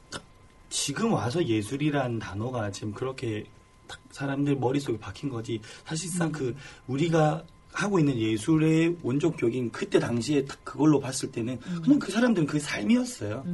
지금 0.69 1.13
와서 1.13 1.45
예술이라는 1.45 2.19
단어가 2.19 2.73
지금 2.73 2.93
그렇게 2.93 3.45
딱 3.93 4.01
사람들 4.11 4.57
머릿속에 4.57 4.99
박힌 4.99 5.29
거지 5.29 5.61
사실상 5.85 6.29
음. 6.29 6.33
그 6.33 6.57
우리가 6.87 7.45
하고 7.73 7.99
있는 7.99 8.17
예술의 8.19 8.97
원조격인 9.03 9.71
그때 9.73 9.99
당시에 9.99 10.45
딱 10.45 10.63
그걸로 10.63 11.01
봤을 11.01 11.31
때는 11.33 11.59
음. 11.67 11.81
그냥 11.83 11.99
그 11.99 12.13
사람들은 12.13 12.47
그 12.47 12.59
삶이었어요. 12.61 13.45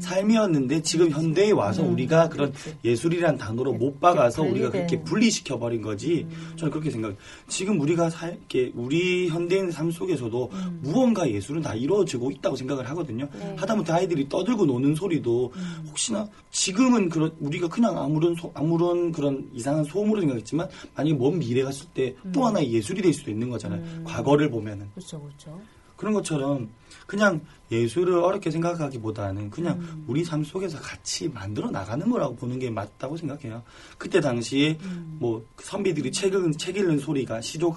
삶이었는데 0.00 0.82
지금 0.82 1.10
현대에 1.10 1.50
와서 1.50 1.82
음. 1.82 1.92
우리가 1.92 2.28
그런 2.28 2.52
예술이란 2.84 3.36
단어로 3.38 3.72
못 3.74 4.00
박아서 4.00 4.42
우리가. 4.42 4.70
그렇게 4.70 5.00
분리시켜 5.02 5.58
버린 5.58 5.82
거지. 5.82 6.26
음. 6.30 6.52
저는 6.56 6.70
그렇게 6.70 6.90
생각해요. 6.90 7.16
지금 7.48 7.80
우리가 7.80 8.10
살, 8.10 8.30
이렇게 8.38 8.72
우리 8.74 9.28
현대인 9.28 9.70
삶 9.70 9.90
속에서도 9.90 10.50
음. 10.52 10.80
무언가 10.82 11.28
예술은 11.28 11.62
다 11.62 11.74
이루어지고 11.74 12.30
있다고 12.30 12.56
생각을 12.56 12.88
하거든요. 12.90 13.28
네. 13.34 13.54
하다못해 13.58 13.92
아이들이 13.92 14.28
떠들고 14.28 14.66
노는 14.66 14.94
소리도 14.94 15.52
음. 15.56 15.84
혹시나 15.88 16.28
지금은 16.50 17.08
그런 17.08 17.32
우리가 17.40 17.68
그냥 17.68 17.98
아무런 17.98 18.34
소- 18.36 18.50
아무런 18.54 19.10
그런 19.12 19.48
이상한 19.52 19.84
소음으로 19.84 20.20
생각했지만 20.20 20.68
만약에 20.94 21.14
먼 21.16 21.38
미래 21.38 21.62
갔을 21.62 21.86
때또 21.94 22.40
음. 22.40 22.44
하나의 22.44 22.72
예술이 22.72 23.02
될 23.02 23.12
수도 23.12 23.30
있는 23.30 23.48
거 23.50 23.58
잖아요. 23.68 24.04
과거를 24.04 24.50
보면은 24.50 24.88
그렇죠, 24.94 25.20
그렇죠. 25.20 25.60
그런 25.96 26.12
것처럼 26.12 26.68
그냥 27.06 27.40
예술을 27.70 28.14
어렵게 28.18 28.50
생각하기보다는 28.50 29.50
그냥 29.50 29.78
음. 29.78 30.04
우리 30.08 30.24
삶 30.24 30.42
속에서 30.44 30.78
같이 30.80 31.28
만들어 31.28 31.70
나가는 31.70 32.08
거라고 32.10 32.34
보는 32.36 32.58
게 32.58 32.68
맞다고 32.68 33.16
생각해요. 33.16 33.62
그때 33.96 34.20
당시에 34.20 34.76
음. 34.82 35.16
뭐그 35.20 35.64
선비들이 35.64 36.10
책, 36.12 36.34
읽는, 36.34 36.52
책 36.58 36.76
읽는 36.76 36.98
소리가 36.98 37.40
시조 37.40 37.76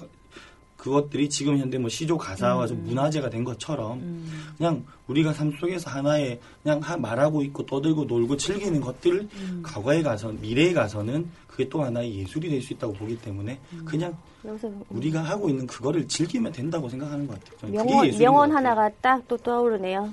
그것들이 0.76 1.28
지금 1.28 1.58
현대 1.58 1.76
뭐 1.76 1.88
시조 1.88 2.16
가사와 2.16 2.66
좀 2.68 2.84
문화재가 2.84 3.30
된 3.30 3.42
것처럼 3.42 3.98
음. 3.98 4.52
그냥 4.56 4.84
우리가 5.08 5.32
삶 5.32 5.50
속에서 5.58 5.90
하나의 5.90 6.38
그냥 6.62 6.78
하- 6.80 6.96
말하고 6.96 7.42
있고 7.42 7.66
떠들고 7.66 8.04
놀고 8.04 8.36
즐기는 8.36 8.80
것들 8.80 9.28
음. 9.32 9.60
과거에 9.64 10.02
가서 10.02 10.30
미래에 10.32 10.72
가서는 10.72 11.28
그게 11.48 11.68
또 11.68 11.82
하나의 11.82 12.14
예술이 12.16 12.48
될 12.48 12.62
수 12.62 12.74
있다고 12.74 12.92
보기 12.94 13.16
때문에 13.20 13.58
음. 13.72 13.84
그냥 13.84 14.16
여기서 14.44 14.70
우리가 14.90 15.20
하고 15.20 15.48
있는 15.48 15.66
그거를 15.66 16.06
즐기면 16.06 16.52
된다고 16.52 16.88
생각하는 16.88 17.26
것 17.26 17.38
같아요. 17.44 17.72
명언, 17.72 18.06
예술인 18.06 18.24
명언 18.26 18.48
것 18.50 18.54
같아요. 18.54 18.68
하나가 18.68 18.94
딱 19.00 19.22
또 19.28 19.36
떠오르네요. 19.36 20.10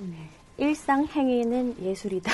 일상 0.58 1.06
행위는 1.06 1.76
예술이다. 1.82 2.32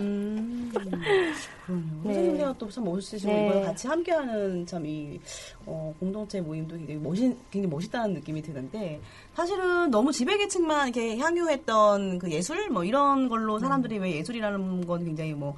음. 0.00 0.70
그럼요. 0.72 1.82
네. 2.04 2.14
선생님과 2.14 2.54
또 2.58 2.70
참 2.70 2.84
멋있으시고 2.84 3.32
네. 3.32 3.48
이걸 3.48 3.64
같이 3.64 3.88
함께하는 3.88 4.64
참이 4.66 5.18
어, 5.66 5.92
공동체 5.98 6.40
모임도 6.40 6.76
굉장히 6.76 7.00
멋있 7.00 7.22
굉장히 7.50 7.74
멋있다는 7.74 8.14
느낌이 8.14 8.40
드는데 8.42 9.00
사실은 9.34 9.90
너무 9.90 10.12
지배계층만 10.12 10.88
이렇게 10.88 11.18
향유했던 11.18 12.20
그 12.20 12.30
예술 12.30 12.70
뭐 12.70 12.84
이런 12.84 13.28
걸로 13.28 13.58
사람들이 13.58 13.98
왜 13.98 14.12
예술이라는 14.16 14.86
건 14.86 15.04
굉장히 15.04 15.32
뭐 15.34 15.56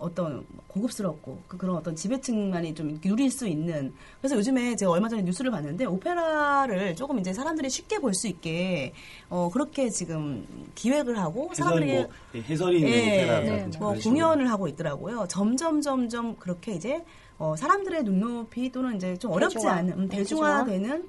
어떤 0.00 0.44
고급스럽고 0.66 1.42
그 1.46 1.56
그런 1.56 1.76
어떤 1.76 1.94
지배층만이 1.94 2.74
좀 2.74 3.00
누릴 3.00 3.30
수 3.30 3.46
있는 3.46 3.92
그래서 4.20 4.36
요즘에 4.36 4.74
제가 4.76 4.90
얼마 4.90 5.08
전에 5.08 5.22
뉴스를 5.22 5.50
봤는데 5.50 5.84
오페라를 5.84 6.96
조금 6.96 7.18
이제 7.18 7.32
사람들이 7.32 7.68
쉽게 7.70 7.98
볼 7.98 8.14
수 8.14 8.26
있게 8.28 8.92
어 9.28 9.48
그렇게 9.52 9.88
지금 9.90 10.46
기획을 10.74 11.18
하고 11.18 11.50
해설 11.50 11.64
사람들이 11.66 11.92
뭐 11.92 12.08
예, 12.34 12.40
해설이 12.42 12.76
있는 12.78 12.90
예, 12.90 13.06
오페라라든지 13.22 13.78
뭐 13.78 13.88
그런 13.88 14.00
식으로. 14.00 14.14
공연을 14.14 14.50
하고 14.50 14.68
있더라고요. 14.68 15.26
점점 15.28 15.80
점점 15.80 16.36
그렇게 16.36 16.72
이제 16.72 17.04
어, 17.38 17.54
사람들의 17.56 18.02
눈높이 18.04 18.70
또는 18.72 18.96
이제 18.96 19.16
좀 19.16 19.30
어렵지 19.32 19.54
대중화. 19.56 19.74
않은 19.74 19.92
음, 19.98 20.08
네, 20.08 20.16
대중화되는 20.18 21.08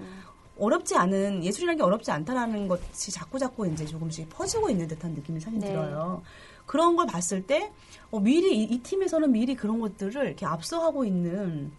어렵지 0.58 0.96
않은 0.96 1.44
예술이라는 1.44 1.78
게 1.78 1.84
어렵지 1.84 2.12
않다라는 2.12 2.68
것이 2.68 3.12
자꾸 3.12 3.40
자꾸 3.40 3.68
이제 3.68 3.84
조금씩 3.86 4.30
퍼지고 4.30 4.70
있는 4.70 4.88
듯한 4.88 5.12
느낌이 5.14 5.40
사실 5.40 5.60
네. 5.60 5.68
들어요. 5.70 6.22
그런 6.72 6.96
걸 6.96 7.06
봤을 7.06 7.46
때 7.46 7.70
어, 8.12 8.20
미리 8.22 8.60
이, 8.60 8.64
이 8.64 8.80
팀에서는 8.80 9.30
미리 9.30 9.56
그런 9.56 9.82
것들을 9.82 10.26
이렇게 10.26 10.46
앞서하고 10.46 11.04
있는 11.04 11.70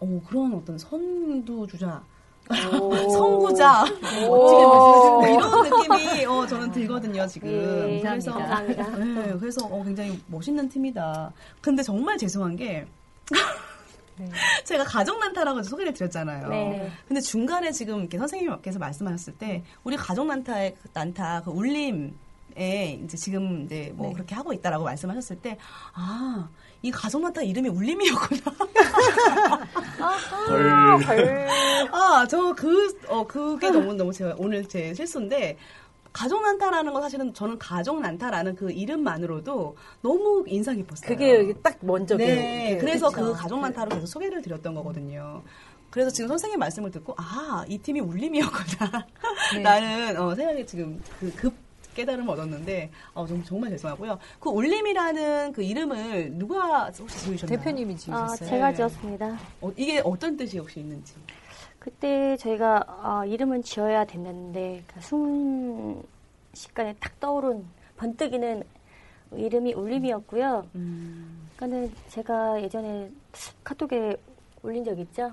어, 0.00 0.20
그런 0.26 0.52
어떤 0.54 0.76
선두 0.76 1.64
주자 1.68 2.02
선구자 2.50 3.84
오. 4.28 5.22
지금 5.22 5.34
이런 5.34 5.62
느낌이 5.62 6.24
어, 6.26 6.44
저는 6.48 6.72
들거든요 6.72 7.24
지금. 7.28 7.48
예, 7.48 8.00
그래서 8.02 8.32
감사합니다. 8.32 8.90
네, 8.98 9.36
그래서 9.38 9.64
어, 9.66 9.84
굉장히 9.84 10.20
멋있는 10.26 10.68
팀이다. 10.68 11.32
근데 11.60 11.84
정말 11.84 12.18
죄송한 12.18 12.56
게 12.56 12.84
제가 14.64 14.82
가족 14.82 15.16
난타라고 15.20 15.62
소개를 15.62 15.92
드렸잖아요. 15.92 16.48
네. 16.48 16.90
근데 17.06 17.20
중간에 17.20 17.70
지금 17.70 18.00
이렇게 18.00 18.18
선생님께서 18.18 18.80
말씀하셨을 18.80 19.34
때 19.34 19.62
우리 19.84 19.96
가족 19.96 20.26
난타의 20.26 20.74
그 20.82 20.88
난타 20.92 21.42
그 21.44 21.52
울림 21.52 22.16
에 22.56 23.00
이제 23.04 23.16
지금 23.16 23.64
이제 23.64 23.92
뭐 23.96 24.08
네. 24.08 24.12
그렇게 24.14 24.34
하고 24.34 24.52
있다라고 24.52 24.84
말씀하셨을 24.84 25.36
때 25.36 25.58
아 25.94 26.48
이 26.82 26.90
가족 26.90 27.22
난타 27.22 27.40
이름이 27.40 27.70
울림이었구나. 27.70 28.42
헐. 31.08 31.48
아, 31.92 32.26
저 32.28 32.52
그, 32.54 32.98
어, 33.08 33.26
그게 33.26 33.70
너무, 33.70 33.94
너무 33.94 34.12
제가 34.12 34.34
오늘 34.36 34.66
제 34.68 34.92
실수인데, 34.92 35.56
가족 36.12 36.42
난타라는 36.42 36.92
거 36.92 37.00
사실은 37.00 37.32
저는 37.34 37.58
가족 37.58 38.00
난타라는 38.00 38.54
그 38.54 38.70
이름만으로도 38.70 39.76
너무 40.02 40.44
인상 40.46 40.76
깊었어요. 40.76 41.08
그게 41.08 41.38
여기 41.40 41.54
딱 41.62 41.76
먼저 41.80 42.16
네. 42.16 42.76
그- 42.76 42.84
그래서 42.84 43.08
그쵸. 43.08 43.24
그 43.24 43.32
가족 43.32 43.60
난타로 43.60 43.88
계속 43.90 44.06
소개를 44.06 44.42
드렸던 44.42 44.74
거거든요. 44.74 45.42
그래서 45.90 46.10
지금 46.10 46.28
선생님 46.28 46.58
말씀을 46.58 46.90
듣고, 46.90 47.14
아, 47.16 47.64
이 47.66 47.78
팀이 47.78 48.00
울림이었구나. 48.00 49.06
네. 49.54 49.62
라는, 49.62 50.16
어, 50.20 50.34
생각이 50.34 50.66
지금 50.66 51.00
그 51.18 51.32
급 51.34 51.54
깨달음을 51.94 52.28
얻었는데, 52.30 52.90
어, 53.14 53.26
정- 53.26 53.42
정말 53.44 53.70
죄송하고요. 53.70 54.18
그 54.40 54.50
울림이라는 54.50 55.52
그 55.52 55.62
이름을 55.62 56.32
누가 56.34 56.90
혹시 56.98 57.18
지으셨나요? 57.20 57.58
대표님이 57.58 57.94
아, 57.94 57.96
지으셨어요. 57.96 58.48
제가 58.48 58.70
네. 58.70 58.76
지었습니다. 58.76 59.38
어, 59.62 59.72
이게 59.76 60.00
어떤 60.04 60.36
뜻이 60.36 60.58
혹시 60.58 60.80
있는지. 60.80 61.14
그때 61.78 62.36
저희가 62.38 62.84
아, 62.86 63.24
이름은 63.26 63.62
지어야 63.62 64.04
됐는데 64.04 64.82
그 64.86 65.00
순식간에 65.02 66.94
딱 66.98 67.18
떠오른 67.20 67.64
번뜩이는 67.96 68.62
이름이 69.32 69.74
울림이었고요. 69.74 70.66
음. 70.74 71.48
그러니까는 71.56 71.92
제가 72.08 72.62
예전에 72.62 73.10
카톡에 73.62 74.16
올린 74.62 74.84
적 74.84 74.98
있죠. 74.98 75.32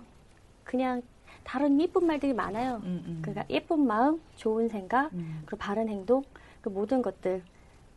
그냥 0.64 1.02
다른 1.44 1.80
예쁜 1.82 2.06
말들이 2.06 2.34
많아요. 2.34 2.82
음, 2.84 3.04
음. 3.08 3.20
그러니까 3.22 3.46
예쁜 3.50 3.86
마음, 3.88 4.22
좋은 4.36 4.68
생각, 4.70 5.12
음. 5.14 5.42
그리고 5.46 5.58
바른 5.58 5.88
행동, 5.90 6.24
그 6.62 6.70
모든 6.70 7.02
것들 7.02 7.44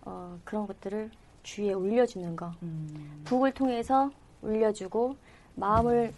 어, 0.02 0.38
그런 0.44 0.66
것들을 0.66 1.10
주위에 1.42 1.72
올려주는 1.72 2.36
거. 2.36 2.52
음. 2.62 3.22
북을 3.24 3.52
통해서 3.52 4.10
올려주고 4.42 5.16
마음을 5.54 6.12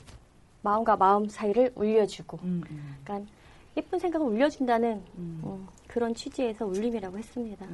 마음과 0.62 0.96
마음 0.96 1.28
사이를 1.28 1.72
올려주고. 1.74 2.38
음, 2.42 2.62
음. 2.70 2.96
그러니까 3.04 3.30
예쁜 3.76 3.98
생각을 3.98 4.26
올려준다는 4.26 5.02
음. 5.18 5.40
음, 5.44 5.66
그런 5.86 6.14
취지에서 6.14 6.66
울림이라고 6.66 7.18
했습니다. 7.18 7.66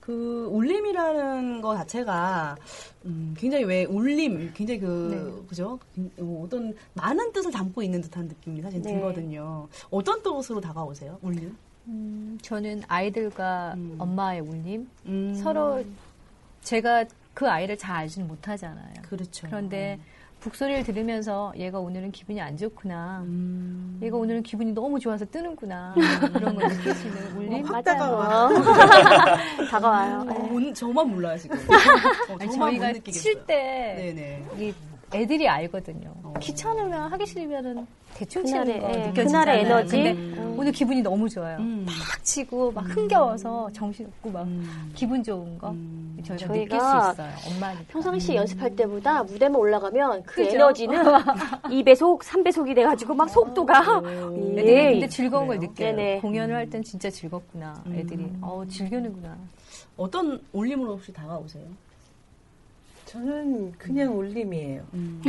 그 0.00 0.46
울림이라는 0.50 1.60
거 1.60 1.76
자체가 1.76 2.56
음, 3.04 3.34
굉장히 3.36 3.64
왜 3.64 3.84
울림 3.84 4.50
굉장히 4.54 4.80
그 4.80 5.44
그죠 5.46 5.78
어, 6.18 6.42
어떤 6.44 6.74
많은 6.94 7.30
뜻을 7.32 7.50
담고 7.50 7.82
있는 7.82 8.00
듯한 8.00 8.26
느낌이 8.26 8.62
사실 8.62 8.80
네. 8.80 8.94
들거든요. 8.94 9.68
어떤 9.90 10.22
뜻으로 10.22 10.62
다가오세요? 10.62 11.18
울림? 11.20 11.54
음, 11.88 12.38
저는 12.42 12.82
아이들과 12.86 13.74
음. 13.76 13.96
엄마의 13.98 14.40
울림 14.40 14.88
음. 15.06 15.34
서로 15.34 15.82
제가 16.62 17.04
그 17.34 17.48
아이를 17.48 17.76
잘 17.78 17.96
알지는 17.96 18.28
못하잖아요. 18.28 18.94
그렇죠. 19.02 19.46
그런데 19.46 19.98
북소리를 20.40 20.84
들으면서 20.84 21.52
얘가 21.56 21.78
오늘은 21.80 22.12
기분이 22.12 22.40
안 22.40 22.56
좋구나. 22.56 23.20
음. 23.24 23.98
얘가 24.02 24.16
오늘은 24.16 24.42
기분이 24.42 24.72
너무 24.72 25.00
좋아서 25.00 25.24
뜨는구나. 25.24 25.94
이런 25.96 26.54
걸 26.54 26.68
느낄 26.68 26.94
수 26.94 27.08
있는 27.08 27.36
울림. 27.36 27.64
확 27.64 27.82
맞아요. 27.84 28.48
다가와요. 29.70 30.24
네. 30.28 30.30
어, 30.32 30.48
온- 30.52 30.74
저만 30.74 31.08
몰라요 31.10 31.38
지금. 31.38 31.56
어, 32.30 32.36
아니, 32.38 32.52
저만 32.52 32.78
저희가. 32.78 33.10
칠 33.10 33.44
때 33.46 34.44
애들이 35.14 35.48
알거든요. 35.48 36.12
어. 36.38 36.40
귀찮으면 36.40 37.12
하기 37.12 37.26
싫으면은 37.26 37.86
대충 38.14 38.44
치는 38.44 38.64
그날의, 38.64 38.80
거 38.80 38.88
예, 38.88 38.92
느껴지잖아요. 39.08 39.24
그날의 39.26 39.60
에너지. 39.64 39.90
근데 39.96 40.12
음. 40.12 40.54
오늘 40.58 40.72
기분이 40.72 41.02
너무 41.02 41.28
좋아요. 41.28 41.58
음. 41.58 41.84
막 41.86 41.94
치고 42.24 42.72
막 42.72 42.80
흥겨워서 42.96 43.68
정신 43.72 44.06
없고 44.06 44.30
막 44.30 44.42
음. 44.42 44.90
기분 44.94 45.22
좋은 45.22 45.58
거 45.58 45.70
음. 45.70 46.18
저희가, 46.24 46.46
저희가 46.46 46.64
느낄 46.64 46.80
수 46.80 46.86
있어요. 47.12 47.54
엄마니까. 47.54 47.84
평상시 47.88 48.34
연습할 48.34 48.74
때보다 48.74 49.22
무대만 49.24 49.56
올라가면 49.60 50.22
그 50.24 50.36
그죠? 50.42 50.56
에너지는 50.56 51.02
2배속, 51.70 52.20
3배속이 52.22 52.74
돼가지고 52.74 53.14
막 53.14 53.28
속도가 53.28 54.02
애들이 54.56 54.68
예. 54.72 54.90
근데 54.92 55.08
즐거운 55.08 55.46
걸 55.46 55.58
느껴요. 55.58 55.74
네네. 55.96 56.20
공연을 56.20 56.54
할 56.54 56.68
땐 56.70 56.82
진짜 56.82 57.08
즐겁구나. 57.10 57.82
애들이. 57.94 58.30
어 58.42 58.62
즐기는구나. 58.68 59.36
어떤 59.96 60.40
올림으로 60.52 60.94
혹시 60.96 61.12
다가오세요? 61.12 61.64
저는 63.08 63.72
그냥 63.78 64.18
울림이에요. 64.18 64.86
음. 64.92 65.22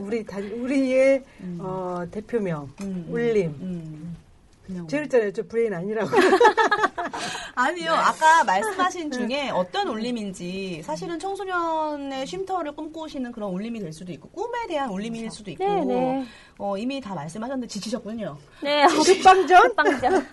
우리 0.00 0.24
다, 0.24 0.38
우리의 0.38 1.24
어, 1.58 2.04
대표명 2.08 2.70
음. 2.82 3.06
울림. 3.10 3.48
음. 3.60 4.16
그냥 4.64 4.86
제가 4.86 5.00
그랬잖아요. 5.00 5.32
저 5.32 5.42
브레인 5.42 5.74
아니라고. 5.74 6.08
아니요. 7.56 7.92
아까 7.92 8.44
말씀하신 8.44 9.10
중에 9.10 9.50
어떤 9.50 9.88
울림인지 9.88 10.82
사실은 10.84 11.18
청소년의 11.18 12.26
쉼터를 12.26 12.72
꿈꾸시는 12.72 13.32
그런 13.32 13.50
울림이 13.52 13.80
될 13.80 13.92
수도 13.92 14.12
있고 14.12 14.28
꿈에 14.28 14.66
대한 14.68 14.90
울림일 14.90 15.30
수도 15.30 15.50
있고 15.50 15.64
네 15.64 15.84
네. 15.84 16.26
어, 16.58 16.76
이미 16.78 17.00
다 17.00 17.14
말씀하셨는데 17.14 17.66
지치셨군요. 17.68 18.36
네. 18.62 18.86
끝방전? 19.04 19.74
빵장. 19.74 20.26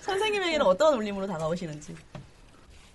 선생님에게는 0.00 0.66
어떤 0.66 0.94
울림으로 0.94 1.26
다가오시는지 1.28 1.94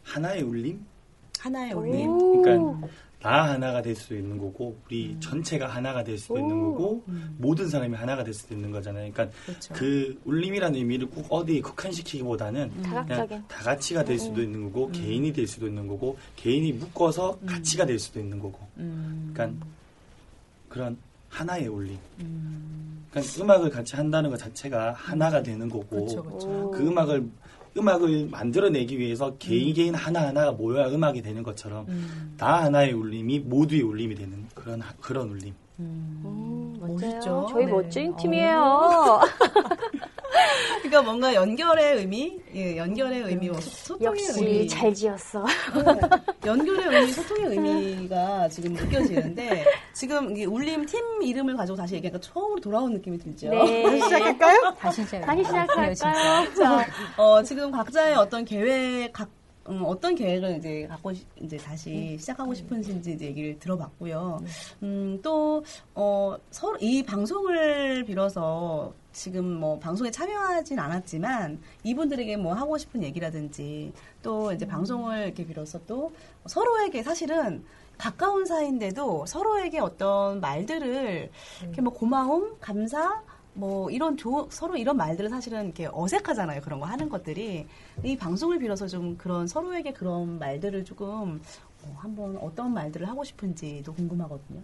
하나의 0.03 0.43
울림? 0.43 0.96
하나의 1.39 1.69
네. 1.69 1.73
울림. 1.73 2.41
그러니까 2.41 2.87
나 3.19 3.49
하나가 3.53 3.81
될수 3.81 4.15
있는 4.15 4.37
거고 4.37 4.77
우리 4.85 5.17
전체가 5.19 5.67
하나가 5.67 6.03
될 6.03 6.17
수도 6.17 6.37
있는 6.37 6.61
거고 6.61 7.03
모든 7.37 7.67
사람이 7.67 7.95
하나가 7.95 8.23
될 8.23 8.33
수도 8.33 8.53
있는 8.53 8.71
거잖아요. 8.71 9.11
그러니까 9.11 9.35
그렇죠. 9.45 9.73
그 9.73 10.21
울림이라는 10.25 10.77
의미를 10.77 11.09
꼭 11.09 11.25
어디에 11.29 11.61
국한시키기보다는 11.61 12.83
다각적인. 12.83 13.27
그냥 13.27 13.43
다 13.47 13.63
같이가 13.63 14.03
될 14.03 14.19
수도 14.19 14.41
있는 14.41 14.65
거고 14.65 14.91
개인이 14.91 15.33
될 15.33 15.47
수도 15.47 15.67
있는 15.67 15.87
거고 15.87 16.17
개인이 16.35 16.71
묶어서 16.73 17.39
가치가 17.45 17.85
될 17.85 17.97
수도 17.97 18.19
있는 18.19 18.39
거고 18.39 18.59
음. 18.77 19.31
그러니까 19.33 19.65
그런 20.69 20.97
하나의 21.29 21.67
울림. 21.67 21.97
그러니까 23.09 23.43
음악을 23.43 23.69
같이 23.71 23.95
한다는 23.95 24.29
것 24.29 24.37
자체가 24.37 24.93
하나가 24.93 25.41
되는 25.41 25.67
거고 25.67 25.87
그렇죠, 25.87 26.23
그렇죠. 26.23 26.71
그 26.71 26.87
음악을 26.87 27.27
음악을 27.77 28.27
만들어내기 28.31 28.97
위해서 28.99 29.35
개인 29.37 29.73
개인 29.73 29.93
하나 29.95 30.27
하나가 30.27 30.51
모여야 30.51 30.87
음악이 30.89 31.21
되는 31.21 31.43
것처럼 31.43 31.85
음. 31.89 32.33
나 32.37 32.63
하나의 32.63 32.93
울림이 32.93 33.39
모두의 33.39 33.81
울림이 33.81 34.15
되는 34.15 34.45
그런 34.55 34.81
하- 34.81 34.93
그런 34.99 35.29
울림. 35.29 35.53
음, 35.79 36.75
멋있죠? 36.79 37.07
멋져요. 37.15 37.47
저희 37.51 37.65
네. 37.65 37.71
멋진 37.71 38.15
팀이에요. 38.15 39.19
그러니까 40.81 41.01
뭔가 41.01 41.33
연결의 41.33 41.97
의미, 41.97 42.39
예, 42.55 42.77
연결의 42.77 43.21
의미, 43.23 43.49
뭐 43.49 43.59
소- 43.61 43.97
역시 44.01 44.31
의미, 44.41 44.67
잘 44.67 44.93
지었어. 44.93 45.43
연결의 46.45 46.87
의미, 46.99 47.11
소통의 47.11 47.45
의미가 47.57 48.47
지금 48.49 48.73
느껴지는데 48.73 49.65
지금 49.93 50.35
이 50.37 50.45
울림 50.45 50.85
팀 50.85 51.21
이름을 51.21 51.55
가지고 51.57 51.75
다시 51.77 51.95
얘기하니까 51.95 52.19
처음으로 52.21 52.59
돌아온 52.61 52.93
느낌이 52.93 53.17
들죠. 53.17 53.49
네. 53.49 53.99
시작할까요? 54.01 54.73
다시 54.79 55.03
시작. 55.03 55.21
다시 55.21 55.43
시작할까요? 55.43 56.53
자, 56.55 56.85
어, 57.17 57.43
지금 57.43 57.71
각자의 57.71 58.15
어떤 58.15 58.45
계획, 58.45 59.11
각, 59.11 59.29
음, 59.69 59.81
어떤 59.85 60.15
계획을 60.15 60.57
이제 60.59 60.87
갖고, 60.89 61.13
시- 61.13 61.25
이제 61.41 61.57
다시 61.57 62.15
시작하고 62.19 62.53
싶으신지 62.53 63.11
이제 63.11 63.25
얘기를 63.25 63.59
들어봤고요. 63.59 64.39
음, 64.83 65.19
또, 65.21 65.61
어, 65.93 66.35
서로, 66.51 66.77
이 66.79 67.03
방송을 67.03 68.05
빌어서 68.05 68.93
지금 69.17 69.59
뭐 69.59 69.79
방송에 69.79 70.11
참여하진 70.11 70.77
않았지만 70.77 71.59
이분들에게 71.83 72.37
뭐 72.37 72.53
하고 72.53 72.77
싶은 72.77 73.01
얘기라든지 73.01 73.91
또 74.21 74.53
이제 74.53 74.67
방송을 74.67 75.25
이렇게 75.25 75.43
빌어서 75.43 75.79
또 75.87 76.11
서로에게 76.45 77.01
사실은 77.01 77.65
가까운 77.97 78.45
사이인데도 78.45 79.25
서로에게 79.25 79.79
어떤 79.79 80.39
말들을 80.39 81.31
이렇게 81.63 81.81
뭐 81.81 81.91
고마움, 81.93 82.57
감사, 82.61 83.23
뭐 83.55 83.89
이런 83.89 84.17
조, 84.17 84.47
서로 84.51 84.77
이런 84.77 84.95
말들은 84.97 85.31
사실은 85.31 85.65
이렇게 85.65 85.89
어색하잖아요. 85.91 86.61
그런 86.61 86.79
거 86.79 86.85
하는 86.85 87.09
것들이 87.09 87.65
이 88.03 88.17
방송을 88.17 88.59
빌어서 88.59 88.85
좀 88.85 89.17
그런 89.17 89.47
서로에게 89.47 89.93
그런 89.93 90.37
말들을 90.37 90.85
조금 90.85 91.41
어, 91.83 91.95
한번 91.97 92.37
어떤 92.37 92.71
말들을 92.71 93.09
하고 93.09 93.23
싶은지도 93.23 93.95
궁금하거든요. 93.95 94.61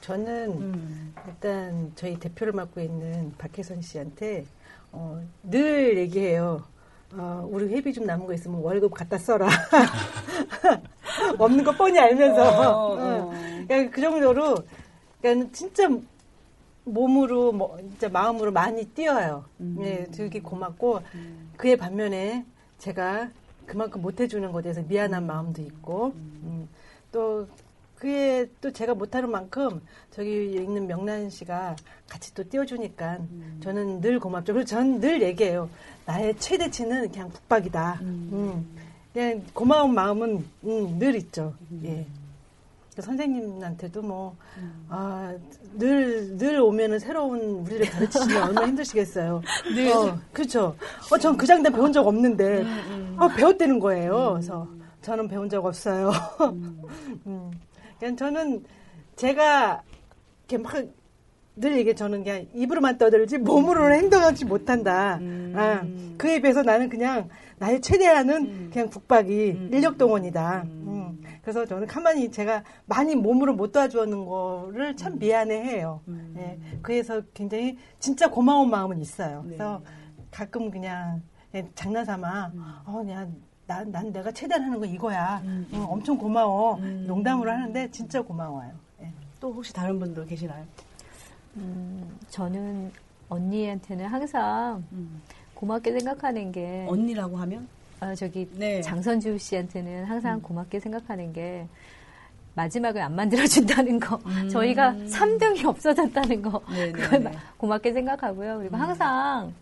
저는 0.00 0.50
음. 0.52 1.14
일단 1.26 1.92
저희 1.94 2.18
대표를 2.18 2.52
맡고 2.52 2.80
있는 2.80 3.32
박혜선 3.38 3.80
씨한테 3.80 4.44
어, 4.92 5.20
늘 5.42 5.98
얘기해요. 5.98 6.62
어, 7.12 7.46
우리 7.50 7.72
회비 7.72 7.92
좀 7.92 8.06
남은 8.06 8.26
거 8.26 8.34
있으면 8.34 8.60
월급 8.60 8.94
갖다 8.94 9.18
써라. 9.18 9.48
없는 11.38 11.64
거 11.64 11.72
뻔히 11.72 11.98
알면서. 11.98 12.42
어, 12.42 12.94
어. 12.94 13.30
응. 13.32 13.66
그러니까 13.66 13.94
그 13.94 14.00
정도로, 14.00 14.56
그러니까 15.20 15.50
진짜 15.52 15.88
몸으로, 16.84 17.52
뭐, 17.52 17.76
진짜 17.78 18.08
마음으로 18.08 18.52
많이 18.52 18.84
뛰어요. 18.84 19.44
음. 19.60 19.78
예, 19.80 20.06
되게 20.12 20.40
고맙고, 20.40 21.00
그의 21.56 21.76
반면에 21.76 22.44
제가 22.78 23.30
그만큼 23.66 24.02
못해주는 24.02 24.50
것에 24.52 24.62
대해서 24.64 24.82
미안한 24.86 25.26
마음도 25.26 25.62
있고, 25.62 26.12
음, 26.14 26.68
또, 27.10 27.46
그에 28.08 28.46
또 28.60 28.70
제가 28.70 28.92
못하는 28.94 29.30
만큼 29.30 29.80
저기 30.10 30.52
있는 30.52 30.86
명란 30.86 31.30
씨가 31.30 31.74
같이 32.06 32.34
또 32.34 32.46
띄워주니까 32.46 33.18
저는 33.62 34.02
늘 34.02 34.20
고맙죠. 34.20 34.52
그리고 34.52 34.66
전 34.66 35.00
늘 35.00 35.22
얘기해요. 35.22 35.70
나의 36.04 36.36
최대치는 36.38 37.10
그냥 37.10 37.30
북박이다. 37.30 37.98
음. 38.02 38.66
그냥 39.14 39.42
고마운 39.54 39.94
마음은 39.94 40.44
음, 40.64 40.98
늘 40.98 41.14
있죠. 41.16 41.54
예. 41.84 42.04
그 42.94 43.00
선생님한테도 43.02 44.02
뭐, 44.02 44.36
아, 44.90 45.34
늘, 45.78 46.36
늘 46.36 46.60
오면은 46.60 46.98
새로운 46.98 47.40
우리를 47.66 47.88
가르치시면 47.90 48.42
얼마나 48.42 48.66
힘드시겠어요. 48.68 49.40
늘. 49.74 49.92
어, 49.92 50.18
그렇죠. 50.32 50.76
어, 51.10 51.18
전 51.18 51.36
그 51.38 51.46
장단 51.46 51.72
배운 51.72 51.90
적 51.92 52.06
없는데, 52.06 52.64
어, 53.18 53.28
배웠다는 53.28 53.80
거예요. 53.80 54.32
그래서 54.34 54.68
저는 55.02 55.26
배운 55.26 55.48
적 55.48 55.64
없어요. 55.64 56.12
음. 57.94 57.98
그냥 57.98 58.16
저는 58.16 58.64
제가 59.16 59.82
이렇게 60.48 60.62
막, 60.62 60.74
늘 61.56 61.78
이게 61.78 61.94
저는 61.94 62.24
그냥 62.24 62.46
입으로만 62.52 62.98
떠들지 62.98 63.38
몸으로는 63.38 63.96
행동하지 63.96 64.44
못한다. 64.44 65.20
아, 65.54 65.86
그에 66.18 66.40
비해서 66.40 66.62
나는 66.62 66.88
그냥 66.88 67.28
나의 67.58 67.80
최대한은 67.80 68.70
그냥 68.70 68.90
북박이 68.90 69.68
인력 69.70 69.96
동원이다. 69.96 70.64
음. 70.64 71.22
그래서 71.42 71.64
저는 71.64 71.86
가만히 71.86 72.30
제가 72.30 72.64
많이 72.86 73.14
몸으로 73.14 73.54
못 73.54 73.70
도와주는 73.70 74.24
거를 74.24 74.96
참 74.96 75.18
미안해해요. 75.18 76.00
예, 76.38 76.58
그래서 76.82 77.20
굉장히 77.34 77.76
진짜 78.00 78.28
고마운 78.30 78.70
마음은 78.70 79.00
있어요. 79.00 79.42
그래서 79.44 79.82
가끔 80.30 80.70
그냥 80.70 81.22
그냥 81.52 81.68
장난삼아, 81.74 82.52
어, 82.86 82.92
그냥 82.94 83.36
난, 83.66 83.90
난 83.90 84.12
내가 84.12 84.30
최대한 84.30 84.64
하는 84.64 84.78
거 84.78 84.84
이거야. 84.84 85.40
응, 85.44 85.66
엄청 85.88 86.16
고마워. 86.18 86.76
농담으로 87.06 87.50
하는데 87.50 87.90
진짜 87.90 88.20
고마워요. 88.20 88.70
예. 89.02 89.10
또 89.40 89.52
혹시 89.52 89.72
다른 89.72 89.98
분도 89.98 90.24
계시나요? 90.26 90.64
음, 91.56 92.18
저는 92.28 92.92
언니한테는 93.28 94.06
항상 94.06 94.84
고맙게 95.54 95.92
생각하는 95.98 96.52
게 96.52 96.86
언니라고 96.88 97.36
하면? 97.38 97.66
아, 98.00 98.14
저기 98.14 98.46
네. 98.54 98.82
장선주 98.82 99.38
씨한테는 99.38 100.04
항상 100.04 100.40
고맙게 100.42 100.78
생각하는 100.80 101.32
게 101.32 101.66
마지막을 102.54 103.00
안 103.00 103.16
만들어준다는 103.16 103.98
거, 103.98 104.20
저희가 104.52 104.92
3등이 104.92 105.64
없어졌다는 105.64 106.42
거, 106.42 106.58
음. 106.68 106.72
네네네. 106.74 106.88
음. 106.90 106.92
그걸 106.92 107.20
마- 107.20 107.30
고맙게 107.56 107.92
생각하고요. 107.94 108.58
그리고 108.58 108.76
항상 108.76 109.52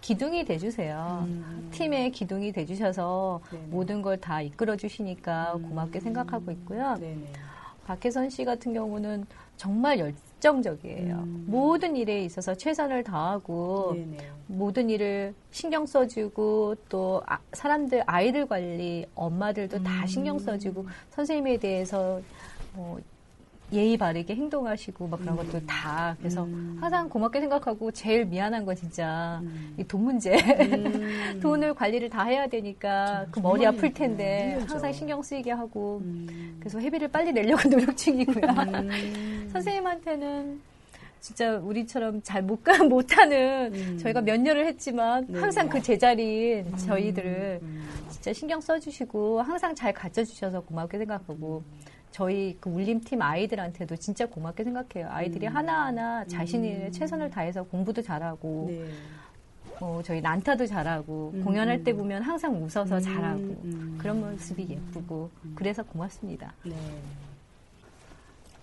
기둥이 0.00 0.44
돼주세요. 0.44 1.26
팀의 1.72 2.10
기둥이 2.12 2.52
돼주셔서 2.52 3.40
네네. 3.50 3.64
모든 3.68 4.02
걸 4.02 4.16
다 4.20 4.40
이끌어 4.42 4.76
주시니까 4.76 5.52
고맙게 5.54 6.00
생각하고 6.00 6.50
있고요. 6.52 6.96
네네. 6.98 7.32
박혜선 7.86 8.30
씨 8.30 8.44
같은 8.44 8.72
경우는 8.72 9.24
정말 9.56 9.98
열정적이에요. 9.98 11.16
모든 11.46 11.96
일에 11.96 12.24
있어서 12.24 12.54
최선을 12.54 13.02
다하고 13.04 13.92
네네. 13.94 14.16
모든 14.46 14.90
일을 14.90 15.34
신경 15.50 15.86
써주고 15.86 16.76
또 16.88 17.22
아- 17.26 17.38
사람들 17.52 18.02
아이들 18.06 18.46
관리 18.46 19.06
엄마들도 19.14 19.82
다 19.82 20.06
신경 20.06 20.38
써주고 20.38 20.86
선생님에 21.10 21.56
대해서 21.58 22.20
뭐 22.74 22.98
예의 23.72 23.96
바르게 23.96 24.34
행동하시고 24.34 25.06
막 25.08 25.20
그런 25.20 25.36
것들 25.36 25.64
다. 25.66 26.16
그래서 26.18 26.42
항상 26.80 27.08
고맙게 27.08 27.40
생각하고 27.40 27.90
제일 27.92 28.24
미안한 28.24 28.64
건 28.64 28.74
진짜 28.74 29.40
이돈 29.78 30.02
문제. 30.02 30.36
돈을 31.40 31.74
관리를 31.74 32.10
다 32.10 32.24
해야 32.24 32.46
되니까 32.46 33.26
그 33.30 33.38
머리 33.40 33.64
아플 33.66 33.92
텐데 33.92 34.58
항상 34.68 34.92
신경 34.92 35.22
쓰이게 35.22 35.52
하고. 35.52 36.02
그래서 36.58 36.80
회비를 36.80 37.08
빨리 37.08 37.32
내려고 37.32 37.66
노력 37.70 37.96
중이고요. 37.96 38.42
선생님한테는 39.52 40.60
진짜 41.20 41.58
우리처럼 41.58 42.22
잘 42.22 42.42
못 42.42 42.64
가, 42.64 42.82
못하는 42.82 43.98
저희가 43.98 44.22
몇 44.22 44.40
년을 44.40 44.66
했지만 44.66 45.28
항상 45.34 45.68
그 45.68 45.80
제자리인 45.82 46.76
저희들을 46.78 47.60
진짜 48.08 48.32
신경 48.32 48.60
써주시고 48.60 49.42
항상 49.42 49.74
잘 49.74 49.92
가르쳐주셔서 49.92 50.60
고맙게 50.62 50.96
생각하고 50.98 51.62
저희 52.10 52.56
그 52.60 52.70
울림팀 52.70 53.22
아이들한테도 53.22 53.96
진짜 53.96 54.26
고맙게 54.26 54.64
생각해요. 54.64 55.08
아이들이 55.10 55.46
하나하나 55.46 56.24
자신의 56.24 56.92
최선을 56.92 57.30
다해서 57.30 57.62
공부도 57.62 58.02
잘하고 58.02 58.66
네. 58.68 58.88
어, 59.80 60.00
저희 60.04 60.20
난타도 60.20 60.66
잘하고 60.66 61.32
공연할 61.42 61.84
때 61.84 61.94
보면 61.94 62.22
항상 62.22 62.62
웃어서 62.62 63.00
잘하고 63.00 63.56
그런 63.98 64.20
모습이 64.20 64.68
예쁘고 64.68 65.30
그래서 65.54 65.82
고맙습니다. 65.82 66.52
네. 66.64 66.74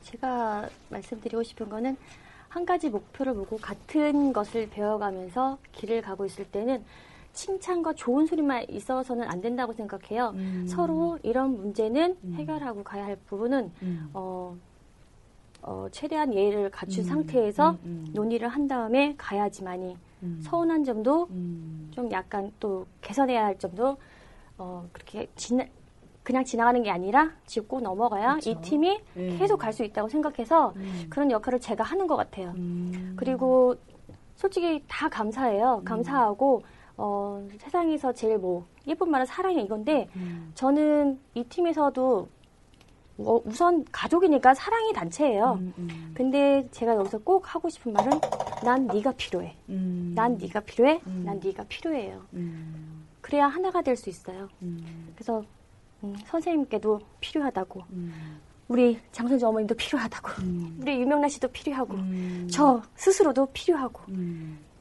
제가 0.04 0.70
말씀드리고 0.90 1.44
싶은 1.44 1.70
거는 1.70 1.98
한 2.50 2.66
가지 2.66 2.90
목표를 2.90 3.34
보고 3.34 3.58
같은 3.58 4.32
것을 4.32 4.70
배워가면서 4.70 5.58
길을 5.74 6.02
가고 6.02 6.26
있을 6.26 6.46
때는 6.46 6.84
칭찬과 7.38 7.94
좋은 7.94 8.26
소리만 8.26 8.66
있어서는 8.68 9.30
안 9.30 9.40
된다고 9.42 9.72
생각해요. 9.72 10.34
서로 10.66 11.20
이런 11.22 11.56
문제는 11.56 12.18
해결하고 12.34 12.84
가야 12.84 13.06
할 13.06 13.16
부분은 13.28 13.72
어, 14.14 14.58
어, 15.62 15.88
최대한 15.92 16.34
예의를 16.34 16.72
갖춘 16.72 17.04
상태에서 17.04 17.78
논의를 18.14 18.48
한 18.48 18.68
다음에 18.68 19.14
가야지만이 19.18 19.96
서운한 20.42 20.84
점도 20.84 21.28
좀 21.92 22.12
약간 22.12 22.52
또 22.60 22.86
개선해야 23.02 23.46
할 23.46 23.60
점도 23.60 23.98
어, 24.58 24.88
그렇게 24.92 25.28
지나, 25.36 25.64
그냥 26.24 26.44
지나가는 26.44 26.82
게 26.82 26.90
아니라 26.90 27.32
짚고 27.46 27.80
넘어가야 27.82 28.40
이 28.46 28.56
팀이 28.62 29.00
네. 29.14 29.38
계속 29.38 29.58
갈 29.58 29.72
수 29.72 29.84
있다고 29.84 30.10
생각해서 30.10 30.74
그런 31.10 31.30
역할을 31.30 31.60
제가 31.60 31.84
하는 31.84 32.08
것 32.08 32.16
같아요. 32.16 32.54
그리고 33.16 33.76
솔직히 34.36 34.84
다 34.88 35.08
감사해요. 35.08 35.84
감사하고 35.86 36.64
어, 36.98 37.48
세상에서 37.60 38.12
제일 38.14 38.38
뭐 38.38 38.66
예쁜 38.88 39.10
말은 39.12 39.26
사랑이 39.26 39.62
이건데 39.64 40.08
저는 40.56 41.20
이 41.36 41.44
팀에서도 41.44 42.28
어, 43.20 43.42
우선 43.46 43.84
가족이니까 43.92 44.54
사랑이 44.54 44.94
단체예요. 44.94 45.60
근데 46.14 46.68
제가 46.72 46.96
여기서 46.96 47.20
꼭 47.20 47.54
하고 47.54 47.70
싶은 47.70 47.94
말은 47.94 48.12
난 48.64 48.88
네가 48.88 49.12
필요해. 49.14 49.56
난 50.16 50.38
네가 50.38 50.60
필요해. 50.62 51.02
난 51.26 51.40
네가 51.44 51.64
필요해요. 51.66 52.22
그래야 53.22 53.48
하나가 53.48 53.82
될 53.82 53.96
수 53.98 54.10
있어요. 54.10 54.48
그래서 55.16 55.44
음, 56.04 56.16
선생님께도 56.28 57.00
필요하다고. 57.20 57.84
우리 58.68 59.00
장선주 59.12 59.48
어머님도 59.48 59.76
필요하다고. 59.76 60.30
우리 60.82 61.00
유명란 61.02 61.30
씨도 61.30 61.48
필요하고. 61.50 61.96
저 62.52 62.82
스스로도 62.96 63.48
필요하고. 63.54 64.02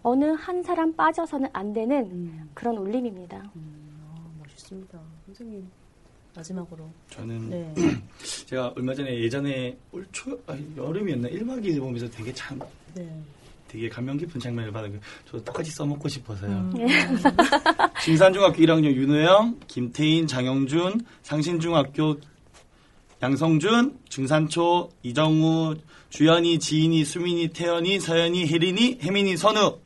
어느 0.08 0.24
한 0.38 0.62
사람 0.62 0.94
빠져서는 0.94 1.48
안 1.52 1.72
되는 1.72 2.48
그런 2.54 2.78
울림입니다. 2.78 3.42
멋있습니다. 4.38 5.00
선생님 5.26 5.68
마지막으로. 6.32 6.88
저는 7.10 7.50
네. 7.50 7.74
제가 8.46 8.72
얼마 8.76 8.94
전에 8.94 9.18
예전에 9.18 9.76
올 9.90 10.06
초, 10.12 10.40
아, 10.46 10.56
여름이었나 10.76 11.28
1박 11.28 11.60
2일 11.60 11.80
보면서 11.80 12.08
되게 12.08 12.32
참 12.32 12.56
네. 12.94 13.20
되게 13.66 13.88
감명 13.88 14.16
깊은 14.16 14.40
장면을 14.40 14.70
받았고 14.70 14.96
저 15.28 15.42
똑같이 15.42 15.72
써먹고 15.72 16.08
싶어서요. 16.08 16.52
음. 16.52 16.72
진산중학교 18.00 18.58
1학년 18.58 18.94
윤호영, 18.94 19.58
김태인, 19.66 20.28
장영준, 20.28 21.00
상신중학교 21.24 22.20
양성준, 23.20 23.98
중산초 24.08 24.90
이정우, 25.02 25.74
주연이, 26.10 26.60
지인이, 26.60 27.04
수민이, 27.04 27.48
태연이, 27.48 27.98
서연이, 27.98 28.46
혜린이, 28.46 29.00
혜민이, 29.02 29.36
선우. 29.36 29.80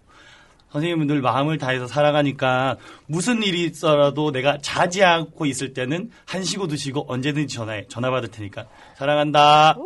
선생님들 0.73 1.21
마음을 1.21 1.59
다해서 1.59 1.87
살아가니까 1.87 2.77
무슨 3.07 3.43
일이 3.43 3.65
있어라도 3.65 4.31
내가 4.33 4.59
자지 4.63 5.03
않고 5.05 5.47
있을 5.47 5.73
때는 5.75 6.11
한시고 6.27 6.69
드시고 6.69 7.07
언제든지 7.09 7.55
전화해 7.55 7.87
전화 7.89 8.11
받을 8.11 8.31
테니까 8.31 8.67
사랑한다. 8.97 9.77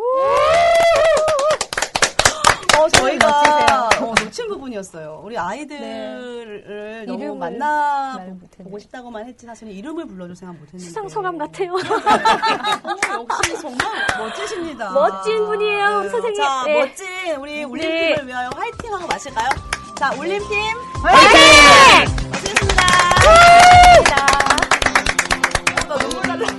어, 2.76 2.88
저희가 2.88 3.28
멋지세요. 3.28 3.88
어, 4.10 4.14
놓친 4.24 4.48
부분이었어요. 4.48 5.22
우리 5.24 5.38
아이들을 5.38 7.04
너무 7.06 7.18
이름을 7.22 7.38
만나 7.38 8.14
말 8.16 8.26
못했네. 8.32 8.64
보고 8.64 8.78
싶다고만 8.80 9.26
했지 9.26 9.46
사실은 9.46 9.72
이름을 9.72 10.06
불러줄 10.06 10.34
생각 10.36 10.54
못했는데. 10.54 10.84
수상 10.84 11.08
소감 11.08 11.38
같아요. 11.38 11.72
어, 11.72 11.78
역시 11.78 13.62
정말 13.62 13.88
멋지십니다. 14.18 14.90
멋진 14.92 15.46
분이에요, 15.46 15.98
우리 16.00 16.08
선생님. 16.10 16.42
자, 16.42 16.64
네. 16.66 16.80
멋진 16.80 17.06
우리 17.36 17.64
울림팀을 17.64 18.26
위하여 18.26 18.50
화이팅하고 18.54 19.06
마실까요? 19.06 19.48
자, 19.96 20.10
울림팀 20.18 20.56
화이팅! 21.02 22.14
고생했습니다. 22.30 22.84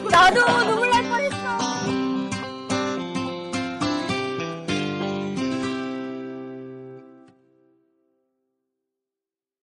나도 0.10 0.85